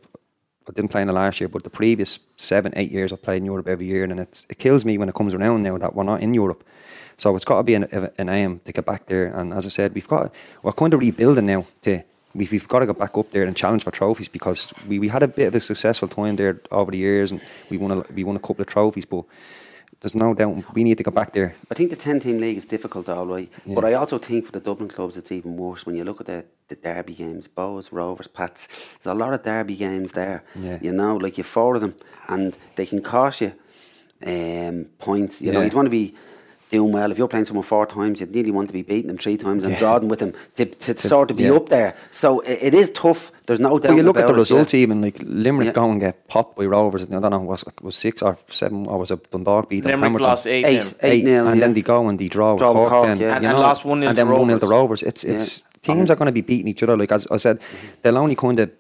I 0.67 0.71
didn't 0.73 0.91
play 0.91 1.01
in 1.01 1.07
the 1.07 1.13
last 1.13 1.41
year, 1.41 1.47
but 1.47 1.63
the 1.63 1.69
previous 1.69 2.19
seven, 2.37 2.71
eight 2.75 2.91
years, 2.91 3.11
I've 3.11 3.21
played 3.21 3.37
in 3.37 3.45
Europe 3.45 3.67
every 3.67 3.87
year, 3.87 4.03
and 4.03 4.19
it 4.19 4.45
kills 4.57 4.85
me 4.85 4.97
when 4.97 5.09
it 5.09 5.15
comes 5.15 5.33
around 5.33 5.63
now 5.63 5.77
that 5.77 5.95
we're 5.95 6.03
not 6.03 6.21
in 6.21 6.33
Europe. 6.33 6.63
So 7.17 7.35
it's 7.35 7.45
got 7.45 7.57
to 7.57 7.63
be 7.63 7.75
an, 7.75 7.83
an 8.17 8.29
aim 8.29 8.61
to 8.65 8.71
get 8.71 8.85
back 8.85 9.05
there. 9.07 9.25
And 9.25 9.53
as 9.53 9.65
I 9.65 9.69
said, 9.69 9.93
we've 9.93 10.07
got 10.07 10.33
we're 10.63 10.73
kind 10.73 10.93
of 10.93 10.99
rebuilding 10.99 11.45
now 11.45 11.65
to 11.83 12.03
we've, 12.33 12.51
we've 12.51 12.67
got 12.67 12.79
to 12.79 12.85
go 12.85 12.93
back 12.93 13.17
up 13.17 13.31
there 13.31 13.43
and 13.43 13.55
challenge 13.55 13.83
for 13.83 13.91
trophies 13.91 14.27
because 14.27 14.73
we, 14.87 14.99
we 14.99 15.07
had 15.07 15.23
a 15.23 15.27
bit 15.27 15.47
of 15.47 15.55
a 15.55 15.59
successful 15.59 16.07
time 16.07 16.35
there 16.35 16.61
over 16.71 16.91
the 16.91 16.97
years 16.97 17.31
and 17.31 17.41
we 17.69 17.77
won 17.77 17.91
a, 17.91 17.99
we 18.13 18.23
won 18.23 18.35
a 18.35 18.39
couple 18.39 18.61
of 18.61 18.67
trophies, 18.67 19.05
but 19.05 19.23
there's 19.99 20.15
no 20.15 20.33
doubt 20.33 20.73
we 20.73 20.83
need 20.83 20.97
to 20.97 21.03
go 21.03 21.11
back 21.11 21.33
there. 21.33 21.55
I 21.69 21.75
think 21.75 21.89
the 21.91 21.95
10 21.95 22.21
team 22.21 22.39
league 22.39 22.57
is 22.57 22.65
difficult, 22.65 23.07
all 23.07 23.27
right. 23.27 23.51
But 23.67 23.85
I 23.85 23.93
also 23.93 24.17
think 24.17 24.45
for 24.45 24.51
the 24.51 24.59
Dublin 24.59 24.89
clubs, 24.89 25.17
it's 25.17 25.31
even 25.31 25.57
worse. 25.57 25.85
When 25.85 25.95
you 25.95 26.03
look 26.03 26.19
at 26.21 26.27
the, 26.27 26.45
the 26.69 26.75
derby 26.75 27.13
games, 27.13 27.47
Bohs, 27.47 27.91
Rovers, 27.91 28.27
Pats, 28.27 28.67
there's 29.03 29.13
a 29.15 29.17
lot 29.17 29.33
of 29.33 29.43
derby 29.43 29.75
games 29.75 30.13
there. 30.13 30.43
Yeah. 30.55 30.79
You 30.81 30.91
know, 30.91 31.17
like 31.17 31.37
you 31.37 31.43
four 31.43 31.75
of 31.75 31.81
them, 31.81 31.95
and 32.27 32.57
they 32.75 32.87
can 32.87 33.01
cost 33.01 33.41
you 33.41 33.53
um, 34.25 34.85
points. 34.97 35.41
You 35.41 35.51
know, 35.51 35.61
you'd 35.61 35.73
want 35.73 35.85
to 35.85 35.91
be 35.91 36.15
doing 36.71 36.91
well. 36.91 37.11
If 37.11 37.17
you're 37.17 37.27
playing 37.27 37.45
someone 37.45 37.63
four 37.63 37.85
times, 37.85 38.19
you'd 38.19 38.33
nearly 38.33 38.49
want 38.49 38.69
to 38.69 38.73
be 38.73 38.81
beating 38.81 39.07
them 39.07 39.17
three 39.17 39.37
times 39.37 39.63
and 39.63 39.77
drawing 39.77 40.07
with 40.07 40.19
them 40.19 40.33
to, 40.55 40.65
to, 40.65 40.97
sort 40.97 41.29
of 41.29 41.37
be 41.37 41.43
yeah. 41.43 41.51
up 41.53 41.69
there. 41.69 41.95
So 42.09 42.39
it, 42.39 42.59
it 42.61 42.73
is 42.73 42.91
tough. 42.91 43.31
There's 43.45 43.59
no 43.59 43.77
doubt 43.77 43.89
But 43.89 43.97
you 43.97 44.03
look 44.03 44.17
at 44.17 44.27
the 44.27 44.33
it, 44.33 44.37
yeah. 44.37 44.39
results, 44.39 44.73
even 44.73 45.01
like 45.01 45.19
Limerick 45.23 45.67
Yeah. 45.67 45.73
go 45.73 45.91
and 45.91 45.99
get 45.99 46.27
popped 46.27 46.55
by 46.57 46.65
Rovers. 46.65 47.03
I 47.03 47.05
don't 47.05 47.29
know 47.29 47.39
was 47.39 47.63
was 47.81 47.95
six 47.95 48.21
or 48.23 48.37
seven 48.47 48.87
or 48.87 48.97
was 48.97 49.11
it 49.11 49.29
Dundalk 49.29 49.69
beat 49.69 49.83
them? 49.83 49.91
Limerick 49.91 50.03
hammered 50.03 50.21
lost 50.21 50.47
eight. 50.47 50.95
Eight. 51.03 51.23
nil. 51.25 51.47
And 51.47 51.59
yeah. 51.59 51.65
then 51.65 51.73
they 51.73 51.81
go 51.81 52.07
and 52.07 52.17
they 52.17 52.29
draw, 52.29 52.55
Draw 52.55 52.71
with 52.71 52.81
with 52.81 52.89
Cork, 52.89 52.89
Cork, 52.89 53.07
then, 53.07 53.17
yeah. 53.19 53.27
you 53.27 53.33
And- 53.33 53.43
know, 53.43 53.49
and 53.49 53.59
lost 53.59 53.83
1-0 53.83 53.91
and 53.91 54.03
to 54.03 54.13
then 54.13 54.29
one 54.29 54.47
0 54.47 54.59
to 54.59 54.65
Rovers. 54.65 54.71
Rovers. 54.71 55.03
It's 55.03 55.23
it's 55.23 55.63
teams 55.81 56.09
are 56.09 56.15
going 56.15 56.27
to 56.27 56.31
be 56.31 56.41
beating 56.41 56.67
each 56.69 56.83
other. 56.83 56.95
Like 56.95 57.11
as 57.11 57.27
I 57.27 57.37
said, 57.37 57.59
mm-hmm. 57.59 57.87
they'll 58.01 58.17
only 58.17 58.35
kind 58.35 58.59
of 58.59 58.71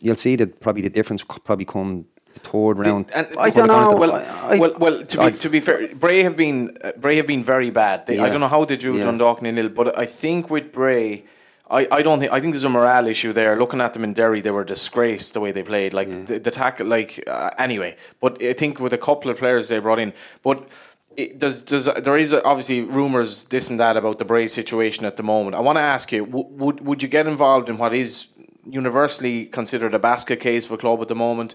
you'll 0.00 0.16
see 0.16 0.36
that 0.36 0.60
probably 0.60 0.82
the 0.82 0.90
difference 0.90 1.22
probably 1.22 1.64
come 1.64 2.06
the 2.13 2.13
third 2.40 2.78
round. 2.78 3.10
And 3.14 3.26
I 3.38 3.50
don't 3.50 3.68
they 3.68 3.74
go 3.74 3.78
into 3.78 3.90
know. 3.90 3.96
Well, 3.96 4.14
I- 4.14 4.58
well, 4.58 4.74
well. 4.78 5.04
To 5.04 5.20
I- 5.22 5.30
be 5.30 5.38
to 5.38 5.48
be 5.48 5.60
fair, 5.60 5.88
Bray 5.94 6.22
have 6.22 6.36
been 6.36 6.76
uh, 6.82 6.92
Bray 6.96 7.16
have 7.16 7.26
been 7.26 7.42
very 7.42 7.70
bad. 7.70 8.06
They, 8.06 8.18
I 8.18 8.28
don't 8.30 8.40
know 8.40 8.48
how 8.48 8.64
they 8.64 8.76
drew 8.76 8.96
Yeah. 8.98 9.04
Dundalk 9.04 9.42
nil, 9.42 9.68
but 9.68 9.98
I 9.98 10.06
think 10.06 10.50
with 10.50 10.72
Bray, 10.72 11.24
I, 11.70 11.86
I 11.90 12.02
don't 12.02 12.18
think 12.20 12.32
I 12.32 12.40
think 12.40 12.54
there's 12.54 12.64
a 12.64 12.68
morale 12.68 13.06
issue 13.06 13.32
there. 13.32 13.56
Looking 13.58 13.80
at 13.80 13.94
them 13.94 14.04
in 14.04 14.12
Derry, 14.14 14.40
they 14.40 14.50
were 14.50 14.64
disgraced 14.64 15.34
the 15.34 15.40
way 15.40 15.52
they 15.52 15.62
played. 15.62 15.94
Like 15.94 16.26
the, 16.26 16.38
the 16.38 16.50
tackle, 16.50 16.86
like 16.86 17.22
uh, 17.26 17.50
anyway. 17.58 17.96
But 18.20 18.42
I 18.42 18.52
think 18.52 18.80
with 18.80 18.92
a 18.92 18.98
couple 18.98 19.30
of 19.30 19.38
players 19.38 19.68
they 19.68 19.78
brought 19.78 19.98
in, 19.98 20.12
but. 20.42 20.68
It, 21.16 21.38
does 21.38 21.62
does 21.62 21.84
there 21.84 22.16
is 22.16 22.34
obviously 22.34 22.80
rumors 22.82 23.44
this 23.44 23.70
and 23.70 23.78
that 23.78 23.96
about 23.96 24.18
the 24.18 24.24
Bray 24.24 24.48
situation 24.48 25.04
at 25.04 25.16
the 25.16 25.22
moment. 25.22 25.54
I 25.54 25.60
want 25.60 25.76
to 25.76 25.80
ask 25.80 26.10
you: 26.10 26.26
w- 26.26 26.48
would 26.50 26.80
would 26.84 27.02
you 27.04 27.08
get 27.08 27.28
involved 27.28 27.68
in 27.68 27.78
what 27.78 27.94
is 27.94 28.34
universally 28.68 29.46
considered 29.46 29.94
a 29.94 29.98
basket 30.00 30.40
case 30.40 30.66
for 30.66 30.74
a 30.74 30.78
club 30.78 31.00
at 31.00 31.06
the 31.06 31.14
moment? 31.14 31.54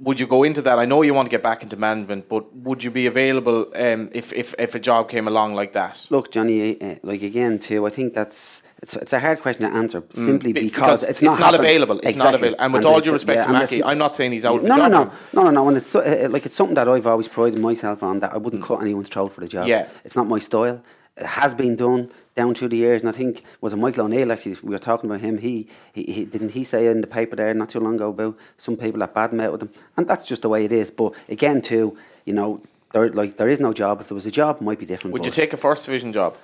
Would 0.00 0.20
you 0.20 0.26
go 0.28 0.44
into 0.44 0.62
that? 0.62 0.78
I 0.78 0.84
know 0.84 1.02
you 1.02 1.12
want 1.12 1.26
to 1.26 1.30
get 1.30 1.42
back 1.42 1.62
into 1.64 1.76
management, 1.76 2.28
but 2.28 2.54
would 2.54 2.84
you 2.84 2.90
be 2.90 3.06
available 3.06 3.66
um, 3.74 4.10
if, 4.12 4.32
if 4.32 4.54
if 4.58 4.74
a 4.76 4.78
job 4.78 5.08
came 5.10 5.26
along 5.26 5.54
like 5.54 5.72
that? 5.72 6.06
Look, 6.10 6.30
Johnny, 6.30 6.80
uh, 6.80 6.96
like 7.02 7.22
again, 7.22 7.58
too, 7.58 7.84
I 7.84 7.90
think 7.90 8.14
that's 8.14 8.62
it's, 8.80 8.94
it's 8.94 9.12
a 9.12 9.18
hard 9.18 9.40
question 9.40 9.68
to 9.68 9.76
answer 9.76 10.02
simply 10.12 10.52
Mm. 10.52 10.54
Be- 10.54 10.60
because, 10.68 11.02
it's 11.02 11.20
not, 11.20 11.36
happened. 11.38 11.64
available. 11.64 11.98
It's 12.04 12.16
not 12.16 12.34
available. 12.34 12.60
And 12.62 12.72
with 12.72 12.84
all 12.84 13.00
due 13.00 13.12
respect 13.12 13.46
to 13.48 13.52
Mackie, 13.52 13.82
I'm 13.82 13.98
not 13.98 14.14
saying 14.14 14.30
he's 14.30 14.44
out 14.44 14.58
of 14.58 14.62
no, 14.62 14.76
no, 14.76 14.88
job. 14.88 15.12
no, 15.32 15.42
no, 15.42 15.42
no, 15.42 15.50
no. 15.50 15.68
And 15.68 15.76
it's 15.78 15.90
so- 15.90 16.00
uh, 16.00 16.28
like 16.30 16.46
it's 16.46 16.54
something 16.54 16.76
that 16.76 16.86
I've 16.88 17.06
always 17.08 17.26
prided 17.26 17.58
myself 17.58 18.04
on 18.04 18.20
that 18.20 18.32
I 18.32 18.36
wouldn't 18.36 18.62
cut 18.62 18.80
anyone's 18.80 19.08
throat 19.08 19.32
for 19.32 19.40
the 19.40 19.48
job. 19.48 19.66
Yeah. 19.66 19.88
it's 20.04 20.14
not 20.14 20.28
my 20.28 20.38
style. 20.38 20.80
It 21.16 21.26
has 21.26 21.54
been 21.56 21.74
done 21.74 22.12
down 22.38 22.54
through 22.54 22.68
the 22.68 22.76
years, 22.76 23.02
and 23.02 23.08
I 23.08 23.12
think 23.12 23.42
was 23.60 23.72
it 23.72 23.76
Michael 23.76 24.06
O'Neill 24.06 24.32
actually. 24.32 24.56
We 24.62 24.70
were 24.70 24.86
talking 24.90 25.10
about 25.10 25.20
him. 25.20 25.38
He, 25.38 25.54
he, 25.92 26.04
he 26.04 26.24
didn't 26.24 26.52
he 26.58 26.64
say 26.64 26.86
in 26.86 27.00
the 27.00 27.12
paper 27.18 27.36
there 27.36 27.52
not 27.52 27.68
too 27.68 27.80
long 27.80 27.96
ago 27.96 28.10
about 28.10 28.36
some 28.56 28.76
people 28.76 29.00
that 29.00 29.12
bad 29.14 29.32
met 29.32 29.52
with 29.52 29.62
him, 29.62 29.70
and 29.96 30.06
that's 30.08 30.26
just 30.26 30.42
the 30.42 30.48
way 30.48 30.64
it 30.64 30.72
is. 30.72 30.90
But 30.90 31.12
again, 31.28 31.62
too, 31.62 31.86
you 32.24 32.34
know, 32.34 32.62
there 32.92 33.08
like 33.10 33.36
there 33.38 33.48
is 33.48 33.60
no 33.60 33.72
job. 33.72 34.00
If 34.00 34.08
there 34.08 34.14
was 34.14 34.26
a 34.26 34.36
job, 34.42 34.52
it 34.60 34.64
might 34.64 34.78
be 34.78 34.86
different. 34.86 35.12
Would 35.12 35.26
you 35.26 35.32
take 35.32 35.52
a 35.52 35.56
first 35.56 35.84
division 35.86 36.12
job? 36.12 36.36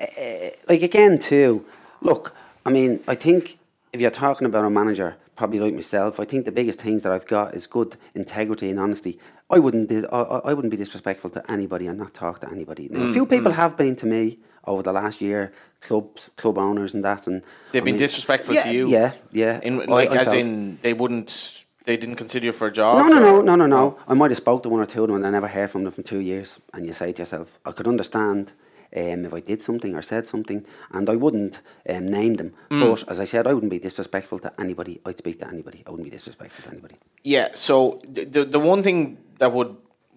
Eh, 0.00 0.06
eh, 0.16 0.50
like 0.66 0.82
again 0.82 1.18
too 1.18 1.62
look 2.00 2.34
i 2.64 2.70
mean 2.70 3.00
i 3.06 3.14
think 3.14 3.58
if 3.92 4.00
you're 4.00 4.10
talking 4.26 4.46
about 4.46 4.64
a 4.64 4.70
manager 4.70 5.14
probably 5.36 5.60
like 5.60 5.74
myself 5.74 6.18
i 6.18 6.24
think 6.24 6.46
the 6.46 6.52
biggest 6.52 6.80
things 6.80 7.02
that 7.02 7.12
i've 7.12 7.26
got 7.26 7.54
is 7.54 7.66
good 7.66 7.96
integrity 8.14 8.70
and 8.70 8.80
honesty 8.80 9.18
i 9.50 9.58
wouldn't 9.58 9.92
I, 10.10 10.20
I 10.50 10.54
wouldn't 10.54 10.70
be 10.70 10.78
disrespectful 10.78 11.28
to 11.30 11.50
anybody 11.50 11.86
and 11.86 11.98
not 11.98 12.14
talk 12.14 12.40
to 12.40 12.50
anybody 12.50 12.88
now, 12.90 13.00
Mm, 13.00 13.10
a 13.10 13.12
few 13.12 13.26
people 13.26 13.52
mm. 13.52 13.56
have 13.56 13.76
been 13.76 13.94
to 13.96 14.06
me 14.06 14.38
over 14.66 14.82
the 14.82 14.92
last 14.92 15.20
year 15.20 15.52
clubs 15.80 16.30
club 16.36 16.58
owners 16.58 16.94
and 16.94 17.04
that 17.04 17.26
and 17.26 17.42
They've 17.72 17.82
I 17.82 17.84
been 17.84 17.94
mean- 17.94 18.00
disrespectful 18.00 18.54
yeah, 18.54 18.64
to 18.64 18.72
you. 18.74 18.88
yeah 18.88 19.12
yeah 19.32 19.60
In 19.62 19.86
like 19.86 20.10
I 20.10 20.16
as 20.20 20.28
felt- 20.28 20.36
in 20.38 20.78
they 20.82 20.92
wouldn't 20.92 21.64
they 21.86 21.96
didn't 21.96 22.16
consider 22.16 22.44
you 22.46 22.52
for 22.52 22.66
a 22.68 22.72
job. 22.72 22.98
no, 22.98 23.08
no, 23.08 23.20
no, 23.20 23.40
no, 23.40 23.54
no, 23.56 23.66
no. 23.66 23.98
I 24.06 24.12
might 24.14 24.30
have 24.30 24.36
spoke 24.38 24.62
to 24.64 24.68
one 24.68 24.80
or 24.80 24.86
two 24.86 25.02
of 25.02 25.08
them 25.08 25.16
and 25.16 25.26
I 25.26 25.30
never 25.30 25.48
heard 25.48 25.70
from 25.70 25.84
them 25.84 25.92
for 25.92 26.02
two 26.02 26.18
years. 26.20 26.60
And 26.74 26.84
you 26.86 26.92
say 26.92 27.10
to 27.12 27.22
yourself, 27.22 27.58
I 27.64 27.72
could 27.72 27.88
understand 27.88 28.52
um, 28.94 29.24
if 29.24 29.32
I 29.32 29.40
did 29.40 29.62
something 29.62 29.94
or 29.94 30.02
said 30.02 30.26
something, 30.26 30.66
and 30.92 31.08
I 31.08 31.16
wouldn't 31.16 31.60
um, 31.88 32.06
name 32.10 32.34
them. 32.34 32.52
Mm. 32.70 32.80
But 32.82 33.08
as 33.08 33.18
I 33.18 33.24
said, 33.24 33.46
I 33.46 33.54
wouldn't 33.54 33.70
be 33.70 33.78
disrespectful 33.78 34.40
to 34.40 34.52
anybody. 34.60 35.00
I'd 35.06 35.16
speak 35.18 35.38
to 35.40 35.48
anybody. 35.48 35.82
I 35.86 35.90
wouldn't 35.90 36.04
be 36.04 36.10
disrespectful 36.10 36.64
to 36.64 36.70
anybody. 36.70 36.96
Yeah. 37.24 37.48
So 37.54 38.00
the, 38.06 38.44
the 38.44 38.60
one 38.60 38.82
thing 38.82 39.16
that 39.38 39.52
would 39.52 39.74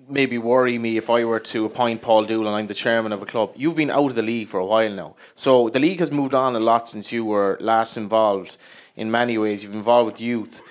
maybe 0.07 0.37
worry 0.37 0.77
me 0.77 0.97
if 0.97 1.09
I 1.09 1.23
were 1.25 1.39
to 1.39 1.65
appoint 1.65 2.01
Paul 2.01 2.25
Dool 2.25 2.47
and 2.47 2.55
I'm 2.55 2.67
the 2.67 2.73
chairman 2.73 3.11
of 3.11 3.21
a 3.21 3.25
club. 3.25 3.53
You've 3.55 3.75
been 3.75 3.89
out 3.91 4.05
of 4.11 4.15
the 4.15 4.21
league 4.21 4.49
for 4.49 4.59
a 4.59 4.65
while 4.65 4.91
now, 4.91 5.15
so 5.33 5.69
the 5.69 5.79
league 5.79 5.99
has 5.99 6.11
moved 6.11 6.33
on 6.33 6.55
a 6.55 6.59
lot 6.59 6.87
since 6.89 7.11
you 7.11 7.25
were 7.25 7.57
last 7.59 7.97
involved. 7.97 8.57
In 8.95 9.09
many 9.09 9.37
ways, 9.37 9.63
you've 9.63 9.71
been 9.71 9.79
involved 9.79 10.11
with 10.11 10.21
youth. 10.21 10.61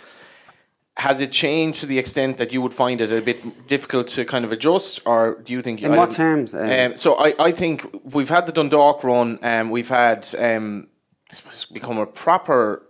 has 0.97 1.21
it 1.21 1.33
changed 1.33 1.81
to 1.81 1.87
the 1.87 1.99
extent 1.99 2.37
that 2.39 2.53
you 2.53 2.61
would 2.61 2.75
find 2.75 3.01
it 3.01 3.11
a 3.11 3.21
bit 3.23 3.67
difficult 3.67 4.09
to 4.09 4.25
kind 4.25 4.45
of 4.45 4.53
adjust, 4.53 5.01
or 5.07 5.39
do 5.43 5.53
you 5.53 5.63
think? 5.63 5.83
In 5.83 5.93
I 5.93 5.97
what 5.97 6.11
terms? 6.11 6.55
Uh, 6.55 6.59
Um, 6.59 6.97
so 6.97 7.15
I, 7.19 7.35
I 7.39 7.53
think 7.53 7.87
we've 8.15 8.29
had 8.29 8.47
the 8.47 8.53
Dundalk 8.53 9.03
run, 9.03 9.39
and 9.43 9.71
we've 9.71 9.89
had 9.89 10.29
um, 10.39 10.89
become 11.73 11.99
a 11.99 12.07
proper, 12.07 12.83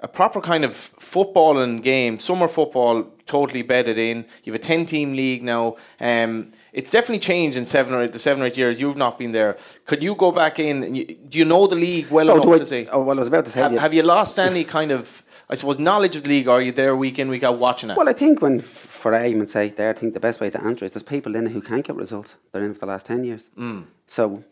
a 0.00 0.08
proper 0.08 0.40
kind 0.40 0.64
of 0.64 0.72
footballing 0.72 1.82
game, 1.82 2.18
summer 2.18 2.48
football, 2.48 3.06
totally 3.26 3.62
bedded 3.62 3.98
in. 3.98 4.24
You 4.44 4.52
have 4.52 4.60
a 4.60 4.64
ten-team 4.64 5.14
league 5.14 5.42
now. 5.42 5.76
Um, 6.00 6.52
it's 6.72 6.90
definitely 6.90 7.18
changed 7.18 7.56
in 7.56 7.64
seven 7.64 7.94
or 7.94 8.02
eight, 8.02 8.12
the 8.12 8.18
seven 8.18 8.42
or 8.42 8.46
eight 8.46 8.56
years 8.56 8.80
you've 8.80 8.96
not 8.96 9.18
been 9.18 9.32
there. 9.32 9.56
Could 9.84 10.02
you 10.02 10.14
go 10.14 10.30
back 10.32 10.58
in? 10.58 10.82
And 10.84 10.96
you, 10.96 11.04
do 11.06 11.38
you 11.38 11.44
know 11.44 11.66
the 11.66 11.76
league 11.76 12.08
well 12.10 12.26
so 12.26 12.34
enough 12.40 12.54
I, 12.54 12.58
to 12.58 12.66
say? 12.66 12.86
oh, 12.86 13.02
well, 13.02 13.16
I 13.16 13.20
was 13.20 13.28
about 13.28 13.44
to 13.46 13.50
say. 13.50 13.60
Have, 13.60 13.72
yeah. 13.72 13.80
have 13.80 13.94
you 13.94 14.02
lost 14.02 14.38
any 14.38 14.64
kind 14.64 14.90
of, 14.92 15.22
I 15.50 15.54
suppose, 15.54 15.78
knowledge 15.78 16.16
of 16.16 16.22
the 16.24 16.28
league? 16.28 16.48
Or 16.48 16.52
are 16.58 16.62
you 16.62 16.72
there 16.72 16.94
week 16.96 17.18
in, 17.18 17.28
week 17.28 17.42
out 17.42 17.58
watching 17.58 17.90
it? 17.90 17.96
Well, 17.96 18.08
I 18.08 18.12
think 18.12 18.40
when, 18.42 18.60
for 18.60 19.14
argument's 19.14 19.52
sake, 19.52 19.76
there, 19.76 19.90
I 19.90 19.94
think 19.94 20.14
the 20.14 20.20
best 20.20 20.40
way 20.40 20.50
to 20.50 20.62
answer 20.62 20.84
is 20.84 20.92
there's 20.92 21.02
people 21.02 21.34
in 21.34 21.46
who 21.46 21.60
can't 21.60 21.84
get 21.84 21.96
results. 21.96 22.36
They're 22.52 22.64
in 22.64 22.74
for 22.74 22.80
the 22.80 22.86
last 22.86 23.06
ten 23.06 23.24
years. 23.24 23.50
So, 24.06 24.44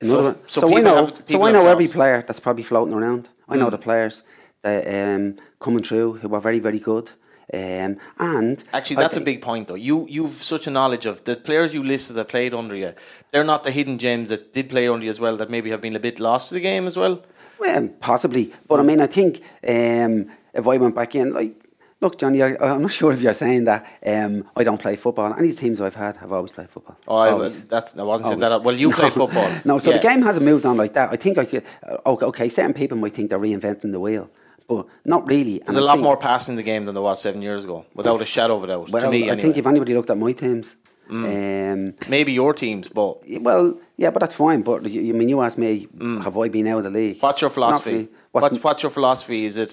in 0.00 0.08
So- 0.08 0.36
so 0.46 0.60
so, 0.62 0.76
I 0.76 0.80
know, 0.80 1.06
have- 1.06 1.22
so 1.26 1.44
I 1.44 1.52
know 1.52 1.66
every 1.66 1.88
player 1.88 2.24
that's 2.26 2.40
probably 2.40 2.62
floating 2.64 2.94
around. 2.94 3.28
I 3.48 3.56
know 3.56 3.70
the 3.70 3.78
players 3.78 4.22
that 4.62 4.86
um, 4.88 5.36
coming 5.58 5.82
through 5.82 6.14
who 6.14 6.34
are 6.34 6.40
very, 6.40 6.58
very 6.58 6.78
good. 6.78 7.10
Um, 7.52 7.96
and 8.18 8.62
Actually, 8.72 8.96
that's 8.96 9.16
a 9.16 9.20
big 9.20 9.42
point, 9.42 9.68
though. 9.68 9.74
You 9.74 10.06
you've 10.08 10.30
such 10.30 10.66
a 10.66 10.70
knowledge 10.70 11.06
of 11.06 11.24
the 11.24 11.34
players 11.36 11.74
you 11.74 11.82
listed 11.82 12.16
that 12.16 12.28
played 12.28 12.54
under 12.54 12.76
you. 12.76 12.92
They're 13.32 13.44
not 13.44 13.64
the 13.64 13.70
hidden 13.72 13.98
gems 13.98 14.28
that 14.28 14.52
did 14.52 14.70
play 14.70 14.86
under 14.88 15.04
you 15.04 15.10
as 15.10 15.18
well. 15.20 15.36
That 15.36 15.50
maybe 15.50 15.70
have 15.70 15.80
been 15.80 15.96
a 15.96 16.00
bit 16.00 16.20
lost 16.20 16.48
to 16.50 16.54
the 16.54 16.60
game 16.60 16.86
as 16.86 16.96
well. 16.96 17.22
Well, 17.58 17.88
possibly, 18.00 18.52
but 18.68 18.80
I 18.80 18.82
mean, 18.82 19.00
I 19.00 19.06
think 19.06 19.42
um, 19.68 20.30
if 20.54 20.66
I 20.66 20.76
went 20.78 20.94
back 20.94 21.14
in, 21.14 21.34
like, 21.34 21.54
look, 22.00 22.16
Johnny, 22.18 22.40
I, 22.42 22.56
I'm 22.58 22.80
not 22.82 22.92
sure 23.00 23.12
if 23.12 23.20
you're 23.20 23.34
saying 23.34 23.64
that 23.64 23.84
um, 24.06 24.48
I 24.56 24.64
don't 24.64 24.80
play 24.80 24.96
football. 24.96 25.34
Any 25.38 25.52
teams 25.52 25.80
I've 25.80 25.94
had 25.96 26.16
have 26.18 26.32
always 26.32 26.52
played 26.52 26.70
football. 26.70 26.96
Oh, 27.06 27.16
I, 27.16 27.30
Always. 27.32 27.64
that's 27.64 27.98
I 27.98 28.02
wasn't 28.02 28.28
saying 28.28 28.40
that. 28.40 28.62
Well, 28.62 28.76
you 28.76 28.88
No. 28.90 28.96
played 28.96 29.12
football. 29.12 29.50
no, 29.66 29.78
so 29.78 29.90
Yeah. 29.90 29.98
the 29.98 30.02
game 30.08 30.22
hasn't 30.22 30.44
moved 30.46 30.64
on 30.64 30.76
like 30.78 30.94
that. 30.94 31.10
I 31.12 31.16
think 31.16 31.36
I 31.36 31.44
could. 31.44 31.64
Uh, 31.86 31.98
okay, 32.06 32.26
okay, 32.26 32.48
certain 32.48 32.72
people 32.74 32.96
might 32.96 33.12
think 33.12 33.28
they're 33.28 33.38
reinventing 33.38 33.92
the 33.92 34.00
wheel, 34.00 34.30
but 34.70 34.86
not 35.04 35.22
really. 35.34 35.56
There's 35.64 35.76
a 35.86 35.88
lot 35.92 35.98
more 36.08 36.16
passing 36.16 36.52
in 36.54 36.56
the 36.62 36.68
game 36.72 36.82
than 36.86 36.94
there 36.98 37.02
was 37.10 37.18
seven 37.26 37.40
years 37.48 37.62
ago, 37.66 37.78
without 37.98 38.20
a 38.26 38.28
shadow 38.36 38.54
of 38.58 38.62
a 38.64 38.68
doubt. 38.68 38.88
Well, 38.90 39.02
to 39.02 39.10
me, 39.10 39.16
I 39.18 39.32
anyway. 39.32 39.42
think 39.42 39.56
if 39.62 39.66
anybody 39.66 39.92
looked 39.96 40.10
at 40.14 40.18
my 40.26 40.32
teams, 40.44 40.76
Mm. 41.10 41.24
um, 41.32 42.08
maybe 42.08 42.32
your 42.32 42.52
teams, 42.64 42.86
but 42.88 43.12
well, 43.46 43.64
yeah, 44.02 44.10
but 44.14 44.20
that's 44.22 44.36
fine. 44.44 44.60
But 44.62 44.88
you, 44.88 45.00
you- 45.06 45.14
I 45.14 45.18
mean, 45.18 45.28
you 45.28 45.40
asked 45.46 45.58
me, 45.58 45.88
have 46.26 46.36
I 46.44 46.46
been 46.56 46.68
out 46.68 46.78
of 46.78 46.84
the 46.84 46.90
league? 47.00 47.16
Mm. 47.18 47.22
what's 47.24 47.40
your 47.44 47.50
philosophy? 47.50 47.90
really. 47.92 48.08
What's 48.32 48.58
what's 48.64 48.82
your 48.84 48.92
philosophy? 48.98 49.40
Is 49.50 49.56
it 49.64 49.72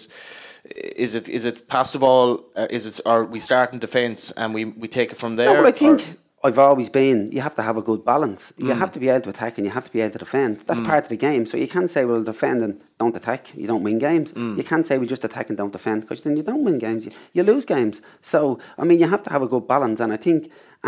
is 1.06 1.14
it 1.20 1.26
is 1.38 1.44
it 1.46 1.56
pass 1.74 1.88
the 1.94 2.00
ball? 2.00 2.28
Uh, 2.56 2.78
is 2.78 2.84
it 2.90 2.96
or 3.06 3.18
we 3.36 3.40
start 3.40 3.68
in 3.74 3.80
defence 3.88 4.22
and 4.40 4.48
we, 4.58 4.62
we 4.82 4.88
take 5.00 5.10
it 5.14 5.18
from 5.24 5.36
there? 5.40 5.54
No, 5.54 5.64
I 5.66 5.70
or- 5.70 5.72
think 5.84 6.00
I've 6.48 6.60
always 6.70 6.90
been. 6.90 7.20
You 7.36 7.42
have 7.42 7.56
to 7.56 7.62
have 7.70 7.78
a 7.78 7.82
good 7.90 8.02
balance. 8.14 8.44
You 8.58 8.74
Mm. 8.74 8.78
have 8.84 8.92
to 8.96 9.00
be 9.00 9.10
able 9.10 9.22
to 9.28 9.30
attack 9.36 9.54
and 9.58 9.66
you 9.68 9.72
have 9.78 9.86
to 9.88 9.92
be 9.92 10.02
able 10.02 10.14
to 10.14 10.20
defend. 10.28 10.54
That's 10.68 10.82
part 10.92 11.04
of 11.06 11.10
the 11.10 11.18
game. 11.30 11.46
So 11.46 11.56
you 11.64 11.68
can't 11.76 11.90
say, 11.96 12.02
"Well, 12.06 12.24
defend 12.24 12.60
and 12.66 12.74
don't 13.02 13.16
attack." 13.22 13.42
You 13.62 13.68
don't 13.72 13.84
win 13.88 13.98
games. 14.10 14.28
Mm. 14.34 14.58
You 14.60 14.64
can't 14.72 14.86
say, 14.88 14.98
"We 14.98 15.08
just 15.16 15.26
attack 15.30 15.48
and 15.50 15.58
don't 15.62 15.74
defend," 15.80 16.02
because 16.02 16.22
then 16.24 16.36
you 16.38 16.44
don't 16.50 16.64
win 16.68 16.78
games. 16.88 17.02
You, 17.06 17.12
you 17.36 17.44
lose 17.52 17.66
games. 17.76 17.96
So 18.22 18.38
I 18.82 18.84
mean, 18.88 19.00
you 19.02 19.08
have 19.16 19.24
to 19.28 19.32
have 19.36 19.44
a 19.48 19.48
good 19.54 19.66
balance. 19.68 20.00
And 20.04 20.12
I 20.14 20.18
think 20.26 20.40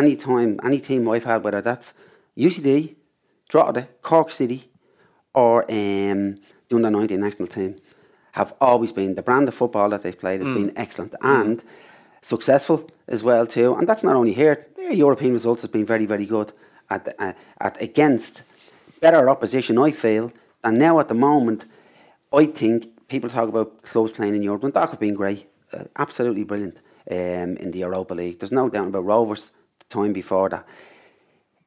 any 0.03 0.15
time, 0.15 0.51
any 0.69 0.79
team 0.79 1.01
I've 1.13 1.25
had, 1.31 1.43
whether 1.43 1.61
that's 1.69 1.87
UCD, 2.37 2.95
Drogheda, 3.51 3.83
Cork 4.01 4.29
City, 4.31 4.59
or 5.33 5.63
um, 5.63 6.35
the 6.67 6.75
under 6.77 6.89
nineteen 6.97 7.21
national 7.27 7.47
team, 7.47 7.71
have 8.33 8.53
always 8.61 8.91
been 8.91 9.15
the 9.15 9.21
brand 9.29 9.47
of 9.47 9.55
football 9.55 9.89
that 9.89 10.01
they've 10.03 10.19
played 10.25 10.39
has 10.41 10.53
been 10.59 10.71
excellent 10.75 11.13
and 11.21 11.63
successful 12.21 12.89
as 13.07 13.23
well 13.23 13.47
too. 13.47 13.75
And 13.75 13.87
that's 13.87 14.03
not 14.03 14.15
only 14.15 14.33
here. 14.33 14.67
Their 14.75 14.93
European 14.93 15.33
results 15.33 15.61
has 15.61 15.71
been 15.71 15.85
very 15.85 16.05
very 16.05 16.25
good 16.25 16.51
at 16.89 17.15
uh, 17.19 17.33
at 17.59 17.81
against 17.81 18.43
better 19.01 19.29
opposition. 19.29 19.77
I 19.77 19.91
feel 19.91 20.31
and 20.63 20.77
now 20.77 20.99
at 20.99 21.07
the 21.07 21.13
moment, 21.13 21.65
I 22.33 22.45
think 22.45 23.07
people 23.07 23.29
talk 23.29 23.49
about 23.49 23.81
clubs 23.81 24.11
playing 24.11 24.35
in 24.35 24.43
Europe. 24.43 24.63
And 24.63 24.73
Dock 24.73 24.91
have 24.91 24.99
been 24.99 25.13
great, 25.13 25.47
uh, 25.73 25.85
absolutely 25.97 26.43
brilliant 26.43 26.77
um, 27.09 27.57
in 27.57 27.71
the 27.71 27.79
Europa 27.79 28.13
League. 28.13 28.39
There's 28.39 28.51
no 28.51 28.69
doubt 28.69 28.89
about 28.89 29.05
Rovers. 29.05 29.51
The 29.79 29.85
time 29.85 30.13
before 30.13 30.49
that, 30.49 30.67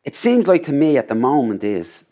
it 0.04 0.14
seems 0.14 0.46
like 0.46 0.64
to 0.64 0.72
me 0.72 0.96
at 0.98 1.08
the 1.08 1.14
moment 1.14 1.64
is 1.64 2.04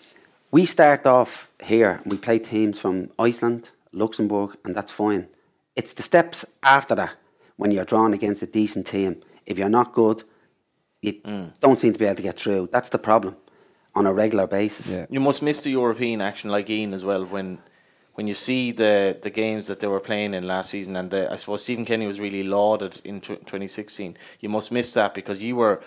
we 0.51 0.65
start 0.67 1.07
off 1.07 1.51
here 1.63 2.01
and 2.03 2.11
we 2.11 2.19
play 2.19 2.39
teams 2.39 2.81
from 2.81 3.11
Iceland, 3.19 3.71
Luxembourg, 3.93 4.57
and 4.65 4.75
that's 4.75 4.91
fine. 4.91 5.29
It's 5.77 5.93
the 5.93 6.03
steps 6.03 6.45
after 6.63 6.95
that 6.95 7.15
when 7.61 7.71
you're 7.71 7.85
drawn 7.85 8.15
against 8.15 8.43
a 8.43 8.47
decent 8.47 8.87
team. 8.87 9.23
If 9.45 9.59
you're 9.59 9.69
not 9.69 9.93
good, 9.93 10.25
you 11.03 11.13
don't 11.61 11.79
seem 11.79 11.93
to 11.93 11.99
be 11.99 12.07
able 12.07 12.17
to 12.17 12.23
get 12.23 12.39
through. 12.39 12.71
That's 12.73 12.89
the 12.89 12.99
problem 12.99 13.37
on 13.95 14.07
a 14.07 14.13
regular 14.15 14.47
basis. 14.47 14.89
Yeah. 14.89 15.07
You 15.11 15.21
must 15.21 15.43
miss 15.43 15.63
the 15.63 15.71
European 15.71 16.23
action 16.23 16.51
like 16.51 16.71
Ian 16.71 16.95
as 16.95 17.05
well 17.05 17.25
when 17.27 17.61
when 18.15 18.27
you 18.27 18.35
see 18.35 18.73
the, 18.73 19.17
the 19.23 19.31
games 19.31 19.67
that 19.69 19.81
they 19.81 19.87
were 19.87 20.01
playing 20.01 20.35
in 20.35 20.47
last 20.47 20.71
season 20.71 20.97
and 20.97 21.11
the, 21.11 21.33
I 21.33 21.37
suppose 21.37 21.63
Stephen 21.63 21.85
Kenny 21.85 22.07
was 22.07 22.19
really 22.19 22.43
lauded 22.43 23.01
in 23.05 23.21
tw- 23.21 23.47
2016. 23.47 24.17
You 24.41 24.49
must 24.49 24.73
miss 24.73 24.93
that 24.95 25.15
because 25.15 25.41
you 25.41 25.57
were 25.57 25.81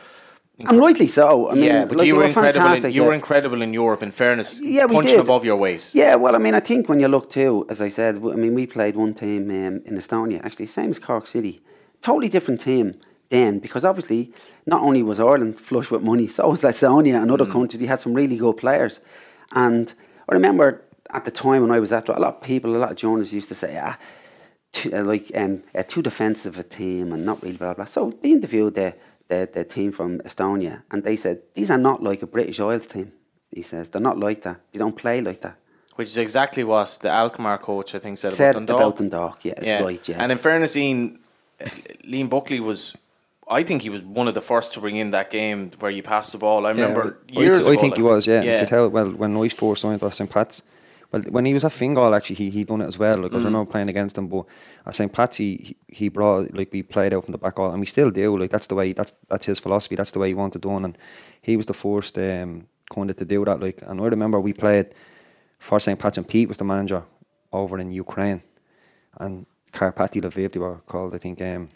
And 0.59 0.77
rightly 0.77 1.07
so. 1.07 1.49
I 1.49 1.55
mean, 1.55 1.63
yeah, 1.63 1.85
but 1.85 1.97
like, 1.97 2.07
you 2.07 2.15
were 2.15 2.25
incredible. 2.25 2.71
In, 2.73 2.83
you 2.83 3.01
yeah. 3.01 3.07
were 3.07 3.13
incredible 3.13 3.61
in 3.61 3.73
Europe. 3.73 4.03
In 4.03 4.11
fairness, 4.11 4.61
Yeah, 4.61 4.85
we 4.85 4.93
punching 4.95 5.13
did. 5.13 5.19
above 5.19 5.43
your 5.43 5.57
weight. 5.57 5.89
Yeah, 5.93 6.15
well, 6.15 6.35
I 6.35 6.37
mean, 6.37 6.53
I 6.53 6.59
think 6.59 6.87
when 6.87 6.99
you 6.99 7.07
look 7.07 7.29
too, 7.29 7.65
as 7.69 7.81
I 7.81 7.87
said, 7.89 8.17
I 8.17 8.35
mean, 8.35 8.53
we 8.53 8.67
played 8.67 8.95
one 8.95 9.13
team 9.15 9.49
um, 9.49 9.81
in 9.85 9.97
Estonia, 9.97 10.43
actually, 10.45 10.67
same 10.67 10.91
as 10.91 10.99
Cork 10.99 11.25
City. 11.27 11.61
Totally 12.01 12.29
different 12.29 12.61
team 12.61 12.95
then, 13.29 13.57
because 13.59 13.83
obviously, 13.83 14.31
not 14.67 14.83
only 14.83 15.01
was 15.01 15.19
Ireland 15.19 15.59
flush 15.59 15.89
with 15.89 16.03
money, 16.03 16.27
so 16.35 16.49
was 16.49 16.61
Estonia 16.61 17.19
and 17.21 17.29
Mm. 17.31 17.33
other 17.33 17.47
countries. 17.51 17.79
They 17.79 17.87
had 17.87 17.99
some 17.99 18.13
really 18.13 18.37
good 18.37 18.57
players. 18.57 19.01
And 19.53 19.91
I 20.29 20.33
remember 20.33 20.83
at 21.09 21.25
the 21.25 21.31
time 21.31 21.61
when 21.63 21.71
I 21.71 21.79
was 21.79 21.91
at, 21.91 22.09
a 22.09 22.13
lot 22.13 22.35
of 22.35 22.41
people, 22.41 22.75
a 22.75 22.77
lot 22.77 22.91
of 22.91 22.97
journalists 22.97 23.33
used 23.33 23.49
to 23.49 23.55
say, 23.55 23.79
ah, 23.83 23.97
too, 24.71 24.91
uh, 24.93 25.03
like 25.03 25.31
um, 25.35 25.63
uh, 25.75 25.83
too 25.83 26.01
defensive 26.03 26.57
a 26.59 26.63
team 26.63 27.11
and 27.11 27.25
not 27.25 27.41
really 27.43 27.57
blah 27.57 27.73
blah. 27.73 27.85
So 27.85 28.11
they 28.21 28.31
interviewed 28.31 28.73
the, 28.75 28.95
the 29.27 29.49
the 29.51 29.63
team 29.63 29.91
from 29.91 30.19
Estonia, 30.19 30.83
and 30.91 31.03
they 31.03 31.15
said 31.15 31.41
these 31.53 31.69
are 31.69 31.77
not 31.77 32.01
like 32.03 32.21
a 32.21 32.27
British 32.27 32.59
Isles 32.59 32.87
team. 32.87 33.11
He 33.51 33.61
says 33.61 33.89
they're 33.89 34.01
not 34.01 34.17
like 34.17 34.41
that. 34.43 34.59
They 34.71 34.79
don't 34.79 34.97
play 34.97 35.21
like 35.21 35.41
that. 35.41 35.57
Which 35.95 36.07
is 36.07 36.17
exactly 36.17 36.63
what 36.63 36.97
the 37.01 37.09
Alkmaar 37.09 37.59
coach 37.59 37.93
I 37.93 37.99
think 37.99 38.17
said, 38.17 38.33
Said 38.33 38.55
about 38.55 38.65
Dundalk. 38.65 38.79
about 38.79 38.97
Dundalk, 38.97 39.45
yeah, 39.45 39.53
it's 39.57 39.83
right, 39.83 40.09
yeah. 40.09 40.17
And 40.19 40.31
in 40.31 40.39
fairness, 40.39 40.75
Ian, 40.75 41.19
Liam 42.05 42.29
Buckley 42.29 42.59
was. 42.59 42.97
I 43.47 43.63
think 43.63 43.81
he 43.81 43.89
was 43.89 44.01
one 44.01 44.29
of 44.29 44.35
the 44.35 44.41
first 44.41 44.73
to 44.73 44.79
bring 44.79 44.95
in 44.95 45.11
that 45.11 45.29
game 45.29 45.69
where 45.79 45.91
you 45.91 46.01
passed 46.01 46.31
the 46.31 46.37
ball. 46.37 46.65
I 46.65 46.69
remember 46.69 47.19
I, 47.29 47.39
years 47.41 47.67
I 47.67 47.73
ago. 47.73 47.81
think 47.81 47.97
he 47.97 48.01
was, 48.01 48.25
yeah. 48.25 48.41
yeah. 48.41 48.61
To 48.61 48.65
tell, 48.65 48.87
well, 48.89 49.11
when 49.11 49.35
I 49.37 49.49
first 49.49 49.81
signed 49.81 49.99
for 49.99 50.09
St. 50.11 50.29
Pat's, 50.29 50.63
well, 51.13 51.21
when 51.29 51.45
he 51.45 51.53
was 51.53 51.63
at 51.63 51.71
Fingal, 51.71 52.13
actually, 52.15 52.35
he 52.35 52.49
he 52.49 52.63
done 52.65 52.81
it 52.81 52.87
as 52.87 52.97
well. 52.97 53.17
Like, 53.17 53.33
I 53.33 53.37
Mm. 53.37 53.43
don't 53.43 53.53
know 53.53 53.65
playing 53.65 53.89
against 53.89 54.17
him, 54.17 54.27
but 54.27 54.45
at 54.85 54.95
St. 54.95 55.13
Pat's, 55.13 55.37
he, 55.37 55.75
he 55.87 56.09
brought, 56.09 56.53
like, 56.53 56.69
we 56.73 56.81
played 56.83 57.13
out 57.13 57.23
from 57.25 57.31
the 57.31 57.37
back, 57.37 57.59
all, 57.59 57.71
and 57.71 57.79
we 57.79 57.85
still 57.85 58.09
do. 58.11 58.37
Like, 58.37 58.49
that's 58.51 58.67
the 58.67 58.75
way, 58.75 58.91
that's 58.93 59.13
that's 59.29 59.45
his 59.45 59.59
philosophy, 59.59 59.95
that's 59.95 60.11
the 60.11 60.19
way 60.19 60.27
he 60.29 60.33
wanted 60.33 60.61
done. 60.61 60.83
And 60.85 60.97
he 61.41 61.55
was 61.55 61.67
the 61.67 61.73
first 61.73 62.17
um, 62.17 62.65
kind 62.93 63.09
of 63.09 63.15
to 63.17 63.25
do 63.25 63.45
that. 63.45 63.59
Like, 63.61 63.81
and 63.85 64.01
I 64.01 64.05
remember 64.05 64.39
we 64.39 64.53
played 64.53 64.87
for 65.59 65.79
St. 65.79 65.97
Pat's, 65.99 66.17
and 66.17 66.27
Pete 66.27 66.47
was 66.49 66.57
the 66.57 66.65
manager 66.65 67.03
over 67.51 67.77
in 67.79 67.91
Ukraine. 67.91 68.41
And 69.19 69.45
Karpaty 69.71 70.21
Lviv, 70.21 70.51
they 70.51 70.59
were 70.59 70.81
called, 70.87 71.13
I 71.15 71.19
think. 71.19 71.41
Um, 71.41 71.69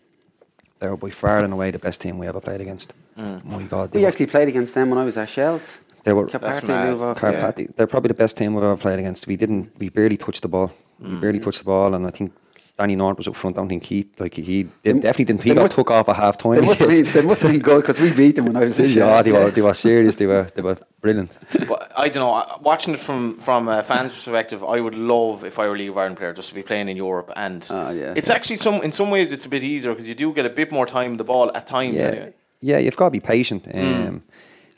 they 0.79 0.87
were 0.87 0.97
by 0.97 1.09
far 1.09 1.39
and 1.39 1.53
away 1.53 1.71
the 1.71 1.79
best 1.79 2.01
team 2.01 2.17
we 2.19 2.27
ever 2.27 2.39
played 2.41 2.61
against. 2.61 2.93
My 3.15 3.63
God. 3.63 3.93
We 3.93 4.01
were- 4.01 4.07
actually 4.07 4.27
played 4.27 4.47
against 4.47 4.73
them 4.75 4.89
when 4.91 4.99
I 4.99 5.05
was 5.05 5.17
at 5.17 5.29
Shells. 5.29 5.79
They 6.07 6.13
were 6.13 6.25
That's 6.25 6.61
Carpathy, 6.61 6.67
mad. 6.67 6.95
Lvov, 6.95 7.15
Car- 7.17 7.33
yeah. 7.33 7.41
Carpati. 7.51 7.75
They're 7.75 7.85
probably 7.93 8.07
the 8.15 8.21
best 8.23 8.37
team 8.37 8.53
we've 8.55 8.63
ever 8.63 8.77
played 8.77 8.99
against. 8.99 9.27
We 9.27 9.35
didn't. 9.35 9.71
We 9.77 9.89
barely 9.89 10.17
touched 10.17 10.41
the 10.41 10.47
ball. 10.55 10.71
We 10.99 11.09
Mm. 11.09 11.21
barely 11.21 11.39
touched 11.39 11.59
the 11.59 11.65
ball, 11.65 11.93
and 11.93 12.07
I 12.07 12.11
think 12.17 12.31
Danny 12.79 12.95
North 12.95 13.17
was 13.17 13.27
up 13.27 13.35
front. 13.35 13.57
I 13.57 13.59
don't 13.59 13.69
think 13.73 13.83
he 13.85 14.07
like 14.19 14.35
he 14.35 14.63
did, 14.83 15.01
definitely 15.01 15.25
didn't. 15.25 15.43
He 15.43 15.53
got 15.53 15.63
must- 15.63 15.75
took 15.75 15.91
off 15.91 16.07
at 16.09 16.15
half 16.15 16.37
time. 16.37 16.55
They 16.55 16.61
must 16.61 16.79
have 16.79 16.89
been, 16.89 17.05
they 17.05 17.21
must 17.23 17.41
have 17.41 17.51
been 17.51 17.59
good 17.61 17.81
because 17.81 17.99
we 17.99 18.11
beat 18.13 18.35
them 18.37 18.45
when 18.45 18.55
I 18.55 18.61
was 18.61 18.79
at 18.83 18.87
yeah, 18.87 18.93
Shells. 18.95 19.25
they 19.25 19.31
were. 19.33 19.51
They 19.51 19.61
were 19.61 19.73
serious. 19.87 20.15
They 20.15 20.27
were. 20.27 20.47
They 20.55 20.61
were 20.61 20.77
brilliant. 21.01 21.31
But 21.67 21.91
I 21.97 22.07
don't 22.09 22.23
know. 22.25 22.33
Watching 22.61 22.93
it 22.93 22.99
from 23.07 23.35
from 23.37 23.67
a 23.67 23.83
fan's 23.83 24.13
perspective, 24.13 24.63
I 24.63 24.79
would 24.79 24.95
love 24.95 25.43
if 25.43 25.59
I 25.59 25.67
were 25.67 25.75
a 25.75 25.77
League 25.77 25.89
of 25.89 25.97
Ireland 25.97 26.17
player 26.19 26.33
just 26.33 26.49
to 26.49 26.55
be 26.55 26.63
playing 26.63 26.87
in 26.87 26.95
Europe. 26.97 27.29
And 27.35 27.67
Ah, 27.71 27.89
yeah. 27.91 28.13
it's 28.15 28.29
actually 28.29 28.57
some 28.57 28.75
in 28.81 28.91
some 28.93 29.09
ways 29.11 29.33
it's 29.33 29.45
a 29.45 29.49
bit 29.49 29.63
easier 29.63 29.91
because 29.91 30.07
you 30.07 30.15
do 30.15 30.31
get 30.33 30.45
a 30.45 30.53
bit 30.61 30.71
more 30.71 30.85
time 30.85 31.09
with 31.11 31.17
the 31.17 31.29
ball 31.33 31.51
at 31.53 31.67
times. 31.67 31.95
Yeah, 31.95 32.07
Anyway. 32.11 32.33
yeah. 32.61 32.77
You've 32.77 32.95
got 32.95 33.05
to 33.11 33.11
be 33.11 33.19
patient. 33.35 33.63
Mm. 33.65 34.21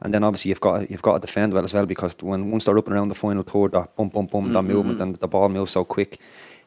And 0.01 0.13
then 0.13 0.23
obviously 0.23 0.49
you've 0.49 0.61
got 0.61 0.89
you've 0.89 1.01
got 1.01 1.13
to 1.15 1.19
defend 1.19 1.53
well 1.53 1.63
as 1.63 1.73
well 1.73 1.85
because 1.85 2.15
when 2.21 2.51
once 2.51 2.65
they're 2.65 2.77
up 2.77 2.87
and 2.87 2.95
around 2.95 3.09
the 3.09 3.15
final 3.15 3.43
third, 3.43 3.71
that 3.71 3.95
bump 3.95 4.13
bump 4.13 4.31
bump, 4.31 4.53
that 4.53 4.63
movement 4.63 5.01
and 5.01 5.15
the 5.17 5.27
ball 5.27 5.49
moves 5.49 5.71
so 5.71 5.83
quick. 5.83 6.19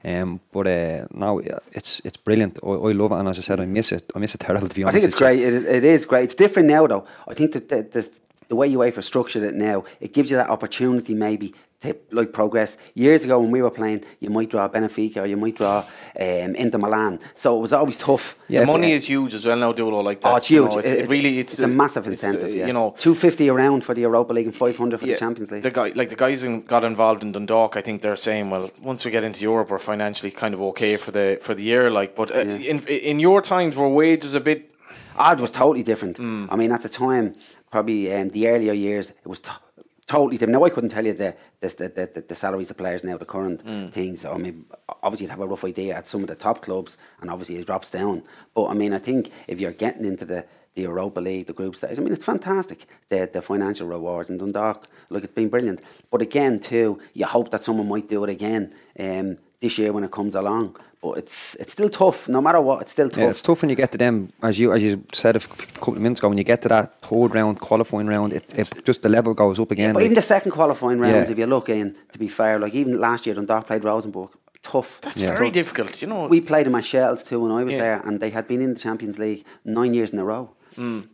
Um, 0.04 0.40
but 0.50 0.66
uh, 0.66 1.06
now 1.12 1.38
it's 1.72 2.00
it's 2.04 2.16
brilliant. 2.16 2.58
I, 2.62 2.68
I 2.68 2.92
love 2.92 3.12
it, 3.12 3.16
and 3.16 3.28
as 3.28 3.38
I 3.38 3.42
said, 3.42 3.60
I 3.60 3.66
miss 3.66 3.92
it. 3.92 4.10
I 4.14 4.18
miss 4.18 4.34
it 4.34 4.40
terrible 4.40 4.68
to 4.68 4.74
be 4.74 4.84
I 4.84 4.90
think 4.90 5.04
it's 5.04 5.14
great. 5.14 5.40
It, 5.40 5.64
it 5.64 5.84
is 5.84 6.06
great. 6.06 6.24
It's 6.24 6.34
different 6.34 6.68
now, 6.68 6.86
though. 6.86 7.04
I 7.28 7.34
think 7.34 7.52
that 7.52 7.68
the, 7.68 7.82
the, 7.82 8.10
the 8.48 8.56
way 8.56 8.68
UEFA 8.70 9.02
structured 9.02 9.44
it 9.44 9.54
now, 9.54 9.84
it 10.00 10.12
gives 10.12 10.30
you 10.30 10.36
that 10.36 10.50
opportunity 10.50 11.14
maybe 11.14 11.54
to 11.82 11.94
like 12.10 12.32
progress. 12.32 12.78
Years 12.94 13.24
ago 13.24 13.40
when 13.40 13.50
we 13.50 13.62
were 13.62 13.70
playing, 13.70 14.04
you 14.20 14.30
might 14.30 14.50
draw 14.50 14.68
Benfica 14.68 15.18
or 15.22 15.26
you 15.26 15.36
might 15.36 15.56
draw 15.56 15.78
um, 16.20 16.54
Inter 16.54 16.78
Milan. 16.78 17.18
So 17.34 17.56
it 17.58 17.60
was 17.60 17.72
always 17.72 17.96
tough. 17.96 18.36
the 18.48 18.64
money 18.66 18.92
is 18.92 19.04
huge 19.08 19.34
as 19.34 19.44
well 19.46 19.56
now, 19.56 19.72
do 19.72 19.84
Dulo. 19.84 20.02
Like 20.04 20.20
Oh, 20.24 20.32
that's, 20.34 20.44
it's 20.44 20.50
you 20.50 20.62
huge. 20.62 20.72
know, 20.72 20.78
it's, 20.78 20.92
It- 20.92 20.98
it 21.00 21.08
really, 21.08 21.38
it's, 21.38 21.52
it's 21.54 21.62
a 21.62 21.68
massive 21.68 22.06
it's, 22.06 22.22
uh, 22.24 22.28
incentive. 22.28 22.54
yeah. 22.54 22.66
You 22.66 22.72
know, 22.72 22.94
two 22.98 23.14
fifty 23.14 23.48
around 23.48 23.84
for 23.84 23.94
the 23.94 24.02
Europa 24.02 24.32
League 24.32 24.46
and 24.46 24.54
five 24.54 24.76
hundred 24.76 25.00
for 25.00 25.06
Yeah, 25.06 25.14
the 25.14 25.20
Champions 25.20 25.50
League. 25.50 25.62
The 25.62 25.70
guy, 25.70 25.92
like 25.94 26.10
the 26.10 26.16
guys 26.16 26.42
who 26.42 26.62
got 26.62 26.84
involved 26.84 27.22
in 27.22 27.32
Dundalk, 27.32 27.76
I 27.76 27.82
think 27.82 28.02
they're 28.02 28.16
saying, 28.16 28.50
well, 28.50 28.70
once 28.82 29.04
we 29.04 29.10
get 29.10 29.24
into 29.24 29.42
Europe, 29.42 29.70
we're 29.70 29.78
financially 29.78 30.30
kind 30.30 30.54
of 30.54 30.60
okay 30.70 30.96
for 30.96 31.10
the 31.10 31.38
for 31.40 31.54
the 31.54 31.62
year. 31.62 31.90
Like, 31.90 32.14
but 32.14 32.30
uh, 32.30 32.38
in 32.70 32.78
in 32.86 33.18
your 33.20 33.42
times, 33.42 33.76
were 33.76 33.88
wages 33.88 34.34
a 34.34 34.40
bit? 34.40 34.70
Ah, 35.18 35.32
it 35.32 35.40
was 35.40 35.50
totally 35.50 35.82
different. 35.82 36.16
Mm. 36.18 36.48
I 36.52 36.56
mean, 36.56 36.72
at 36.72 36.82
the 36.82 36.88
time, 36.88 37.34
probably 37.70 38.12
um, 38.14 38.30
the 38.30 38.48
earlier 38.48 38.72
years, 38.72 39.10
it 39.10 39.26
was 39.26 39.40
to- 39.40 39.60
totally 40.06 40.36
different. 40.36 40.58
Now, 40.58 40.64
I 40.64 40.70
couldn't 40.70 40.90
tell 40.90 41.04
you 41.06 41.12
the 41.14 41.34
the, 41.60 41.68
the, 41.68 42.10
the, 42.14 42.24
the 42.28 42.34
salaries 42.34 42.70
of 42.70 42.76
players 42.76 43.04
now, 43.04 43.16
the 43.16 43.24
current 43.24 43.64
Mm. 43.64 43.92
things. 43.92 44.24
I 44.24 44.36
mean, 44.36 44.64
obviously, 45.02 45.24
you'd 45.26 45.30
have 45.30 45.40
a 45.40 45.46
rough 45.46 45.64
idea 45.64 45.94
at 45.96 46.06
some 46.08 46.22
of 46.22 46.28
the 46.28 46.34
top 46.34 46.62
clubs, 46.62 46.98
and 47.20 47.30
obviously, 47.30 47.56
it 47.58 47.66
drops 47.66 47.90
down. 47.90 48.22
But 48.54 48.66
I 48.68 48.74
mean, 48.74 48.92
I 48.92 48.98
think 48.98 49.30
if 49.48 49.60
you're 49.60 49.72
getting 49.72 50.04
into 50.06 50.24
the 50.24 50.44
the 50.74 50.82
Europa 50.82 51.20
League, 51.20 51.46
the 51.46 51.52
group 51.52 51.76
stage. 51.76 51.98
I 51.98 52.00
mean, 52.02 52.14
it's 52.14 52.24
fantastic. 52.24 52.86
The 53.10 53.28
the 53.32 53.42
financial 53.42 53.86
rewards 53.86 54.30
in 54.30 54.38
Dundalk, 54.38 54.88
Look, 55.10 55.22
it's 55.24 55.34
been 55.34 55.50
brilliant. 55.50 55.80
But 56.10 56.22
again, 56.22 56.60
too, 56.60 56.98
you 57.12 57.26
hope 57.26 57.50
that 57.50 57.62
someone 57.62 57.88
might 57.88 58.08
do 58.08 58.24
it 58.24 58.30
again 58.30 58.74
um, 58.98 59.36
this 59.62 59.78
year 59.78 59.92
when 59.94 60.04
it 60.04 60.10
comes 60.10 60.34
along. 60.34 60.76
But 61.00 61.12
it's 61.18 61.56
it's 61.62 61.72
still 61.72 61.88
tough. 61.88 62.28
No 62.28 62.40
matter 62.40 62.60
what, 62.60 62.82
it's 62.82 62.92
still 62.92 63.08
tough. 63.08 63.22
Yeah, 63.22 63.30
it's 63.30 63.42
tough 63.42 63.60
when 63.62 63.70
you 63.70 63.76
get 63.76 63.90
to 63.92 63.98
them, 63.98 64.28
as 64.42 64.58
you 64.60 64.72
as 64.72 64.82
you 64.86 65.02
said 65.12 65.34
a 65.36 65.40
couple 65.40 65.94
of 65.96 66.00
minutes 66.00 66.20
ago. 66.20 66.28
When 66.28 66.38
you 66.38 66.44
get 66.44 66.60
to 66.62 66.68
that 66.68 66.86
third 67.08 67.34
round, 67.34 67.58
qualifying 67.60 68.06
round, 68.14 68.32
it, 68.32 68.44
it 68.60 68.68
just 68.84 69.02
the 69.02 69.08
level 69.08 69.34
goes 69.34 69.58
up 69.58 69.70
again. 69.72 69.92
But 69.94 70.00
like- 70.00 70.04
even 70.04 70.14
the 70.14 70.22
second 70.34 70.52
qualifying 70.52 70.98
rounds, 71.00 71.28
Yeah. 71.28 71.32
if 71.32 71.38
you 71.38 71.46
look 71.46 71.68
in, 71.68 71.96
to 72.12 72.18
be 72.18 72.28
fair, 72.28 72.58
like 72.64 72.74
even 72.80 73.00
last 73.00 73.26
year 73.26 73.34
Dundalk 73.34 73.66
played 73.66 73.82
Rosenborg, 73.84 74.30
tough. 74.62 75.00
That's 75.00 75.20
Yeah. 75.20 75.34
very 75.34 75.50
difficult. 75.50 76.00
You 76.02 76.08
know, 76.08 76.28
We 76.28 76.40
played 76.40 76.66
in 76.66 76.72
my 76.72 76.82
Shells 76.82 77.24
too 77.24 77.40
when 77.42 77.50
I 77.60 77.64
was 77.64 77.74
Yeah. 77.74 77.80
there, 77.84 78.00
and 78.06 78.20
they 78.20 78.30
had 78.30 78.46
been 78.46 78.62
in 78.62 78.74
the 78.74 78.80
Champions 78.86 79.18
League 79.18 79.42
nine 79.64 79.92
years 79.94 80.10
in 80.12 80.18
a 80.20 80.24
row. 80.24 80.50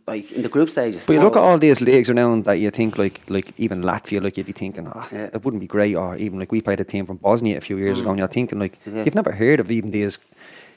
Like 0.07 0.31
in 0.31 0.41
the 0.41 0.49
group 0.49 0.69
stages. 0.69 1.05
But 1.05 1.13
you 1.13 1.19
So- 1.19 1.25
look 1.25 1.35
at 1.35 1.41
all 1.43 1.57
these 1.57 1.81
leagues 1.81 2.09
around 2.09 2.45
that 2.45 2.59
you 2.59 2.71
think 2.71 2.97
like 2.97 3.21
like 3.29 3.53
even 3.57 3.81
Latvia, 3.83 4.23
like 4.23 4.37
you'd 4.37 4.45
be 4.45 4.53
thinking, 4.53 4.87
oh, 4.87 5.07
Yeah. 5.11 5.29
that 5.31 5.43
wouldn't 5.43 5.61
be 5.61 5.67
great. 5.67 5.95
Or 5.95 6.15
even 6.15 6.39
like 6.39 6.51
we 6.51 6.61
played 6.61 6.79
a 6.79 6.83
team 6.85 7.05
from 7.05 7.17
Bosnia 7.17 7.57
a 7.57 7.61
few 7.61 7.77
years 7.77 7.99
ago, 7.99 8.09
and 8.09 8.19
you're 8.19 8.27
thinking 8.27 8.59
like 8.59 8.77
Yeah. 8.85 9.03
you've 9.05 9.15
never 9.15 9.31
heard 9.33 9.59
of 9.59 9.71
even 9.71 9.91
these 9.91 10.19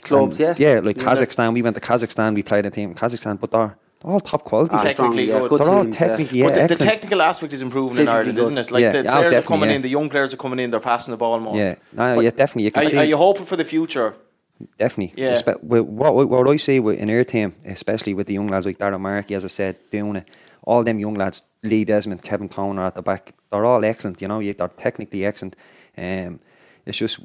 Clubs, 0.03 0.41
and, 0.41 0.59
yeah. 0.59 0.75
yeah, 0.75 0.81
like 0.81 0.97
Yeah. 1.01 1.05
Kazakhstan. 1.09 1.53
We 1.55 1.63
went 1.63 1.77
to 1.77 1.81
Kazakhstan. 1.81 2.35
We 2.35 2.43
played 2.43 2.67
a 2.67 2.71
team 2.71 2.89
in 2.91 2.95
Kazakhstan, 2.97 3.39
but 3.39 3.53
they're 3.53 3.77
all 4.05 4.19
top 4.19 4.43
quality. 4.45 4.75
Ah, 4.75 4.79
strong, 4.79 4.95
Technically 4.95 5.29
yeah, 5.29 5.39
good. 5.39 5.51
good 5.51 5.61
they're 5.61 5.69
all 5.71 5.85
teams, 5.85 6.01
yeah. 6.01 6.07
technically 6.09 6.39
yeah, 6.41 6.49
but 6.49 6.69
the, 6.69 6.75
the 6.75 6.85
technical 6.85 7.23
aspect 7.23 7.53
is 7.53 7.63
improving 7.63 7.99
in 8.03 8.09
Ireland, 8.09 8.35
good. 8.35 8.43
isn't 8.43 8.59
it? 8.59 8.71
Like 8.73 8.83
Yeah, 8.83 8.91
the 8.91 9.03
yeah, 9.05 9.17
players 9.21 9.35
are 9.45 9.47
coming 9.47 9.71
yeah. 9.71 9.77
in, 9.77 9.83
the 9.83 9.89
young 9.89 10.09
players 10.09 10.35
are 10.35 10.37
coming 10.45 10.59
in, 10.59 10.71
they're 10.73 10.81
passing 10.81 11.13
the 11.13 11.17
ball 11.17 11.39
more. 11.39 11.57
yeah, 11.57 11.77
no, 11.93 12.21
yeah, 12.21 12.31
definitely. 12.31 12.65
You 12.65 12.73
can 12.73 12.83
Are, 12.83 12.87
see 12.87 12.97
are 12.99 13.05
you 13.05 13.17
hoping 13.17 13.45
for 13.47 13.55
the 13.55 13.65
future? 13.65 14.15
Definitely. 14.79 15.23
Yeah. 15.23 15.35
Espe- 15.35 15.63
what, 15.63 16.29
what 16.29 16.49
I 16.49 16.57
see 16.57 16.81
with, 16.81 16.99
in 16.99 17.11
our 17.11 17.25
team, 17.25 17.55
especially 17.65 18.15
with 18.15 18.27
the 18.27 18.35
young 18.35 18.49
lads 18.49 18.67
like 18.67 18.79
Darragh 18.79 19.01
Markey, 19.01 19.35
as 19.35 19.45
I 19.45 19.49
said, 19.49 19.77
doing 19.91 20.17
it, 20.17 20.29
all 20.65 20.85
them 20.85 20.99
young 20.99 21.15
lads, 21.15 21.43
Lee 21.63 21.85
Desmond, 21.85 22.23
Kevin 22.23 22.49
Toner 22.49 22.85
at 22.85 22.95
the 22.95 23.03
back, 23.03 23.35
they're 23.51 23.65
all 23.65 23.85
excellent, 23.85 24.21
you 24.23 24.29
know, 24.29 24.41
they're 24.41 24.69
technically 24.69 25.25
excellent. 25.25 25.57
Um, 25.97 26.41
it's 26.87 26.99
just 26.99 27.21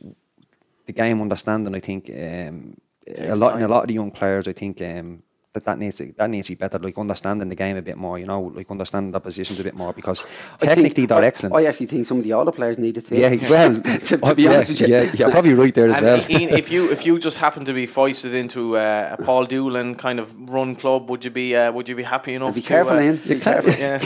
the 0.86 0.94
game 0.94 1.22
understanding, 1.22 1.76
I 1.76 1.80
think, 1.80 2.10
um, 2.10 2.78
a 3.20 3.36
lot 3.36 3.56
in 3.56 3.64
a 3.64 3.68
lot 3.68 3.84
of 3.84 3.88
the 3.88 3.94
young 3.94 4.12
players, 4.12 4.48
I 4.48 4.54
think, 4.54 4.82
um, 4.82 5.24
that 5.58 5.66
that 5.66 5.78
needs 5.80 5.98
to, 5.98 6.14
that 6.18 6.30
needs 6.30 6.48
to 6.48 6.52
be 6.52 6.56
better, 6.56 6.80
like 6.80 6.98
understanding 6.98 7.50
the 7.50 7.56
game 7.56 7.76
a 7.78 7.82
bit 7.82 7.98
more, 7.98 8.18
you 8.20 8.26
know, 8.26 8.42
like 8.60 8.70
understanding 8.72 9.12
the 9.12 9.20
positions 9.20 9.60
a 9.60 9.64
bit 9.64 9.76
more 9.76 9.92
because 9.94 10.24
I 10.24 10.26
think- 10.58 10.70
technically 10.74 11.06
they're 11.08 11.18
I- 11.24 11.26
excellent. 11.32 11.56
I 11.56 11.66
actually 11.66 11.88
think 11.88 12.06
some 12.06 12.18
of 12.20 12.24
the 12.24 12.34
older 12.34 12.52
players 12.52 12.78
needed 12.78 13.06
to. 13.08 13.20
yeah, 13.20 13.36
well, 13.50 13.82
to, 14.10 14.18
to 14.18 14.36
be 14.36 14.44
yeah, 14.44 14.52
honest 14.54 14.70
with 14.72 14.82
you. 14.82 14.88
yeah, 14.88 15.12
you're 15.14 15.32
probably 15.32 15.54
right 15.54 15.74
there 15.74 15.90
as 15.90 15.98
And 15.98 16.06
well. 16.06 16.22
Ian, 16.32 16.50
if 16.58 16.72
you 16.72 16.92
if 16.92 17.06
you 17.06 17.18
just 17.28 17.38
happen 17.38 17.66
to 17.66 17.74
be 17.74 17.86
foisted 17.86 18.34
into 18.36 18.78
uh, 18.78 19.16
a 19.20 19.24
Paul 19.24 19.46
Doolan 19.48 19.96
kind 19.98 20.20
of 20.20 20.28
run 20.52 20.76
club, 20.76 21.10
would 21.10 21.26
you 21.26 21.32
be 21.32 21.56
uh, 21.56 21.72
would 21.72 21.88
you 21.90 21.96
be 21.96 22.04
happy 22.04 22.34
enough? 22.36 22.56
Be 22.56 22.62
to, 22.62 22.68
careful, 22.68 22.98
uh, 22.98 23.02
Ian. 23.02 23.20
You 23.26 23.40
can't- 23.40 23.66
Yeah. 23.80 24.00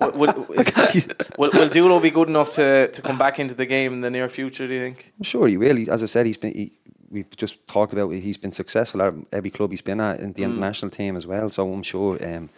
will, 0.00 0.12
will, 0.32 0.52
is- 0.60 1.06
will, 1.38 1.50
will 1.52 1.68
Dulo 1.68 2.00
be 2.02 2.10
good 2.10 2.28
enough 2.28 2.50
to, 2.52 2.88
to 2.92 3.02
come 3.02 3.18
back 3.18 3.38
into 3.38 3.54
the 3.54 3.66
game 3.66 3.92
in 3.94 4.00
the 4.00 4.10
near 4.10 4.28
future? 4.28 4.66
Do 4.66 4.74
you 4.74 4.80
think? 4.80 5.12
I'm 5.18 5.24
sure 5.24 5.46
he 5.48 5.56
will. 5.56 5.76
He, 5.76 5.88
as 5.88 6.02
I 6.02 6.06
said, 6.06 6.26
he's 6.26 6.36
been. 6.36 6.52
He, 6.54 6.72
we've 7.10 7.30
just 7.36 7.66
talked 7.66 7.92
about. 7.92 8.10
He's 8.10 8.36
been 8.38 8.52
successful 8.52 9.02
at 9.02 9.14
every 9.32 9.50
club 9.50 9.70
he's 9.70 9.82
been 9.82 10.00
at 10.00 10.20
in 10.20 10.32
the 10.32 10.44
international 10.44 10.90
team 10.90 11.16
as 11.16 11.26
well. 11.26 11.50
So 11.50 11.72
I'm 11.72 11.82
sure 11.82 12.18
um, 12.24 12.48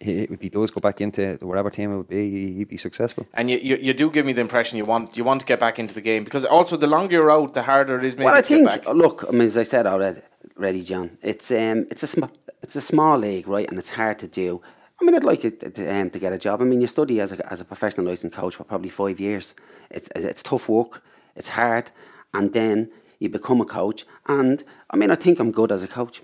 he, 0.00 0.22
if 0.24 0.40
he 0.40 0.48
does 0.48 0.70
go 0.70 0.80
back 0.80 1.00
into 1.00 1.38
whatever 1.40 1.70
team 1.70 1.92
it 1.92 1.96
would 1.96 2.08
be, 2.08 2.30
he- 2.30 2.52
he'd 2.54 2.68
be 2.68 2.76
successful. 2.76 3.26
And 3.34 3.48
you, 3.50 3.58
you, 3.58 3.76
you 3.76 3.94
do 3.94 4.10
give 4.10 4.26
me 4.26 4.32
the 4.32 4.40
impression 4.40 4.76
you 4.78 4.84
want 4.84 5.16
you 5.16 5.24
want 5.24 5.40
to 5.40 5.46
get 5.46 5.60
back 5.60 5.78
into 5.78 5.94
the 5.94 6.00
game 6.00 6.24
because 6.24 6.44
also 6.44 6.76
the 6.76 6.86
longer 6.88 7.12
you're 7.16 7.30
out, 7.30 7.54
the 7.54 7.62
harder 7.62 7.96
it 7.98 8.04
is 8.04 8.14
maybe 8.16 8.24
Well, 8.26 8.34
I 8.34 8.42
to 8.42 8.48
think. 8.48 8.68
get 8.68 8.84
back. 8.84 8.94
Look, 8.94 9.24
I 9.28 9.30
mean, 9.32 9.42
as 9.42 9.56
I 9.56 9.62
said 9.64 9.86
already, 9.86 10.20
already 10.58 10.82
John, 10.82 11.16
it's 11.22 11.50
um, 11.50 11.86
it's 11.90 12.02
a 12.02 12.06
sm- 12.08 12.34
it's 12.62 12.74
a 12.76 12.80
small 12.80 13.16
league, 13.18 13.46
right, 13.46 13.68
and 13.68 13.78
it's 13.78 13.90
hard 13.90 14.18
to 14.20 14.26
do. 14.28 14.60
I 15.00 15.04
mean, 15.04 15.14
I'd 15.14 15.24
like 15.24 15.44
it 15.44 15.60
to, 15.60 15.70
to, 15.70 15.94
um, 15.94 16.08
to 16.10 16.18
get 16.18 16.32
a 16.32 16.38
job. 16.38 16.62
I 16.62 16.64
mean, 16.64 16.80
you 16.80 16.86
study 16.88 17.20
as 17.20 17.32
a 17.32 17.52
as 17.52 17.60
a 17.60 17.64
professional 17.64 18.06
licensed 18.06 18.34
coach 18.36 18.56
for 18.56 18.64
probably 18.64 18.88
five 18.90 19.20
years. 19.20 19.54
It's 19.90 20.08
it's 20.16 20.42
tough 20.42 20.68
work. 20.68 21.02
It's 21.36 21.50
hard, 21.50 21.90
and 22.34 22.52
then 22.52 22.90
you 23.18 23.28
become 23.28 23.60
a 23.60 23.64
coach. 23.64 24.04
And 24.26 24.62
I 24.90 24.96
mean, 24.96 25.10
I 25.10 25.14
think 25.16 25.38
I'm 25.40 25.52
good 25.52 25.72
as 25.72 25.82
a 25.82 25.88
coach. 25.88 26.22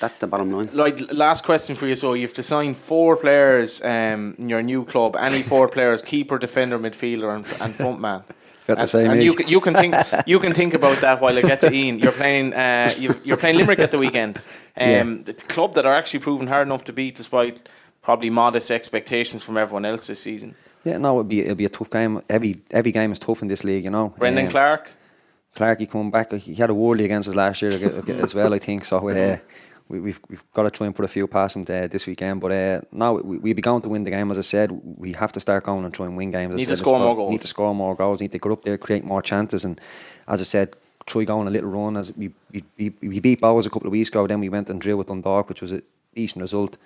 That's 0.00 0.18
the 0.18 0.26
bottom 0.26 0.50
line. 0.50 0.70
Like 0.72 1.12
last 1.12 1.44
question 1.44 1.76
for 1.76 1.86
you. 1.86 1.94
So 1.94 2.14
you 2.14 2.22
have 2.22 2.32
to 2.34 2.42
sign 2.42 2.74
four 2.74 3.16
players 3.16 3.82
um, 3.84 4.34
in 4.38 4.48
your 4.48 4.62
new 4.62 4.84
club. 4.84 5.16
Any 5.18 5.42
four 5.42 5.68
players: 5.76 6.00
keeper, 6.02 6.38
defender, 6.38 6.78
midfielder, 6.78 7.34
and, 7.34 7.46
and 7.60 7.74
front 7.74 8.00
man. 8.00 8.24
Fair 8.60 8.76
to 8.76 8.80
and, 8.80 8.88
say, 8.90 9.04
and 9.04 9.18
me. 9.18 9.24
you 9.24 9.34
can, 9.34 9.46
you 9.46 9.60
can 9.60 9.74
think 9.74 9.94
you 10.26 10.38
can 10.38 10.54
think 10.54 10.72
about 10.72 10.98
that 11.02 11.20
while 11.20 11.36
I 11.36 11.42
get 11.42 11.60
to 11.60 11.70
Ian. 11.70 11.98
You're 11.98 12.12
playing 12.12 12.54
uh, 12.54 12.90
you 12.98 13.14
you're 13.24 13.36
playing 13.36 13.58
Limerick 13.58 13.78
at 13.78 13.90
the 13.90 13.98
weekend. 13.98 14.38
Um, 14.76 14.88
Yeah. 14.88 15.02
The 15.24 15.34
club 15.34 15.74
that 15.74 15.84
are 15.84 15.94
actually 15.94 16.20
proven 16.20 16.46
hard 16.46 16.66
enough 16.66 16.84
to 16.84 16.92
beat, 16.94 17.16
despite 17.16 17.68
probably 18.00 18.30
modest 18.30 18.70
expectations 18.70 19.44
from 19.44 19.58
everyone 19.58 19.84
else 19.84 20.06
this 20.06 20.20
season. 20.20 20.54
Yeah, 20.84 20.96
no, 20.98 21.10
it'll 21.10 21.24
be 21.24 21.40
it'll 21.42 21.56
be 21.56 21.66
a 21.66 21.68
tough 21.68 21.90
game. 21.90 22.22
Every 22.30 22.56
every 22.70 22.92
game 22.92 23.12
is 23.12 23.18
tough 23.18 23.42
in 23.42 23.48
this 23.48 23.64
league, 23.64 23.84
you 23.84 23.90
know. 23.90 24.14
Brendan 24.18 24.46
Um, 24.46 24.50
Clarke. 24.50 24.90
Clarkey 25.54 25.88
coming 25.88 26.10
back. 26.10 26.32
He 26.32 26.54
had 26.54 26.70
a 26.70 26.74
worldly 26.74 27.04
against 27.04 27.28
us 27.28 27.34
last 27.34 27.62
year 27.62 27.72
as 28.22 28.34
well, 28.34 28.52
I 28.54 28.58
think. 28.58 28.84
So 28.84 28.98
uh, 29.08 29.36
we, 29.88 30.00
we've 30.00 30.20
we've 30.28 30.44
got 30.52 30.64
to 30.64 30.70
try 30.70 30.86
and 30.86 30.96
put 30.96 31.04
a 31.04 31.08
few 31.08 31.26
past 31.26 31.56
him 31.56 31.62
uh, 31.62 31.86
this 31.86 32.06
weekend. 32.06 32.40
But 32.40 32.52
uh, 32.52 32.80
no, 32.90 33.14
we 33.14 33.38
we'll 33.38 33.54
be 33.54 33.62
going 33.62 33.82
to 33.82 33.88
win 33.88 34.04
the 34.04 34.10
game. 34.10 34.30
As 34.30 34.38
I 34.38 34.42
said, 34.42 34.70
we 34.72 35.12
have 35.12 35.32
to 35.32 35.40
start 35.40 35.64
going 35.64 35.84
and 35.84 35.94
try 35.94 36.06
and 36.06 36.16
win 36.16 36.30
games. 36.30 36.54
As 36.54 36.58
Need 36.58 36.68
to 36.68 36.76
score 36.76 36.98
more 36.98 37.14
goals. 37.14 37.30
Need 37.30 37.40
to 37.42 37.46
score 37.46 37.74
more 37.74 37.94
goals. 37.94 38.20
Need 38.20 38.32
to 38.32 38.38
go 38.38 38.52
up 38.52 38.64
there, 38.64 38.78
create 38.78 39.04
more 39.04 39.22
chances. 39.22 39.64
And 39.64 39.80
as 40.26 40.40
I 40.40 40.44
said, 40.44 40.74
try 41.06 41.24
going 41.24 41.46
a 41.46 41.50
little 41.50 41.70
run. 41.70 41.96
As 41.96 42.12
we 42.16 42.32
we, 42.52 42.64
we, 42.78 42.92
we 43.00 43.20
beat 43.20 43.40
Bohs 43.40 43.66
a 43.66 43.70
couple 43.70 43.86
of 43.86 43.92
weeks 43.92 44.08
ago. 44.08 44.26
Then 44.26 44.40
we 44.40 44.48
went 44.48 44.68
and 44.70 44.80
drew 44.80 44.96
with 44.96 45.06
Dundalk, 45.06 45.48
which 45.48 45.62
was 45.62 45.72
a 45.72 45.82
decent 46.14 46.42
result. 46.42 46.78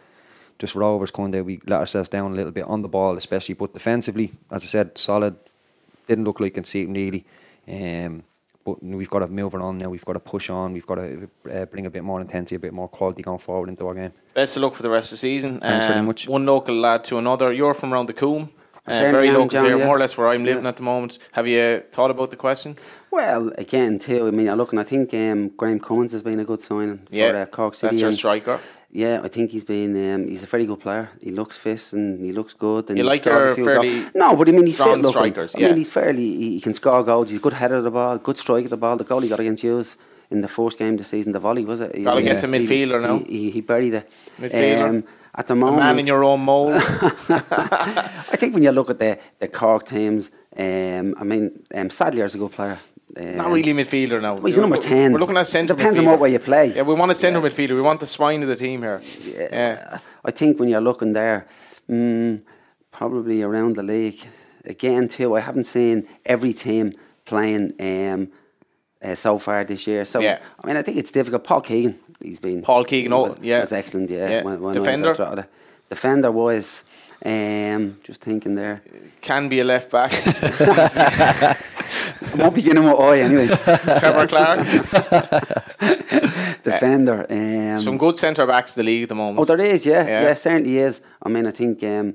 Just 0.59 0.75
Rovers 0.75 1.13
kind 1.13 1.35
of 1.37 1.47
we 1.47 1.61
let 1.67 1.79
ourselves 1.79 2.09
down 2.09 2.33
a 2.33 2.35
little 2.35 2.53
bit 2.53 2.65
on 2.65 2.83
the 2.83 2.89
ball, 2.89 3.17
especially. 3.17 3.55
But 3.55 3.73
defensively, 3.73 4.33
as 4.51 4.63
I 4.65 4.67
said, 4.67 4.99
solid. 4.99 5.37
Didn't 6.07 6.25
look 6.25 6.41
like 6.41 6.55
conceding 6.55 6.95
really. 6.95 7.25
Um, 7.69 8.25
but 8.77 8.83
we've 8.83 9.11
got 9.11 9.21
to 9.21 9.29
move 9.29 9.55
it 9.55 9.61
on 9.61 9.79
now. 9.79 9.89
We've 9.89 10.05
got 10.05 10.15
to 10.15 10.21
push 10.21 10.51
on. 10.51 10.73
We've 10.73 10.87
got 10.87 10.97
to 10.97 11.29
uh, 11.51 11.65
bring 11.67 11.87
a 11.87 11.91
bit 11.91 12.05
more 12.05 12.21
intensity, 12.21 12.57
a 12.57 12.59
bit 12.59 12.73
more 12.73 12.89
quality 12.89 13.23
going 13.23 13.39
forward 13.39 13.69
into 13.69 13.87
our 13.87 13.95
game. 13.95 14.13
Best 14.35 14.57
of 14.57 14.63
luck 14.63 14.75
for 14.75 14.83
the 14.83 14.91
rest 14.91 15.09
of 15.13 15.17
the 15.17 15.19
season. 15.19 15.55
Um, 15.55 15.61
Thanks 15.61 15.87
very 15.87 16.03
much. 16.03 16.29
One 16.29 16.47
local 16.47 16.75
lad 16.75 17.05
to 17.05 17.19
another. 17.19 17.53
You're 17.53 17.75
from 17.75 17.93
around 17.93 18.07
the 18.07 18.13
Coombe. 18.15 18.51
Uh, 18.87 18.93
very 19.11 19.31
local 19.31 19.49
John, 19.49 19.65
here, 19.67 19.77
yeah. 19.79 19.85
more 19.85 19.97
or 19.97 19.99
less 19.99 20.17
where 20.17 20.29
I'm 20.29 20.45
living 20.45 20.63
Yeah. 20.63 20.71
at 20.71 20.77
the 20.77 20.83
moment. 20.83 21.19
Have 21.33 21.47
you 21.47 21.83
thought 21.93 22.11
about 22.11 22.31
the 22.31 22.37
question? 22.37 22.77
Well, 23.11 23.53
again, 23.59 23.99
too. 23.99 24.27
I 24.27 24.31
mean, 24.31 24.49
I 24.49 24.55
look 24.55 24.73
and 24.73 24.81
I 24.81 24.83
think 24.85 25.13
um, 25.13 25.49
Graham 25.51 25.79
Cummins 25.79 26.13
has 26.13 26.23
been 26.23 26.41
a 26.41 26.45
good 26.45 26.63
signing 26.63 27.07
Yeah, 27.11 27.33
for 27.33 27.39
uh, 27.39 27.47
Cork 27.47 27.75
City. 27.75 27.89
that's 27.97 28.01
your 28.01 28.13
striker. 28.13 28.61
Yeah, 28.91 29.21
I 29.23 29.29
think 29.29 29.51
he's 29.51 29.65
been. 29.65 29.93
Um, 30.15 30.29
he's 30.29 30.43
a 30.43 30.47
very 30.47 30.65
good 30.65 30.81
player. 30.81 31.11
He 31.21 31.31
looks 31.31 31.59
fit 31.59 31.93
and 31.93 32.25
he 32.25 32.33
looks 32.33 32.55
good. 32.55 32.89
And 32.89 32.97
You 32.99 33.05
like 33.05 33.27
a 33.27 33.31
your 33.31 33.55
fairly 33.55 34.01
goals. 34.01 34.15
No, 34.15 34.35
but 34.35 34.49
I 34.49 34.53
mean 34.53 34.67
he's 34.67 34.79
fit 34.79 34.87
looking. 34.87 35.11
strikers, 35.11 35.55
I 35.55 35.59
mean 35.61 35.77
he's 35.77 35.93
fairly. 35.93 36.25
He, 36.25 36.51
he 36.55 36.61
can 36.61 36.73
score 36.75 37.03
goals. 37.05 37.29
He's 37.31 37.39
a 37.39 37.43
good 37.43 37.53
header 37.53 37.77
of 37.77 37.85
the 37.85 37.91
ball, 37.91 38.17
good 38.19 38.39
strike 38.39 38.65
of 38.65 38.71
the 38.71 38.79
ball. 38.79 38.97
The 38.97 39.05
goal 39.05 39.21
he 39.21 39.29
got 39.29 39.41
against 39.41 39.63
Hughes 39.63 39.97
in 40.31 40.41
the 40.41 40.49
first 40.49 40.79
game 40.79 40.97
this 40.97 41.09
season, 41.09 41.33
the 41.33 41.39
volley 41.39 41.65
was 41.67 41.81
it? 41.81 41.95
He- 41.95 42.05
Gotta 42.05 42.23
get 42.23 42.39
to 42.41 42.47
midfielder 42.47 43.01
now. 43.03 43.19
He, 43.19 43.51
he, 43.51 43.61
buried 43.61 43.95
it. 43.95 44.11
Midfielder. 44.41 44.89
Um, 44.89 45.05
at 45.35 45.47
the 45.47 45.53
A 45.55 45.57
moment, 45.57 45.81
man 45.83 45.99
in 45.99 46.07
your 46.07 46.25
own 46.25 46.41
mould. 46.41 46.73
I 47.43 48.37
think 48.37 48.55
when 48.55 48.63
you 48.63 48.73
look 48.73 48.91
at 48.91 48.99
the 48.99 49.19
the 49.39 49.49
Cork 49.49 49.87
teams, 49.87 50.31
um, 50.57 51.15
I 51.19 51.25
mean, 51.25 51.63
um, 51.75 51.91
Sadler's 51.91 52.35
a 52.35 52.39
good 52.39 52.53
player. 52.53 52.79
Um, 53.19 53.37
Not 53.37 53.51
really 53.51 53.73
midfielder 53.73 54.23
now. 54.23 54.35
Well, 54.35 54.45
he's 54.45 54.59
a 54.59 54.61
number 54.61 54.77
10. 54.77 55.13
We're 55.13 55.19
looking 55.19 55.37
at 55.37 55.47
centre 55.47 55.75
Depends 55.75 55.99
on 55.99 56.05
what 56.07 56.21
way 56.21 56.33
you 56.33 56.39
play. 56.39 56.73
Yeah, 56.75 56.83
we 56.83 56.95
want 56.95 57.11
a 57.11 57.15
centre 57.15 57.41
midfielder. 57.41 57.75
We 57.75 57.81
want 57.81 58.01
the 58.01 58.07
spine 58.07 58.43
of 58.43 58.49
the 58.49 58.57
team 58.57 58.83
here. 58.83 59.03
Yeah. 59.35 59.99
I 60.25 60.31
think 60.31 60.61
when 60.61 60.69
you're 60.69 60.81
looking 60.81 61.15
there, 61.15 61.49
mm, 61.89 62.43
probably 62.93 63.43
around 63.43 63.75
the 63.77 63.83
league, 63.83 64.21
again 64.65 65.09
too, 65.09 65.35
I 65.37 65.41
haven't 65.41 65.65
seen 65.65 66.07
every 66.25 66.53
team 66.53 66.93
playing 67.25 67.73
um, 67.81 68.31
uh, 69.03 69.15
so 69.17 69.39
far 69.39 69.65
this 69.65 69.87
year. 69.87 70.05
So 70.05 70.21
Yeah. 70.21 70.39
I 70.63 70.67
mean, 70.67 70.77
I 70.77 70.83
think 70.83 70.97
it's 70.97 71.11
difficult. 71.11 71.43
Paul 71.43 71.63
Keegan, 71.63 71.99
he's 72.23 72.39
been 72.39 72.63
Paul 72.63 72.85
Keegan, 72.85 73.13
oh, 73.13 73.23
was, 73.23 73.37
yeah. 73.43 73.61
was 73.61 73.73
excellent. 73.73 74.11
Yeah, 74.11 74.31
Yeah. 74.31 74.43
When, 74.43 74.61
when 74.61 74.75
Defender? 74.75 75.15
Was 75.19 75.45
defender 75.89 76.31
wise. 76.31 76.85
Um, 77.25 77.99
just 78.05 78.23
thinking 78.23 78.55
there. 78.55 78.81
Can 79.23 79.49
be 79.49 79.59
a 79.59 79.65
left 79.65 79.91
back. 79.91 80.13
I 82.21 82.35
won't 82.37 82.55
be 82.55 82.63
getting 82.63 82.85
with 82.85 82.99
I 82.99 83.19
anyway. 83.21 83.47
Trevor 84.01 84.27
Clarke. 84.27 84.67
Defender. 86.65 87.27
Um, 87.31 87.81
Some 87.81 87.99
good 87.99 88.19
centre 88.19 88.47
backs 88.47 88.77
in 88.77 88.85
the 88.85 88.91
league 88.91 89.03
at 89.05 89.09
the 89.09 89.15
moment. 89.15 89.39
Oh, 89.39 89.45
there 89.45 89.61
is, 89.61 89.87
yeah, 89.87 90.07
Yeah. 90.07 90.23
yeah, 90.23 90.35
certainly 90.35 90.79
is. 90.79 91.01
I 91.23 91.29
mean, 91.29 91.47
I 91.47 91.51
think 91.51 91.83
um, 91.85 92.15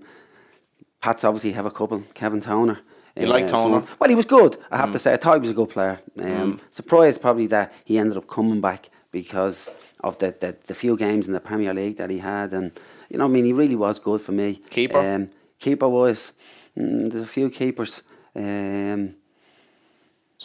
Pats 1.01 1.23
obviously 1.23 1.51
have 1.53 1.65
a 1.65 1.71
couple. 1.71 2.03
Kevin 2.13 2.41
Toner. 2.41 2.79
You 3.15 3.27
like 3.27 3.47
Toner? 3.47 3.85
Well, 3.99 4.09
he 4.09 4.15
was 4.15 4.25
good. 4.25 4.57
I 4.71 4.77
have 4.77 4.91
to 4.91 4.99
say, 4.99 5.13
I 5.13 5.17
thought 5.17 5.35
he 5.35 5.39
was 5.41 5.51
a 5.51 5.53
good 5.53 5.69
player. 5.69 5.99
Um, 6.19 6.59
Surprised 6.71 7.21
probably 7.21 7.47
that 7.47 7.71
he 7.85 7.99
ended 7.99 8.17
up 8.17 8.27
coming 8.27 8.59
back 8.59 8.89
because 9.11 9.69
of 10.03 10.17
the, 10.17 10.35
the 10.39 10.57
the 10.65 10.73
few 10.73 10.97
games 10.97 11.27
in 11.27 11.33
the 11.33 11.39
Premier 11.39 11.73
League 11.73 11.97
that 11.97 12.09
he 12.09 12.17
had, 12.17 12.53
and 12.53 12.71
you 13.09 13.19
know, 13.19 13.25
I 13.25 13.27
mean, 13.27 13.45
he 13.45 13.53
really 13.53 13.75
was 13.75 13.99
good 13.99 14.19
for 14.19 14.31
me. 14.31 14.59
Keeper? 14.69 14.97
um, 14.97 15.29
keeper 15.59 15.87
was. 15.87 16.33
Mm, 16.75 17.11
there's 17.11 17.23
a 17.23 17.27
few 17.27 17.49
keepers. 17.51 18.01
Um, 18.35 19.13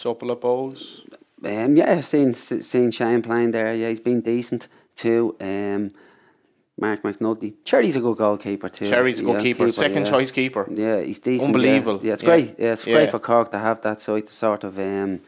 Supple 0.03 0.31
at 0.33 0.41
Bohs. 0.41 0.83
um, 1.45 1.77
yeah, 1.81 2.01
seen 2.13 2.35
seen 2.71 2.91
Shane 2.91 3.23
playing 3.29 3.53
there. 3.57 3.71
Yeah, 3.81 3.89
he's 3.93 4.01
been 4.11 4.21
decent 4.35 4.63
too. 5.03 5.23
Um, 5.41 5.83
Mark 6.81 7.03
McNulty. 7.03 7.51
Cherrie's 7.69 7.97
a 7.97 8.01
good 8.07 8.17
goalkeeper 8.19 8.69
too. 8.69 8.87
Cherrie's 8.93 9.19
a 9.19 9.23
good 9.23 9.35
Yeah, 9.37 9.47
keeper. 9.47 9.69
Second 9.73 10.05
yeah. 10.05 10.11
choice 10.13 10.31
keeper. 10.31 10.65
Yeah, 10.85 11.01
he's 11.09 11.19
decent. 11.19 11.47
Unbelievable. 11.49 11.99
Yeah, 12.03 12.07
yeah 12.09 12.13
it's 12.15 12.23
great. 12.31 12.49
Yeah, 12.59 12.73
it's 12.75 12.85
great 12.85 13.11
for 13.11 13.19
Cork 13.19 13.51
to 13.53 13.59
have 13.59 13.79
that 13.83 14.01
sort 14.01 14.29
sort 14.29 14.63
of 14.65 14.79
um, 14.79 15.21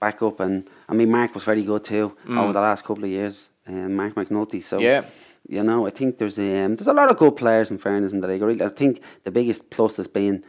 back 0.00 0.20
up. 0.22 0.40
And 0.40 0.68
I 0.88 0.94
mean, 0.94 1.10
Mark 1.10 1.32
was 1.34 1.44
very 1.44 1.62
good 1.62 1.84
too 1.84 2.06
over 2.40 2.52
the 2.52 2.60
last 2.68 2.82
couple 2.84 3.04
of 3.04 3.10
years. 3.10 3.50
Um, 3.68 3.94
Mark 4.00 4.14
McNulty. 4.14 4.60
So 4.62 4.78
Mm. 4.78 4.82
Yeah. 4.82 5.02
you 5.48 5.62
know, 5.68 5.86
I 5.86 5.90
think 5.98 6.18
there's 6.18 6.38
um, 6.38 6.70
there's 6.76 6.88
a 6.94 6.98
lot 7.00 7.10
of 7.12 7.16
good 7.22 7.36
players 7.36 7.70
in 7.70 7.78
fairness 7.78 8.12
in 8.12 8.20
the 8.20 8.28
league. 8.28 8.42
I 8.60 8.66
I 8.66 8.70
think 8.80 8.94
the 9.26 9.30
biggest 9.38 9.60
plus 9.74 9.96
has 9.96 10.08
been 10.08 10.42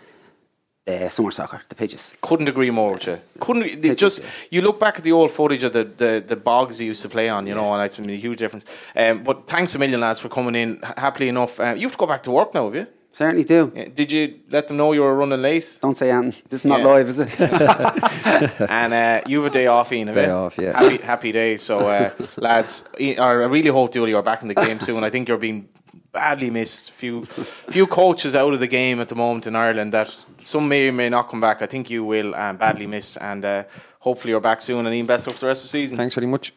uh, 0.88 1.10
summer 1.10 1.32
soccer, 1.32 1.62
the 1.70 1.76
pitches. 1.76 2.14
Couldn't 2.22 2.48
agree 2.48 2.72
more 2.72 2.94
with 2.94 3.08
you. 3.08 3.20
Couldn't 3.40 3.86
it 3.86 3.98
just 3.98 4.24
you 4.50 4.62
look 4.62 4.80
back 4.80 4.98
at 4.98 5.04
the 5.04 5.12
old 5.12 5.32
footage 5.32 5.64
of 5.64 5.74
the, 5.74 5.84
the, 5.84 6.24
the 6.28 6.36
bogs 6.36 6.80
he 6.80 6.88
used 6.88 7.02
to 7.04 7.10
play 7.10 7.30
on, 7.30 7.46
you 7.48 7.54
know, 7.56 7.74
and 7.74 7.84
it's 7.84 7.98
been 7.98 8.10
a 8.10 8.16
huge 8.16 8.40
difference. 8.40 8.66
Um, 8.96 9.24
but 9.24 9.48
thanks 9.48 9.76
a 9.76 9.80
million 9.80 10.00
lads 10.00 10.20
for 10.20 10.30
coming 10.30 10.56
in. 10.56 10.80
Happily 10.98 11.30
enough, 11.30 11.60
uh, 11.60 11.74
you 11.78 11.84
have 11.84 11.92
to 11.92 11.98
go 11.98 12.08
back 12.08 12.24
to 12.24 12.32
work 12.32 12.54
now, 12.54 12.66
have 12.66 12.76
you? 12.76 12.88
Certainly 13.14 13.44
do. 13.44 13.72
Yeah. 13.76 13.90
Did 13.94 14.10
you 14.12 14.40
let 14.50 14.70
them 14.70 14.78
know 14.78 14.94
you 14.94 15.02
were 15.02 15.14
running 15.14 15.42
late? 15.42 15.80
Don't 15.82 15.98
say 15.98 16.12
anything. 16.12 16.42
This 16.50 16.62
is 16.62 16.66
not 16.66 16.80
Yeah. 16.80 16.86
live, 16.88 17.10
is 17.10 17.20
it? 17.20 17.42
and 18.72 18.94
uh, 18.94 19.22
you 19.28 19.42
have 19.44 19.52
a 19.52 19.54
day 19.54 19.68
off, 19.68 19.92
Ian. 19.92 20.08
have 20.08 20.16
Day 20.16 20.30
off, 20.30 20.58
yeah. 20.58 20.80
Happy, 20.82 20.98
happy 21.04 21.32
day. 21.34 21.58
So, 21.58 21.80
uh, 21.90 22.12
lads, 22.38 22.88
I 23.00 23.32
really 23.32 23.70
hope 23.70 23.94
are 23.98 24.22
back 24.24 24.42
in 24.44 24.48
the 24.48 24.56
game 24.56 24.80
soon. 24.88 25.04
I 25.04 25.10
think 25.10 25.28
you're 25.28 25.38
being 25.38 25.68
badly 26.12 26.49
missed. 26.49 26.91
Few, 26.91 27.26
few 27.26 27.88
coaches 27.88 28.36
out 28.36 28.53
of 28.53 28.59
the 28.59 28.68
game 28.68 28.99
at 28.99 29.09
the 29.09 29.16
moment 29.16 29.47
in 29.47 29.55
Ireland. 29.55 29.93
That 29.93 30.26
some 30.38 30.68
may 30.68 30.89
or 30.89 30.91
may 30.91 31.09
not 31.09 31.30
come 31.30 31.41
back. 31.41 31.62
I 31.62 31.66
think 31.66 31.89
you 31.89 32.03
will 32.03 32.36
um, 32.36 32.57
badly 32.57 32.88
miss, 32.88 33.18
and 33.18 33.43
uh, 33.43 33.64
hopefully 33.99 34.32
you're 34.32 34.41
back 34.41 34.62
soon. 34.62 34.86
And 34.86 34.95
Ian, 34.95 35.05
best 35.05 35.28
luck 35.28 35.36
for 35.36 35.41
the 35.41 35.47
rest 35.47 35.62
of 35.62 35.72
the 35.72 35.78
season. 35.78 35.97
Thanks 35.97 36.16
very 36.16 36.28
much. 36.28 36.53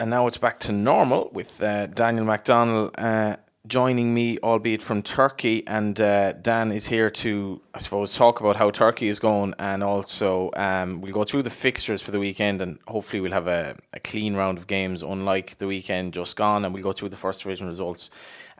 And 0.00 0.10
now 0.10 0.26
it's 0.26 0.38
back 0.38 0.58
to 0.60 0.72
normal 0.72 1.30
with 1.32 1.62
uh, 1.62 1.86
Daniel 1.86 2.24
MacDonald 2.24 2.94
uh, 2.98 3.36
joining 3.66 4.12
me, 4.12 4.38
albeit 4.42 4.82
from 4.82 5.02
Turkey. 5.02 5.64
And 5.66 5.98
uh, 6.00 6.32
Dan 6.32 6.72
is 6.72 6.88
here 6.88 7.10
to, 7.10 7.62
I 7.72 7.78
suppose, 7.78 8.14
talk 8.14 8.40
about 8.40 8.56
how 8.56 8.70
Turkey 8.70 9.08
is 9.08 9.20
going, 9.20 9.54
and 9.58 9.82
also 9.82 10.50
um, 10.56 11.00
we'll 11.00 11.12
go 11.12 11.24
through 11.24 11.44
the 11.44 11.50
fixtures 11.50 12.02
for 12.02 12.10
the 12.10 12.18
weekend, 12.18 12.60
and 12.60 12.78
hopefully 12.88 13.20
we'll 13.20 13.32
have 13.32 13.46
a, 13.46 13.76
a 13.92 14.00
clean 14.00 14.34
round 14.34 14.58
of 14.58 14.66
games, 14.66 15.02
unlike 15.02 15.58
the 15.58 15.66
weekend 15.66 16.12
just 16.12 16.36
gone. 16.36 16.64
And 16.64 16.74
we'll 16.74 16.82
go 16.82 16.92
through 16.92 17.10
the 17.10 17.16
first 17.16 17.42
division 17.42 17.68
results 17.68 18.10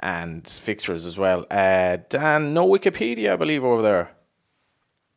and 0.05 0.47
fixtures 0.47 1.07
as 1.07 1.17
well. 1.19 1.47
Uh, 1.51 1.97
Dan, 2.11 2.53
no 2.53 2.69
Wikipedia, 2.69 3.33
I 3.33 3.37
believe, 3.37 3.65
over 3.65 3.81
there. 3.81 4.11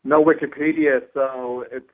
no 0.06 0.24
Wikipedia, 0.24 1.02
so 1.14 1.66
it's 1.70 1.92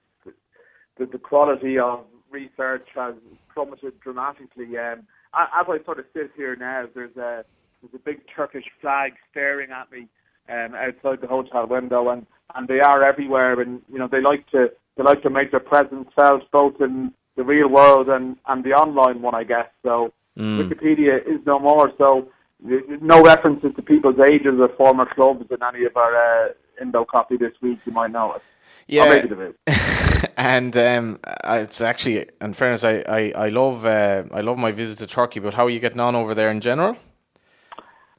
the, 0.98 1.06
the 1.08 1.18
quality 1.18 1.80
of 1.80 2.06
research 2.30 2.88
has 2.94 3.16
plummeted 3.52 4.00
dramatically. 4.00 4.78
Um, 4.78 5.00
as 5.34 5.66
I 5.68 5.80
sort 5.84 5.98
of 5.98 6.06
sit 6.14 6.30
here 6.38 6.56
now, 6.56 6.86
there's 6.94 7.18
a 7.18 7.44
there's 7.82 7.96
a 7.96 8.00
big 8.00 8.22
Turkish 8.34 8.66
flag 8.80 9.14
staring 9.32 9.72
at 9.72 9.92
me 9.92 10.08
um, 10.48 10.76
outside 10.76 11.20
the 11.22 11.28
hotel 11.28 11.66
window, 11.68 12.10
and, 12.10 12.28
and 12.56 12.68
they 12.68 12.80
are 12.80 13.04
everywhere, 13.04 13.60
and 13.60 13.82
you 13.92 13.98
know 13.98 14.08
they 14.08 14.22
like 14.22 14.48
to 14.52 14.72
they 14.98 15.04
like 15.04 15.24
to 15.24 15.32
make 15.32 15.50
their 15.50 15.60
presence 15.60 16.08
felt 16.16 16.44
both 16.52 16.80
in 16.80 17.12
the 17.36 17.44
real 17.44 17.70
world 17.70 18.08
and, 18.08 18.38
and 18.48 18.64
the 18.64 18.74
online 18.74 19.24
one, 19.24 19.34
I 19.34 19.44
guess. 19.44 19.66
So 19.82 20.14
Wikipedia 20.38 21.18
is 21.28 21.40
no 21.48 21.58
more. 21.58 21.92
So 21.98 22.30
no 22.64 23.22
references 23.22 23.74
to 23.76 23.82
people's 23.82 24.20
ages 24.20 24.60
or 24.60 24.70
former 24.70 25.06
clubs 25.06 25.46
in 25.52 25.58
any 25.62 25.86
of 25.86 25.96
our 25.98 26.16
uh, 26.16 26.50
Indo 26.82 27.06
copy 27.06 27.38
this 27.38 27.54
week. 27.62 27.80
You 27.86 27.92
might 27.92 28.12
know 28.12 28.34
it. 28.34 28.42
Yeah. 28.88 29.06
Or 29.06 29.10
maybe 29.10 29.28
there 29.28 29.54
is. 29.68 30.26
and 30.38 30.76
um, 30.78 31.20
it's 31.46 31.82
actually, 31.82 32.26
in 32.42 32.54
fairness, 32.54 32.84
I, 32.84 33.04
I, 33.08 33.34
I 33.36 33.50
love 33.50 33.86
uh, 33.86 34.24
I 34.32 34.42
love 34.42 34.58
my 34.58 34.72
visit 34.72 35.00
to 35.00 35.08
Turkey. 35.08 35.40
But 35.40 35.54
how 35.54 35.66
are 35.66 35.70
you 35.70 35.80
getting 35.80 36.00
on 36.00 36.16
over 36.16 36.34
there 36.34 36.50
in 36.50 36.62
general? 36.62 36.98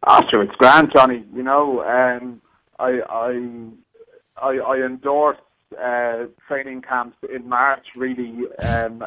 Ah, 0.07 0.27
sure, 0.31 0.43
it's 0.43 0.55
grand, 0.57 0.93
Johnny. 0.93 1.25
You 1.35 1.43
know, 1.43 1.83
um, 1.83 2.43
I, 2.79 3.01
I, 3.09 3.67
I, 4.37 4.59
I 4.59 4.77
endorse 4.85 5.39
uh, 5.83 6.27
training 6.47 6.83
camps 6.83 7.17
in 7.35 7.49
March, 7.49 7.87
really, 7.97 8.47
um, 8.63 9.05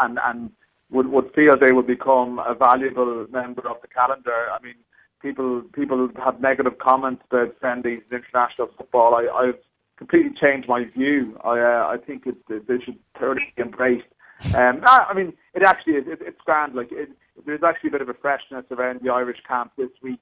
and 0.00 0.18
and 0.24 0.50
would 0.92 1.08
would 1.08 1.32
feel 1.34 1.56
they 1.58 1.72
would 1.72 1.86
become 1.86 2.38
a 2.38 2.54
valuable 2.54 3.26
member 3.30 3.68
of 3.68 3.80
the 3.80 3.88
calendar. 3.88 4.48
I 4.52 4.62
mean, 4.62 4.76
people 5.20 5.62
people 5.72 6.08
have 6.22 6.40
negative 6.40 6.78
comments 6.78 7.22
about 7.30 7.58
friendlies 7.58 8.02
in 8.10 8.18
international 8.18 8.68
football. 8.76 9.14
I, 9.14 9.26
I've 9.28 9.58
completely 9.96 10.32
changed 10.40 10.68
my 10.68 10.84
view. 10.84 11.38
I 11.42 11.60
uh, 11.60 11.88
I 11.94 11.96
think 12.06 12.26
it, 12.26 12.36
it, 12.48 12.68
they 12.68 12.78
should 12.84 12.98
thoroughly 13.18 13.52
be 13.56 13.62
embraced. 13.62 14.06
Um, 14.54 14.80
no, 14.80 14.88
I 14.88 15.14
mean, 15.14 15.32
it 15.54 15.62
actually 15.62 15.94
is. 15.94 16.04
It, 16.06 16.18
it's 16.20 16.40
grand. 16.44 16.74
Like 16.74 16.92
it, 16.92 17.10
there's 17.46 17.62
actually 17.62 17.88
a 17.88 17.92
bit 17.92 18.02
of 18.02 18.08
a 18.08 18.14
freshness 18.14 18.64
around 18.70 19.00
the 19.02 19.10
Irish 19.10 19.38
camp 19.48 19.72
this 19.78 19.90
week 20.02 20.20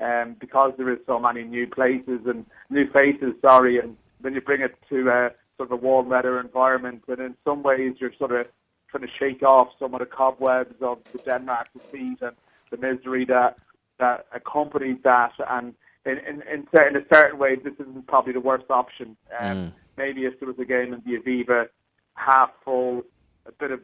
um, 0.00 0.36
because 0.40 0.72
there 0.76 0.90
is 0.92 0.98
so 1.06 1.18
many 1.18 1.44
new 1.44 1.66
places 1.66 2.20
and 2.26 2.44
new 2.70 2.90
faces. 2.90 3.34
Sorry, 3.40 3.78
and 3.78 3.96
then 4.20 4.34
you 4.34 4.40
bring 4.40 4.62
it 4.62 4.74
to 4.88 5.10
uh, 5.10 5.28
sort 5.56 5.70
of 5.70 5.72
a 5.72 5.76
warm 5.76 6.08
weather 6.08 6.40
environment, 6.40 7.02
and 7.08 7.20
in 7.20 7.34
some 7.46 7.62
ways 7.62 7.94
you're 7.98 8.12
sort 8.18 8.32
of 8.32 8.46
trying 8.90 9.06
to 9.06 9.12
shake 9.18 9.42
off 9.42 9.68
some 9.78 9.94
of 9.94 10.00
the 10.00 10.06
cobwebs 10.06 10.74
of 10.80 10.98
the 11.12 11.18
Denmark 11.18 11.68
defeat 11.72 12.18
and 12.22 12.36
the 12.70 12.76
misery 12.76 13.24
that 13.26 13.58
that 13.98 14.26
accompanies 14.32 14.98
that. 15.04 15.32
And 15.48 15.74
in 16.04 16.18
in, 16.18 16.42
in, 16.52 16.96
a 16.96 17.14
certain 17.14 17.38
way, 17.38 17.56
this 17.56 17.74
isn't 17.74 18.06
probably 18.06 18.32
the 18.32 18.40
worst 18.40 18.66
option. 18.70 19.16
Um, 19.38 19.72
Maybe 19.96 20.26
if 20.26 20.38
there 20.38 20.46
was 20.46 20.58
a 20.60 20.64
game 20.64 20.94
in 20.94 21.02
the 21.04 21.18
Aviva, 21.18 21.66
half 22.14 22.50
full, 22.64 23.02
a 23.46 23.52
bit 23.52 23.72
of 23.72 23.80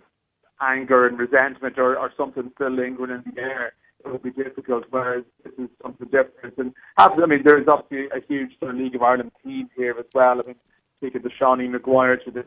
anger 0.60 1.08
and 1.08 1.18
resentment 1.18 1.76
or, 1.76 1.98
or 1.98 2.12
something 2.16 2.52
still 2.54 2.70
lingering 2.70 3.10
in 3.10 3.34
the 3.34 3.42
air, 3.42 3.72
it 4.04 4.12
would 4.12 4.22
be 4.22 4.30
difficult. 4.30 4.84
Whereas 4.90 5.24
this 5.42 5.52
is 5.58 5.68
something 5.82 6.06
different. 6.06 6.56
And 6.56 6.72
I 6.96 7.26
mean, 7.26 7.42
there 7.42 7.60
is 7.60 7.66
obviously 7.66 8.06
a 8.16 8.20
huge 8.28 8.56
sort 8.60 8.74
of 8.74 8.80
League 8.80 8.94
of 8.94 9.02
Ireland 9.02 9.32
team 9.44 9.68
here 9.76 9.96
as 9.98 10.06
well. 10.14 10.40
I 10.40 10.46
mean, 10.46 10.56
speaking 10.98 11.22
to 11.22 11.30
Sean 11.36 11.58
Maguire 11.70 12.16
to 12.18 12.30
the 12.30 12.44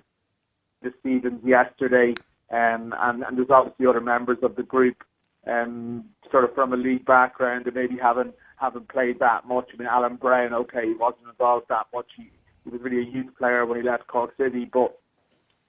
the 0.83 0.93
Stevens 0.99 1.43
yesterday, 1.43 2.13
um, 2.51 2.93
and, 2.97 3.23
and 3.23 3.37
there's 3.37 3.49
obviously 3.49 3.87
other 3.87 4.01
members 4.01 4.37
of 4.41 4.55
the 4.55 4.63
group, 4.63 5.03
um, 5.47 6.05
sort 6.31 6.43
of 6.43 6.53
from 6.53 6.73
a 6.73 6.77
league 6.77 7.05
background 7.05 7.65
and 7.65 7.75
maybe 7.75 7.97
haven't 8.01 8.33
haven't 8.57 8.89
played 8.89 9.19
that 9.19 9.47
much. 9.47 9.69
I 9.73 9.77
mean, 9.77 9.87
Alan 9.87 10.15
Browne, 10.15 10.53
okay, 10.53 10.87
he 10.87 10.93
wasn't 10.93 11.27
involved 11.29 11.67
that 11.69 11.85
much. 11.93 12.07
He, 12.17 12.31
he 12.63 12.69
was 12.71 12.81
really 12.81 13.07
a 13.07 13.11
youth 13.11 13.35
player 13.37 13.65
when 13.65 13.79
he 13.79 13.87
left 13.87 14.07
Cork 14.07 14.31
City, 14.37 14.67
but 14.71 14.97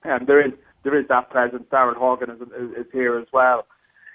um, 0.04 0.20
there 0.26 0.44
is 0.44 0.52
there 0.84 0.98
is 0.98 1.06
that 1.08 1.30
presence. 1.30 1.64
Daryl 1.70 1.96
Horgan 1.96 2.30
is, 2.30 2.40
is, 2.40 2.86
is 2.86 2.92
here 2.92 3.18
as 3.18 3.26
well. 3.32 3.66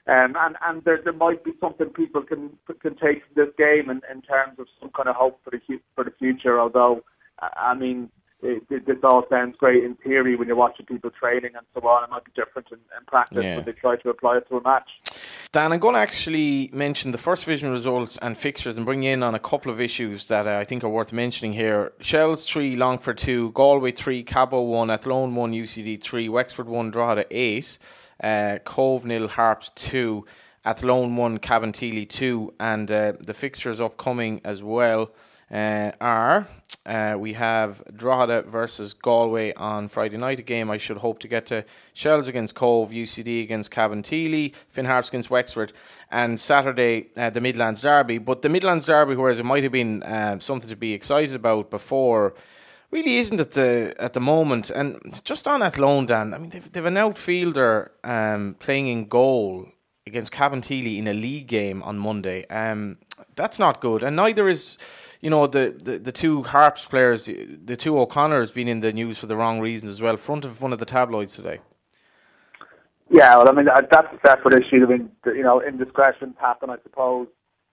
Um, 0.06 0.36
and 0.38 0.56
and 0.66 0.84
there, 0.84 1.00
there 1.04 1.14
might 1.14 1.44
be 1.44 1.52
something 1.62 1.90
people 1.90 2.24
can 2.24 2.52
can 2.82 2.96
take 2.96 3.24
from 3.24 3.36
this 3.36 3.54
game 3.58 3.90
in, 3.90 4.02
in 4.12 4.22
terms 4.22 4.60
of 4.60 4.68
some 4.80 4.90
kind 4.96 5.08
of 5.08 5.16
hope 5.16 5.40
for 5.44 5.52
the 5.52 5.60
for 5.96 6.04
the 6.04 6.12
future. 6.18 6.60
Although, 6.60 7.04
I 7.40 7.72
I 7.72 7.74
mean, 7.74 8.10
it, 8.44 8.64
it, 8.70 8.86
this 8.86 8.98
all 9.04 9.26
sounds 9.30 9.56
great 9.58 9.84
in 9.84 9.96
theory 9.96 10.36
when 10.36 10.48
you're 10.48 10.58
watching 10.58 10.86
people 10.86 11.10
training 11.12 11.52
and 11.56 11.66
so 11.74 11.88
on. 11.88 12.04
It 12.04 12.10
might 12.10 12.24
be 12.26 12.32
different 12.36 12.68
in, 12.72 12.78
in 12.78 13.06
practice 13.08 13.44
Yeah. 13.44 13.56
when 13.58 13.66
they 13.66 13.72
try 13.72 13.96
to 13.98 14.10
apply 14.10 14.38
it 14.38 14.48
to 14.50 14.58
a 14.58 14.62
match. 14.62 14.90
Dan, 15.52 15.72
I'm 15.72 15.80
going 15.80 15.94
to 15.94 16.00
actually 16.00 16.70
mention 16.74 17.12
the 17.12 17.18
first 17.18 17.46
division 17.46 17.72
results 17.72 18.18
and 18.18 18.36
fixtures 18.38 18.76
and 18.76 18.86
bring 18.86 19.04
you 19.04 19.12
in 19.12 19.22
on 19.22 19.36
a 19.36 19.40
couple 19.40 19.72
of 19.72 19.80
issues 19.80 20.28
that 20.28 20.48
uh, 20.48 20.58
I 20.58 20.64
think 20.64 20.84
are 20.84 20.90
worth 20.90 21.14
mentioning 21.14 21.54
here. 21.54 21.94
Shells 22.00 22.48
3, 22.50 22.76
Longford 22.76 23.18
2, 23.20 23.52
Galway 23.52 23.92
3, 23.92 24.24
Cabo 24.24 24.64
1, 24.64 24.90
Athlone 24.90 25.36
1, 25.36 25.52
UCD 25.54 26.02
3, 26.02 26.28
Wexford 26.30 26.68
1, 26.68 26.90
Drogheda 26.92 27.26
8, 27.30 27.78
uh, 28.24 28.58
Cobh 28.64 29.06
nil, 29.06 29.28
Harps 29.28 29.70
2, 29.76 30.26
Athlone 30.66 31.16
1, 31.16 31.38
Cavan 31.38 31.72
Cabinteely 31.72 32.10
2, 32.10 32.54
and 32.60 32.90
uh, 32.90 33.14
the 33.20 33.34
fixtures 33.34 33.80
upcoming 33.80 34.42
as 34.44 34.64
well. 34.64 35.12
Uh, 35.54 35.92
are 36.02 36.48
uh, 36.86 37.16
we 37.18 37.34
have 37.34 37.82
Drogheda 37.96 38.42
versus 38.44 38.94
Galway 38.94 39.54
on 39.54 39.88
Friday 39.88 40.18
night, 40.18 40.40
a 40.40 40.42
game 40.42 40.70
I 40.70 40.78
should 40.78 40.98
hope 40.98 41.20
to 41.20 41.28
get 41.28 41.46
to. 41.46 41.64
Shells 41.94 42.28
against 42.28 42.56
Cobh, 42.56 42.90
UCD 42.90 43.42
against 43.42 43.72
Cabinteely, 43.72 44.54
Finn 44.70 44.86
Harps 44.86 45.10
against 45.10 45.30
Wexford, 45.30 45.72
and 46.12 46.40
Saturday 46.40 47.08
uh, 47.16 47.30
the 47.30 47.40
Midlands 47.40 47.82
Derby. 47.82 48.18
But 48.18 48.42
the 48.42 48.50
Midlands 48.50 48.86
Derby, 48.86 49.16
whereas 49.16 49.40
it 49.40 49.46
might 49.46 49.64
have 49.64 49.72
been 49.72 50.04
uh, 50.04 50.40
something 50.40 50.70
to 50.70 50.76
be 50.76 50.94
excited 50.94 51.36
about 51.36 51.70
before, 51.70 52.34
really 52.92 53.16
isn't 53.18 53.40
at 53.40 53.52
the 53.52 53.96
at 53.98 54.14
the 54.14 54.20
moment. 54.20 54.70
And 54.72 55.00
just 55.24 55.48
on 55.48 55.62
Athlone, 55.62 56.08
Dan, 56.08 56.34
I 56.34 56.38
mean 56.38 56.50
they've, 56.50 56.72
they've 56.72 56.86
an 56.86 56.98
outfielder 56.98 57.92
um, 58.04 58.56
playing 58.60 58.88
in 58.88 59.08
goal 59.08 59.68
against 60.06 60.34
Cabinteely 60.34 60.98
in 60.98 61.08
a 61.08 61.14
league 61.14 61.48
game 61.48 61.82
on 61.84 61.98
Monday. 61.98 62.46
Um, 62.48 62.98
that's 63.36 63.58
not 63.58 63.80
good, 63.80 64.04
and 64.04 64.18
neither 64.18 64.50
is 64.50 64.78
you 65.24 65.30
know 65.30 65.48
the, 65.48 65.74
the, 65.82 66.00
the 66.00 66.12
two 66.12 66.44
Harps 66.44 66.84
players, 66.84 67.26
the 67.26 67.78
two 67.78 67.98
O'Connors, 67.98 68.52
been 68.52 68.68
in 68.68 68.82
the 68.82 68.92
news 68.92 69.18
for 69.18 69.26
the 69.26 69.38
wrong 69.38 69.62
reasons 69.62 69.92
as 69.92 70.02
well. 70.02 70.18
Front 70.18 70.44
of 70.44 70.62
one 70.62 70.74
of 70.74 70.80
the 70.80 70.86
tabloids 70.86 71.34
today. 71.34 71.60
Yeah, 73.10 73.38
well, 73.38 73.48
I 73.48 73.54
mean 73.54 73.66
that's 73.66 74.14
a 74.14 74.20
separate 74.28 74.62
issue. 74.62 74.84
I 74.84 74.90
mean, 74.90 75.10
you 75.26 75.44
know, 75.44 75.62
indiscretions 75.62 76.36
happen, 76.42 76.70
I 76.70 76.76
suppose, 76.84 77.28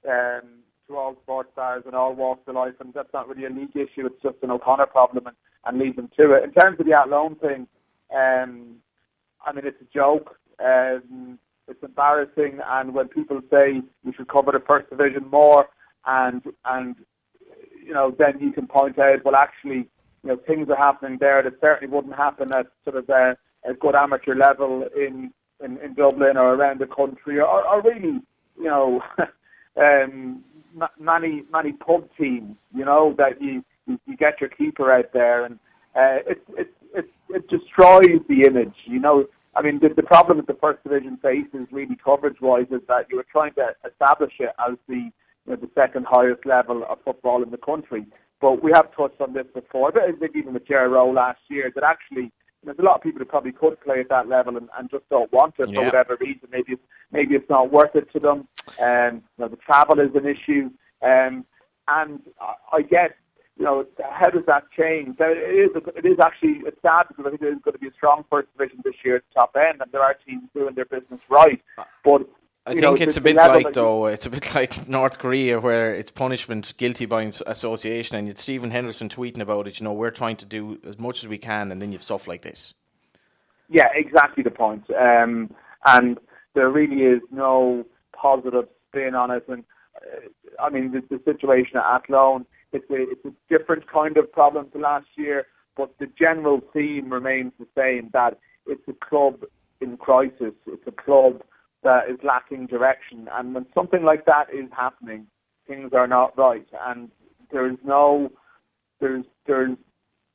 um, 0.09 0.43
to 0.87 0.97
all 0.97 1.17
sports 1.23 1.51
stars 1.53 1.83
and 1.87 1.97
all 1.97 2.15
walks 2.15 2.47
of 2.47 2.55
life, 2.55 2.75
and 2.79 2.95
that's 2.95 3.13
not 3.13 3.29
really 3.29 3.47
a 3.47 3.51
league 3.51 3.75
issue. 3.75 4.07
It's 4.07 4.23
just 4.23 4.37
an 4.43 4.53
O'Connor 4.53 4.87
problem, 4.87 5.27
and, 5.27 5.37
and 5.67 5.77
leave 5.77 5.97
them 5.97 6.09
to 6.19 6.33
it. 6.35 6.45
In 6.45 6.53
terms 6.53 6.79
of 6.79 6.87
the 6.87 6.93
Athlone 6.93 7.35
thing, 7.35 7.67
um, 8.17 8.77
I 9.45 9.53
mean, 9.53 9.67
it's 9.67 9.83
a 9.83 9.93
joke. 9.93 10.39
Um, 10.65 11.41
it's 11.67 11.83
embarrassing, 11.83 12.61
and 12.65 12.95
when 12.95 13.09
people 13.09 13.41
say 13.51 13.83
we 14.05 14.13
should 14.13 14.29
cover 14.29 14.53
the 14.53 14.61
first 14.61 14.89
division 14.89 15.29
more, 15.29 15.69
and 16.07 16.43
and 16.65 16.95
you 17.85 17.93
know, 17.93 18.15
then 18.19 18.39
you 18.41 18.53
can 18.53 18.67
point 18.67 18.99
out, 18.99 19.25
well, 19.25 19.37
actually, 19.37 19.89
you 20.23 20.29
know, 20.29 20.37
things 20.47 20.69
are 20.69 20.77
happening 20.77 21.19
there 21.19 21.43
that 21.43 21.61
certainly 21.61 21.93
wouldn't 21.93 22.15
happen 22.15 22.49
at 22.53 22.67
sort 22.85 22.97
of 22.97 23.09
a, 23.09 23.37
a 23.69 23.75
good 23.75 23.95
amateur 23.95 24.35
level 24.35 24.87
in, 24.97 25.33
in, 25.65 25.79
in 25.79 25.95
Dublin 25.95 26.37
or 26.37 26.55
around 26.55 26.81
the 26.81 26.87
country, 26.87 27.41
or, 27.41 27.67
or 27.67 27.83
really, 27.83 28.21
you 28.59 28.65
know, 28.65 29.01
um, 29.77 30.45
many 30.99 31.43
many 31.53 31.73
pub 31.73 32.09
teams, 32.19 32.57
you 32.75 32.85
know, 32.85 33.15
that 33.19 33.41
you 33.41 33.65
you, 33.87 34.17
get 34.17 34.41
your 34.41 34.51
keeper 34.51 34.93
out 34.93 35.13
there, 35.13 35.45
and 35.45 35.59
uh, 35.97 36.19
it, 36.27 36.43
it 36.57 36.75
it 36.95 37.11
it 37.31 37.49
destroys 37.49 38.21
the 38.29 38.45
image, 38.47 38.75
you 38.85 39.01
know. 39.01 39.27
I 39.57 39.63
mean, 39.63 39.81
the, 39.81 39.89
the 39.89 40.05
problem 40.05 40.37
that 40.37 40.47
the 40.47 40.59
first 40.61 40.83
division 40.85 41.19
faces, 41.21 41.67
really 41.73 41.97
coverage-wise, 42.05 42.67
is 42.71 42.83
that 42.87 43.07
you 43.11 43.17
were 43.17 43.27
trying 43.33 43.53
to 43.55 43.75
establish 43.85 44.35
it 44.39 44.51
as 44.65 44.77
the 44.89 45.11
you 45.47 45.53
know, 45.53 45.57
the 45.57 45.71
second 45.75 46.07
highest 46.07 46.45
level 46.47 46.85
of 46.89 46.99
football 47.05 47.43
in 47.43 47.51
the 47.51 47.59
country. 47.59 48.07
But 48.41 48.63
we 48.63 48.73
have 48.73 48.95
touched 48.97 49.21
on 49.21 49.35
this 49.35 49.47
before, 49.53 49.93
but 49.93 50.03
even 50.35 50.55
with 50.55 50.67
Jerry 50.67 50.89
Rowe 50.89 51.11
last 51.11 51.41
year, 51.49 51.71
that 51.75 51.85
actually 51.85 52.33
there's 52.65 52.79
a 52.79 52.83
lot 52.83 52.97
of 52.97 53.03
people 53.03 53.19
who 53.19 53.25
probably 53.25 53.53
could 53.53 53.81
play 53.81 54.01
at 54.01 54.09
that 54.11 54.29
level 54.29 54.57
and, 54.57 54.69
and 54.79 54.91
just 54.91 55.09
don't 55.09 55.33
want 55.33 55.55
it 55.59 55.69
yeah. 55.69 55.81
for 55.81 55.85
whatever 55.87 56.17
reason. 56.21 56.49
Maybe 56.51 56.73
it's, 56.73 56.83
maybe 57.11 57.35
it's 57.35 57.49
not 57.49 57.73
worth 57.73 57.95
it 57.95 58.11
to 58.13 58.21
them. 58.21 58.49
Um, 58.81 59.23
you 59.39 59.45
know, 59.45 59.49
the 59.49 59.57
travel 59.57 59.99
is 60.01 60.15
an 60.15 60.27
issue, 60.27 60.71
um, 61.03 61.45
and 61.89 62.21
I 62.73 62.83
guess 62.83 63.11
you 63.59 63.65
know 63.65 63.85
how 64.11 64.31
does 64.31 64.45
that 64.47 64.65
change? 64.77 65.17
It 65.19 65.77
is 65.77 65.83
it 65.97 66.07
is 66.07 66.19
actually 66.19 66.63
it's 66.67 66.81
sad 66.83 67.05
because 67.09 67.27
I 67.27 67.31
think 67.31 67.41
there 67.41 67.53
is 67.53 67.61
going 67.63 67.75
to 67.75 67.79
be 67.79 67.89
a 67.89 67.93
strong 67.93 68.25
first 68.31 68.49
division 68.57 68.81
this 68.85 68.95
year 69.05 69.17
at 69.17 69.23
the 69.29 69.41
top 69.41 69.57
end, 69.57 69.81
and 69.83 69.91
there 69.93 70.03
are 70.03 70.15
teams 70.27 70.45
doing 70.55 70.75
their 70.75 70.87
business 70.87 71.21
right. 71.29 71.61
But 72.05 72.23
I 72.67 72.73
think 72.73 72.83
know, 72.83 72.95
it's 72.95 73.17
a 73.17 73.21
bit 73.21 73.37
like 73.37 73.73
though. 73.73 74.07
It's 74.07 74.27
a 74.27 74.31
bit 74.31 74.55
like 74.55 74.87
North 74.89 75.19
Korea, 75.19 75.61
where 75.61 75.95
it's 75.95 76.11
punishment 76.11 76.75
guilty 76.77 77.07
by 77.07 77.23
association, 77.23 78.17
and 78.17 78.29
it's 78.29 78.43
Stephen 78.43 78.71
Henderson 78.71 79.09
tweeting 79.09 79.41
about 79.41 79.67
it. 79.67 79.81
You 79.81 79.85
know, 79.85 79.93
we're 79.93 80.11
trying 80.11 80.37
to 80.37 80.47
do 80.47 80.79
as 80.85 80.99
much 80.99 81.23
as 81.23 81.29
we 81.29 81.39
can, 81.39 81.73
and 81.73 81.81
then 81.81 81.91
you've 81.91 82.03
stuff 82.03 82.29
like 82.29 82.43
this. 82.43 82.75
Yeah, 83.69 83.89
exactly 83.95 84.43
the 84.43 84.51
point. 84.51 84.85
Um, 84.91 85.55
and 85.87 86.19
there 86.55 86.69
really 86.69 87.03
is 87.03 87.23
no 87.31 87.87
positive 88.13 88.69
spin 88.89 89.15
on 89.15 89.31
it. 89.31 89.45
And 89.49 89.65
uh, 89.97 90.63
I 90.63 90.69
mean, 90.69 90.93
the, 90.93 91.03
the 91.09 91.23
situation 91.25 91.79
at 91.79 91.85
Athlone, 91.85 92.45
it's 92.73 92.91
a 92.91 93.11
it's 93.11 93.25
a 93.25 93.33
different 93.49 93.91
kind 93.91 94.19
of 94.19 94.31
problem 94.31 94.71
to 94.73 94.79
last 94.79 95.07
year, 95.17 95.47
but 95.77 95.95
the 95.99 96.07
general 96.19 96.61
theme 96.75 97.11
remains 97.11 97.53
the 97.59 97.67
same. 97.75 98.11
That 98.13 98.39
it's 98.67 98.87
a 98.87 98.93
club 98.93 99.45
in 99.81 99.97
crisis. 99.97 100.53
It's 100.67 100.87
a 100.87 100.93
club 100.93 101.43
that 101.83 102.11
is 102.11 102.19
lacking 102.23 102.67
direction. 102.67 103.29
And 103.33 103.55
when 103.55 103.67
something 103.75 104.03
like 104.03 104.27
that 104.27 104.47
is 104.53 104.69
happening, 104.77 105.27
things 105.67 105.93
are 105.93 106.07
not 106.07 106.37
right. 106.37 106.67
And 106.87 107.11
there's 107.51 107.79
no 107.85 108.31
there's 109.01 109.25
there's 109.47 109.77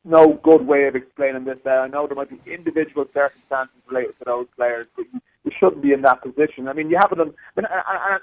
no 0.03 0.39
good 0.43 0.65
way 0.65 0.87
of 0.87 0.95
explaining 0.95 1.45
this. 1.45 1.57
There, 1.63 1.81
I 1.81 1.87
know 1.87 2.07
there 2.07 2.15
might 2.15 2.29
be 2.29 2.51
individual 2.51 3.05
circumstances 3.13 3.75
related 3.89 4.17
to 4.19 4.25
those 4.25 4.47
players, 4.55 4.87
but 4.95 5.05
you, 5.11 5.19
you 5.43 5.51
shouldn't 5.59 5.81
be 5.81 5.93
in 5.93 6.01
that 6.03 6.21
position. 6.21 6.67
I 6.67 6.73
mean, 6.73 6.89
you 6.89 6.97
have 7.01 7.11
on, 7.11 7.19
and, 7.21 7.33
and, 7.57 7.67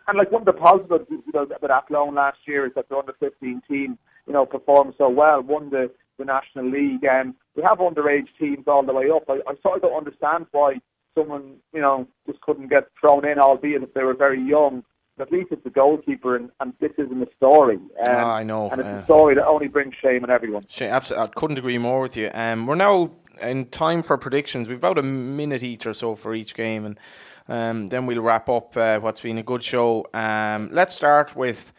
and 0.07 0.19
like 0.19 0.31
one 0.31 0.43
of 0.43 0.47
the 0.47 0.53
positives 0.53 1.07
you 1.11 1.23
know, 1.35 1.47
with 1.61 1.71
Athlone 1.71 2.15
last 2.15 2.39
year 2.47 2.67
is 2.67 2.73
that 2.77 2.89
the 2.89 2.97
under 2.97 3.15
15 3.19 3.63
team, 3.69 3.99
you 4.27 4.33
know, 4.33 4.47
performed 4.47 4.95
so 4.97 5.09
well, 5.09 5.43
won 5.43 5.71
the 5.71 5.91
the 6.19 6.25
National 6.25 6.71
League, 6.71 7.05
and 7.05 7.35
we 7.57 7.63
have 7.63 7.79
underage 7.79 8.29
teams 8.39 8.65
all 8.67 8.85
the 8.85 8.93
way 8.93 9.11
up. 9.11 9.25
I, 9.29 9.39
I 9.49 9.55
sort 9.63 9.77
of 9.77 9.83
don't 9.83 9.97
understand 9.97 10.47
why 10.53 10.75
someone, 11.17 11.57
you 11.73 11.81
know, 11.81 12.07
just 12.27 12.41
couldn't 12.41 12.69
get 12.69 12.89
thrown 13.01 13.27
in, 13.27 13.39
albeit 13.39 13.83
if 13.83 13.95
they 13.95 14.03
were 14.03 14.15
very 14.15 14.41
young. 14.41 14.85
At 15.19 15.31
least 15.31 15.49
it's 15.53 15.65
a 15.67 15.71
goalkeeper, 15.71 16.37
and, 16.37 16.51
and 16.61 16.73
this 16.81 16.93
isn't 16.97 17.23
a 17.23 17.29
story. 17.37 17.77
Um, 17.77 18.17
oh, 18.17 18.31
I 18.31 18.43
know. 18.43 18.71
And 18.71 18.81
it's 18.81 18.89
uh, 18.89 19.01
a 19.03 19.05
story 19.05 19.35
that 19.35 19.47
only 19.47 19.69
brings 19.69 19.95
shame 19.95 20.25
on 20.25 20.31
everyone. 20.31 20.65
Shame, 20.69 20.91
absolutely, 20.91 21.29
I 21.29 21.39
couldn't 21.39 21.59
agree 21.59 21.79
more 21.79 22.01
with 22.01 22.17
you. 22.17 22.31
Um, 22.33 22.67
we're 22.67 22.77
now 22.77 23.13
in 23.41 23.67
time 23.67 24.03
for 24.03 24.17
predictions. 24.17 24.69
We've 24.69 24.79
about 24.79 24.99
a 24.99 25.03
minute 25.03 25.63
each 25.63 25.87
or 25.87 25.93
so 25.93 26.15
for 26.17 26.35
each 26.35 26.55
game, 26.55 26.87
and 26.87 26.99
um, 27.47 27.89
then 27.89 28.07
we'll 28.07 28.23
wrap 28.23 28.49
up 28.49 28.77
uh, 28.77 29.01
what's 29.01 29.21
been 29.21 29.39
a 29.39 29.43
good 29.43 29.63
show. 29.63 30.07
Um, 30.15 30.71
let's 30.73 30.95
start 30.95 31.37
with 31.37 31.73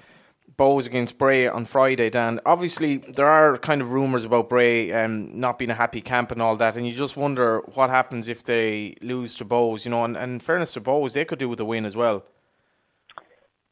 Bohs 0.58 0.86
against 0.86 1.18
Bray 1.18 1.48
on 1.48 1.66
Friday, 1.66 2.10
Dan. 2.10 2.40
Obviously, 2.46 2.98
there 2.98 3.28
are 3.28 3.58
kind 3.58 3.82
of 3.82 3.92
rumours 3.92 4.24
about 4.26 4.50
Bray 4.50 4.92
um, 4.92 5.40
not 5.40 5.58
being 5.58 5.72
a 5.72 5.76
happy 5.76 6.02
camp 6.02 6.32
and 6.32 6.42
all 6.42 6.56
that, 6.58 6.78
and 6.78 6.86
you 6.86 6.94
just 6.94 7.18
wonder 7.18 7.60
what 7.74 7.90
happens 7.90 8.28
if 8.28 8.44
they 8.44 8.96
lose 9.02 9.36
to 9.36 9.46
Bohs. 9.46 9.86
You 9.86 9.92
know, 9.92 10.04
and, 10.04 10.16
and 10.16 10.34
in 10.34 10.40
fairness 10.40 10.74
to 10.74 10.82
Bohs, 10.82 11.14
they 11.14 11.26
could 11.26 11.40
do 11.40 11.50
with 11.50 11.60
a 11.60 11.66
win 11.66 11.86
as 11.86 11.96
well. 11.96 12.24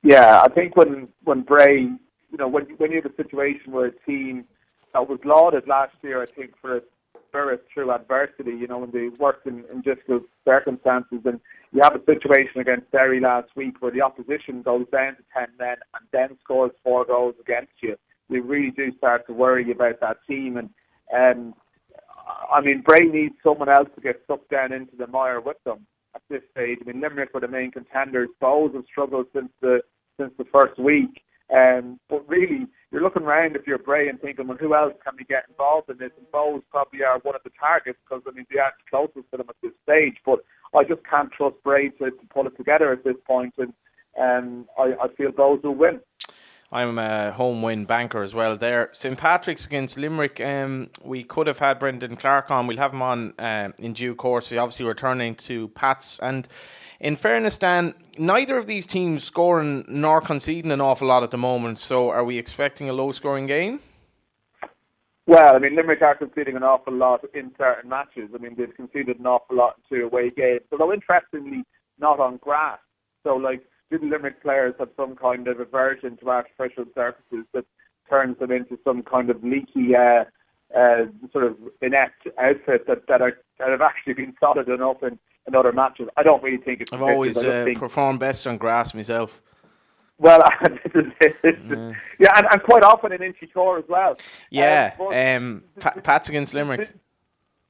Yeah, 0.04 0.42
I 0.42 0.48
think 0.50 0.76
when 0.76 1.10
when 1.24 1.42
Bray, 1.42 1.82
you 1.82 2.38
know, 2.38 2.48
when 2.48 2.66
when 2.78 2.92
you 2.92 3.02
have 3.02 3.12
a 3.12 3.16
situation 3.16 3.72
where 3.72 3.88
a 3.88 3.92
team 4.06 4.46
that 4.94 5.08
was 5.08 5.20
lauded 5.24 5.68
last 5.68 5.96
year, 6.02 6.22
I 6.22 6.26
think 6.26 6.54
for 6.60 6.78
its 6.78 6.88
spirit 7.32 7.66
through 7.74 7.92
adversity, 7.92 8.52
you 8.52 8.68
know, 8.68 8.80
when 8.80 8.92
they 8.92 9.08
worked 9.18 9.48
in, 9.48 9.64
in 9.72 9.82
difficult 9.82 10.24
circumstances. 10.46 11.20
And 11.24 11.40
you 11.72 11.82
have 11.82 11.96
a 11.96 12.06
situation 12.06 12.60
against 12.60 12.92
Derry 12.92 13.22
last 13.22 13.50
week 13.56 13.82
where 13.82 13.92
the 13.92 14.02
opposition 14.02 14.62
goes 14.62 14.86
down 14.92 15.16
to 15.16 15.24
10 15.34 15.48
men 15.58 15.78
and 15.96 16.06
then 16.12 16.38
scores 16.44 16.72
four 16.84 17.06
goals 17.06 17.36
against 17.40 17.72
you. 17.82 17.96
You 18.30 18.44
really 18.44 18.72
do 18.72 18.92
start 18.98 19.26
to 19.28 19.34
worry 19.34 19.72
about 19.72 20.02
that 20.02 20.18
team. 20.28 20.58
And, 20.58 20.70
um, 21.16 21.54
I 22.54 22.62
mean, 22.62 22.82
Bray 22.86 23.06
needs 23.06 23.36
someone 23.44 23.70
else 23.70 23.90
to 23.96 24.02
get 24.02 24.22
sucked 24.28 24.52
down 24.52 24.74
into 24.74 24.96
the 24.98 25.08
mire 25.08 25.40
with 25.40 25.58
them 25.66 25.88
at 26.16 26.22
this 26.30 26.42
stage. 26.52 26.80
I 26.82 26.92
mean, 26.92 27.02
Limerick 27.02 27.34
were 27.34 27.40
the 27.40 27.48
main 27.48 27.72
contenders. 27.72 28.30
Bohs 28.42 28.74
have 28.76 28.86
struggled 28.90 29.28
since 29.34 29.50
the 29.62 29.80
since 30.20 30.34
the 30.38 30.46
first 30.54 30.78
week. 30.78 31.24
Um, 31.54 32.00
but 32.10 32.28
really, 32.30 32.68
you're 32.92 33.02
looking 33.02 33.24
around 33.24 33.56
if 33.56 33.68
you're 33.68 33.78
Bray 33.78 34.08
and 34.08 34.20
thinking, 34.22 34.48
well, 34.48 34.58
who 34.58 34.74
else 34.74 34.94
can 35.04 35.14
we 35.18 35.26
get 35.26 35.44
involved 35.50 35.90
in 35.90 35.98
this? 35.98 36.12
And 36.18 36.28
Bohs 36.32 36.62
probably 36.72 37.04
are 37.04 37.20
one 37.20 37.36
of 37.36 37.44
the 37.44 37.52
targets 37.60 38.00
because, 38.04 38.24
I 38.28 38.32
mean, 38.32 38.46
they 38.52 38.60
are 38.60 38.74
closest 38.90 39.30
to 39.32 39.38
them 39.38 39.48
at 39.50 39.56
this 39.62 39.74
stage. 39.84 40.16
But 40.26 40.40
I 40.74 40.84
just 40.84 41.02
can't 41.06 41.32
trust 41.32 41.56
Bray 41.64 41.90
to, 41.90 42.12
to 42.12 42.26
pull 42.34 42.48
it 42.48 42.56
together 42.56 42.92
at 42.92 43.04
this 43.04 43.18
point, 43.28 43.54
and 43.58 43.74
um, 44.20 44.68
I, 44.78 44.94
I 45.04 45.08
feel 45.16 45.32
Bohs 45.32 45.64
will 45.64 45.76
win. 45.76 46.00
I'm 46.74 46.98
a 46.98 47.32
home 47.32 47.62
win 47.62 47.84
banker 47.84 48.22
as 48.22 48.34
well 48.34 48.56
there. 48.56 48.90
St 48.94 49.18
Patrick's 49.18 49.66
against 49.66 49.98
Limerick. 49.98 50.40
Um, 50.40 50.88
we 51.04 51.24
could 51.24 51.48
have 51.48 51.60
had 51.60 51.80
Brendan 51.80 52.16
Clarke 52.16 52.50
on. 52.50 52.66
We'll 52.66 52.78
have 52.78 52.94
him 52.94 53.02
on 53.02 53.34
uh, 53.38 53.72
in 53.78 53.92
due 53.92 54.16
course. 54.16 54.50
He 54.50 54.58
obviously 54.58 54.86
returning 54.86 55.36
to 55.36 55.68
Pats 55.70 56.18
and 56.20 56.48
in 57.02 57.16
fairness, 57.16 57.58
Dan, 57.58 57.96
neither 58.20 58.58
of 58.58 58.68
these 58.68 58.86
teams 58.86 59.24
scoring 59.24 59.84
nor 59.90 60.22
conceding 60.22 60.72
an 60.72 60.80
awful 60.80 61.08
lot 61.08 61.24
at 61.24 61.32
the 61.32 61.38
moment. 61.38 61.80
So, 61.80 62.10
are 62.10 62.24
we 62.24 62.38
expecting 62.38 62.90
a 62.90 62.94
low 62.94 63.12
scoring 63.12 63.48
game? 63.48 63.80
Well, 65.26 65.56
I 65.56 65.60
mean, 65.60 65.76
Limerick 65.76 66.02
are 66.04 66.16
conceding 66.16 66.56
an 66.56 66.64
awful 66.64 66.94
lot 66.94 67.22
in 67.34 67.52
certain 67.58 67.90
matches. 67.90 68.30
I 68.36 68.38
mean, 68.38 68.56
they've 68.56 68.76
conceded 68.76 69.20
an 69.20 69.26
awful 69.26 69.56
lot 69.56 69.78
in 69.78 69.98
two 69.98 70.06
away 70.06 70.30
games, 70.30 70.62
although 70.72 70.94
interestingly, 70.94 71.64
not 72.00 72.20
on 72.20 72.38
grass. 72.38 72.80
So, 73.24 73.36
like, 73.36 73.64
do 73.90 73.98
the 73.98 74.06
Limerick 74.06 74.42
players 74.42 74.76
have 74.78 74.90
some 74.96 75.16
kind 75.16 75.48
of 75.48 75.60
aversion 75.60 76.18
to 76.18 76.30
artificial 76.30 76.86
surfaces 76.94 77.46
that 77.54 77.66
turns 78.10 78.38
them 78.38 78.52
into 78.52 78.78
some 78.84 79.02
kind 79.02 79.32
of 79.32 79.44
leaky, 79.44 79.96
uh, 79.96 80.26
uh, 80.78 81.06
sort 81.32 81.46
of 81.46 81.58
inept 81.82 82.28
outfit 82.38 82.86
that, 82.88 83.08
that 83.08 83.22
are 83.22 83.38
that 83.58 83.70
have 83.70 83.82
actually 83.82 84.14
been 84.14 84.34
solid 84.40 84.70
enough 84.70 85.04
in 85.04 85.18
in 85.48 85.56
other 85.56 85.72
matches. 85.72 86.08
I 86.18 86.24
don't 86.24 86.42
really 86.44 86.58
think 86.58 86.82
it's. 86.82 86.94
I've 86.94 87.02
always 87.02 87.44
uh, 87.44 87.66
performed 87.76 88.20
best 88.20 88.46
on 88.48 88.58
grass 88.58 88.94
myself. 88.94 89.42
Well, 90.18 90.40
this 90.94 91.06
is, 91.22 91.34
this 91.42 91.56
is, 91.56 91.66
mm. 91.66 91.96
yeah, 92.20 92.32
and, 92.36 92.48
and 92.52 92.62
quite 92.62 92.84
often 92.84 93.12
in 93.12 93.22
Inchicore 93.22 93.80
as 93.80 93.90
well. 93.90 94.18
Yeah, 94.52 94.94
um, 95.00 95.08
um, 95.14 95.64
pa- 95.80 96.00
Pats 96.04 96.30
against 96.30 96.54
Limerick. 96.54 96.92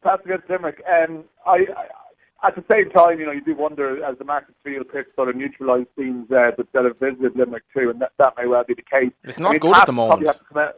Pats 0.03 0.21
against 0.25 0.49
Limerick. 0.49 0.83
Um, 0.85 1.23
I, 1.45 1.65
I, 1.77 2.47
at 2.47 2.55
the 2.55 2.63
same 2.69 2.89
time, 2.89 3.19
you 3.19 3.25
know, 3.25 3.31
you 3.31 3.41
do 3.41 3.55
wonder 3.55 4.03
as 4.03 4.17
the 4.17 4.25
Markets 4.25 4.57
Field 4.63 4.87
pitch 4.91 5.07
sort 5.15 5.29
of 5.29 5.37
neutralised 5.37 5.87
teams 5.97 6.29
uh, 6.31 6.51
that, 6.57 6.67
that 6.73 6.83
have 6.83 6.99
visited 6.99 7.37
Limerick 7.37 7.63
too, 7.73 7.89
and 7.89 8.01
that, 8.01 8.11
that 8.17 8.33
may 8.37 8.47
well 8.47 8.65
be 8.65 8.73
the 8.73 8.81
case. 8.81 9.13
It's 9.23 9.39
not 9.39 9.49
I 9.49 9.51
mean, 9.53 9.59
good 9.59 9.71
Pats 9.73 9.81
at 9.81 9.85
the 9.85 9.93
moment. 9.93 10.27
Have 10.27 10.57
out, 10.57 10.75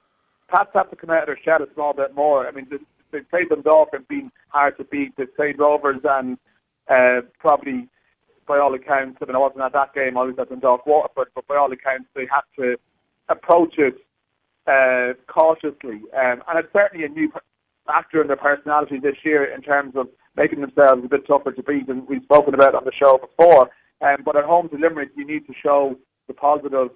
Pats 0.50 0.70
have 0.76 0.90
to 0.92 0.96
come 0.96 1.10
out 1.10 1.24
of 1.24 1.28
their 1.28 1.40
shed 1.44 1.62
a 1.62 1.74
small 1.74 1.94
bit 1.94 2.14
more. 2.14 2.48
I 2.48 2.52
mean, 2.52 2.68
they, 2.70 2.78
they've 3.12 3.30
played 3.30 3.50
Dundalk 3.50 3.90
and 3.94 4.08
been 4.08 4.32
hard 4.50 4.78
to 4.78 4.84
beat. 4.84 5.16
They've 5.18 5.36
played 5.36 5.58
Rovers 5.58 6.02
and 6.04 6.38
uh, 6.90 7.22
probably 7.40 7.90
by 8.48 8.60
all 8.60 8.74
accounts, 8.74 9.20
I 9.22 9.26
mean, 9.26 9.36
I 9.36 9.40
wasn't 9.40 9.62
at 9.62 9.74
that 9.74 9.94
game, 9.94 10.18
I 10.18 10.24
was 10.24 10.36
at 10.40 10.50
Dundalk 10.50 10.86
Waterford, 10.86 11.30
but 11.34 11.48
by 11.48 11.56
all 11.56 11.72
accounts, 11.72 12.10
they 12.16 12.28
had 12.30 12.42
to 12.58 12.76
approach 13.30 13.76
it 13.78 13.96
uh, 14.68 15.14
cautiously. 15.32 16.02
Um, 16.14 16.44
and 16.48 16.60
it's 16.60 16.74
certainly 16.78 17.06
a 17.06 17.10
new 17.10 17.32
factor 17.86 18.22
in 18.22 18.28
their 18.28 18.38
personality 18.38 19.00
this 19.00 19.18
year 19.24 19.46
in 19.46 19.62
terms 19.62 19.96
of 19.96 20.08
making 20.36 20.62
themselves 20.62 21.04
a 21.06 21.08
bit 21.08 21.28
tougher 21.28 21.52
to 21.52 21.64
beat, 21.64 21.88
and 21.88 22.08
we've 22.08 22.24
spoken 22.24 22.54
about 22.54 22.76
on 22.76 22.86
the 22.86 22.92
show 22.92 23.18
before. 23.18 23.70
Um, 24.02 24.18
but 24.26 24.36
at 24.36 24.44
home 24.44 24.70
to 24.70 24.78
Limerick, 24.78 25.12
you 25.16 25.26
need 25.26 25.46
to 25.48 25.54
show 25.62 25.96
the 26.28 26.34
positive 26.34 26.90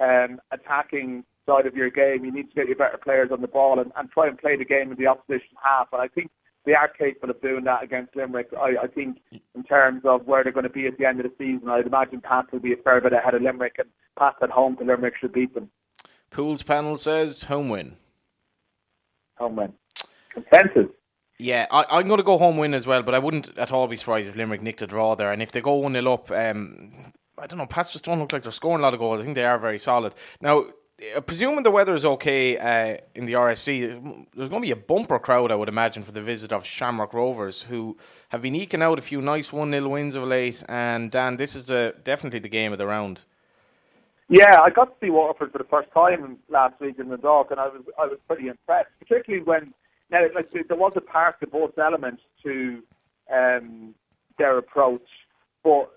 um, 0.00 0.40
attacking 0.52 1.24
side 1.46 1.66
of 1.66 1.74
your 1.74 1.90
game. 1.90 2.24
You 2.24 2.32
need 2.32 2.48
to 2.48 2.54
get 2.54 2.66
your 2.66 2.76
better 2.76 2.98
players 3.02 3.30
on 3.32 3.40
the 3.40 3.48
ball 3.48 3.80
and, 3.80 3.92
and 3.96 4.10
try 4.10 4.28
and 4.28 4.38
play 4.38 4.56
the 4.56 4.64
game 4.64 4.90
in 4.90 4.98
the 4.98 5.06
opposition 5.06 5.48
half. 5.62 5.88
And 5.92 6.00
I 6.00 6.08
think 6.08 6.30
they 6.64 6.74
are 6.74 6.88
capable 6.88 7.30
of 7.30 7.40
doing 7.40 7.64
that 7.64 7.82
against 7.82 8.16
Limerick. 8.16 8.48
I, 8.58 8.84
I 8.84 8.86
think 8.86 9.18
in 9.54 9.62
terms 9.64 10.02
of 10.04 10.26
where 10.26 10.42
they're 10.42 10.52
going 10.52 10.64
to 10.64 10.70
be 10.70 10.86
at 10.86 10.98
the 10.98 11.04
end 11.04 11.20
of 11.20 11.26
the 11.26 11.32
season, 11.38 11.68
I'd 11.68 11.86
imagine 11.86 12.20
Pat 12.20 12.52
will 12.52 12.60
be 12.60 12.72
a 12.72 12.76
fair 12.76 13.00
bit 13.00 13.12
ahead 13.12 13.34
of 13.34 13.42
Limerick, 13.42 13.76
and 13.78 13.88
Pat 14.18 14.34
at 14.42 14.50
home 14.50 14.76
to 14.78 14.84
Limerick 14.84 15.14
should 15.20 15.32
beat 15.32 15.54
them. 15.54 15.70
Pools 16.30 16.62
panel 16.62 16.96
says 16.96 17.44
home 17.44 17.68
win. 17.68 17.96
Home 19.36 19.56
win. 19.56 19.72
Consensus. 20.32 20.90
Yeah, 21.38 21.66
I, 21.70 22.00
am 22.00 22.06
going 22.06 22.18
to 22.18 22.24
go 22.24 22.38
home 22.38 22.56
win 22.56 22.74
as 22.74 22.86
well, 22.86 23.02
but 23.02 23.14
I 23.14 23.18
wouldn't 23.18 23.56
at 23.58 23.72
all 23.72 23.88
be 23.88 23.96
surprised 23.96 24.28
if 24.28 24.36
Limerick 24.36 24.62
nicked 24.62 24.82
a 24.82 24.86
draw 24.86 25.14
there. 25.14 25.32
And 25.32 25.42
if 25.42 25.50
they 25.50 25.60
go 25.60 25.74
1 25.74 25.92
0 25.92 26.12
up, 26.12 26.30
um, 26.30 27.12
I 27.38 27.46
don't 27.46 27.58
know, 27.58 27.66
Pats 27.66 27.92
just 27.92 28.04
don't 28.04 28.20
look 28.20 28.32
like 28.32 28.42
they're 28.42 28.52
scoring 28.52 28.80
a 28.80 28.82
lot 28.82 28.94
of 28.94 29.00
goals. 29.00 29.20
I 29.20 29.24
think 29.24 29.34
they 29.34 29.44
are 29.44 29.58
very 29.58 29.78
solid. 29.78 30.14
Now, 30.40 30.66
presuming 31.26 31.62
the 31.62 31.70
weather 31.70 31.94
is 31.94 32.04
okay 32.04 32.56
uh, 32.56 32.96
in 33.14 33.26
the 33.26 33.32
RSC, 33.32 34.26
there's 34.34 34.48
going 34.48 34.62
to 34.62 34.66
be 34.66 34.70
a 34.70 34.76
bumper 34.76 35.18
crowd, 35.18 35.50
I 35.50 35.56
would 35.56 35.68
imagine, 35.68 36.02
for 36.02 36.12
the 36.12 36.22
visit 36.22 36.52
of 36.52 36.64
Shamrock 36.64 37.12
Rovers, 37.12 37.64
who 37.64 37.96
have 38.28 38.42
been 38.42 38.54
eking 38.54 38.82
out 38.82 38.98
a 38.98 39.02
few 39.02 39.20
nice 39.20 39.52
1 39.52 39.70
0 39.70 39.88
wins 39.88 40.14
of 40.14 40.24
late. 40.24 40.62
And 40.68 41.10
Dan, 41.10 41.36
this 41.36 41.54
is 41.54 41.66
the, 41.66 41.94
definitely 42.04 42.38
the 42.38 42.48
game 42.48 42.72
of 42.72 42.78
the 42.78 42.86
round. 42.86 43.24
Yeah, 44.28 44.60
I 44.64 44.70
got 44.70 44.86
to 44.86 45.06
see 45.06 45.10
Waterford 45.10 45.52
for 45.52 45.58
the 45.58 45.64
first 45.64 45.90
time 45.92 46.38
last 46.48 46.80
week 46.80 46.98
in 46.98 47.08
the 47.08 47.18
Dock, 47.18 47.50
and 47.50 47.60
I 47.60 47.68
was 47.68 47.82
I 47.98 48.06
was 48.06 48.18
pretty 48.26 48.48
impressed, 48.48 48.88
particularly 48.98 49.44
when 49.44 49.74
now 50.10 50.24
like 50.34 50.50
there 50.50 50.64
was 50.70 50.96
a 50.96 51.02
part 51.02 51.36
of 51.42 51.50
both 51.50 51.78
elements 51.78 52.22
to 52.42 52.82
um, 53.30 53.94
their 54.38 54.56
approach, 54.56 55.06
but 55.62 55.90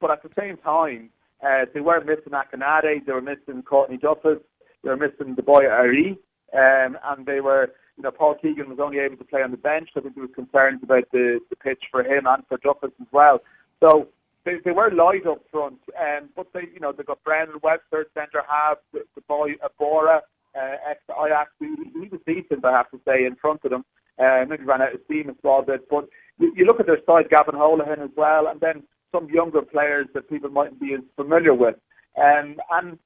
but 0.00 0.10
at 0.10 0.22
the 0.22 0.28
same 0.38 0.58
time 0.58 1.08
uh, 1.42 1.66
they 1.74 1.80
were 1.80 2.02
missing 2.04 2.32
Akinade, 2.32 3.04
they 3.04 3.12
were 3.12 3.20
missing 3.20 3.62
Courtney 3.62 3.98
Duffus, 3.98 4.40
they 4.82 4.90
were 4.90 4.96
missing 4.96 5.34
the 5.34 5.42
boy 5.42 5.66
Ari, 5.66 6.18
um, 6.52 6.98
and 7.04 7.26
they 7.26 7.40
were, 7.40 7.72
you 7.96 8.02
know, 8.02 8.10
Paul 8.10 8.36
Keegan 8.40 8.68
was 8.68 8.78
only 8.80 8.98
able 8.98 9.16
to 9.16 9.24
play 9.24 9.42
on 9.42 9.50
the 9.50 9.56
bench. 9.56 9.90
I 9.96 10.00
think 10.00 10.14
there 10.14 10.22
was 10.22 10.34
concerns 10.34 10.80
about 10.82 11.04
the, 11.12 11.40
the 11.50 11.56
pitch 11.56 11.84
for 11.90 12.02
him 12.02 12.26
and 12.26 12.42
for 12.48 12.58
Duffus 12.58 12.92
as 13.00 13.06
well. 13.12 13.40
So 13.80 14.08
they, 14.44 14.56
they 14.64 14.70
were 14.70 14.90
light 14.90 15.26
up 15.26 15.42
front, 15.50 15.80
um, 16.00 16.28
but 16.36 16.52
they, 16.52 16.68
you 16.72 16.80
know, 16.80 16.92
they 16.92 17.02
got 17.02 17.22
Brandon 17.24 17.56
Webster, 17.62 18.06
centre 18.14 18.42
half, 18.48 18.78
the, 18.92 19.00
the 19.14 19.20
boy 19.22 19.52
Aborah, 19.64 20.22
uh, 20.54 20.76
ex 20.88 21.00
Ajax. 21.10 21.50
He, 21.58 21.74
he 21.94 22.08
was 22.08 22.20
decent, 22.26 22.64
I 22.64 22.72
have 22.72 22.90
to 22.90 23.00
say, 23.06 23.24
in 23.24 23.36
front 23.36 23.60
of 23.64 23.70
them. 23.70 23.84
Uh, 24.18 24.44
maybe 24.46 24.64
ran 24.64 24.82
out 24.82 24.94
of 24.94 25.00
steam 25.06 25.30
a 25.30 25.40
small 25.40 25.62
bit, 25.62 25.88
but 25.88 26.06
you, 26.38 26.52
you 26.54 26.64
look 26.66 26.78
at 26.78 26.86
their 26.86 27.00
side, 27.06 27.30
Gavin 27.30 27.54
Holohan 27.54 28.04
as 28.04 28.10
well, 28.14 28.46
and 28.46 28.60
then 28.60 28.82
some 29.12 29.28
younger 29.28 29.62
players 29.62 30.06
that 30.14 30.28
people 30.28 30.50
mightn't 30.50 30.80
be 30.80 30.94
as 30.94 31.00
familiar 31.16 31.54
with. 31.54 31.76
Um, 32.16 32.56
and 32.70 32.98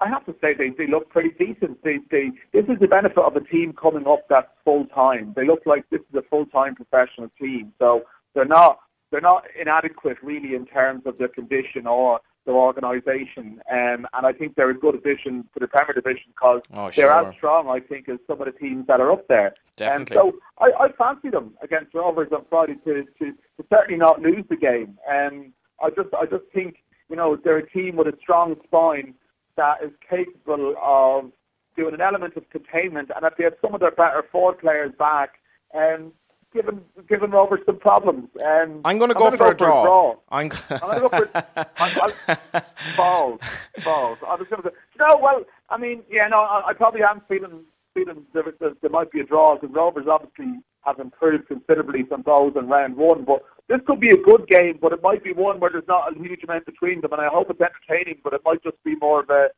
I 0.00 0.08
have 0.08 0.26
to 0.26 0.34
say 0.40 0.54
they, 0.56 0.70
they 0.76 0.90
look 0.90 1.08
pretty 1.10 1.30
decent. 1.38 1.82
They, 1.82 1.98
they, 2.10 2.30
this 2.52 2.64
is 2.64 2.78
the 2.80 2.88
benefit 2.88 3.18
of 3.18 3.36
a 3.36 3.40
team 3.40 3.72
coming 3.80 4.06
up 4.06 4.26
that's 4.28 4.48
full 4.64 4.86
time. 4.86 5.32
They 5.36 5.46
look 5.46 5.60
like 5.64 5.88
this 5.90 6.00
is 6.00 6.16
a 6.16 6.28
full 6.28 6.46
time 6.46 6.74
professional 6.74 7.30
team. 7.40 7.72
So 7.78 8.02
they're 8.34 8.44
not 8.44 8.78
they're 9.10 9.20
not 9.20 9.44
inadequate 9.60 10.16
really 10.22 10.54
in 10.54 10.64
terms 10.66 11.02
of 11.04 11.18
their 11.18 11.28
condition 11.28 11.86
or 11.86 12.18
their 12.44 12.54
organisation. 12.54 13.60
Um, 13.70 14.06
and 14.12 14.26
I 14.26 14.32
think 14.32 14.54
they're 14.54 14.70
a 14.70 14.78
good 14.78 14.94
addition 14.94 15.44
to 15.54 15.60
the 15.60 15.68
Premier 15.68 15.94
Division 15.94 16.24
because 16.28 16.62
oh, 16.74 16.90
they're 16.90 17.12
as 17.12 17.34
strong, 17.34 17.68
I 17.68 17.80
think, 17.80 18.08
as 18.08 18.18
some 18.26 18.40
of 18.40 18.46
the 18.46 18.58
teams 18.58 18.86
that 18.86 19.00
are 19.00 19.12
up 19.12 19.28
there. 19.28 19.54
Definitely. 19.76 20.16
And 20.16 20.32
so 20.32 20.38
I, 20.58 20.84
I 20.84 20.92
fancy 20.92 21.30
them 21.30 21.54
against 21.62 21.94
Rovers 21.94 22.28
on 22.32 22.44
Friday 22.48 22.76
to, 22.84 23.04
to, 23.18 23.32
to 23.32 23.66
certainly 23.70 23.98
not 23.98 24.20
lose 24.20 24.44
the 24.48 24.56
game. 24.56 24.98
Um, 25.10 25.52
I 25.82 25.90
just 25.90 26.14
I 26.14 26.26
just 26.26 26.44
think 26.54 26.76
you 27.10 27.16
know 27.16 27.36
they're 27.36 27.58
a 27.58 27.70
team 27.70 27.96
with 27.96 28.06
a 28.06 28.16
strong 28.20 28.54
spine 28.64 29.14
that 29.56 29.82
is 29.84 29.90
capable 30.08 30.74
of 30.80 31.30
doing 31.76 31.94
an 31.94 32.00
element 32.00 32.36
of 32.36 32.48
containment, 32.50 33.10
and 33.14 33.24
if 33.24 33.36
they 33.36 33.44
have 33.44 33.54
some 33.60 33.74
of 33.74 33.80
their 33.80 33.90
better 33.90 34.24
forward 34.30 34.58
players 34.58 34.92
back, 34.98 35.40
um, 35.74 36.12
giving 36.52 36.80
giving 37.08 37.30
Rovers 37.30 37.60
some 37.66 37.78
problems. 37.78 38.28
Um, 38.44 38.80
I'm 38.84 38.98
going 38.98 39.10
to 39.10 39.14
go, 39.14 39.30
for, 39.30 39.52
a 39.52 39.56
draw. 39.56 39.84
draw. 39.84 40.16
I'm, 40.30 40.50
I'm 40.70 40.80
going 40.80 40.94
to 40.94 41.08
go 41.08 41.08
for 41.08 41.30
I, 41.76 42.12
I, 42.54 42.62
balls, 42.96 43.40
balls. 43.84 44.18
I 44.26 44.34
was 44.34 44.46
going 44.48 44.62
to 44.62 44.68
say, 44.68 44.74
no. 44.98 45.18
Well, 45.20 45.44
I 45.70 45.78
mean, 45.78 46.02
yeah, 46.10 46.28
no, 46.28 46.38
I, 46.38 46.68
I 46.68 46.72
probably 46.72 47.02
am 47.02 47.22
feeling 47.28 47.64
feeling 47.94 48.24
there, 48.32 48.44
there, 48.60 48.72
there 48.80 48.90
might 48.90 49.10
be 49.10 49.20
a 49.20 49.24
draw 49.24 49.56
because 49.56 49.74
Rovers 49.74 50.06
obviously 50.08 50.60
have 50.84 50.98
improved 50.98 51.46
considerably 51.48 52.02
from 52.04 52.22
those 52.22 52.54
in 52.56 52.68
round 52.68 52.96
one. 52.96 53.24
But 53.24 53.42
this 53.68 53.80
could 53.86 54.00
be 54.00 54.10
a 54.10 54.22
good 54.22 54.46
game, 54.48 54.78
but 54.80 54.92
it 54.92 55.02
might 55.02 55.22
be 55.22 55.32
one 55.32 55.60
where 55.60 55.70
there's 55.70 55.88
not 55.88 56.12
a 56.12 56.18
huge 56.18 56.42
amount 56.44 56.66
between 56.66 57.00
them, 57.00 57.12
and 57.12 57.20
I 57.20 57.28
hope 57.28 57.50
it's 57.50 57.60
entertaining. 57.60 58.20
But 58.22 58.34
it 58.34 58.42
might 58.44 58.62
just 58.62 58.82
be 58.84 58.96
more 58.96 59.20
of 59.20 59.30
a 59.30 59.48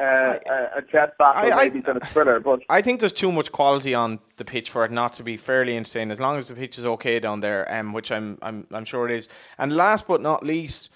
uh, 0.00 0.38
I, 0.50 0.78
a 0.78 0.82
jet 0.82 1.14
maybe 1.56 1.80
than 1.80 1.96
a 1.96 2.00
thriller. 2.00 2.40
But 2.40 2.62
I 2.68 2.80
think 2.82 3.00
there's 3.00 3.12
too 3.12 3.32
much 3.32 3.52
quality 3.52 3.94
on 3.94 4.20
the 4.36 4.44
pitch 4.44 4.70
for 4.70 4.84
it 4.84 4.90
not 4.90 5.12
to 5.14 5.22
be 5.22 5.36
fairly 5.36 5.76
insane. 5.76 6.10
As 6.10 6.20
long 6.20 6.38
as 6.38 6.48
the 6.48 6.54
pitch 6.54 6.78
is 6.78 6.86
okay 6.86 7.20
down 7.20 7.40
there, 7.40 7.72
um, 7.72 7.92
which 7.92 8.10
I'm 8.10 8.38
I'm 8.42 8.66
I'm 8.72 8.84
sure 8.84 9.06
it 9.06 9.12
is. 9.12 9.28
And 9.58 9.74
last 9.76 10.06
but 10.06 10.20
not 10.20 10.44
least. 10.44 10.90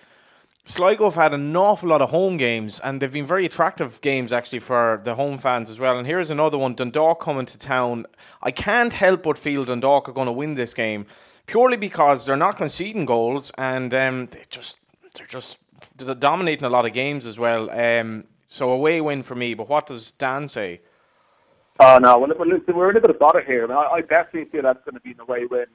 Sligo 0.66 1.04
have 1.04 1.14
had 1.14 1.34
an 1.34 1.54
awful 1.54 1.90
lot 1.90 2.00
of 2.00 2.08
home 2.08 2.38
games, 2.38 2.80
and 2.80 2.98
they've 2.98 3.12
been 3.12 3.26
very 3.26 3.44
attractive 3.44 4.00
games 4.00 4.32
actually 4.32 4.60
for 4.60 4.98
the 5.04 5.14
home 5.14 5.36
fans 5.36 5.68
as 5.68 5.78
well. 5.78 5.98
And 5.98 6.06
here's 6.06 6.30
another 6.30 6.56
one: 6.56 6.74
Dundalk 6.74 7.20
coming 7.20 7.44
to 7.44 7.58
town. 7.58 8.06
I 8.42 8.50
can't 8.50 8.94
help 8.94 9.24
but 9.24 9.36
feel 9.36 9.66
Dundalk 9.66 10.08
are 10.08 10.12
going 10.12 10.24
to 10.24 10.32
win 10.32 10.54
this 10.54 10.72
game 10.72 11.04
purely 11.46 11.76
because 11.76 12.24
they're 12.24 12.36
not 12.36 12.56
conceding 12.56 13.04
goals, 13.04 13.52
and 13.58 13.92
um, 13.94 14.26
they 14.26 14.42
just 14.48 14.78
they're 15.14 15.26
just 15.26 15.58
they're 15.96 16.14
dominating 16.14 16.64
a 16.64 16.70
lot 16.70 16.86
of 16.86 16.92
games 16.92 17.26
as 17.26 17.38
well. 17.38 17.70
Um, 17.70 18.24
so 18.46 18.70
a 18.70 18.74
away 18.74 19.00
win 19.00 19.22
for 19.22 19.34
me. 19.34 19.54
But 19.54 19.68
what 19.68 19.86
does 19.86 20.12
Dan 20.12 20.48
say? 20.48 20.80
Oh 21.80 21.98
no, 21.98 22.18
well, 22.18 22.30
we're 22.38 22.44
a 22.44 22.86
little 22.86 23.00
bit 23.00 23.10
of 23.10 23.18
bother 23.18 23.42
here. 23.42 23.64
I, 23.64 23.66
mean, 23.66 23.76
I, 23.76 24.00
definitely 24.00 24.48
feel 24.50 24.62
that's 24.62 24.84
going 24.84 24.94
to 24.94 25.00
be 25.00 25.10
an 25.10 25.20
away 25.20 25.46
win. 25.46 25.66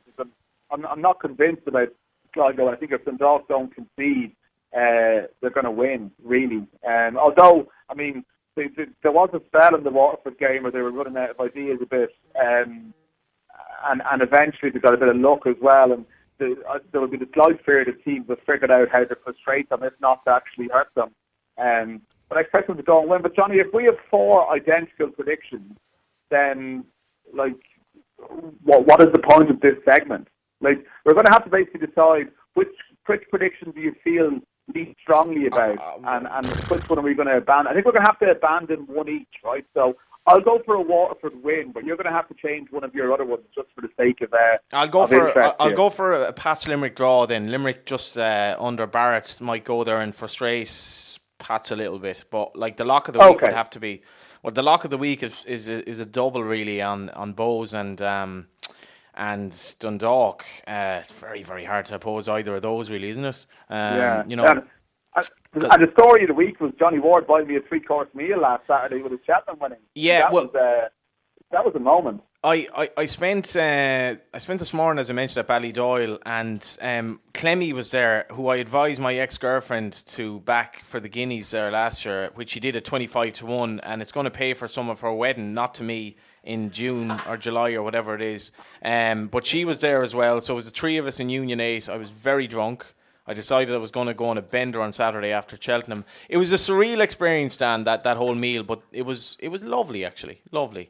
I'm, 0.71 0.85
I'm, 0.85 1.01
not 1.01 1.19
convinced 1.19 1.67
about 1.67 1.89
Sligo. 2.33 2.69
I 2.69 2.77
think 2.77 2.93
if 2.93 3.03
Dundalk 3.03 3.49
don't 3.49 3.73
concede 3.75 4.33
uh, 4.73 5.25
they're 5.41 5.49
going 5.53 5.65
to 5.65 5.71
win, 5.71 6.11
really. 6.23 6.67
Um, 6.87 7.17
although, 7.17 7.67
I 7.89 7.95
mean, 7.95 8.23
they, 8.55 8.67
they, 8.67 8.85
there 9.01 9.11
was 9.11 9.29
a 9.33 9.41
spell 9.47 9.75
in 9.75 9.83
the 9.83 9.89
Waterford 9.89 10.37
game 10.37 10.63
where 10.63 10.71
they 10.71 10.81
were 10.81 10.91
running 10.91 11.17
out 11.17 11.31
of 11.31 11.39
ideas 11.39 11.79
a 11.81 11.85
bit, 11.85 12.11
um, 12.39 12.93
and, 13.87 14.01
and 14.11 14.21
eventually 14.21 14.69
they 14.71 14.79
got 14.79 14.93
a 14.93 14.97
bit 14.97 15.07
of 15.07 15.15
luck 15.15 15.47
as 15.47 15.55
well. 15.61 15.91
And 15.91 16.05
the, 16.37 16.55
uh, 16.69 16.79
there 16.91 17.01
will 17.01 17.07
be 17.07 17.17
the 17.17 17.29
slight 17.33 17.63
fear 17.65 17.83
that 17.83 18.03
teams 18.03 18.27
have 18.29 18.39
figured 18.45 18.71
out 18.71 18.89
how 18.89 19.03
to 19.03 19.17
frustrate 19.23 19.69
them, 19.69 19.83
if 19.83 19.93
not 20.01 20.23
to 20.25 20.31
actually 20.31 20.69
hurt 20.71 20.89
them. 20.95 21.11
Um, 21.57 22.01
but 22.29 22.37
I 22.37 22.41
expect 22.41 22.67
them 22.67 22.77
to 22.77 22.83
go 22.83 23.01
and 23.01 23.09
win. 23.09 23.21
But 23.21 23.35
Johnny, 23.35 23.57
if 23.57 23.73
we 23.73 23.85
have 23.85 23.97
four 24.09 24.49
identical 24.53 25.09
predictions, 25.09 25.73
then 26.29 26.85
like, 27.33 27.55
what 28.63 28.85
what 28.85 29.01
is 29.01 29.11
the 29.11 29.19
point 29.19 29.49
of 29.49 29.59
this 29.59 29.75
segment? 29.83 30.27
Like, 30.61 30.85
we're 31.05 31.13
going 31.13 31.25
to 31.25 31.33
have 31.33 31.45
to 31.45 31.49
basically 31.49 31.85
decide 31.85 32.27
which 32.53 32.69
which 33.07 33.23
prediction 33.29 33.71
do 33.71 33.81
you 33.81 33.95
feel 34.03 34.39
least 34.75 34.99
strongly 35.01 35.47
about, 35.47 35.79
uh, 35.79 35.97
and, 36.03 36.27
and 36.27 36.45
which 36.45 36.87
one 36.87 36.99
are 36.99 37.01
we 37.01 37.15
going 37.15 37.27
to 37.27 37.37
abandon? 37.37 37.71
I 37.71 37.73
think 37.73 37.87
we're 37.87 37.93
going 37.93 38.05
to 38.05 38.11
have 38.11 38.19
to 38.19 38.29
abandon 38.29 38.85
one 38.87 39.09
each, 39.09 39.27
right? 39.43 39.65
So 39.73 39.95
I'll 40.27 40.41
go 40.41 40.61
for 40.63 40.75
a 40.75 40.81
Waterford 40.81 41.43
win, 41.43 41.71
but 41.73 41.85
you're 41.85 41.97
going 41.97 42.05
to 42.05 42.11
have 42.11 42.27
to 42.27 42.35
change 42.35 42.67
one 42.71 42.83
of 42.83 42.93
your 42.93 43.11
other 43.11 43.25
ones 43.25 43.45
just 43.55 43.69
for 43.73 43.81
the 43.81 43.89
sake 43.97 44.21
of. 44.21 44.31
Uh, 44.31 44.57
I'll 44.71 44.87
go 44.87 45.07
for 45.07 45.39
I'll, 45.39 45.55
I'll 45.59 45.75
go 45.75 45.89
for 45.89 46.13
a 46.13 46.33
Pats 46.33 46.67
Limerick 46.67 46.95
draw. 46.95 47.25
Then 47.25 47.49
Limerick 47.49 47.87
just 47.87 48.17
uh, 48.17 48.55
under 48.59 48.85
Barrett 48.85 49.41
might 49.41 49.63
go 49.63 49.83
there 49.83 50.01
and 50.01 50.15
frustrate 50.15 50.67
Pats 51.39 51.71
a 51.71 51.75
little 51.75 51.99
bit, 51.99 52.25
but 52.29 52.55
like 52.55 52.77
the 52.77 52.83
lock 52.83 53.07
of 53.07 53.13
the 53.13 53.19
week 53.19 53.41
would 53.41 53.53
have 53.53 53.69
to 53.71 53.79
be. 53.79 54.03
Well, 54.43 54.51
the 54.51 54.61
lock 54.61 54.83
of 54.83 54.89
the 54.91 54.97
week 54.97 55.23
is 55.23 55.43
is 55.45 55.67
a, 55.67 55.87
is 55.89 55.99
a 55.99 56.05
double 56.05 56.43
really 56.43 56.81
on 56.81 57.09
on 57.11 57.33
Bohs 57.33 57.73
and. 57.73 58.01
Um, 58.01 58.47
and 59.15 59.75
Dundalk, 59.79 60.45
uh, 60.65 60.99
it's 61.01 61.11
very, 61.11 61.43
very 61.43 61.65
hard 61.65 61.85
to 61.87 61.95
oppose 61.95 62.29
either 62.29 62.55
of 62.55 62.61
those, 62.61 62.89
really, 62.89 63.09
isn't 63.09 63.25
it? 63.25 63.45
Um, 63.69 63.97
yeah. 63.97 64.23
You 64.25 64.35
know, 64.37 64.63
And 65.15 65.23
the 65.53 65.91
story 65.99 66.21
of 66.21 66.29
the 66.29 66.33
week 66.33 66.61
was 66.61 66.71
Johnny 66.79 66.99
Ward 66.99 67.27
buying 67.27 67.47
me 67.47 67.57
a 67.57 67.61
three 67.61 67.81
course 67.81 68.07
meal 68.13 68.39
last 68.39 68.63
Saturday 68.65 69.01
with 69.01 69.11
his 69.11 69.19
Cheltenham 69.25 69.59
winning. 69.59 69.79
Yeah, 69.93 70.19
that 70.21 70.31
well- 70.31 70.45
was, 70.45 70.55
uh, 70.55 70.87
that 71.51 71.65
was 71.65 71.75
a 71.75 71.79
moment. 71.79 72.21
I, 72.41 72.67
I, 72.73 72.89
I 72.95 73.05
spent 73.05 73.53
uh, 73.57 74.15
I 74.33 74.37
spent 74.37 74.61
this 74.61 74.73
morning 74.73 74.97
as 75.01 75.09
I 75.09 75.13
mentioned 75.13 75.39
at 75.39 75.47
Ballydoyle 75.47 76.19
and 76.25 76.77
um, 76.81 77.19
Clemmy 77.33 77.73
was 77.73 77.91
there 77.91 78.27
who 78.31 78.47
I 78.47 78.57
advised 78.57 79.01
my 79.01 79.13
ex 79.15 79.37
girlfriend 79.37 79.91
to 80.07 80.39
back 80.39 80.79
for 80.85 81.01
the 81.01 81.09
guineas 81.09 81.51
there 81.51 81.69
last 81.69 82.05
year 82.05 82.29
which 82.35 82.51
she 82.51 82.61
did 82.61 82.77
at 82.77 82.85
twenty 82.85 83.07
five 83.07 83.33
to 83.33 83.45
one 83.45 83.81
and 83.81 84.01
it's 84.01 84.13
going 84.13 84.23
to 84.23 84.31
pay 84.31 84.53
for 84.53 84.69
some 84.69 84.89
of 84.89 85.01
her 85.01 85.11
wedding 85.11 85.53
not 85.53 85.75
to 85.75 85.83
me 85.83 86.15
in 86.41 86.71
June 86.71 87.11
or 87.27 87.35
July 87.35 87.73
or 87.73 87.83
whatever 87.83 88.15
it 88.15 88.21
is. 88.21 88.53
Um, 88.85 89.27
but 89.27 89.45
she 89.45 89.65
was 89.65 89.81
there 89.81 90.01
as 90.01 90.15
well 90.15 90.39
so 90.39 90.53
it 90.53 90.55
was 90.55 90.65
the 90.65 90.71
three 90.71 90.95
of 90.95 91.05
us 91.07 91.19
in 91.19 91.27
Union 91.27 91.59
8 91.59 91.89
I 91.89 91.97
was 91.97 92.09
very 92.09 92.47
drunk. 92.47 92.85
I 93.27 93.33
decided 93.33 93.75
I 93.75 93.79
was 93.79 93.91
going 93.91 94.07
to 94.07 94.13
go 94.13 94.25
on 94.25 94.37
a 94.37 94.41
bender 94.41 94.81
on 94.81 94.93
Saturday 94.93 95.31
after 95.33 95.57
Cheltenham. 95.59 96.05
It 96.29 96.37
was 96.37 96.53
a 96.53 96.55
surreal 96.55 97.01
experience 97.01 97.57
Dan 97.57 97.83
that, 97.83 98.05
that 98.05 98.15
whole 98.15 98.35
meal 98.35 98.63
but 98.63 98.81
it 98.93 99.01
was 99.01 99.35
it 99.41 99.49
was 99.49 99.61
lovely 99.61 100.05
actually. 100.05 100.39
Lovely 100.53 100.89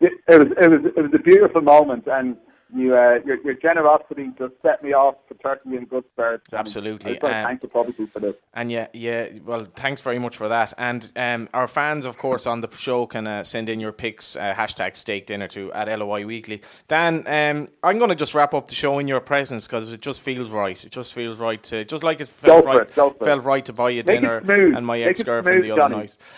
It, 0.00 0.12
was 0.28 0.48
it 0.60 0.70
was 0.70 0.92
it 0.96 1.00
was 1.02 1.12
a 1.14 1.22
beautiful 1.22 1.62
moment, 1.62 2.06
and 2.06 2.36
you 2.74 2.96
uh, 2.96 3.20
your 3.24 3.40
your 3.44 3.54
generosity 3.54 4.30
just 4.38 4.54
set 4.62 4.82
me 4.82 4.92
off 4.92 5.14
for 5.28 5.34
Turkey 5.34 5.76
in 5.76 5.84
good 5.84 6.04
spirits. 6.12 6.52
Absolutely, 6.52 7.12
I 7.12 7.14
just 7.14 7.22
want 7.22 7.32
to 7.34 7.38
um, 7.40 7.46
thank 7.46 7.62
you 7.62 7.68
publicly 7.68 8.06
for 8.06 8.20
this. 8.20 8.34
And 8.54 8.72
yeah, 8.72 8.88
yeah. 8.92 9.28
Well, 9.44 9.60
thanks 9.64 10.00
very 10.00 10.18
much 10.18 10.36
for 10.36 10.48
that. 10.48 10.72
And 10.78 11.10
um, 11.16 11.48
our 11.54 11.68
fans, 11.68 12.04
of 12.06 12.16
course, 12.18 12.46
on 12.46 12.60
the 12.62 12.70
show 12.76 13.06
can 13.06 13.26
uh, 13.26 13.44
send 13.44 13.68
in 13.68 13.78
your 13.80 13.92
pics. 13.92 14.34
Uh, 14.36 14.54
hashtag 14.54 14.96
Steak 14.96 15.26
Dinner 15.26 15.46
to 15.48 15.72
at 15.72 15.86
LOI 15.98 16.26
Weekly. 16.26 16.62
Dan, 16.88 17.24
um, 17.26 17.68
I'm 17.82 17.98
going 17.98 18.10
to 18.10 18.16
just 18.16 18.34
wrap 18.34 18.54
up 18.54 18.68
the 18.68 18.74
show 18.74 18.98
in 18.98 19.06
your 19.08 19.20
presence 19.20 19.66
because 19.66 19.92
it 19.92 20.00
just 20.00 20.20
feels 20.20 20.48
right. 20.48 20.82
It 20.84 20.90
just 20.90 21.14
feels 21.14 21.38
right 21.38 21.62
to 21.64 21.84
just 21.84 22.02
like 22.02 22.20
it 22.20 22.28
felt 22.28 22.64
Go 22.64 22.72
right. 22.72 22.82
it, 22.88 22.94
go 22.94 23.08
it. 23.10 23.18
felt 23.24 23.44
right 23.44 23.64
to 23.66 23.72
buy 23.72 23.90
you 23.90 24.02
Make 24.02 24.20
dinner 24.20 24.38
and 24.38 24.84
my 24.86 25.00
ex 25.00 25.22
girlfriend 25.22 25.62
the 25.62 25.70
other 25.72 25.80
Johnny. 25.94 25.96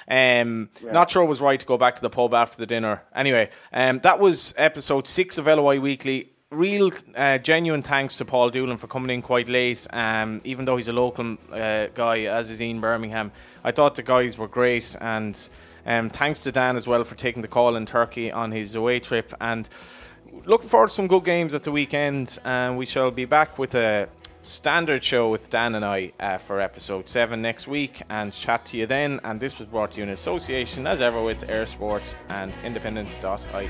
night. 0.09 0.41
Um, 0.43 0.69
Not 0.85 1.11
sure 1.11 1.23
it 1.23 1.27
was 1.27 1.41
right 1.41 1.59
to 1.59 1.67
go 1.67 1.79
back 1.79 1.97
to 1.97 2.03
the 2.03 2.11
pub 2.11 2.35
after 2.35 2.57
the 2.59 2.67
dinner. 2.67 3.03
Anyway, 3.15 3.51
um, 3.73 4.01
that 4.01 4.19
was 4.19 4.53
episode 4.57 5.07
six 5.07 5.39
of 5.39 5.47
LOI 5.47 5.81
Weekly. 5.81 6.28
Real 6.51 6.91
uh, 7.15 7.37
genuine 7.37 7.83
thanks 7.83 8.17
to 8.17 8.25
Paul 8.25 8.49
Doolan 8.49 8.79
for 8.79 8.87
coming 8.87 9.11
in 9.11 9.21
quite 9.21 9.51
late. 9.51 9.87
Um, 9.91 10.41
even 10.45 10.65
though 10.65 10.79
he's 10.79 10.89
a 10.89 10.95
local 10.95 11.37
uh, 11.53 11.89
guy, 11.89 12.21
as 12.21 12.51
is 12.51 12.63
Ian 12.63 12.81
Bermingham, 12.81 13.33
I 13.63 13.71
thought 13.71 13.97
the 13.97 14.03
guys 14.03 14.39
were 14.39 14.49
great. 14.49 14.97
And 14.99 15.39
um, 15.85 16.09
thanks 16.09 16.41
to 16.45 16.53
Dan 16.53 16.77
as 16.77 16.89
well 16.89 17.05
for 17.05 17.17
taking 17.17 17.43
the 17.43 17.49
call 17.49 17.77
in 17.77 17.85
Turkey 17.85 18.33
on 18.33 18.51
his 18.51 18.75
away 18.75 18.99
trip. 18.99 19.35
And 19.43 19.69
looking 20.47 20.71
forward 20.71 20.89
to 20.89 20.95
some 20.95 21.07
good 21.07 21.25
games 21.25 21.53
at 21.53 21.65
the 21.65 21.71
weekend. 21.71 22.39
And 22.47 22.79
we 22.79 22.87
shall 22.87 23.11
be 23.11 23.27
back 23.27 23.59
with 23.59 23.75
a 23.75 24.09
standard 24.49 25.05
show 25.05 25.29
with 25.31 25.51
Dan 25.51 25.75
and 25.75 25.85
I 25.85 26.13
uh, 26.19 26.39
for 26.39 26.61
episode 26.61 27.09
7 27.09 27.41
next 27.41 27.69
week 27.69 28.01
and 28.09 28.33
chat 28.33 28.65
to 28.67 28.77
you 28.77 28.87
then. 28.87 29.21
And 29.23 29.39
this 29.39 29.59
was 29.59 29.69
brought 29.69 29.93
to 29.93 29.99
you 29.99 30.05
in 30.05 30.09
association, 30.09 30.87
as 30.87 31.01
ever, 31.01 31.23
with 31.23 31.49
Air 31.49 31.67
Sports 31.67 32.15
and 32.29 32.57
Independent.ie. 32.65 33.69